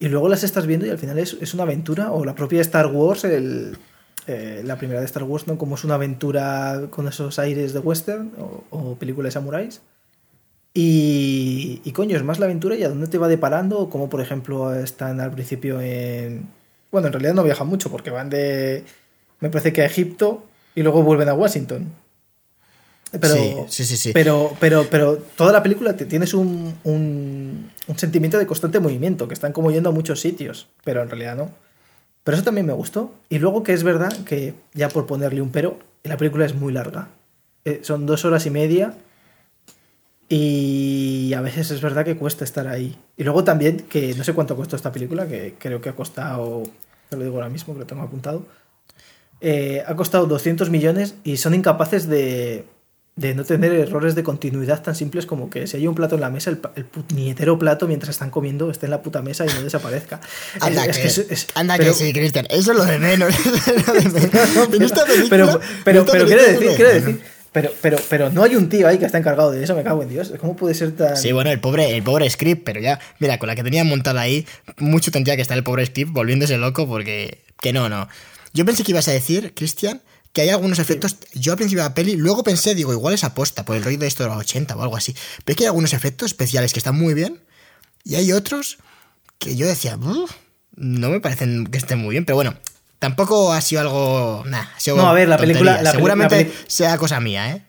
Y 0.00 0.09
luego 0.09 0.28
las 0.28 0.42
estás 0.42 0.66
viendo 0.66 0.86
y 0.86 0.90
al 0.90 0.98
final 0.98 1.18
es, 1.18 1.36
es 1.40 1.54
una 1.54 1.62
aventura. 1.62 2.11
O 2.11 2.24
la 2.24 2.34
propia 2.34 2.61
Star 2.62 2.86
Wars, 2.86 3.22
el, 3.24 3.78
eh, 4.26 4.62
la 4.64 4.76
primera 4.76 5.00
de 5.00 5.06
Star 5.06 5.22
Wars, 5.22 5.46
¿no? 5.46 5.56
Como 5.56 5.76
es 5.76 5.84
una 5.84 5.94
aventura 5.94 6.86
con 6.90 7.06
esos 7.06 7.38
aires 7.38 7.72
de 7.72 7.78
western 7.78 8.32
o, 8.38 8.64
o 8.70 8.94
película 8.96 9.28
de 9.28 9.32
samuráis. 9.32 9.82
Y, 10.81 11.81
y, 11.83 11.91
coño, 11.91 12.16
es 12.16 12.22
más 12.22 12.39
la 12.39 12.47
aventura 12.47 12.76
y 12.76 12.85
a 12.85 12.89
dónde 12.89 13.09
te 13.09 13.18
va 13.18 13.26
deparando, 13.26 13.91
como 13.91 14.09
por 14.09 14.20
ejemplo 14.20 14.72
están 14.72 15.20
al 15.20 15.33
principio 15.33 15.81
en... 15.81 16.47
Bueno, 16.93 17.09
en 17.09 17.14
realidad 17.14 17.35
no 17.35 17.43
viajan 17.43 17.66
mucho 17.66 17.91
porque 17.91 18.11
van 18.11 18.31
de... 18.31 18.85
Me 19.41 19.51
parece 19.51 19.72
que 19.72 19.83
a 19.83 19.87
Egipto 19.87 20.47
y 20.76 20.85
luego 20.85 21.03
vuelven 21.03 21.29
a 21.31 21.35
Washington. 21.35 21.93
Pero, 23.11 23.66
sí, 23.68 23.85
sí, 23.85 23.97
sí, 23.97 24.12
Pero, 24.12 24.53
pero, 24.61 24.87
pero 24.89 25.16
toda 25.16 25.51
la 25.51 25.64
película 25.64 25.97
te, 25.97 26.05
tienes 26.05 26.33
un, 26.33 26.72
un, 26.85 27.72
un, 27.89 27.99
sentimiento 27.99 28.39
de 28.39 28.47
constante 28.47 28.79
movimiento, 28.79 29.26
que 29.26 29.35
están 29.35 29.53
como 29.53 29.72
yendo 29.72 29.89
a 29.89 29.93
muchos 29.93 30.20
sitios, 30.20 30.68
pero 30.85 31.03
en 31.03 31.09
realidad 31.09 31.35
no. 31.35 31.51
Pero 32.22 32.37
eso 32.37 32.45
también 32.45 32.66
me 32.68 32.72
gustó. 32.72 33.12
Y 33.29 33.41
luego 33.41 33.64
que 33.64 33.72
es 33.72 33.83
verdad 33.83 34.16
que, 34.24 34.55
ya 34.74 34.89
por 34.91 35.09
ponerle 35.09 35.43
un 35.43 35.51
pero, 35.51 35.81
la 36.05 36.16
película 36.16 36.47
es 36.47 36.55
muy 36.55 36.72
larga. 36.72 37.09
Eh, 37.64 37.81
son 37.83 38.07
dos 38.07 38.24
horas 38.24 38.47
y 38.47 38.51
media 38.51 38.95
y 40.29 41.33
a 41.35 41.41
veces 41.41 41.70
es 41.70 41.81
verdad 41.81 42.05
que 42.05 42.16
cuesta 42.16 42.45
estar 42.45 42.68
ahí. 42.68 42.97
Y 43.16 43.24
luego 43.24 43.45
también, 43.45 43.79
que 43.89 44.14
no 44.14 44.24
sé 44.24 44.35
cuánto 44.35 44.57
costó 44.57 44.76
esta 44.76 44.93
película, 44.93 45.26
que 45.26 45.55
creo 45.59 45.81
que 45.81 45.89
ha 45.89 45.97
costado, 45.97 46.64
te 47.09 47.16
lo 47.16 47.24
digo 47.24 47.37
ahora 47.37 47.49
mismo, 47.49 47.72
que 47.72 47.81
lo 47.81 47.87
tengo 47.87 48.03
apuntado, 48.03 48.45
eh, 49.41 49.83
ha 49.87 49.97
costado 49.97 50.26
200 50.26 50.68
millones 50.68 51.14
y 51.24 51.39
son 51.39 51.55
incapaces 51.55 52.09
de, 52.09 52.66
de 53.16 53.35
no 53.35 53.45
tener 53.45 53.72
errores 53.72 54.14
de 54.14 54.22
continuidad 54.22 54.83
tan 54.83 54.95
simples 54.95 55.24
como 55.24 55.49
que 55.49 55.66
si 55.66 55.79
hay 55.79 55.87
un 55.87 55.95
plato 55.95 56.16
en 56.16 56.20
la 56.20 56.29
mesa, 56.29 56.51
el, 56.51 56.61
el 56.76 56.85
puñetero 56.85 57.59
plato 57.59 57.87
mientras 57.87 58.11
están 58.11 58.31
comiendo 58.31 58.70
esté 58.70 58.85
en 58.85 58.91
la 58.91 59.01
puta 59.01 59.22
mesa 59.22 59.47
y 59.47 59.49
no 59.49 59.62
desaparezca. 59.62 60.20
Anda, 60.61 60.89
que, 60.89 61.11
anda 61.55 61.79
que 61.79 61.95
sí, 61.95 62.12
Cristian, 62.12 62.47
eso 62.51 62.72
es 62.72 62.79
lo 62.79 62.85
de 62.85 62.99
menos. 62.99 63.35
pero, 65.31 65.59
pero, 65.85 66.05
pero 66.05 66.26
quiere 66.26 66.53
decir, 66.53 66.76
quiere 66.76 67.01
decir 67.01 67.38
pero, 67.53 67.70
pero, 67.80 67.99
pero 68.09 68.30
no 68.30 68.42
hay 68.42 68.57
un 68.57 68.68
tío 68.68 68.86
ahí 68.88 68.99
que 68.99 69.07
está 69.07 69.18
encargado 69.18 69.51
de 69.51 69.62
eso, 69.62 69.74
me 69.74 69.82
cago 69.82 70.03
en 70.03 70.09
Dios. 70.09 70.32
¿Cómo 70.40 70.57
puede 70.57 70.74
ser 70.74 70.96
tan.? 70.96 71.16
Sí, 71.16 71.32
bueno, 71.32 71.51
el 71.51 71.61
pobre, 71.61 71.96
el 71.96 72.03
pobre 72.03 72.28
script, 72.28 72.62
pero 72.64 72.80
ya, 72.80 73.01
mira, 73.18 73.38
con 73.38 73.46
la 73.46 73.57
que 73.57 73.62
tenía 73.62 73.84
montada 73.84 74.20
ahí, 74.20 74.46
mucho 74.78 75.11
tendría 75.11 75.36
que 75.36 75.42
estar 75.42 75.57
el 75.57 75.64
pobre 75.64 75.86
script 75.86 76.12
volviéndose 76.12 76.57
loco 76.59 76.86
porque. 76.86 77.44
Que 77.61 77.72
no, 77.72 77.88
no. 77.88 78.09
Yo 78.53 78.64
pensé 78.64 78.84
que 78.84 78.92
ibas 78.92 79.09
a 79.09 79.12
decir, 79.12 79.53
Cristian, 79.55 80.01
que 80.32 80.42
hay 80.42 80.51
algunos 80.51 80.78
efectos. 80.78 81.16
Yo 81.34 81.53
al 81.53 81.59
principio 81.59 81.82
de 81.82 81.88
la 81.88 81.94
peli, 81.94 82.16
luego 82.16 82.44
pensé, 82.44 82.74
digo, 82.74 82.92
igual 82.92 83.14
es 83.14 83.24
aposta 83.24 83.64
por 83.64 83.76
el 83.76 83.82
rollo 83.82 83.99
de 83.99 84.07
esto 84.07 84.22
de 84.22 84.28
los 84.28 84.38
80 84.38 84.76
o 84.76 84.82
algo 84.82 84.96
así. 84.96 85.14
Pero 85.44 85.53
es 85.53 85.57
que 85.57 85.64
hay 85.64 85.68
algunos 85.68 85.92
efectos 85.92 86.30
especiales 86.30 86.72
que 86.72 86.78
están 86.78 86.96
muy 86.96 87.14
bien 87.14 87.40
y 88.05 88.14
hay 88.14 88.32
otros 88.32 88.78
que 89.38 89.57
yo 89.57 89.66
decía, 89.66 89.96
no 89.96 91.11
me 91.11 91.20
parecen 91.20 91.66
que 91.66 91.78
estén 91.78 91.99
muy 91.99 92.12
bien, 92.12 92.24
pero 92.24 92.36
bueno, 92.36 92.55
tampoco 92.99 93.53
ha 93.53 93.61
sido 93.61 93.82
algo. 93.82 94.44
Nah, 94.46 94.64
ha 94.76 94.80
sido 94.80 94.96
no, 94.96 95.09
a 95.09 95.12
ver, 95.12 95.28
la 95.28 95.38
película. 95.38 95.84
Seguramente 95.90 96.53
sea 96.66 96.96
cosa 96.99 97.20
mía, 97.20 97.53
¿eh? 97.53 97.62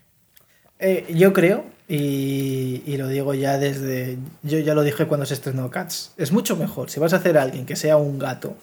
¿eh? 0.80 1.14
Yo 1.16 1.34
creo, 1.34 1.66
y, 1.88 2.84
y, 2.86 2.98
lo 2.98 3.08
digo 3.08 3.34
ya 3.34 3.58
desde. 3.58 4.18
Yo 4.44 4.60
ya 4.60 4.74
lo 4.74 4.84
dije 4.84 5.08
cuando 5.08 5.26
se 5.26 5.34
estrenó 5.34 5.70
Cats. 5.70 6.12
Es 6.18 6.32
mucho 6.32 6.56
mejor 6.56 6.90
si 6.90 7.00
vas 7.00 7.14
a 7.14 7.18
hacer 7.18 7.38
a 7.38 7.44
alguien 7.44 7.66
que 7.66 7.76
sea 7.76 7.98
un 7.98 8.20
gato, 8.20 8.56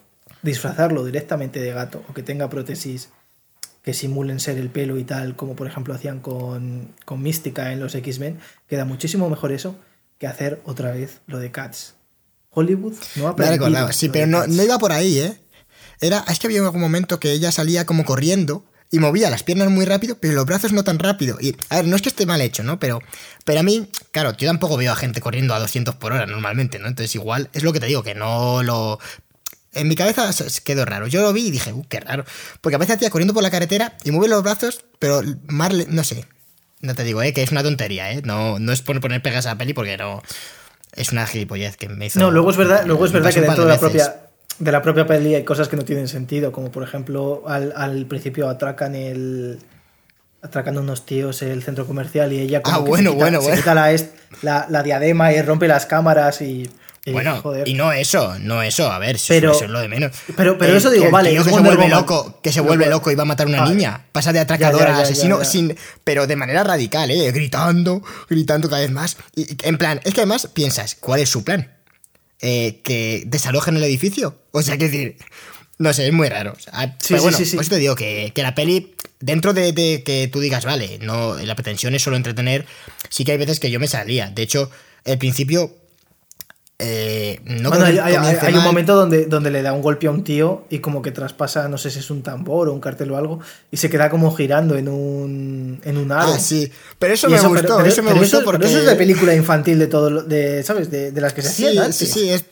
disfrazarlo 0.42 1.04
directamente 1.04 1.60
de 1.60 1.72
gato 1.72 2.02
o 2.08 2.14
que 2.14 2.22
tenga 2.22 2.48
prótesis 2.48 3.10
que 3.86 3.94
simulen 3.94 4.40
ser 4.40 4.58
el 4.58 4.68
pelo 4.68 4.98
y 4.98 5.04
tal, 5.04 5.36
como 5.36 5.54
por 5.54 5.68
ejemplo 5.68 5.94
hacían 5.94 6.18
con, 6.18 6.92
con 7.04 7.22
Mística 7.22 7.72
en 7.72 7.78
los 7.78 7.94
X-Men, 7.94 8.40
queda 8.66 8.84
muchísimo 8.84 9.30
mejor 9.30 9.52
eso 9.52 9.76
que 10.18 10.26
hacer 10.26 10.60
otra 10.64 10.90
vez 10.90 11.20
lo 11.28 11.38
de 11.38 11.52
Cats. 11.52 11.94
Hollywood 12.50 12.94
no 13.14 13.28
ha 13.28 13.30
aprendido. 13.30 13.92
Sí, 13.92 14.08
pero 14.08 14.26
no, 14.26 14.44
no, 14.44 14.62
iba 14.62 14.76
por 14.80 14.90
ahí, 14.90 15.20
¿eh? 15.20 15.38
Era, 16.00 16.24
es 16.28 16.38
que 16.38 16.46
había 16.46 16.62
algún 16.62 16.80
momento 16.80 17.20
que 17.20 17.32
ella 17.32 17.52
salía 17.52 17.86
como 17.86 18.04
corriendo 18.04 18.64
y 18.90 18.98
movía 18.98 19.30
las 19.30 19.42
piernas 19.42 19.70
muy 19.70 19.84
rápido, 19.84 20.18
pero 20.20 20.34
los 20.34 20.46
brazos 20.46 20.72
no 20.72 20.84
tan 20.84 20.98
rápido. 20.98 21.38
Y, 21.40 21.56
a 21.70 21.76
ver, 21.76 21.86
no 21.86 21.96
es 21.96 22.02
que 22.02 22.08
esté 22.08 22.26
mal 22.26 22.40
hecho, 22.40 22.62
¿no? 22.62 22.78
Pero, 22.78 23.00
pero 23.44 23.60
a 23.60 23.62
mí, 23.62 23.88
claro, 24.12 24.36
yo 24.36 24.46
tampoco 24.46 24.76
veo 24.76 24.92
a 24.92 24.96
gente 24.96 25.20
corriendo 25.20 25.54
a 25.54 25.58
200 25.58 25.96
por 25.96 26.12
hora 26.12 26.26
normalmente, 26.26 26.78
¿no? 26.78 26.86
Entonces 26.86 27.14
igual, 27.14 27.50
es 27.52 27.62
lo 27.62 27.72
que 27.72 27.80
te 27.80 27.86
digo, 27.86 28.02
que 28.02 28.14
no 28.14 28.62
lo 28.62 28.98
en 29.76 29.88
mi 29.88 29.94
cabeza 29.94 30.30
quedó 30.64 30.84
raro. 30.84 31.06
Yo 31.06 31.20
lo 31.20 31.32
vi 31.32 31.48
y 31.48 31.50
dije, 31.50 31.72
uh, 31.72 31.84
qué 31.88 32.00
raro. 32.00 32.24
Porque 32.60 32.76
a 32.76 32.78
veces 32.78 32.98
tía 32.98 33.10
corriendo 33.10 33.34
por 33.34 33.42
la 33.42 33.50
carretera 33.50 33.96
y 34.04 34.10
mueve 34.10 34.28
los 34.28 34.42
brazos, 34.42 34.84
pero 34.98 35.22
Marley, 35.48 35.86
no 35.90 36.02
sé. 36.02 36.24
No 36.80 36.94
te 36.94 37.04
digo, 37.04 37.22
¿eh? 37.22 37.32
que 37.32 37.42
es 37.42 37.52
una 37.52 37.62
tontería, 37.62 38.10
¿eh? 38.12 38.22
No, 38.24 38.58
no 38.58 38.72
es 38.72 38.82
por 38.82 39.00
poner 39.00 39.22
pegas 39.22 39.46
a 39.46 39.50
la 39.50 39.58
peli 39.58 39.74
porque 39.74 39.96
no. 39.96 40.22
Es 40.94 41.12
una 41.12 41.26
gilipollez 41.26 41.76
que 41.76 41.88
me 41.90 42.06
hizo. 42.06 42.18
No, 42.18 42.30
luego 42.30 42.50
es 42.50 42.56
verdad, 42.56 42.84
luego 42.86 43.04
es 43.04 43.12
verdad 43.12 43.32
que 43.32 43.42
dentro 43.42 43.64
de, 43.64 43.70
la 43.70 43.78
propia. 43.78 44.25
De 44.58 44.72
la 44.72 44.82
propia 44.82 45.06
peli 45.06 45.34
hay 45.34 45.44
cosas 45.44 45.68
que 45.68 45.76
no 45.76 45.84
tienen 45.84 46.08
sentido, 46.08 46.52
como 46.52 46.70
por 46.70 46.82
ejemplo 46.82 47.44
al, 47.46 47.72
al 47.76 48.06
principio 48.06 48.48
atracan 48.48 48.94
el, 48.94 49.58
atracando 50.42 50.80
unos 50.80 51.04
tíos 51.04 51.42
el 51.42 51.62
centro 51.62 51.86
comercial 51.86 52.32
y 52.32 52.40
ella 52.40 52.62
como 52.62 52.76
ah, 52.76 52.80
bueno, 52.80 53.10
se 53.10 53.16
quita, 53.16 53.24
bueno, 53.24 53.42
se 53.42 53.56
quita 53.56 53.74
la, 53.74 53.96
la, 54.42 54.66
la, 54.70 54.82
diadema 54.82 55.32
y 55.32 55.42
rompe 55.42 55.68
las 55.68 55.86
cámaras 55.86 56.40
y 56.40 56.70
bueno, 57.12 57.40
y 57.64 57.74
no 57.74 57.92
eso, 57.92 58.36
no 58.40 58.62
eso, 58.62 58.90
a 58.90 58.98
ver, 58.98 59.14
eso 59.14 59.32
es 59.32 59.70
lo 59.70 59.80
de 59.80 59.88
menos. 59.88 60.10
Pero, 60.36 60.58
pero 60.58 60.76
eso 60.76 60.90
digo, 60.90 61.10
vale, 61.10 61.30
que 61.36 61.44
se 61.44 61.60
vuelve 61.60 61.88
loco, 61.88 62.40
que 62.42 62.52
se 62.52 62.60
vuelve 62.60 62.86
loco 62.86 63.10
y 63.10 63.14
va 63.14 63.22
a 63.22 63.26
matar 63.26 63.46
a 63.46 63.50
una 63.50 63.64
niña, 63.66 64.06
pasa 64.10 64.32
de 64.32 64.40
atracador 64.40 64.88
a 64.88 64.98
asesino 64.98 65.44
sin 65.44 65.76
pero 66.02 66.26
de 66.26 66.34
manera 66.34 66.64
radical, 66.64 67.10
eh, 67.10 67.30
gritando, 67.30 68.02
gritando 68.28 68.68
cada 68.68 68.82
vez 68.82 68.90
más. 68.90 69.16
Y 69.36 69.56
en 69.62 69.78
plan, 69.78 70.00
es 70.04 70.14
que 70.14 70.20
además 70.20 70.48
piensas, 70.52 70.96
¿cuál 70.96 71.20
es 71.20 71.28
su 71.28 71.44
plan? 71.44 71.75
Eh, 72.42 72.80
que 72.82 73.22
desalojen 73.26 73.76
el 73.76 73.84
edificio, 73.84 74.38
o 74.50 74.60
sea, 74.60 74.76
que 74.76 74.88
decir, 74.88 75.16
no 75.78 75.92
sé, 75.94 76.06
es 76.06 76.12
muy 76.12 76.28
raro. 76.28 76.54
sí, 76.58 76.68
pero 77.08 77.22
bueno, 77.22 77.38
sí, 77.38 77.56
te 77.56 77.78
digo 77.78 77.94
que, 77.94 78.30
que, 78.34 78.42
la 78.42 78.54
peli, 78.54 78.94
dentro 79.20 79.54
de, 79.54 79.72
de, 79.72 80.02
que 80.02 80.28
tú 80.28 80.40
digas, 80.40 80.66
vale, 80.66 80.98
no, 81.00 81.34
la 81.38 81.54
pretensión 81.54 81.94
es 81.94 82.02
solo 82.02 82.16
entretener, 82.16 82.66
sí 83.08 83.24
que 83.24 83.32
hay 83.32 83.38
veces 83.38 83.58
que 83.58 83.70
yo 83.70 83.80
me 83.80 83.88
salía. 83.88 84.30
De 84.30 84.42
hecho, 84.42 84.70
el 85.04 85.16
principio 85.16 85.74
eh, 86.78 87.40
no 87.44 87.72
hay, 87.72 88.54
un 88.54 88.62
momento 88.62 88.94
donde, 88.94 89.24
donde 89.24 89.50
le 89.50 89.62
da 89.62 89.72
un 89.72 89.80
golpe 89.80 90.08
a 90.08 90.10
un 90.10 90.24
tío 90.24 90.66
y 90.68 90.80
como 90.80 91.00
que 91.00 91.10
traspasa, 91.10 91.68
no 91.68 91.78
sé 91.78 91.90
si 91.90 92.00
es 92.00 92.10
un 92.10 92.22
tambor 92.22 92.68
o 92.68 92.74
un 92.74 92.80
cartel 92.80 93.10
o 93.12 93.16
algo, 93.16 93.40
y 93.70 93.78
se 93.78 93.88
queda 93.88 94.10
como 94.10 94.34
girando 94.34 94.76
en 94.76 94.88
un, 94.88 95.80
en 95.84 95.96
un 95.96 96.12
aro. 96.12 96.34
Ah, 96.34 96.38
sí. 96.38 96.70
Pero 96.98 97.14
eso 97.14 97.30
me 97.30 97.40
gustó, 97.40 97.80
eso 97.80 98.02
me 98.02 98.12
gustó 98.12 98.44
porque... 98.44 98.66
eso 98.66 98.80
es 98.80 98.86
de 98.86 98.94
película 98.94 99.34
infantil 99.34 99.78
de 99.78 99.86
todo, 99.86 100.22
de, 100.22 100.62
¿sabes? 100.64 100.90
De, 100.90 101.12
de 101.12 101.20
las 101.20 101.32
que 101.32 101.40
se 101.40 101.48
hacían 101.48 101.94
Sí, 101.94 102.04
sí, 102.04 102.28
es, 102.28 102.44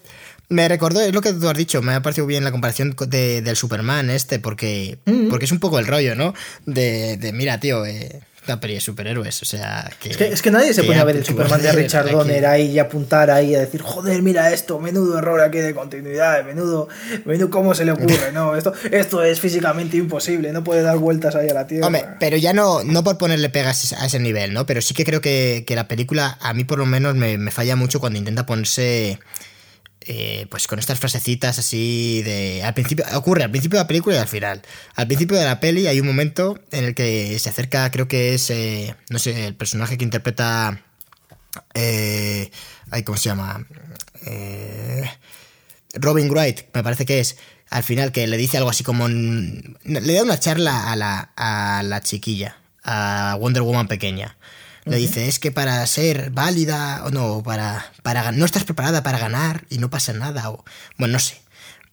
me 0.48 0.68
recordó, 0.68 1.02
es 1.02 1.12
lo 1.12 1.20
que 1.20 1.34
tú 1.34 1.46
has 1.46 1.56
dicho, 1.56 1.82
me 1.82 1.92
ha 1.92 2.00
parecido 2.00 2.26
bien 2.26 2.44
la 2.44 2.50
comparación 2.50 2.96
de, 3.06 3.42
del 3.42 3.56
Superman 3.56 4.08
este, 4.08 4.38
porque, 4.38 4.98
mm. 5.04 5.28
porque 5.28 5.44
es 5.44 5.52
un 5.52 5.60
poco 5.60 5.78
el 5.78 5.86
rollo, 5.86 6.14
¿no? 6.14 6.32
De, 6.64 7.18
de 7.18 7.32
mira, 7.34 7.60
tío, 7.60 7.84
eh, 7.84 8.22
la 8.46 8.60
peli 8.60 8.74
de 8.74 8.80
superhéroes, 8.80 9.42
o 9.42 9.44
sea... 9.44 9.90
Que, 10.00 10.10
es, 10.10 10.42
que, 10.42 10.50
nadie 10.50 10.74
se 10.74 10.84
pone 10.84 10.98
a 10.98 11.04
ver 11.04 11.16
el 11.16 11.24
Superman 11.24 11.62
de 11.62 11.72
Richard 11.72 12.10
Donner 12.10 12.46
ahí 12.46 12.72
y 12.72 12.78
apuntar 12.78 13.30
ahí 13.30 13.54
a 13.54 13.60
decir, 13.60 13.82
joder, 13.82 14.22
mira 14.22 14.52
esto, 14.52 14.78
menudo 14.78 15.18
error 15.18 15.40
aquí 15.40 15.58
de 15.58 15.74
continuidad, 15.74 16.44
menudo, 16.44 16.88
menudo 17.24 17.50
cómo 17.50 17.74
se 17.74 17.84
le 17.84 17.92
ocurre, 17.92 18.32
no, 18.32 18.56
esto, 18.56 18.72
esto 18.90 19.22
es 19.22 19.40
físicamente 19.40 19.96
imposible, 19.96 20.52
no 20.52 20.62
puede 20.62 20.82
dar 20.82 20.98
vueltas 20.98 21.34
ahí 21.34 21.48
a 21.48 21.54
la 21.54 21.66
Tierra. 21.66 21.86
Hombre, 21.86 22.04
pero 22.20 22.36
ya 22.36 22.52
no, 22.52 22.84
no 22.84 23.02
por 23.02 23.18
ponerle 23.18 23.48
pegas 23.48 23.92
a 23.94 24.06
ese 24.06 24.18
nivel, 24.18 24.52
¿no? 24.52 24.66
Pero 24.66 24.82
sí 24.82 24.94
que 24.94 25.04
creo 25.04 25.20
que, 25.20 25.64
que 25.66 25.74
la 25.74 25.88
película, 25.88 26.36
a 26.40 26.52
mí 26.52 26.64
por 26.64 26.78
lo 26.78 26.86
menos, 26.86 27.14
me, 27.14 27.38
me 27.38 27.50
falla 27.50 27.76
mucho 27.76 28.00
cuando 28.00 28.18
intenta 28.18 28.46
ponerse 28.46 29.18
eh, 30.06 30.46
pues 30.50 30.66
con 30.66 30.78
estas 30.78 30.98
frasecitas 30.98 31.58
así 31.58 32.22
de... 32.22 32.62
Al 32.62 32.74
principio, 32.74 33.04
ocurre 33.14 33.44
al 33.44 33.50
principio 33.50 33.78
de 33.78 33.84
la 33.84 33.88
película 33.88 34.16
y 34.16 34.18
al 34.18 34.28
final. 34.28 34.62
Al 34.94 35.06
principio 35.06 35.36
de 35.36 35.44
la 35.44 35.60
peli 35.60 35.86
hay 35.86 36.00
un 36.00 36.06
momento 36.06 36.60
en 36.72 36.84
el 36.84 36.94
que 36.94 37.38
se 37.38 37.48
acerca, 37.48 37.90
creo 37.90 38.06
que 38.06 38.34
es, 38.34 38.50
eh, 38.50 38.94
no 39.08 39.18
sé, 39.18 39.46
el 39.46 39.54
personaje 39.54 39.96
que 39.98 40.04
interpreta... 40.04 40.82
Eh, 41.74 42.50
¿Cómo 43.04 43.16
se 43.16 43.28
llama? 43.30 43.66
Eh, 44.26 45.08
Robin 45.94 46.30
Wright, 46.30 46.62
me 46.74 46.82
parece 46.82 47.06
que 47.06 47.20
es, 47.20 47.36
al 47.70 47.82
final, 47.82 48.12
que 48.12 48.26
le 48.26 48.36
dice 48.36 48.58
algo 48.58 48.70
así 48.70 48.84
como... 48.84 49.08
Le 49.08 50.12
da 50.12 50.22
una 50.22 50.38
charla 50.38 50.92
a 50.92 50.96
la, 50.96 51.32
a 51.36 51.82
la 51.82 52.00
chiquilla, 52.02 52.58
a 52.82 53.36
Wonder 53.40 53.62
Woman 53.62 53.88
pequeña. 53.88 54.36
Le 54.84 54.98
dice, 54.98 55.28
es 55.28 55.38
que 55.38 55.50
para 55.50 55.86
ser 55.86 56.30
válida 56.30 57.04
o 57.04 57.10
no, 57.10 57.42
para, 57.42 57.92
para 58.02 58.32
no 58.32 58.44
estás 58.44 58.64
preparada 58.64 59.02
para 59.02 59.18
ganar 59.18 59.64
y 59.70 59.78
no 59.78 59.88
pasa 59.88 60.12
nada. 60.12 60.50
O, 60.50 60.64
bueno, 60.98 61.12
no 61.12 61.18
sé. 61.18 61.40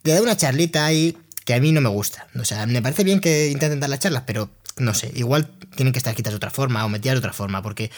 Le 0.04 0.14
da 0.14 0.22
una 0.22 0.36
charlita 0.36 0.86
ahí 0.86 1.18
que 1.46 1.54
a 1.54 1.60
mí 1.60 1.72
no 1.72 1.80
me 1.80 1.90
gusta. 1.90 2.28
O 2.40 2.44
sea, 2.44 2.66
me 2.66 2.82
parece 2.82 3.04
bien 3.04 3.22
que 3.22 3.48
intenten 3.48 3.80
dar 3.80 3.90
las 3.90 4.00
charlas, 4.00 4.24
pero 4.28 4.50
no 4.78 4.94
sé, 4.94 5.12
igual 5.16 5.50
tienen 5.76 5.94
que 5.94 6.00
estar 6.00 6.16
quitas 6.16 6.34
de 6.34 6.38
otra 6.38 6.50
forma 6.50 6.84
o 6.86 6.90
metidas 6.90 7.16
de 7.16 7.20
otra 7.20 7.34
forma, 7.34 7.62
porque, 7.62 7.92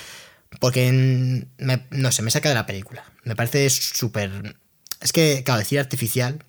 porque 0.59 0.91
no 0.91 2.11
sé, 2.11 2.21
me 2.21 2.31
saca 2.31 2.49
de 2.49 2.55
la 2.55 2.65
película. 2.65 3.03
Me 3.23 3.35
parece 3.35 3.69
súper... 3.69 4.55
Es 5.01 5.11
que, 5.11 5.43
claro, 5.43 5.59
decir 5.59 5.79
artificial, 5.79 6.43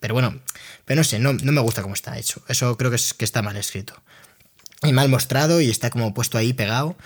pero 0.00 0.14
bueno, 0.14 0.40
pero 0.84 0.98
no 0.98 1.04
sé, 1.04 1.18
no, 1.18 1.34
no 1.34 1.52
me 1.52 1.60
gusta 1.60 1.82
cómo 1.82 1.94
está 1.94 2.18
hecho. 2.18 2.42
Eso 2.48 2.76
creo 2.76 2.90
que, 2.90 2.96
es, 2.96 3.12
que 3.12 3.24
está 3.24 3.42
mal 3.42 3.56
escrito. 3.56 4.00
Y 4.82 4.92
mal 4.92 5.08
mostrado 5.08 5.60
y 5.60 5.70
está 5.70 5.90
como 5.90 6.14
puesto 6.14 6.38
ahí 6.38 6.52
pegado 6.52 6.96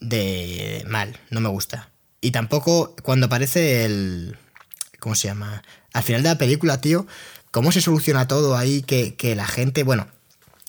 de 0.00 0.84
mal, 0.88 1.18
no 1.30 1.40
me 1.40 1.48
gusta. 1.48 1.90
Y 2.20 2.32
tampoco 2.32 2.94
cuando 3.02 3.26
aparece 3.26 3.84
el... 3.84 4.36
¿Cómo 4.98 5.14
se 5.14 5.28
llama? 5.28 5.62
Al 5.92 6.02
final 6.02 6.22
de 6.22 6.28
la 6.28 6.38
película, 6.38 6.80
tío, 6.80 7.06
cómo 7.50 7.72
se 7.72 7.80
soluciona 7.80 8.28
todo 8.28 8.56
ahí, 8.56 8.82
que, 8.82 9.34
la 9.34 9.46
gente, 9.46 9.82
bueno, 9.82 10.08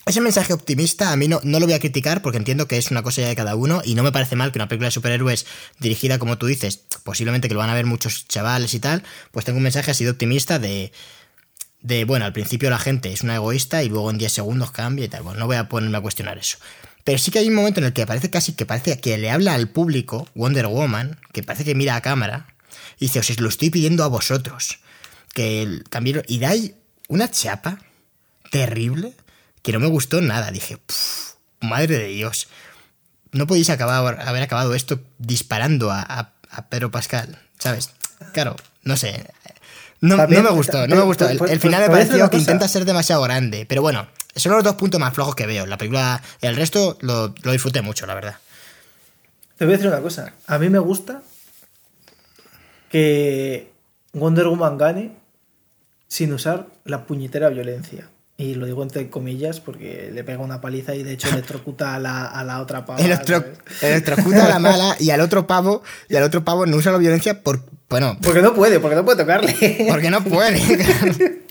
ese 0.05 0.21
mensaje 0.21 0.53
optimista 0.53 1.11
a 1.11 1.15
mí 1.15 1.27
no, 1.27 1.41
no, 1.43 1.59
lo 1.59 1.65
voy 1.65 1.73
a 1.75 1.79
criticar 1.79 2.21
porque 2.21 2.37
entiendo 2.37 2.67
que 2.67 2.77
es 2.77 2.91
una 2.91 3.03
cosa 3.03 3.21
ya 3.21 3.27
de 3.27 3.35
cada 3.35 3.55
uno 3.55 3.81
y 3.83 3.93
no 3.93 4.03
me 4.03 4.11
parece 4.11 4.35
mal 4.35 4.51
que 4.51 4.57
una 4.57 4.67
película 4.67 4.87
de 4.87 4.91
superhéroes 4.91 5.45
dirigida 5.79 6.17
como 6.17 6.37
tú 6.37 6.47
dices, 6.47 6.81
posiblemente 7.03 7.49
que 7.49 7.53
lo 7.53 7.59
van 7.59 7.69
a 7.69 7.75
ver 7.75 7.85
muchos 7.85 8.27
chavales 8.27 8.73
y 8.73 8.79
tal, 8.79 9.03
pues 9.31 9.45
tengo 9.45 9.57
un 9.57 9.63
mensaje 9.63 9.91
así 9.91 10.05
de 10.05 10.11
optimista 10.11 10.59
de, 10.59 10.91
de 11.81 12.05
bueno, 12.05 12.25
al 12.25 12.33
principio 12.33 12.69
la 12.69 12.79
gente 12.79 13.11
es 13.11 13.21
una 13.21 13.35
egoísta 13.35 13.83
y 13.83 13.89
luego 13.89 14.09
en 14.09 14.17
10 14.17 14.31
segundos 14.31 14.71
cambia 14.71 15.05
y 15.05 15.09
tal. 15.09 15.23
Bueno, 15.23 15.39
no 15.39 15.47
voy 15.47 15.57
a 15.57 15.67
ponerme 15.67 15.97
a 15.97 16.01
cuestionar 16.01 16.37
eso. 16.37 16.57
Pero 17.03 17.17
sí 17.17 17.31
que 17.31 17.39
hay 17.39 17.47
un 17.47 17.55
momento 17.55 17.79
en 17.79 17.87
el 17.87 17.93
que 17.93 18.05
parece 18.05 18.29
casi 18.29 18.53
que 18.53 18.65
parece 18.65 18.99
que 18.99 19.17
le 19.17 19.31
habla 19.31 19.53
al 19.53 19.69
público, 19.69 20.27
Wonder 20.35 20.67
Woman, 20.67 21.19
que 21.33 21.43
parece 21.43 21.63
que 21.65 21.75
mira 21.75 21.95
a 21.95 22.01
cámara, 22.01 22.47
y 22.97 23.05
dice, 23.05 23.19
os 23.19 23.39
lo 23.39 23.49
estoy 23.49 23.69
pidiendo 23.69 24.03
a 24.03 24.07
vosotros. 24.07 24.79
Que 25.33 25.81
también. 25.89 26.23
Y 26.27 26.39
da 26.39 26.51
una 27.07 27.31
chapa 27.31 27.79
terrible 28.51 29.15
que 29.63 29.71
no 29.71 29.79
me 29.79 29.87
gustó 29.87 30.21
nada. 30.21 30.51
Dije, 30.51 30.77
madre 31.61 31.97
de 31.97 32.07
Dios. 32.07 32.47
No 33.31 33.47
podéis 33.47 33.69
acabar, 33.69 34.19
haber 34.21 34.43
acabado 34.43 34.75
esto 34.75 35.01
disparando 35.17 35.89
a, 35.91 36.33
Pedro 36.69 36.91
Pascal, 36.91 37.39
¿sabes? 37.57 37.91
Claro, 38.33 38.57
no 38.83 38.97
sé. 38.97 39.25
No, 40.01 40.17
me 40.27 40.41
gustó, 40.49 40.85
no 40.87 40.95
me 40.97 41.03
gustó. 41.03 41.29
El, 41.29 41.59
final 41.59 41.81
me 41.83 41.89
pareció 41.89 42.29
que 42.29 42.37
intenta 42.37 42.67
ser 42.67 42.85
demasiado 42.85 43.21
grande. 43.21 43.65
Pero 43.65 43.81
bueno, 43.81 44.07
son 44.35 44.53
los 44.53 44.63
dos 44.63 44.75
puntos 44.75 44.99
más 44.99 45.13
flojos 45.13 45.35
que 45.35 45.45
veo. 45.45 45.65
La 45.65 45.77
película, 45.77 46.21
el 46.41 46.55
resto 46.55 46.97
lo, 47.01 47.33
lo 47.41 47.51
disfruté 47.51 47.81
mucho, 47.81 48.05
la 48.05 48.15
verdad. 48.15 48.35
Te 49.57 49.65
voy 49.65 49.73
a 49.73 49.77
decir 49.77 49.91
una 49.91 50.01
cosa. 50.01 50.33
A 50.47 50.57
mí 50.57 50.69
me 50.69 50.79
gusta 50.79 51.21
que 52.89 53.71
Wonder 54.13 54.47
Woman 54.47 54.77
gane 54.77 55.11
sin 56.07 56.33
usar 56.33 56.67
la 56.83 57.05
puñetera 57.05 57.49
violencia. 57.49 58.09
Y 58.37 58.55
lo 58.55 58.65
digo 58.65 58.81
entre 58.81 59.07
comillas 59.09 59.59
porque 59.59 60.09
le 60.11 60.23
pega 60.23 60.39
una 60.39 60.61
paliza 60.61 60.95
y 60.95 61.03
de 61.03 61.13
hecho 61.13 61.29
electrocuta 61.29 61.93
a 61.93 61.99
la, 61.99 62.25
a 62.25 62.43
la 62.43 62.59
otra 62.59 62.85
pava. 62.85 62.99
Electro, 63.05 63.43
electrocuta 63.81 64.45
a 64.47 64.49
la 64.49 64.59
mala 64.59 64.95
y 64.99 65.11
al 65.11 65.21
otro 65.21 65.45
pavo, 65.45 65.83
y 66.09 66.15
al 66.15 66.23
otro 66.23 66.43
pavo 66.43 66.65
no 66.65 66.75
usa 66.77 66.91
la 66.91 66.97
violencia 66.97 67.43
por. 67.43 67.61
Bueno. 67.87 68.17
Porque 68.21 68.41
no 68.41 68.53
puede, 68.53 68.79
porque 68.79 68.95
no 68.95 69.05
puede 69.05 69.19
tocarle. 69.19 69.85
Porque 69.87 70.09
no 70.09 70.23
puede. 70.23 71.43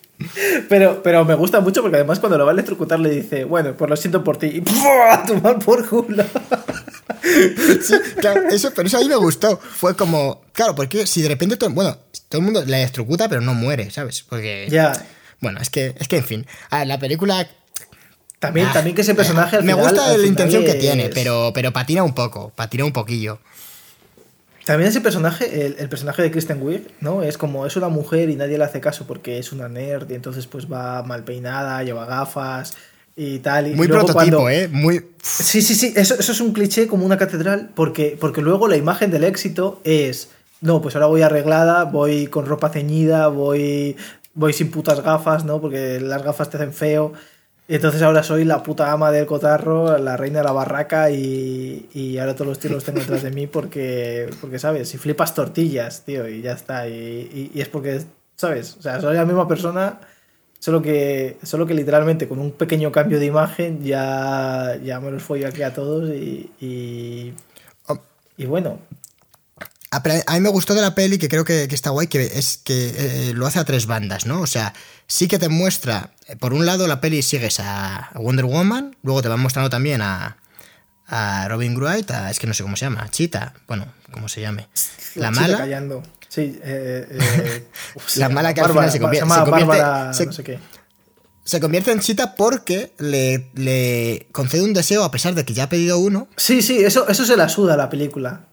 Pero, 0.68 1.02
pero 1.02 1.24
me 1.24 1.34
gusta 1.34 1.60
mucho 1.60 1.82
porque 1.82 1.96
además 1.96 2.20
cuando 2.20 2.36
lo 2.38 2.44
va 2.44 2.50
a 2.50 2.54
electrocutar 2.54 3.00
le 3.00 3.10
dice, 3.10 3.44
bueno, 3.44 3.74
pues 3.76 3.88
lo 3.88 3.96
siento 3.96 4.22
por 4.22 4.36
ti. 4.36 4.46
Y 4.46 4.62
a 5.10 5.24
tomar 5.24 5.58
por 5.58 5.88
culo. 5.88 6.24
Sí, 7.22 7.94
claro, 8.18 8.48
eso, 8.50 8.70
pero 8.74 8.86
eso 8.86 8.98
a 8.98 9.00
mí 9.00 9.08
me 9.08 9.16
gustó. 9.16 9.58
Fue 9.58 9.96
como, 9.96 10.42
claro, 10.52 10.74
porque 10.74 11.06
si 11.06 11.22
de 11.22 11.28
repente 11.28 11.56
todo, 11.56 11.70
bueno, 11.70 11.96
todo 12.28 12.40
el 12.40 12.44
mundo 12.44 12.64
le 12.64 12.76
electrocuta, 12.76 13.28
pero 13.28 13.40
no 13.40 13.54
muere, 13.54 13.90
¿sabes? 13.90 14.24
Porque. 14.28 14.66
Ya. 14.70 14.92
Bueno, 15.40 15.60
es 15.60 15.70
que, 15.70 15.94
es 15.98 16.08
que 16.08 16.18
en 16.18 16.24
fin. 16.24 16.46
A 16.70 16.78
ver, 16.78 16.86
la 16.86 16.98
película. 16.98 17.48
También, 18.38 18.68
ah, 18.70 18.72
también 18.72 18.96
que 18.96 19.02
ese 19.02 19.14
personaje. 19.14 19.56
Al 19.56 19.64
me 19.64 19.72
final, 19.72 19.88
gusta 19.88 20.10
al 20.10 20.20
la 20.20 20.26
intención 20.26 20.64
que 20.64 20.74
tiene, 20.74 21.10
pero, 21.10 21.52
pero 21.54 21.72
patina 21.72 22.02
un 22.02 22.14
poco, 22.14 22.50
patina 22.54 22.84
un 22.84 22.92
poquillo. 22.92 23.40
También 24.66 24.90
ese 24.90 25.00
personaje, 25.00 25.66
el, 25.66 25.76
el 25.78 25.88
personaje 25.88 26.22
de 26.22 26.30
Kristen 26.30 26.60
Wiig, 26.62 26.86
¿no? 27.00 27.22
Es 27.22 27.38
como, 27.38 27.66
es 27.66 27.76
una 27.76 27.88
mujer 27.88 28.28
y 28.30 28.36
nadie 28.36 28.58
le 28.58 28.64
hace 28.64 28.80
caso 28.80 29.06
porque 29.06 29.38
es 29.38 29.52
una 29.52 29.68
nerd 29.68 30.10
y 30.10 30.14
entonces 30.14 30.46
pues 30.46 30.70
va 30.70 31.02
mal 31.02 31.24
peinada, 31.24 31.82
lleva 31.82 32.04
gafas 32.06 32.76
y 33.16 33.38
tal. 33.40 33.68
Y 33.68 33.74
Muy 33.74 33.88
luego 33.88 34.06
prototipo, 34.06 34.36
cuando- 34.38 34.50
¿eh? 34.50 34.68
Muy. 34.68 35.06
Sí, 35.22 35.62
sí, 35.62 35.74
sí, 35.74 35.92
eso, 35.96 36.14
eso 36.18 36.32
es 36.32 36.40
un 36.40 36.52
cliché 36.52 36.86
como 36.86 37.04
una 37.06 37.16
catedral, 37.16 37.70
porque, 37.74 38.16
porque 38.20 38.42
luego 38.42 38.68
la 38.68 38.76
imagen 38.76 39.10
del 39.10 39.24
éxito 39.24 39.80
es, 39.84 40.28
no, 40.60 40.80
pues 40.82 40.94
ahora 40.94 41.06
voy 41.06 41.22
arreglada, 41.22 41.84
voy 41.84 42.26
con 42.26 42.44
ropa 42.46 42.68
ceñida, 42.68 43.28
voy, 43.28 43.96
voy 44.34 44.52
sin 44.52 44.70
putas 44.70 45.00
gafas, 45.02 45.44
¿no? 45.44 45.60
Porque 45.60 46.00
las 46.00 46.22
gafas 46.22 46.50
te 46.50 46.58
hacen 46.58 46.72
feo. 46.74 47.12
Entonces 47.76 48.02
ahora 48.02 48.24
soy 48.24 48.44
la 48.44 48.64
puta 48.64 48.90
ama 48.90 49.12
del 49.12 49.26
cotarro, 49.26 49.96
la 49.96 50.16
reina 50.16 50.40
de 50.40 50.44
la 50.44 50.50
barraca 50.50 51.08
y, 51.12 51.88
y 51.94 52.18
ahora 52.18 52.34
todos 52.34 52.48
los 52.48 52.58
tíos 52.58 52.74
los 52.74 52.84
tengo 52.84 52.98
detrás 52.98 53.22
de 53.22 53.30
mí 53.30 53.46
porque, 53.46 54.28
porque, 54.40 54.58
¿sabes? 54.58 54.88
Si 54.88 54.98
flipas 54.98 55.36
tortillas, 55.36 56.04
tío, 56.04 56.28
y 56.28 56.42
ya 56.42 56.54
está. 56.54 56.88
Y, 56.88 57.50
y- 57.54 57.60
es 57.60 57.68
porque, 57.68 58.02
¿sabes? 58.34 58.76
O 58.76 58.82
sea, 58.82 59.00
soy 59.00 59.14
la 59.14 59.24
misma 59.24 59.46
persona, 59.46 60.00
solo 60.58 60.82
que, 60.82 61.36
solo 61.44 61.64
que 61.64 61.74
literalmente 61.74 62.26
con 62.26 62.40
un 62.40 62.50
pequeño 62.50 62.90
cambio 62.90 63.20
de 63.20 63.26
imagen 63.26 63.84
ya, 63.84 64.76
ya 64.82 64.98
me 64.98 65.12
los 65.12 65.22
follo 65.22 65.46
aquí 65.46 65.62
a 65.62 65.72
todos 65.72 66.10
y, 66.10 66.50
y, 68.36 68.46
bueno, 68.46 68.80
a 70.26 70.34
mí 70.34 70.40
me 70.40 70.48
gustó 70.50 70.74
de 70.74 70.80
la 70.82 70.94
peli, 70.94 71.18
que 71.18 71.28
creo 71.28 71.44
que, 71.44 71.66
que 71.68 71.74
está 71.74 71.90
guay, 71.90 72.06
que 72.06 72.22
es 72.22 72.58
que 72.58 73.28
eh, 73.30 73.32
lo 73.34 73.46
hace 73.46 73.58
a 73.58 73.64
tres 73.64 73.86
bandas, 73.86 74.24
¿no? 74.24 74.40
O 74.40 74.46
sea, 74.46 74.72
sí 75.10 75.26
que 75.26 75.38
te 75.40 75.48
muestra, 75.48 76.12
eh, 76.28 76.36
por 76.36 76.52
un 76.54 76.64
lado 76.66 76.86
la 76.86 77.00
peli 77.00 77.20
sigues 77.22 77.58
a 77.60 78.10
Wonder 78.14 78.44
Woman, 78.44 78.96
luego 79.02 79.22
te 79.22 79.28
van 79.28 79.40
mostrando 79.40 79.68
también 79.68 80.00
a, 80.02 80.36
a 81.08 81.48
Robin 81.48 81.76
Wright, 81.76 82.08
a- 82.12 82.30
es 82.30 82.38
que 82.38 82.46
no 82.46 82.54
sé 82.54 82.62
cómo 82.62 82.76
se 82.76 82.84
llama, 82.86 83.08
Chita, 83.10 83.54
bueno, 83.66 83.86
como 84.12 84.28
se 84.28 84.40
llame. 84.40 84.68
La 85.16 85.30
mala, 85.32 85.58
callando. 85.58 86.02
Sí, 86.28 86.60
eh, 86.62 87.06
eh, 87.10 87.68
La 88.16 88.28
mala 88.28 88.54
que 88.54 88.60
al 88.60 88.70
final 88.70 88.90
se 88.90 89.00
convierte- 89.00 89.28
se 89.28 89.40
convierte- 89.40 89.66
Bárbara, 89.66 90.14
se- 90.14 90.26
no 90.26 90.32
sé 90.32 90.44
qué. 90.44 90.58
se 91.44 91.58
convierte 91.60 91.90
en 91.90 91.98
Chita 91.98 92.36
porque 92.36 92.92
le, 92.98 93.50
le 93.54 94.28
concede 94.30 94.62
un 94.62 94.72
deseo 94.72 95.02
a 95.02 95.10
pesar 95.10 95.34
de 95.34 95.44
que 95.44 95.54
ya 95.54 95.64
ha 95.64 95.68
pedido 95.68 95.98
uno. 95.98 96.28
Sí, 96.36 96.62
sí, 96.62 96.78
eso, 96.84 97.08
eso 97.08 97.24
se 97.24 97.36
la 97.36 97.48
suda 97.48 97.76
la 97.76 97.90
película. 97.90 98.46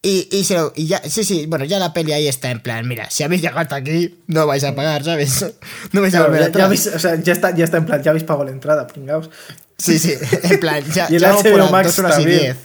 Y, 0.00 0.28
y, 0.30 0.44
se 0.44 0.54
lo- 0.54 0.72
y 0.76 0.86
ya, 0.86 1.02
sí, 1.08 1.24
sí, 1.24 1.46
bueno, 1.46 1.64
ya 1.64 1.78
la 1.80 1.92
peli 1.92 2.12
ahí 2.12 2.28
está 2.28 2.50
en 2.52 2.60
plan, 2.60 2.86
mira, 2.86 3.10
si 3.10 3.24
habéis 3.24 3.42
llegado 3.42 3.58
hasta 3.60 3.76
aquí, 3.76 4.16
no 4.28 4.46
vais 4.46 4.62
a 4.62 4.74
pagar, 4.74 5.02
¿sabes? 5.04 5.44
No 5.92 6.00
vais 6.02 6.14
a 6.14 6.18
Claro, 6.18 6.32
volver 6.32 6.52
ya, 6.52 6.58
ya 6.58 6.66
habéis- 6.68 6.94
o 6.94 6.98
sea, 7.00 7.16
ya 7.16 7.32
está, 7.32 7.54
ya 7.54 7.64
está 7.64 7.78
en 7.78 7.86
plan, 7.86 8.00
ya 8.02 8.10
habéis 8.12 8.22
pagado 8.24 8.44
la 8.44 8.52
entrada, 8.52 8.86
pringaos. 8.86 9.28
Sí, 9.76 9.98
sí, 9.98 10.14
en 10.44 10.60
plan, 10.60 10.84
ya, 10.94 11.06
Y 11.10 11.16
el 11.16 11.20
ya 11.20 11.32
HBO 11.34 11.68
Max 11.70 11.88
dos 11.88 11.98
horas 11.98 12.16
también. 12.16 12.38
y 12.38 12.42
diez. 12.42 12.56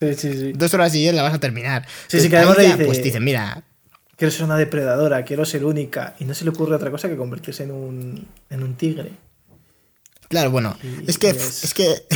Sí, 0.00 0.14
sí, 0.32 0.38
sí. 0.38 0.52
Dos 0.54 0.72
horas 0.74 0.94
y 0.94 0.98
diez 1.00 1.14
la 1.14 1.22
vas 1.22 1.34
a 1.34 1.38
terminar. 1.40 1.86
Sí, 2.08 2.18
sí, 2.20 2.28
que 2.30 2.36
además 2.38 2.56
ya, 2.56 2.62
dice- 2.72 2.84
Pues 2.86 3.02
dicen, 3.02 3.24
mira, 3.24 3.62
Quiero 4.16 4.30
ser 4.30 4.44
una 4.44 4.56
depredadora, 4.56 5.24
quiero 5.24 5.44
ser 5.44 5.64
única. 5.64 6.14
Y 6.20 6.24
no 6.24 6.34
se 6.34 6.44
le 6.44 6.50
ocurre 6.50 6.76
otra 6.76 6.88
cosa 6.90 7.08
que 7.08 7.16
convertirse 7.16 7.64
en 7.64 7.72
un, 7.72 8.28
en 8.48 8.62
un 8.62 8.74
tigre. 8.76 9.10
Claro, 10.34 10.50
bueno, 10.50 10.76
Y- 10.82 11.10
es 11.10 11.18
que, 11.18 11.30
es- 11.30 11.64
es 11.64 11.74
que, 11.74 11.86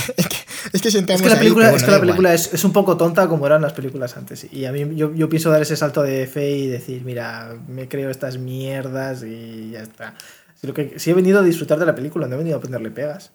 es 0.73 0.83
que, 0.83 0.89
es 0.89 0.95
que 0.95 1.13
Es 1.15 1.23
que 1.23 1.29
la 1.29 1.35
ahí, 1.35 1.39
película, 1.39 1.67
es, 1.67 1.71
bueno, 1.73 1.87
que 1.87 1.91
da 1.93 1.97
la 1.99 2.01
película 2.01 2.35
es, 2.35 2.53
es 2.53 2.65
un 2.65 2.73
poco 2.73 2.97
tonta 2.97 3.29
como 3.29 3.47
eran 3.47 3.63
las 3.63 3.73
películas 3.73 4.17
antes. 4.17 4.47
Y 4.53 4.65
a 4.65 4.73
mí 4.73 4.87
yo, 4.97 5.15
yo 5.15 5.29
pienso 5.29 5.51
dar 5.51 5.63
ese 5.63 5.77
salto 5.77 6.03
de 6.03 6.27
fe 6.27 6.51
y 6.51 6.67
decir, 6.67 7.03
mira, 7.05 7.57
me 7.69 7.89
creo 7.89 8.11
estas 8.11 8.39
mierdas 8.39 9.23
y 9.23 9.71
ya 9.73 9.83
está. 9.83 10.15
Si, 10.61 10.67
lo 10.67 10.75
que, 10.75 10.95
si 10.99 11.11
he 11.11 11.15
venido 11.15 11.39
a 11.39 11.43
disfrutar 11.43 11.79
de 11.79 11.87
la 11.87 11.95
película, 11.95 12.27
no 12.27 12.35
he 12.35 12.39
venido 12.39 12.57
a 12.59 12.61
ponerle 12.61 12.91
pegas. 12.91 13.31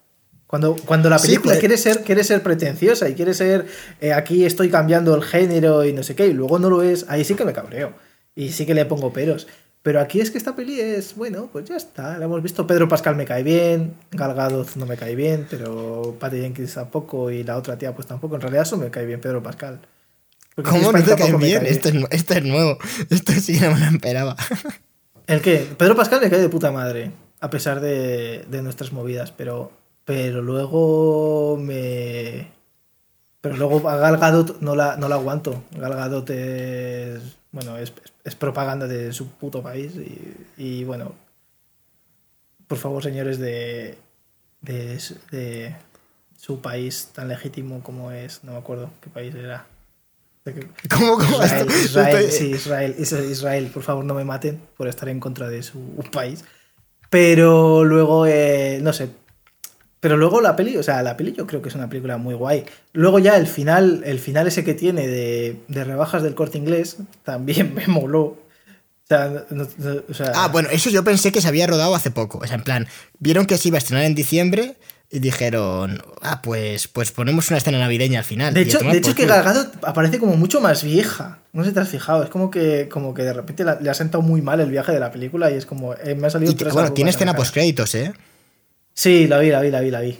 Cuando, 0.47 0.75
cuando 0.75 1.09
la 1.09 1.17
Sí, 1.17 1.27
película 1.27 1.53
pero- 1.53 1.59
quiere, 1.61 1.77
ser, 1.77 2.03
quiere 2.03 2.23
ser 2.23 2.43
pretenciosa 2.43 3.09
y 3.09 3.15
quiere 3.15 3.33
ser 3.33 3.65
eh, 4.01 4.13
aquí 4.13 4.45
estoy 4.45 4.69
cambiando 4.69 5.15
el 5.15 5.23
género 5.23 5.83
y 5.85 5.93
no 5.93 6.03
sé 6.03 6.13
qué, 6.15 6.27
y 6.27 6.33
luego 6.33 6.59
no 6.59 6.69
lo 6.69 6.83
es, 6.83 7.05
ahí 7.07 7.23
sí 7.23 7.33
que 7.35 7.45
me 7.45 7.53
cabreo. 7.53 7.93
Y 8.35 8.49
sí 8.49 8.65
que 8.65 8.73
le 8.73 8.85
pongo 8.85 9.13
peros. 9.13 9.47
Pero 9.83 9.99
aquí 9.99 10.21
es 10.21 10.31
que 10.31 10.37
esta 10.37 10.55
peli 10.55 10.79
es, 10.79 11.13
bueno, 11.17 11.49
pues 11.51 11.65
ya 11.65 11.75
está, 11.75 12.17
la 12.17 12.23
hemos 12.23 12.41
visto. 12.41 12.65
Pedro 12.65 12.87
Pascal 12.87 13.17
me 13.17 13.25
cae 13.25 13.43
bien, 13.43 13.93
Gal 14.11 14.33
Gadot 14.33 14.77
no 14.77 14.85
me 14.85 14.95
cae 14.95 15.13
bien, 15.13 15.45
pero 15.49 16.15
Patty 16.17 16.37
Jenkins 16.37 16.73
tampoco 16.73 17.29
y 17.29 17.43
la 17.43 17.57
otra 17.57 17.77
tía 17.77 17.93
pues 17.93 18.07
tampoco. 18.07 18.35
En 18.35 18.41
realidad 18.41 18.63
eso 18.63 18.77
me 18.77 18.89
cae 18.89 19.05
bien 19.05 19.19
Pedro 19.19 19.43
Pascal. 19.43 19.81
Porque 20.55 20.71
¿Cómo 20.71 20.93
no 20.93 21.03
te 21.03 21.15
cae 21.17 21.35
bien? 21.35 21.65
Esto 21.65 21.89
es, 21.89 21.95
esto 22.11 22.33
es 22.33 22.45
nuevo. 22.45 22.77
Esto 23.09 23.33
sí 23.33 23.59
no 23.59 23.71
me 23.71 23.79
lo 23.79 23.85
esperaba. 23.87 24.37
¿El 25.27 25.41
qué? 25.41 25.67
Pedro 25.77 25.97
Pascal 25.97 26.21
me 26.21 26.29
cae 26.29 26.39
de 26.39 26.49
puta 26.49 26.71
madre, 26.71 27.11
a 27.41 27.49
pesar 27.49 27.81
de, 27.81 28.45
de 28.49 28.61
nuestras 28.61 28.93
movidas, 28.93 29.31
pero, 29.31 29.71
pero 30.05 30.41
luego 30.41 31.57
me... 31.59 32.51
Pero 33.41 33.57
luego 33.57 33.89
a 33.89 33.97
Gal 33.97 34.17
Gadot 34.17 34.61
no 34.61 34.77
la, 34.77 34.95
no 34.95 35.09
la 35.09 35.15
aguanto. 35.15 35.61
Gal 35.77 35.93
Gadot 35.93 36.29
es... 36.29 37.21
Bueno, 37.53 37.77
es, 37.77 37.93
es 38.25 38.35
propaganda 38.35 38.87
de 38.87 39.13
su 39.13 39.29
puto 39.29 39.63
país 39.63 39.93
y, 39.95 40.35
y, 40.57 40.83
bueno... 40.83 41.13
Por 42.67 42.77
favor, 42.77 43.03
señores 43.03 43.37
de, 43.39 43.97
de, 44.61 44.99
de 45.31 45.75
su 46.37 46.59
país 46.61 47.09
tan 47.13 47.27
legítimo 47.27 47.81
como 47.83 48.11
es... 48.11 48.43
No 48.43 48.53
me 48.53 48.57
acuerdo 48.57 48.89
qué 49.01 49.09
país 49.09 49.33
era. 49.35 49.65
¿Cómo, 50.89 51.13
cómo 51.17 51.43
Israel, 51.43 51.67
esto? 51.69 51.85
Israel, 51.85 52.25
estoy- 52.25 52.31
sí, 52.37 52.51
Israel, 52.51 52.95
Is- 52.97 53.11
Israel, 53.11 53.71
por 53.73 53.83
favor 53.83 54.03
no 54.03 54.13
me 54.13 54.23
maten 54.25 54.59
por 54.75 54.87
estar 54.87 55.07
en 55.09 55.19
contra 55.19 55.47
de 55.49 55.61
su 55.63 55.79
país. 56.11 56.43
Pero 57.09 57.83
luego, 57.85 58.25
eh, 58.25 58.79
no 58.81 58.91
sé. 58.93 59.09
Pero 60.03 60.17
luego 60.17 60.41
la 60.41 60.57
peli, 60.57 60.75
o 60.75 60.83
sea, 60.83 61.01
la 61.01 61.15
peli 61.15 61.31
yo 61.31 61.47
creo 61.47 61.61
que 61.61 61.69
es 61.69 61.75
una 61.75 61.87
película 61.87 62.17
muy 62.17 62.33
guay. 62.33 62.65
Luego 62.91 63.19
ya 63.19 63.37
el 63.37 63.47
final, 63.47 64.03
el 64.05 64.19
final 64.19 64.45
ese 64.47 64.65
que 64.65 64.73
tiene 64.73 65.07
de, 65.07 65.61
de 65.69 65.83
rebajas 65.85 66.21
del 66.23 66.35
corte 66.35 66.57
inglés, 66.57 66.97
también 67.23 67.73
me 67.73 67.87
moló. 67.87 68.21
O 68.23 68.37
sea, 69.07 69.29
no- 69.49 69.65
no- 69.77 70.01
o 70.09 70.13
sea, 70.13 70.33
Ah, 70.35 70.49
bueno, 70.49 70.67
eso 70.73 70.89
yo 70.89 71.05
pensé 71.05 71.31
que 71.31 71.39
se 71.39 71.47
había 71.47 71.67
rodado 71.67 71.95
hace 71.95 72.11
poco. 72.11 72.39
O 72.39 72.45
sea, 72.47 72.57
en 72.57 72.63
plan, 72.63 72.85
vieron 73.19 73.45
que 73.45 73.57
se 73.57 73.69
iba 73.69 73.77
a 73.77 73.79
estrenar 73.79 74.03
en 74.03 74.13
diciembre 74.13 74.75
y 75.09 75.19
dijeron, 75.19 76.01
ah, 76.21 76.41
pues, 76.41 76.89
pues 76.89 77.11
ponemos 77.13 77.47
una 77.49 77.59
escena 77.59 77.79
navideña 77.79 78.19
al 78.19 78.25
final. 78.25 78.53
De 78.53 78.59
hecho, 78.63 78.79
de 78.79 78.97
hecho 78.97 79.11
es 79.11 79.15
que 79.15 79.25
aparece 79.83 80.19
como 80.19 80.35
mucho 80.35 80.59
más 80.59 80.83
vieja. 80.83 81.39
No 81.53 81.63
sé 81.63 81.69
si 81.69 81.75
te 81.75 81.79
has 81.79 81.87
fijado. 81.87 82.23
Es 82.23 82.29
como 82.29 82.51
que, 82.51 82.89
como 82.89 83.13
que 83.13 83.23
de 83.23 83.31
repente 83.31 83.63
la- 83.63 83.79
le 83.79 83.89
ha 83.89 83.93
sentado 83.93 84.21
muy 84.21 84.41
mal 84.41 84.59
el 84.59 84.69
viaje 84.69 84.91
de 84.91 84.99
la 84.99 85.11
película 85.13 85.49
y 85.49 85.53
es 85.53 85.65
como. 85.65 85.93
eh, 85.93 86.13
me 86.15 86.27
ha 86.27 86.29
salido 86.29 86.51
Y, 86.51 86.55
tres 86.55 86.73
bueno, 86.73 86.91
tiene 86.91 87.11
escena 87.11 87.33
post 87.35 87.53
créditos, 87.53 87.95
¿eh? 87.95 88.11
Sí, 88.93 89.27
la 89.27 89.39
vi, 89.39 89.49
la 89.49 89.61
vi, 89.61 89.71
la 89.71 89.81
vi, 89.81 89.91
la 89.91 90.01
vi. 90.01 90.19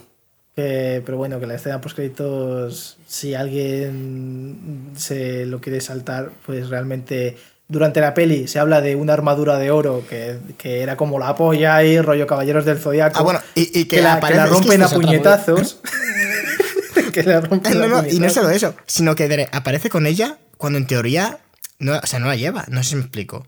Pero 0.56 1.18
bueno, 1.18 1.40
que 1.40 1.48
la 1.48 1.56
escena 1.56 1.82
post 1.82 1.96
créditos, 1.96 2.98
si 3.08 3.34
alguien 3.34 4.92
se 4.96 5.46
lo 5.48 5.60
quiere 5.60 5.82
saltar, 5.82 6.32
pues 6.46 6.70
realmente 6.70 7.38
durante 7.68 8.02
la 8.02 8.14
peli 8.14 8.48
se 8.48 8.60
habla 8.60 8.82
de 8.82 8.96
una 8.96 9.14
armadura 9.14 9.58
de 9.58 9.72
oro 9.72 10.04
que, 10.08 10.38
que 10.58 10.82
era 10.82 10.96
como 10.96 11.18
la 11.18 11.36
polla 11.36 11.76
ahí, 11.76 12.00
rollo 12.00 12.28
Caballeros 12.28 12.66
del 12.66 12.78
Zodiaco. 12.78 13.18
Ah, 13.18 13.24
bueno, 13.24 13.40
y, 13.56 13.62
y 13.80 13.86
que, 13.86 13.98
que, 13.98 14.02
la, 14.04 14.20
que 14.20 14.34
la 14.36 14.46
rompen 14.46 14.84
a 14.84 14.90
puñetazos. 14.90 15.80
que 17.14 17.24
la 17.24 17.42
rompen 17.42 17.80
No, 17.80 17.86
a 17.86 17.88
no, 17.88 17.98
y 17.98 18.02
no 18.02 18.04
puñetazos. 18.10 18.34
solo 18.34 18.50
eso, 18.52 18.76
sino 18.86 19.16
que 19.16 19.48
aparece 19.52 19.90
con 19.90 20.06
ella 20.06 20.38
cuando 20.58 20.78
en 20.78 20.86
teoría, 20.86 21.40
no, 21.80 21.98
o 21.98 22.06
sea, 22.06 22.20
no 22.20 22.28
la 22.28 22.36
lleva, 22.36 22.66
no 22.68 22.84
sé 22.84 22.92
si 22.92 22.96
me 22.96 23.02
explico. 23.02 23.48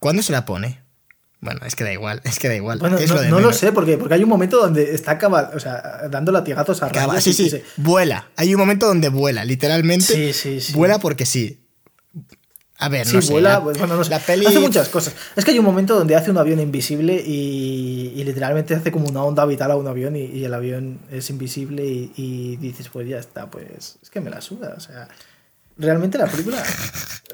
¿Cuándo 0.00 0.22
se 0.22 0.32
la 0.32 0.44
pone? 0.44 0.80
Bueno, 1.40 1.60
es 1.66 1.76
que 1.76 1.84
da 1.84 1.92
igual, 1.92 2.20
es 2.24 2.38
que 2.38 2.48
da 2.48 2.54
igual. 2.54 2.78
Bueno, 2.78 2.96
es 2.98 3.08
no, 3.10 3.16
lo 3.16 3.20
de 3.20 3.28
no 3.28 3.34
lo 3.36 3.40
menos. 3.42 3.56
sé, 3.58 3.70
porque, 3.72 3.98
porque 3.98 4.14
hay 4.14 4.22
un 4.22 4.28
momento 4.28 4.56
donde 4.58 4.94
está 4.94 5.18
caba- 5.18 5.50
o 5.54 5.60
sea, 5.60 6.08
dando 6.10 6.32
latigazos 6.32 6.82
a 6.82 6.86
Acaba- 6.86 7.20
sí, 7.20 7.30
y 7.30 7.32
sí, 7.34 7.50
se- 7.50 7.64
vuela. 7.76 8.28
Hay 8.36 8.54
un 8.54 8.58
momento 8.60 8.86
donde 8.86 9.10
vuela, 9.10 9.44
literalmente. 9.44 10.04
Sí, 10.06 10.32
sí, 10.32 10.60
sí. 10.60 10.72
Vuela 10.72 10.98
porque 10.98 11.26
sí. 11.26 11.60
A 12.78 12.88
ver, 12.90 13.06
Sí, 13.06 13.16
no 13.16 13.22
sé. 13.22 13.32
vuela, 13.32 13.50
la- 13.54 13.62
pues, 13.62 13.78
bueno, 13.78 13.96
no 13.96 14.04
sé. 14.04 14.10
la 14.10 14.18
peli- 14.18 14.44
Hace 14.46 14.58
muchas 14.60 14.88
cosas. 14.88 15.14
Es 15.34 15.44
que 15.44 15.50
hay 15.52 15.58
un 15.58 15.64
momento 15.64 15.94
donde 15.94 16.14
hace 16.14 16.30
un 16.30 16.36
avión 16.38 16.58
invisible 16.60 17.14
y, 17.24 18.12
y 18.16 18.24
literalmente 18.24 18.74
hace 18.74 18.90
como 18.92 19.08
una 19.08 19.22
onda 19.22 19.44
vital 19.46 19.70
a 19.70 19.76
un 19.76 19.86
avión 19.86 20.14
y, 20.16 20.24
y 20.24 20.44
el 20.44 20.52
avión 20.52 21.00
es 21.10 21.30
invisible 21.30 21.86
y, 21.86 22.12
y 22.16 22.56
dices, 22.56 22.88
pues 22.90 23.08
ya 23.08 23.18
está, 23.18 23.48
pues 23.50 23.96
es 24.02 24.10
que 24.10 24.20
me 24.20 24.28
la 24.30 24.40
suda. 24.42 24.74
O 24.76 24.80
sea, 24.80 25.08
realmente 25.78 26.18
la 26.18 26.26
película... 26.26 26.62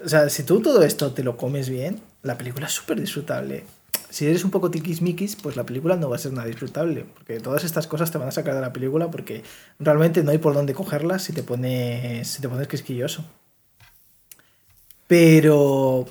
O 0.04 0.08
sea, 0.08 0.28
si 0.28 0.42
tú 0.42 0.60
todo 0.60 0.82
esto 0.82 1.12
te 1.12 1.22
lo 1.24 1.36
comes 1.36 1.68
bien, 1.68 2.00
la 2.22 2.36
película 2.38 2.66
es 2.66 2.72
súper 2.72 3.00
disfrutable. 3.00 3.64
Si 4.12 4.26
eres 4.26 4.44
un 4.44 4.50
poco 4.50 4.70
tiquismiquis, 4.70 5.36
pues 5.36 5.56
la 5.56 5.64
película 5.64 5.96
no 5.96 6.10
va 6.10 6.16
a 6.16 6.18
ser 6.18 6.34
nada 6.34 6.46
disfrutable. 6.46 7.06
Porque 7.14 7.40
todas 7.40 7.64
estas 7.64 7.86
cosas 7.86 8.10
te 8.10 8.18
van 8.18 8.28
a 8.28 8.30
sacar 8.30 8.54
de 8.54 8.60
la 8.60 8.70
película 8.70 9.10
porque 9.10 9.42
realmente 9.78 10.22
no 10.22 10.32
hay 10.32 10.36
por 10.36 10.52
dónde 10.52 10.74
cogerlas 10.74 11.22
si 11.22 11.32
te 11.32 11.42
pones, 11.42 12.28
si 12.28 12.42
te 12.42 12.48
pones 12.48 12.68
quisquilloso. 12.68 13.24
Pero. 15.06 16.04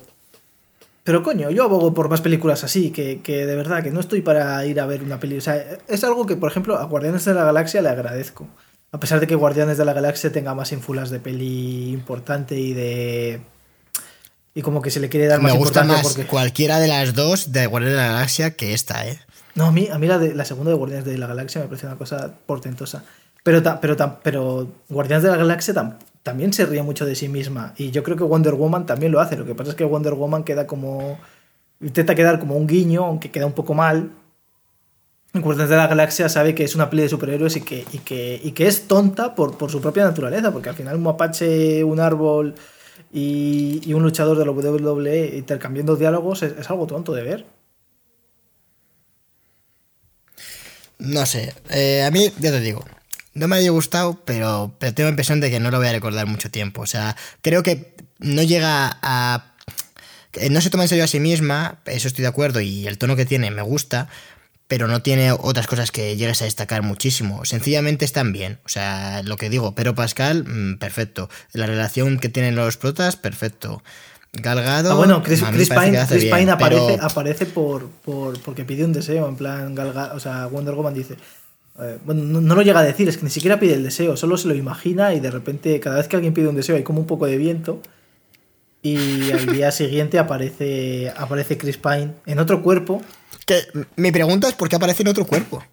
Pero 1.03 1.21
coño, 1.21 1.51
yo 1.51 1.63
abogo 1.63 1.93
por 1.93 2.09
más 2.09 2.21
películas 2.21 2.63
así, 2.63 2.89
que, 2.89 3.21
que 3.21 3.45
de 3.45 3.55
verdad, 3.55 3.83
que 3.83 3.91
no 3.91 3.99
estoy 3.99 4.21
para 4.21 4.65
ir 4.65 4.79
a 4.79 4.87
ver 4.87 5.03
una 5.03 5.19
peli. 5.19 5.37
O 5.37 5.41
sea, 5.41 5.77
es 5.87 6.03
algo 6.03 6.25
que, 6.25 6.35
por 6.35 6.49
ejemplo, 6.49 6.77
a 6.77 6.85
Guardianes 6.85 7.25
de 7.25 7.35
la 7.35 7.43
Galaxia 7.43 7.83
le 7.83 7.89
agradezco. 7.89 8.47
A 8.91 8.99
pesar 8.99 9.19
de 9.19 9.27
que 9.27 9.35
Guardianes 9.35 9.77
de 9.77 9.85
la 9.85 9.93
Galaxia 9.93 10.31
tenga 10.31 10.55
más 10.55 10.71
ínfulas 10.71 11.11
de 11.11 11.19
peli 11.19 11.91
importante 11.91 12.59
y 12.59 12.73
de. 12.73 13.41
Y 14.53 14.61
como 14.61 14.81
que 14.81 14.91
se 14.91 14.99
le 14.99 15.07
quiere 15.09 15.27
dar 15.27 15.39
Me 15.39 15.49
más 15.49 15.57
gusta 15.57 15.79
importancia 15.81 16.03
más 16.03 16.13
porque. 16.13 16.27
cualquiera 16.29 16.79
de 16.79 16.87
las 16.89 17.13
dos 17.13 17.51
de 17.53 17.65
Guardianes 17.67 17.97
de 17.99 18.03
la 18.05 18.11
Galaxia 18.13 18.51
que 18.51 18.73
esta, 18.73 19.07
¿eh? 19.07 19.17
No, 19.55 19.65
a 19.65 19.71
mí, 19.71 19.87
a 19.91 19.97
mí 19.97 20.07
la, 20.07 20.17
de, 20.17 20.33
la 20.35 20.45
segunda 20.45 20.71
de 20.71 20.77
Guardianes 20.77 21.05
de 21.05 21.17
la 21.17 21.27
Galaxia 21.27 21.61
me 21.61 21.67
parece 21.67 21.87
una 21.87 21.95
cosa 21.97 22.33
portentosa. 22.45 23.03
Pero, 23.43 23.63
ta- 23.63 23.79
pero, 23.81 23.95
ta- 23.95 24.19
pero 24.21 24.67
Guardianes 24.89 25.23
de 25.23 25.29
la 25.31 25.37
Galaxia 25.37 25.73
tam- 25.73 25.95
también 26.21 26.53
se 26.53 26.65
ríe 26.65 26.83
mucho 26.83 27.05
de 27.05 27.15
sí 27.15 27.27
misma. 27.29 27.73
Y 27.77 27.91
yo 27.91 28.03
creo 28.03 28.15
que 28.17 28.23
Wonder 28.23 28.53
Woman 28.55 28.85
también 28.85 29.11
lo 29.11 29.19
hace. 29.21 29.35
Lo 29.37 29.45
que 29.45 29.55
pasa 29.55 29.71
es 29.71 29.75
que 29.75 29.83
Wonder 29.85 30.13
Woman 30.13 30.43
queda 30.43 30.67
como. 30.67 31.17
Intenta 31.79 32.13
quedar 32.13 32.39
como 32.39 32.55
un 32.57 32.67
guiño, 32.67 33.05
aunque 33.05 33.31
queda 33.31 33.45
un 33.47 33.53
poco 33.53 33.73
mal. 33.73 34.11
En 35.33 35.41
Guardianes 35.41 35.69
de 35.69 35.77
la 35.77 35.87
Galaxia 35.87 36.27
sabe 36.29 36.53
que 36.53 36.63
es 36.65 36.75
una 36.75 36.89
peli 36.89 37.03
de 37.03 37.09
superhéroes 37.09 37.55
y 37.55 37.61
que, 37.61 37.85
y 37.93 37.99
que, 37.99 38.39
y 38.43 38.51
que 38.51 38.67
es 38.67 38.87
tonta 38.87 39.33
por, 39.33 39.57
por 39.57 39.71
su 39.71 39.79
propia 39.81 40.03
naturaleza. 40.03 40.51
Porque 40.51 40.69
al 40.69 40.75
final 40.75 40.97
un 40.97 41.03
mapache, 41.03 41.83
un 41.85 41.99
árbol 42.01 42.53
y, 43.13 43.93
un 43.93 44.03
luchador 44.03 44.37
de 44.37 44.45
la 44.45 44.51
WWE 44.51 45.37
intercambiando 45.37 45.95
diálogos 45.95 46.43
es- 46.43 46.69
algo 46.69 46.87
tonto 46.87 47.13
de 47.13 47.23
ver. 47.23 47.45
No 50.99 51.25
sé, 51.25 51.53
eh, 51.71 52.03
a 52.03 52.11
mí, 52.11 52.31
ya 52.39 52.51
te 52.51 52.59
digo, 52.59 52.85
no 53.33 53.47
me 53.47 53.55
haya 53.55 53.71
gustado, 53.71 54.19
pero, 54.23 54.75
pero 54.79 54.93
tengo 54.93 55.07
la 55.07 55.11
impresión 55.11 55.39
de 55.39 55.49
que 55.49 55.59
no 55.59 55.71
lo 55.71 55.77
voy 55.77 55.87
a 55.87 55.91
recordar 55.93 56.27
mucho 56.27 56.51
tiempo. 56.51 56.81
O 56.81 56.85
sea, 56.85 57.15
creo 57.41 57.63
que 57.63 57.95
no 58.19 58.43
llega 58.43 58.97
a... 59.01 59.55
No 60.49 60.61
se 60.61 60.69
toma 60.69 60.83
en 60.83 60.89
serio 60.89 61.03
a 61.03 61.07
sí 61.07 61.19
misma, 61.19 61.79
eso 61.85 62.07
estoy 62.07 62.21
de 62.21 62.29
acuerdo, 62.29 62.61
y 62.61 62.87
el 62.87 62.97
tono 62.97 63.15
que 63.17 63.25
tiene 63.25 63.51
me 63.51 63.61
gusta, 63.63 64.07
pero 64.71 64.87
no 64.87 65.01
tiene 65.01 65.33
otras 65.33 65.67
cosas 65.67 65.91
que 65.91 66.15
llegues 66.15 66.41
a 66.41 66.45
destacar 66.45 66.81
muchísimo. 66.81 67.43
Sencillamente 67.43 68.05
están 68.05 68.31
bien. 68.31 68.59
O 68.63 68.69
sea, 68.69 69.21
lo 69.21 69.35
que 69.35 69.49
digo, 69.49 69.75
pero 69.75 69.95
Pascal, 69.95 70.45
mm, 70.47 70.77
perfecto. 70.77 71.29
La 71.51 71.65
relación 71.65 72.19
que 72.19 72.29
tienen 72.29 72.55
los 72.55 72.77
protas, 72.77 73.17
perfecto. 73.17 73.83
Galgado. 74.31 74.93
Ah, 74.93 74.95
bueno, 74.95 75.23
Chris, 75.23 75.43
Chris 75.43 75.67
Pine, 75.69 75.99
Chris 76.07 76.23
bien, 76.23 76.37
Pine 76.37 76.51
aparece, 76.51 76.85
pero- 76.93 77.03
aparece 77.05 77.45
por, 77.47 77.89
por, 77.89 78.39
porque 78.39 78.63
pide 78.63 78.85
un 78.85 78.93
deseo, 78.93 79.27
en 79.27 79.35
plan, 79.35 79.75
Gal 79.75 79.93
Ga- 79.93 80.11
o 80.15 80.21
sea, 80.21 80.45
Wonder 80.45 80.73
Woman 80.73 80.93
dice, 80.93 81.15
eh, 81.81 81.97
bueno, 82.05 82.23
no, 82.23 82.39
no 82.39 82.55
lo 82.55 82.61
llega 82.61 82.79
a 82.79 82.83
decir, 82.83 83.09
es 83.09 83.17
que 83.17 83.25
ni 83.25 83.29
siquiera 83.29 83.59
pide 83.59 83.73
el 83.73 83.83
deseo, 83.83 84.15
solo 84.15 84.37
se 84.37 84.47
lo 84.47 84.55
imagina 84.55 85.13
y 85.13 85.19
de 85.19 85.31
repente 85.31 85.77
cada 85.81 85.97
vez 85.97 86.07
que 86.07 86.15
alguien 86.15 86.33
pide 86.33 86.47
un 86.47 86.55
deseo 86.55 86.77
hay 86.77 86.83
como 86.83 87.01
un 87.01 87.07
poco 87.07 87.25
de 87.25 87.35
viento 87.35 87.81
y 88.81 89.31
al 89.33 89.47
día 89.47 89.69
siguiente 89.73 90.17
aparece, 90.17 91.11
aparece 91.17 91.57
Chris 91.57 91.75
Pine 91.75 92.13
en 92.25 92.39
otro 92.39 92.63
cuerpo, 92.63 93.01
Que, 93.45 93.61
mi 93.95 94.11
pregunta 94.11 94.47
es 94.47 94.53
por 94.55 94.69
qué 94.69 94.75
aparece 94.75 95.03
en 95.03 95.09
otro 95.09 95.25
cuerpo. 95.25 95.63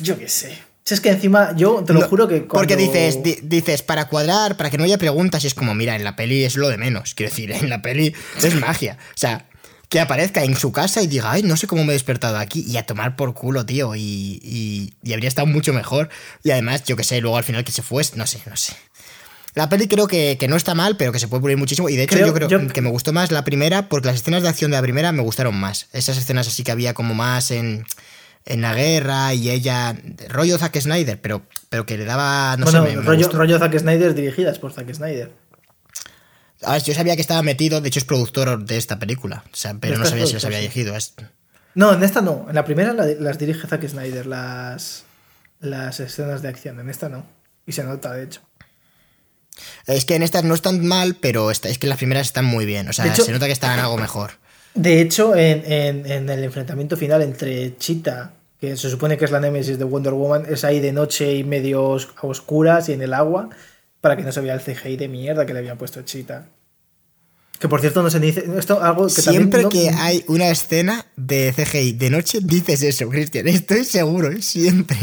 yo 0.00 0.18
qué 0.18 0.28
sé. 0.28 0.58
Si 0.84 0.94
es 0.94 1.00
que 1.00 1.10
encima, 1.10 1.54
yo 1.56 1.84
te 1.84 1.92
lo 1.92 2.00
No, 2.00 2.08
juro 2.08 2.26
que 2.26 2.40
Porque 2.40 2.74
dices, 2.76 3.22
di- 3.22 3.38
dices, 3.42 3.82
para 3.82 4.08
cuadrar, 4.08 4.56
para 4.56 4.70
que 4.70 4.78
no 4.78 4.84
haya 4.84 4.98
preguntas, 4.98 5.44
y 5.44 5.46
es 5.46 5.54
como, 5.54 5.74
mira, 5.74 5.94
en 5.94 6.04
la 6.04 6.16
peli 6.16 6.42
es 6.44 6.56
lo 6.56 6.68
de 6.68 6.78
menos. 6.78 7.14
Quiero 7.14 7.30
decir, 7.30 7.52
en 7.52 7.68
la 7.68 7.82
peli 7.82 8.14
es 8.42 8.54
magia. 8.56 8.96
O 9.14 9.18
sea, 9.18 9.46
que 9.88 10.00
aparezca 10.00 10.42
en 10.42 10.56
su 10.56 10.72
casa 10.72 11.02
y 11.02 11.06
diga, 11.06 11.30
ay, 11.32 11.42
no 11.42 11.56
sé 11.56 11.66
cómo 11.66 11.84
me 11.84 11.90
he 11.90 11.94
despertado 11.94 12.38
aquí, 12.38 12.64
y 12.66 12.76
a 12.76 12.86
tomar 12.86 13.14
por 13.14 13.34
culo, 13.34 13.66
tío, 13.66 13.94
y, 13.94 14.40
y, 14.42 14.94
y 15.02 15.12
habría 15.12 15.28
estado 15.28 15.46
mucho 15.46 15.72
mejor. 15.72 16.08
Y 16.42 16.50
además, 16.50 16.82
yo 16.84 16.96
qué 16.96 17.04
sé, 17.04 17.20
luego 17.20 17.36
al 17.36 17.44
final 17.44 17.62
que 17.64 17.72
se 17.72 17.82
fue, 17.82 18.02
no 18.16 18.26
sé, 18.26 18.40
no 18.48 18.56
sé. 18.56 18.72
La 19.54 19.68
peli 19.68 19.88
creo 19.88 20.06
que, 20.06 20.36
que 20.38 20.46
no 20.48 20.56
está 20.56 20.74
mal, 20.74 20.96
pero 20.96 21.10
que 21.12 21.18
se 21.18 21.26
puede 21.28 21.40
pulir 21.40 21.56
muchísimo. 21.56 21.88
Y 21.88 21.96
de 21.96 22.04
hecho, 22.04 22.14
Creo- 22.14 22.26
yo 22.28 22.34
creo 22.34 22.48
yo- 22.48 22.68
que 22.68 22.80
me 22.82 22.90
gustó 22.90 23.12
más 23.12 23.32
la 23.32 23.42
primera, 23.44 23.88
porque 23.88 24.06
las 24.08 24.16
escenas 24.16 24.42
de 24.42 24.48
acción 24.48 24.70
de 24.70 24.76
la 24.76 24.82
primera 24.82 25.10
me 25.12 25.22
gustaron 25.22 25.56
más. 25.58 25.88
Esas 25.92 26.16
escenas 26.18 26.46
así 26.46 26.62
que 26.62 26.70
había 26.70 26.94
como 26.94 27.14
más 27.14 27.50
en, 27.50 27.84
en 28.46 28.60
la 28.62 28.74
guerra 28.74 29.34
y 29.34 29.50
ella. 29.50 29.96
rollo 30.28 30.56
Zack 30.56 30.78
Snyder, 30.80 31.20
pero, 31.20 31.42
pero 31.68 31.84
que 31.84 31.98
le 31.98 32.04
daba. 32.04 32.56
No 32.58 32.64
bueno, 32.64 32.86
sé, 32.86 32.96
me, 32.96 33.02
rollo, 33.02 33.28
rollo 33.30 33.58
Zack 33.58 33.76
Snyder 33.78 34.14
dirigidas 34.14 34.58
por 34.60 34.72
Zack 34.72 34.92
Snyder. 34.94 35.32
A 36.62 36.72
ver, 36.74 36.82
yo 36.82 36.94
sabía 36.94 37.16
que 37.16 37.22
estaba 37.22 37.42
metido, 37.42 37.80
de 37.80 37.88
hecho 37.88 37.98
es 38.00 38.04
productor 38.04 38.64
de 38.64 38.76
esta 38.76 38.98
película. 38.98 39.44
O 39.52 39.56
sea, 39.56 39.74
pero 39.80 39.96
no 39.98 40.04
sabía 40.04 40.26
si 40.26 40.34
las 40.34 40.44
había 40.44 40.58
dirigido. 40.58 40.94
Es- 40.94 41.14
No, 41.74 41.92
en 41.94 42.02
esta 42.02 42.20
no. 42.20 42.46
En 42.48 42.54
la 42.54 42.64
primera 42.64 42.92
la- 42.92 43.06
las 43.06 43.38
dirige 43.38 43.66
Zack 43.66 43.86
Snyder, 43.88 44.26
las, 44.26 45.04
las 45.60 45.98
escenas 46.00 46.42
de 46.42 46.48
acción. 46.48 46.78
En 46.78 46.90
esta 46.90 47.08
no. 47.08 47.24
Y 47.66 47.72
se 47.72 47.82
nota, 47.82 48.12
de 48.12 48.24
hecho. 48.24 48.42
Es 49.86 50.04
que 50.04 50.14
en 50.14 50.22
estas 50.22 50.44
no 50.44 50.54
están 50.54 50.84
mal, 50.86 51.16
pero 51.20 51.50
esta- 51.50 51.68
es 51.68 51.78
que 51.78 51.86
en 51.86 51.90
las 51.90 51.98
primeras 51.98 52.26
están 52.26 52.44
muy 52.44 52.66
bien. 52.66 52.88
O 52.88 52.92
sea, 52.92 53.06
hecho- 53.06 53.24
se 53.24 53.32
nota 53.32 53.46
que 53.46 53.52
están 53.52 53.78
algo 53.78 53.96
mejor. 53.96 54.32
De 54.74 55.00
hecho, 55.00 55.34
en, 55.34 55.62
en- 55.70 56.10
en 56.10 56.28
el 56.30 56.44
enfrentamiento 56.44 56.96
final 56.96 57.22
entre 57.22 57.76
Cheetah, 57.76 58.32
que 58.60 58.76
se 58.76 58.90
supone 58.90 59.16
que 59.18 59.24
es 59.24 59.30
la 59.30 59.40
némesis 59.40 59.78
de 59.78 59.84
Wonder 59.84 60.12
Woman, 60.12 60.44
es 60.48 60.64
ahí 60.64 60.80
de 60.80 60.92
noche 60.92 61.34
y 61.34 61.44
medio 61.44 61.82
os- 61.84 62.08
a 62.16 62.26
oscuras 62.26 62.88
y 62.88 62.92
en 62.92 63.02
el 63.02 63.14
agua, 63.14 63.48
para 64.00 64.16
que 64.16 64.22
no 64.22 64.32
se 64.32 64.40
vea 64.40 64.54
el 64.54 64.60
CGI 64.60 64.96
de 64.96 65.08
mierda 65.08 65.44
que 65.46 65.52
le 65.52 65.58
habían 65.58 65.76
puesto 65.78 66.00
a 66.00 66.04
Cheetah. 66.04 66.46
Que 67.58 67.68
por 67.68 67.80
cierto, 67.82 68.02
no 68.02 68.08
se 68.10 68.20
dice. 68.20 68.44
Esto 68.56 68.82
algo 68.82 69.06
que 69.06 69.20
Siempre 69.20 69.62
también 69.62 69.62
no- 69.62 69.68
que 69.94 70.00
hay 70.02 70.24
una 70.28 70.48
escena 70.48 71.04
de 71.16 71.52
CGI 71.54 71.92
de 71.92 72.08
noche, 72.08 72.38
dices 72.42 72.82
eso, 72.82 73.08
Cristian. 73.10 73.48
Estoy 73.48 73.84
seguro, 73.84 74.30
¿eh? 74.30 74.40
siempre. 74.40 74.96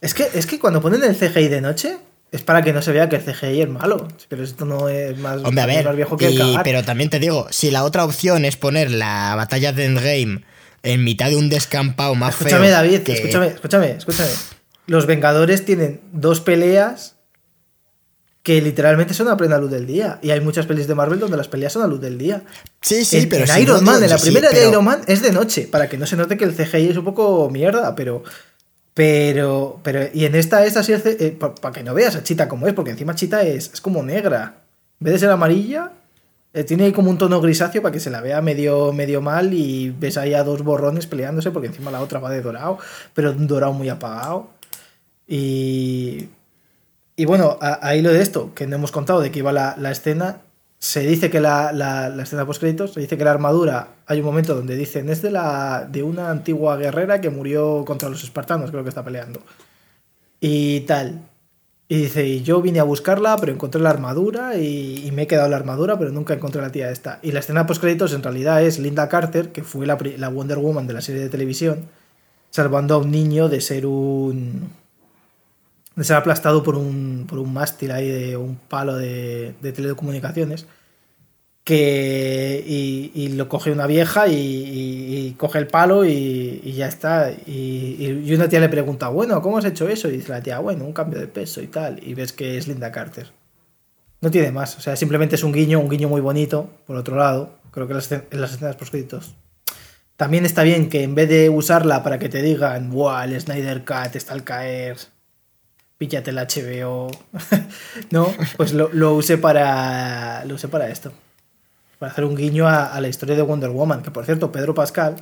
Es 0.00 0.14
que, 0.14 0.26
es 0.34 0.46
que 0.46 0.58
cuando 0.58 0.80
ponen 0.80 1.04
el 1.04 1.14
CGI 1.14 1.46
de 1.48 1.60
noche, 1.60 1.98
es 2.32 2.42
para 2.42 2.62
que 2.62 2.72
no 2.72 2.80
se 2.82 2.92
vea 2.92 3.08
que 3.08 3.16
el 3.16 3.22
CGI 3.22 3.62
es 3.62 3.68
malo. 3.68 4.06
Pero 4.28 4.44
esto 4.44 4.64
no 4.64 4.88
es 4.88 5.18
más, 5.18 5.42
Hombre, 5.42 5.62
a 5.62 5.64
es 5.68 5.74
ver, 5.76 5.84
más 5.86 5.96
viejo 5.96 6.16
que 6.16 6.26
el 6.28 6.34
y- 6.40 6.58
pero 6.62 6.84
también 6.84 7.10
te 7.10 7.18
digo, 7.18 7.46
si 7.50 7.70
la 7.70 7.84
otra 7.84 8.04
opción 8.04 8.44
es 8.44 8.56
poner 8.56 8.90
la 8.90 9.34
batalla 9.36 9.72
de 9.72 9.84
Endgame 9.86 10.44
en 10.82 11.04
mitad 11.04 11.28
de 11.28 11.36
un 11.36 11.48
descampado 11.48 12.14
más 12.14 12.34
Escúchame, 12.34 12.66
feo 12.66 12.74
David, 12.74 13.00
que- 13.00 13.12
escúchame, 13.12 13.46
escúchame, 13.48 13.90
escúchame. 13.92 14.30
Los 14.86 15.06
Vengadores 15.06 15.64
tienen 15.64 16.00
dos 16.12 16.40
peleas 16.40 17.16
que 18.42 18.62
literalmente 18.62 19.12
son 19.12 19.28
a 19.28 19.36
plena 19.36 19.58
luz 19.58 19.70
del 19.70 19.86
día. 19.86 20.18
Y 20.22 20.30
hay 20.30 20.40
muchas 20.40 20.64
pelis 20.66 20.86
de 20.86 20.94
Marvel 20.94 21.20
donde 21.20 21.36
las 21.36 21.48
peleas 21.48 21.72
son 21.74 21.82
a 21.82 21.86
luz 21.86 22.00
del 22.00 22.16
día. 22.16 22.42
Sí, 22.80 23.04
sí, 23.04 23.18
en, 23.18 23.28
pero 23.28 23.42
en 23.44 23.50
si 23.50 23.60
Iron 23.60 23.84
no, 23.84 23.92
Man, 23.92 24.02
en 24.02 24.08
la 24.08 24.16
sí, 24.18 24.30
primera 24.30 24.50
de 24.50 24.68
Iron 24.68 24.84
Man 24.84 25.02
es 25.06 25.20
de 25.22 25.30
noche, 25.30 25.68
para 25.70 25.88
que 25.90 25.98
no 25.98 26.06
se 26.06 26.16
note 26.16 26.36
que 26.38 26.44
el 26.44 26.54
CGI 26.56 26.88
es 26.88 26.96
un 26.96 27.04
poco 27.04 27.50
mierda, 27.50 27.94
pero. 27.94 28.22
Pero. 28.94 29.80
pero 29.82 30.08
y 30.12 30.24
en 30.24 30.34
esta 30.34 30.64
es 30.64 30.76
así, 30.76 30.92
para 31.38 31.72
que 31.74 31.82
no 31.82 31.94
veas 31.94 32.16
a 32.16 32.22
Chita 32.22 32.48
como 32.48 32.66
es, 32.66 32.74
porque 32.74 32.90
encima 32.90 33.14
Chita 33.14 33.42
es, 33.42 33.72
es 33.72 33.80
como 33.80 34.02
negra. 34.02 34.62
En 35.00 35.04
vez 35.04 35.14
de 35.14 35.20
ser 35.20 35.30
amarilla, 35.30 35.92
eh, 36.52 36.64
tiene 36.64 36.84
ahí 36.84 36.92
como 36.92 37.10
un 37.10 37.18
tono 37.18 37.40
grisáceo 37.40 37.80
para 37.80 37.92
que 37.92 38.00
se 38.00 38.10
la 38.10 38.20
vea 38.20 38.42
medio, 38.42 38.92
medio 38.92 39.20
mal 39.20 39.54
y 39.54 39.90
ves 39.90 40.16
ahí 40.18 40.34
a 40.34 40.42
dos 40.42 40.62
borrones 40.64 41.06
peleándose, 41.06 41.50
porque 41.52 41.68
encima 41.68 41.90
la 41.92 42.00
otra 42.02 42.18
va 42.18 42.30
de 42.30 42.42
dorado, 42.42 42.78
pero 43.14 43.30
un 43.30 43.46
dorado 43.46 43.72
muy 43.72 43.88
apagado. 43.88 44.50
Y. 45.26 46.28
Y 47.16 47.26
bueno, 47.26 47.58
ahí 47.60 48.00
lo 48.00 48.12
de 48.12 48.22
esto, 48.22 48.54
que 48.54 48.66
no 48.66 48.76
hemos 48.76 48.92
contado 48.92 49.20
de 49.20 49.30
que 49.30 49.40
iba 49.40 49.52
la, 49.52 49.76
la 49.78 49.90
escena, 49.90 50.38
se 50.80 51.00
dice 51.00 51.28
que 51.30 51.40
la, 51.40 51.72
la, 51.72 52.08
la 52.08 52.22
escena 52.22 52.46
post 52.46 52.60
créditos, 52.60 52.94
se 52.94 53.00
dice 53.00 53.18
que 53.18 53.24
la 53.24 53.32
armadura, 53.32 53.88
hay 54.06 54.20
un 54.20 54.24
momento 54.24 54.54
donde 54.54 54.76
dicen, 54.76 55.10
es 55.10 55.20
de, 55.20 55.30
la, 55.30 55.86
de 55.90 56.02
una 56.02 56.30
antigua 56.30 56.78
guerrera 56.78 57.20
que 57.20 57.28
murió 57.28 57.84
contra 57.86 58.08
los 58.08 58.24
espartanos, 58.24 58.70
creo 58.70 58.82
que 58.82 58.88
está 58.88 59.04
peleando. 59.04 59.40
Y 60.40 60.80
tal. 60.80 61.20
Y 61.86 61.96
dice, 62.02 62.26
y 62.26 62.42
yo 62.42 62.62
vine 62.62 62.80
a 62.80 62.84
buscarla, 62.84 63.36
pero 63.36 63.52
encontré 63.52 63.80
la 63.80 63.90
armadura 63.90 64.56
y, 64.56 65.10
me 65.12 65.22
he 65.22 65.26
quedado 65.26 65.50
la 65.50 65.56
armadura, 65.56 65.98
pero 65.98 66.12
nunca 66.12 66.32
encontré 66.32 66.62
la 66.62 66.72
tía 66.72 66.90
esta. 66.90 67.18
Y 67.20 67.32
la 67.32 67.40
escena 67.40 67.66
post 67.66 67.82
créditos 67.82 68.14
en 68.14 68.22
realidad 68.22 68.62
es 68.62 68.78
Linda 68.78 69.08
Carter, 69.08 69.52
que 69.52 69.62
fue 69.62 69.86
la, 69.86 69.98
la 70.16 70.28
Wonder 70.30 70.58
Woman 70.58 70.86
de 70.86 70.94
la 70.94 71.02
serie 71.02 71.20
de 71.20 71.28
televisión, 71.28 71.88
salvando 72.50 72.94
a 72.94 72.98
un 72.98 73.10
niño 73.10 73.50
de 73.50 73.60
ser 73.60 73.84
un 73.84 74.70
de 75.96 76.04
ser 76.04 76.16
aplastado 76.16 76.62
por 76.62 76.76
un, 76.76 77.26
por 77.28 77.38
un 77.38 77.52
mástil 77.52 77.90
ahí 77.90 78.08
de 78.08 78.36
un 78.36 78.56
palo 78.56 78.96
de, 78.96 79.54
de 79.60 79.72
telecomunicaciones 79.72 80.66
que 81.64 82.64
y, 82.66 83.28
lo 83.28 83.48
coge 83.48 83.70
una 83.70 83.86
vieja 83.86 84.26
y, 84.28 85.34
coge 85.38 85.58
el 85.58 85.66
palo 85.66 86.04
y, 86.04 86.72
ya 86.72 86.88
está 86.88 87.30
y, 87.30 88.32
una 88.34 88.48
tía 88.48 88.60
le 88.60 88.68
pregunta 88.68 89.08
bueno 89.08 89.40
¿cómo 89.42 89.58
has 89.58 89.64
hecho 89.64 89.88
eso? 89.88 90.08
y 90.08 90.12
dice 90.12 90.32
la 90.32 90.42
tía 90.42 90.58
bueno 90.58 90.84
un 90.84 90.92
cambio 90.92 91.20
de 91.20 91.28
peso 91.28 91.60
y 91.62 91.68
tal 91.68 92.00
y 92.02 92.14
ves 92.14 92.32
que 92.32 92.56
es 92.56 92.66
Linda 92.66 92.90
Carter 92.90 93.28
No 94.20 94.30
tiene 94.30 94.50
más. 94.52 94.76
O 94.76 94.80
sea, 94.80 94.96
simplemente 94.96 95.36
es 95.36 95.44
un 95.44 95.52
guiño, 95.52 95.80
un 95.80 95.88
guiño 95.88 96.08
muy 96.08 96.20
bonito. 96.20 96.68
Por 96.86 96.96
otro 96.96 97.16
lado, 97.16 97.58
creo 97.70 97.86
que 97.88 97.94
las, 97.94 98.12
en 98.12 98.26
las 98.32 98.52
escenas 98.52 98.76
post 98.76 98.94
También 100.16 100.44
está 100.44 100.62
bien 100.62 100.88
que 100.90 101.02
en 101.02 101.14
vez 101.14 101.28
de 101.28 101.48
usarla 101.48 102.02
para 102.02 102.18
que 102.18 102.28
te 102.28 102.42
digan, 102.42 102.90
wow, 102.90 103.22
el 103.22 103.40
Snyder 103.40 103.84
Cut 103.84 104.16
está 104.16 104.34
al 104.34 104.44
caer, 104.44 104.98
píllate 106.00 106.30
el 106.30 106.38
HBO. 106.38 107.10
no, 108.10 108.34
pues 108.56 108.72
lo, 108.72 108.88
lo, 108.90 109.14
usé 109.14 109.36
para. 109.36 110.46
Lo 110.46 110.54
usé 110.54 110.66
para 110.66 110.88
esto. 110.88 111.12
Para 111.98 112.10
hacer 112.10 112.24
un 112.24 112.34
guiño 112.34 112.66
a, 112.66 112.98
la 113.02 113.08
historia 113.08 113.36
de 113.36 113.42
Wonder 113.42 113.68
Woman. 113.68 114.02
Que 114.02 114.10
por 114.10 114.24
cierto, 114.24 114.50
Pedro 114.50 114.74
Pascal 114.74 115.16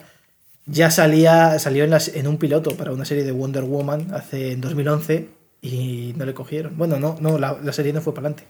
ya 0.66 0.92
salía, 0.92 1.58
salió 1.58 1.84
en 1.84 2.26
un 2.28 2.38
piloto 2.38 2.76
para 2.76 2.92
una 2.92 3.04
serie 3.04 3.24
de 3.24 3.32
Wonder 3.32 3.64
Woman 3.64 4.14
hace 4.14 4.52
en 4.52 4.60
2011 4.60 5.28
y 5.62 6.14
no 6.16 6.24
le 6.24 6.32
cogieron. 6.32 6.78
Bueno, 6.78 7.00
no, 7.00 7.16
no 7.20 7.38
la, 7.38 7.58
la 7.60 7.72
serie 7.72 7.92
no 7.92 8.00
fue 8.00 8.14
para 8.14 8.28
adelante. 8.28 8.48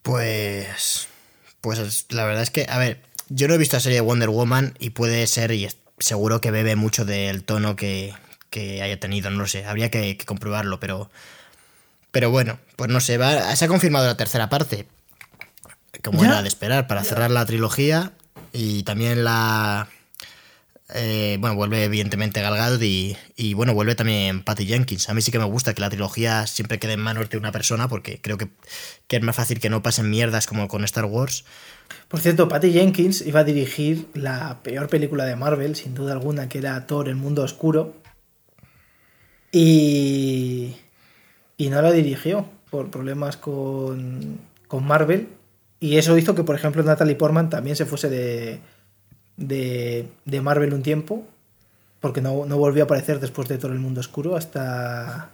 Pues. 0.00 1.06
Pues 1.60 2.06
la 2.08 2.24
verdad 2.24 2.42
es 2.42 2.50
que, 2.50 2.64
a 2.66 2.78
ver, 2.78 3.02
yo 3.28 3.46
no 3.46 3.52
he 3.52 3.58
visto 3.58 3.76
la 3.76 3.80
serie 3.80 3.96
de 3.96 4.06
Wonder 4.06 4.30
Woman 4.30 4.74
y 4.78 4.90
puede 4.90 5.26
ser, 5.26 5.50
y 5.50 5.68
seguro 5.98 6.40
que 6.40 6.50
bebe 6.50 6.76
mucho 6.76 7.04
del 7.04 7.42
tono 7.42 7.76
que, 7.76 8.14
que 8.50 8.82
haya 8.82 8.98
tenido, 9.00 9.30
no 9.30 9.38
lo 9.38 9.46
sé, 9.46 9.64
habría 9.66 9.90
que, 9.90 10.16
que, 10.16 10.24
comprobarlo, 10.24 10.80
pero. 10.80 11.10
Pero 12.10 12.30
bueno, 12.30 12.58
pues 12.76 12.90
no 12.90 13.00
sé, 13.00 13.18
va, 13.18 13.54
se 13.54 13.66
ha 13.66 13.68
confirmado 13.68 14.06
la 14.06 14.16
tercera 14.16 14.48
parte. 14.48 14.86
Como 16.02 16.22
¿Ya? 16.22 16.28
era 16.28 16.42
de 16.42 16.48
esperar, 16.48 16.86
para 16.86 17.04
cerrar 17.04 17.30
la 17.30 17.44
trilogía. 17.44 18.12
Y 18.52 18.82
también 18.84 19.24
la. 19.24 19.88
Eh, 20.94 21.36
bueno, 21.38 21.54
vuelve 21.54 21.84
evidentemente 21.84 22.40
Gal 22.40 22.82
y, 22.82 23.14
y, 23.36 23.52
bueno, 23.52 23.74
vuelve 23.74 23.94
también 23.94 24.42
Patty 24.42 24.66
Jenkins. 24.66 25.10
A 25.10 25.14
mí 25.14 25.20
sí 25.20 25.30
que 25.30 25.38
me 25.38 25.44
gusta 25.44 25.74
que 25.74 25.82
la 25.82 25.90
trilogía 25.90 26.46
siempre 26.46 26.78
quede 26.78 26.94
en 26.94 27.00
manos 27.00 27.28
de 27.28 27.36
una 27.36 27.52
persona 27.52 27.88
porque 27.88 28.20
creo 28.22 28.38
que, 28.38 28.48
que 29.06 29.16
es 29.16 29.22
más 29.22 29.36
fácil 29.36 29.60
que 29.60 29.68
no 29.68 29.82
pasen 29.82 30.08
mierdas 30.08 30.46
como 30.46 30.66
con 30.66 30.84
Star 30.84 31.04
Wars. 31.04 31.44
Por 32.08 32.20
cierto, 32.20 32.48
Patty 32.48 32.72
Jenkins 32.72 33.20
iba 33.20 33.40
a 33.40 33.44
dirigir 33.44 34.08
la 34.14 34.62
peor 34.62 34.88
película 34.88 35.26
de 35.26 35.36
Marvel, 35.36 35.76
sin 35.76 35.94
duda 35.94 36.12
alguna, 36.12 36.48
que 36.48 36.58
era 36.58 36.86
Thor, 36.86 37.08
el 37.08 37.16
mundo 37.16 37.42
oscuro. 37.42 37.94
Y, 39.52 40.76
no 41.58 41.82
la 41.82 41.92
dirigió 41.92 42.46
por 42.70 42.90
problemas 42.90 43.36
con, 43.36 44.40
Marvel. 44.80 45.28
Y 45.80 45.96
eso 45.96 46.18
hizo 46.18 46.34
que, 46.34 46.44
por 46.44 46.56
ejemplo, 46.56 46.82
Natalie 46.82 47.14
Portman 47.14 47.50
también 47.50 47.76
se 47.76 47.86
fuese 47.86 48.08
de, 48.08 48.60
de, 49.36 50.08
de 50.24 50.40
Marvel 50.40 50.74
un 50.74 50.82
tiempo, 50.82 51.24
porque 52.00 52.20
no, 52.20 52.34
volvió 52.34 52.82
a 52.82 52.86
aparecer 52.86 53.20
después 53.20 53.48
de 53.48 53.58
todo 53.58 53.72
el 53.72 53.78
mundo 53.78 54.00
oscuro 54.00 54.36
hasta, 54.36 55.30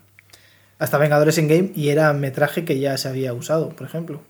hasta 0.79 0.99
Vengadores 0.99 1.39
en 1.39 1.49
Game 1.49 1.73
y 1.75 1.89
era 1.89 2.13
metraje 2.13 2.65
que 2.65 2.79
ya 2.79 2.97
se 2.99 3.09
había 3.09 3.33
usado, 3.33 3.71
por 3.71 3.87
ejemplo. 3.87 4.21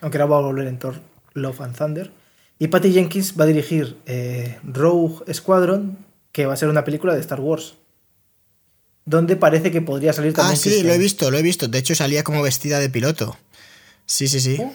Aunque 0.00 0.18
ahora 0.18 0.30
va 0.30 0.38
a 0.38 0.42
volver 0.42 0.66
en 0.66 0.78
Thor 0.78 0.94
Love 1.34 1.60
and 1.60 1.76
Thunder. 1.76 2.10
Y 2.58 2.68
Patty 2.68 2.92
Jenkins 2.92 3.38
va 3.38 3.44
a 3.44 3.48
dirigir 3.48 3.96
eh, 4.06 4.58
Rogue 4.64 5.32
Squadron, 5.32 5.98
que 6.32 6.46
va 6.46 6.54
a 6.54 6.56
ser 6.56 6.68
una 6.68 6.84
película 6.84 7.14
de 7.14 7.20
Star 7.20 7.40
Wars. 7.40 7.76
Donde 9.04 9.36
parece 9.36 9.70
que 9.70 9.80
podría 9.80 10.12
salir 10.12 10.32
también. 10.32 10.54
Ah, 10.54 10.56
sí, 10.56 10.82
lo 10.82 10.92
he 10.92 10.98
visto, 10.98 11.30
lo 11.30 11.38
he 11.38 11.42
visto. 11.42 11.68
De 11.68 11.78
hecho, 11.78 11.94
salía 11.94 12.22
como 12.22 12.42
vestida 12.42 12.78
de 12.78 12.88
piloto. 12.88 13.36
Sí, 14.06 14.28
sí, 14.28 14.40
sí. 14.40 14.58
¿Oh? 14.60 14.72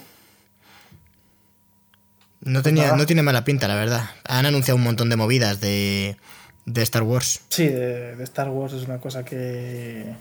No, 2.41 2.61
tenía, 2.61 2.95
no 2.95 3.05
tiene 3.05 3.23
mala 3.23 3.43
pinta, 3.43 3.67
la 3.67 3.75
verdad. 3.75 4.09
Han 4.25 4.45
anunciado 4.45 4.77
un 4.77 4.83
montón 4.83 5.09
de 5.09 5.15
movidas 5.15 5.59
de, 5.59 6.17
de 6.65 6.81
Star 6.83 7.03
Wars. 7.03 7.41
Sí, 7.49 7.67
de, 7.67 8.15
de, 8.15 8.23
Star 8.23 8.49
Wars 8.49 8.73
es 8.73 8.83
una 8.83 8.99
cosa 8.99 9.25
que. 9.25 10.15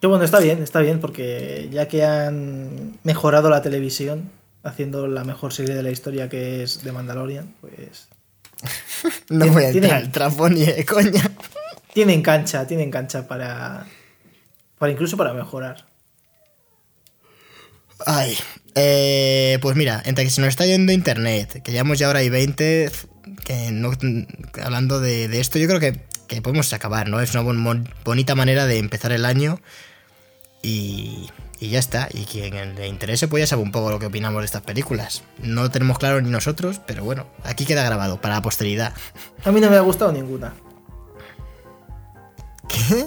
Que 0.00 0.06
bueno, 0.06 0.24
está 0.24 0.38
bien, 0.38 0.62
está 0.62 0.80
bien, 0.80 1.00
porque 1.00 1.68
ya 1.72 1.88
que 1.88 2.04
han 2.04 2.98
mejorado 3.02 3.50
la 3.50 3.62
televisión, 3.62 4.30
haciendo 4.62 5.08
la 5.08 5.24
mejor 5.24 5.52
serie 5.52 5.74
de 5.74 5.82
la 5.82 5.90
historia 5.90 6.28
que 6.28 6.62
es 6.62 6.80
The 6.84 6.92
Mandalorian, 6.92 7.54
pues. 7.60 8.08
no 9.28 9.46
voy 9.48 9.64
a 9.64 9.70
entrar 9.70 10.32
al 10.38 10.54
ni 10.54 10.64
de 10.64 10.84
coña. 10.84 11.32
Tienen 11.98 12.22
cancha, 12.22 12.64
tienen 12.64 12.92
cancha 12.92 13.26
para. 13.26 13.84
para 14.78 14.92
incluso 14.92 15.16
para 15.16 15.34
mejorar. 15.34 15.84
Ay, 18.06 18.38
eh, 18.76 19.58
pues 19.60 19.74
mira, 19.74 20.00
entre 20.04 20.22
que 20.22 20.30
se 20.30 20.40
nos 20.40 20.50
está 20.50 20.64
yendo 20.64 20.92
internet, 20.92 21.60
que 21.60 21.72
llevamos 21.72 21.98
ya 21.98 22.06
ahora 22.06 22.22
y 22.22 22.28
20, 22.28 22.92
que 23.44 23.72
no, 23.72 23.90
hablando 24.62 25.00
de, 25.00 25.26
de, 25.26 25.40
esto, 25.40 25.58
yo 25.58 25.66
creo 25.66 25.80
que, 25.80 26.00
que, 26.28 26.40
podemos 26.40 26.72
acabar, 26.72 27.08
¿no? 27.08 27.20
Es 27.20 27.34
una 27.34 27.42
bon, 27.42 27.88
bonita 28.04 28.36
manera 28.36 28.66
de 28.66 28.78
empezar 28.78 29.10
el 29.10 29.24
año 29.24 29.58
y, 30.62 31.28
y, 31.58 31.70
ya 31.70 31.80
está. 31.80 32.08
Y 32.12 32.26
quien 32.26 32.76
le 32.76 32.86
interese, 32.86 33.26
pues 33.26 33.40
ya 33.40 33.48
sabe 33.48 33.62
un 33.62 33.72
poco 33.72 33.90
lo 33.90 33.98
que 33.98 34.06
opinamos 34.06 34.42
de 34.42 34.46
estas 34.46 34.62
películas. 34.62 35.24
No 35.42 35.62
lo 35.62 35.70
tenemos 35.72 35.98
claro 35.98 36.20
ni 36.20 36.30
nosotros, 36.30 36.80
pero 36.86 37.02
bueno, 37.02 37.26
aquí 37.42 37.66
queda 37.66 37.82
grabado 37.82 38.20
para 38.20 38.36
la 38.36 38.42
posteridad. 38.42 38.94
A 39.44 39.50
mí 39.50 39.60
no 39.60 39.68
me 39.68 39.74
ha 39.74 39.80
gustado 39.80 40.12
ninguna. 40.12 40.54
¿Qué? 42.68 43.06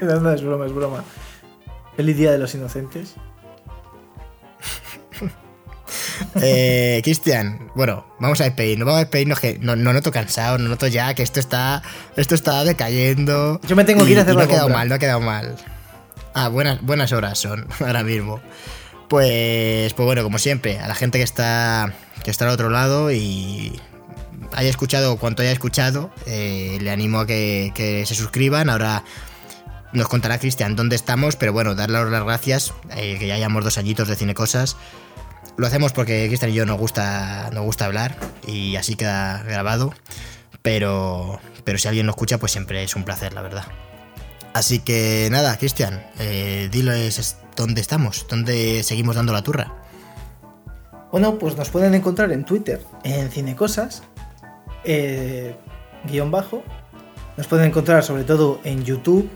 no, 0.02 0.20
no, 0.20 0.32
es 0.32 0.42
broma, 0.42 0.66
es 0.66 0.72
broma. 0.72 1.04
Feliz 1.96 2.16
Día 2.16 2.32
de 2.32 2.38
los 2.38 2.54
Inocentes. 2.54 3.14
eh, 6.42 7.00
Cristian, 7.02 7.70
bueno, 7.74 8.06
vamos 8.18 8.40
a 8.40 8.44
despedirnos, 8.44 8.86
vamos 8.86 8.98
a 8.98 9.04
despedirnos 9.04 9.40
que 9.40 9.58
no, 9.58 9.76
no, 9.76 9.92
noto 9.92 10.12
cansado, 10.12 10.58
no 10.58 10.68
noto 10.68 10.86
ya 10.86 11.14
que 11.14 11.22
esto 11.22 11.40
está 11.40 11.82
esto 12.16 12.34
está 12.34 12.64
decayendo. 12.64 13.60
Yo 13.66 13.76
me 13.76 13.84
tengo 13.84 14.04
que 14.04 14.12
ir 14.12 14.18
a 14.18 14.22
hacer 14.22 14.34
y 14.34 14.36
no 14.36 14.40
la 14.40 14.44
ha 14.44 14.48
quedado 14.48 14.64
compra. 14.64 14.78
mal, 14.78 14.88
no 14.88 14.94
ha 14.94 14.98
quedado 14.98 15.20
mal. 15.20 15.56
Ah, 16.34 16.48
buenas, 16.48 16.82
buenas 16.82 17.12
horas 17.12 17.38
son 17.38 17.66
ahora 17.80 18.02
mismo. 18.02 18.40
Pues, 19.08 19.94
pues 19.94 20.04
bueno, 20.04 20.22
como 20.22 20.38
siempre, 20.38 20.78
a 20.78 20.88
la 20.88 20.94
gente 20.94 21.18
que 21.18 21.24
está 21.24 21.92
que 22.24 22.30
está 22.30 22.44
al 22.44 22.50
otro 22.50 22.70
lado 22.70 23.12
y 23.12 23.80
haya 24.52 24.70
escuchado 24.70 25.16
cuanto 25.16 25.42
haya 25.42 25.52
escuchado, 25.52 26.10
eh, 26.26 26.78
le 26.80 26.90
animo 26.90 27.20
a 27.20 27.26
que, 27.26 28.04
se 28.06 28.14
suscriban. 28.14 28.70
Ahora 28.70 29.04
nos 29.92 30.08
contará 30.08 30.38
Cristian 30.38 30.76
dónde 30.76 30.96
estamos, 30.96 31.36
pero 31.36 31.52
bueno, 31.52 31.74
darle 31.74 31.98
las 32.10 32.24
gracias, 32.24 32.74
eh, 32.96 33.16
que 33.18 33.26
ya 33.26 33.36
llevamos 33.36 33.64
dos 33.64 33.78
añitos 33.78 34.08
de 34.08 34.16
Cine 34.16 34.34
Cosas. 34.34 34.76
Lo 35.56 35.66
hacemos 35.66 35.92
porque 35.92 36.26
Cristian 36.26 36.50
y 36.50 36.54
yo 36.54 36.66
nos 36.66 36.78
gusta, 36.78 37.50
nos 37.52 37.64
gusta 37.64 37.86
hablar 37.86 38.16
y 38.46 38.76
así 38.76 38.96
queda 38.96 39.42
grabado. 39.42 39.94
Pero, 40.62 41.40
pero 41.64 41.78
si 41.78 41.88
alguien 41.88 42.06
lo 42.06 42.10
escucha, 42.10 42.38
pues 42.38 42.52
siempre 42.52 42.82
es 42.82 42.96
un 42.96 43.04
placer, 43.04 43.32
la 43.32 43.42
verdad. 43.42 43.64
Así 44.52 44.78
que 44.78 45.28
nada, 45.30 45.56
Cristian, 45.58 46.02
eh, 46.18 46.68
diles 46.72 47.36
dónde 47.56 47.80
estamos, 47.80 48.26
dónde 48.28 48.82
seguimos 48.82 49.16
dando 49.16 49.32
la 49.32 49.42
turra. 49.42 49.74
Bueno, 51.12 51.38
pues 51.38 51.56
nos 51.56 51.70
pueden 51.70 51.94
encontrar 51.94 52.32
en 52.32 52.44
Twitter, 52.44 52.82
en 53.04 53.30
Cinecosas, 53.30 54.02
eh, 54.86 55.54
guion 56.04 56.30
bajo. 56.30 56.62
Nos 57.36 57.46
pueden 57.48 57.66
encontrar 57.66 58.02
sobre 58.02 58.24
todo 58.24 58.60
en 58.64 58.84
YouTube, 58.84 59.28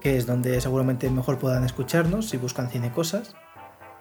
que 0.00 0.16
es 0.18 0.26
donde 0.26 0.60
seguramente 0.60 1.08
mejor 1.08 1.38
puedan 1.38 1.64
escucharnos 1.64 2.28
si 2.28 2.36
buscan 2.36 2.68
Cinecosas. 2.68 3.34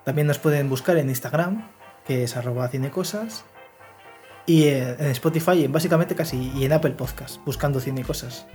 También 0.04 0.28
nos 0.28 0.40
pueden 0.40 0.70
buscar 0.70 0.98
en 0.98 1.08
Instagram, 1.08 1.70
que 2.06 2.24
es 2.24 2.36
arroba 2.36 2.68
cinecosas. 2.68 3.46
Y 4.46 4.68
en 4.68 5.06
Spotify, 5.12 5.68
básicamente 5.68 6.16
casi, 6.16 6.52
y 6.54 6.66
en 6.66 6.74
Apple 6.74 6.92
Podcast, 6.92 7.38
buscando 7.46 7.80
Cinecosas. 7.80 8.46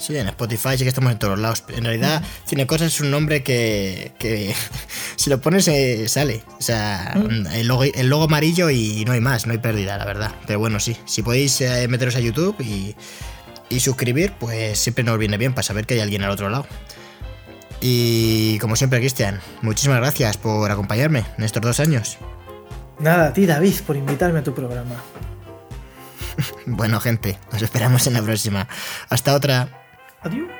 Sí, 0.00 0.16
en 0.16 0.28
Spotify 0.28 0.78
sí 0.78 0.84
que 0.84 0.88
estamos 0.88 1.12
en 1.12 1.18
todos 1.18 1.38
lados. 1.38 1.62
En 1.68 1.84
realidad, 1.84 2.22
Cinecosas 2.48 2.94
es 2.94 3.00
un 3.02 3.10
nombre 3.10 3.42
que, 3.42 4.12
que 4.18 4.54
si 5.16 5.28
lo 5.28 5.42
pones 5.42 5.68
eh, 5.68 6.08
sale. 6.08 6.42
O 6.58 6.62
sea, 6.62 7.12
el, 7.52 7.68
logo, 7.68 7.84
el, 7.84 8.08
logo, 8.08 8.24
amarillo 8.24 8.70
y 8.70 9.04
no 9.04 9.12
hay 9.12 9.20
más, 9.20 9.46
no 9.46 9.52
hay 9.52 9.58
pérdida, 9.58 9.98
la 9.98 10.06
verdad. 10.06 10.32
Pero 10.46 10.58
bueno, 10.58 10.80
sí, 10.80 10.96
si 11.04 11.22
podéis 11.22 11.60
eh, 11.60 11.86
meteros 11.86 12.16
a 12.16 12.20
YouTube 12.20 12.56
y, 12.60 12.96
y 13.68 13.80
suscribir, 13.80 14.32
pues 14.40 14.78
siempre 14.78 15.04
nos 15.04 15.18
viene 15.18 15.36
bien 15.36 15.52
para 15.52 15.64
saber 15.64 15.86
que 15.86 15.94
hay 15.94 16.00
alguien 16.00 16.22
al 16.22 16.30
otro 16.30 16.48
lado. 16.48 16.66
Y 17.82 18.58
como 18.58 18.76
siempre, 18.76 19.00
Cristian, 19.00 19.40
muchísimas 19.60 19.98
gracias 19.98 20.38
por 20.38 20.70
acompañarme 20.70 21.26
en 21.36 21.44
estos 21.44 21.60
dos 21.60 21.78
años. 21.78 22.16
Nada, 22.98 23.28
a 23.28 23.32
ti, 23.34 23.44
David, 23.44 23.74
por 23.86 23.96
invitarme 23.96 24.38
a 24.38 24.42
tu 24.42 24.54
programa. 24.54 24.96
bueno, 26.66 27.00
gente, 27.00 27.38
nos 27.52 27.60
esperamos 27.60 28.06
en 28.06 28.14
la 28.14 28.22
próxima. 28.22 28.66
Hasta 29.10 29.34
otra. 29.34 29.79
Adieu. 30.22 30.59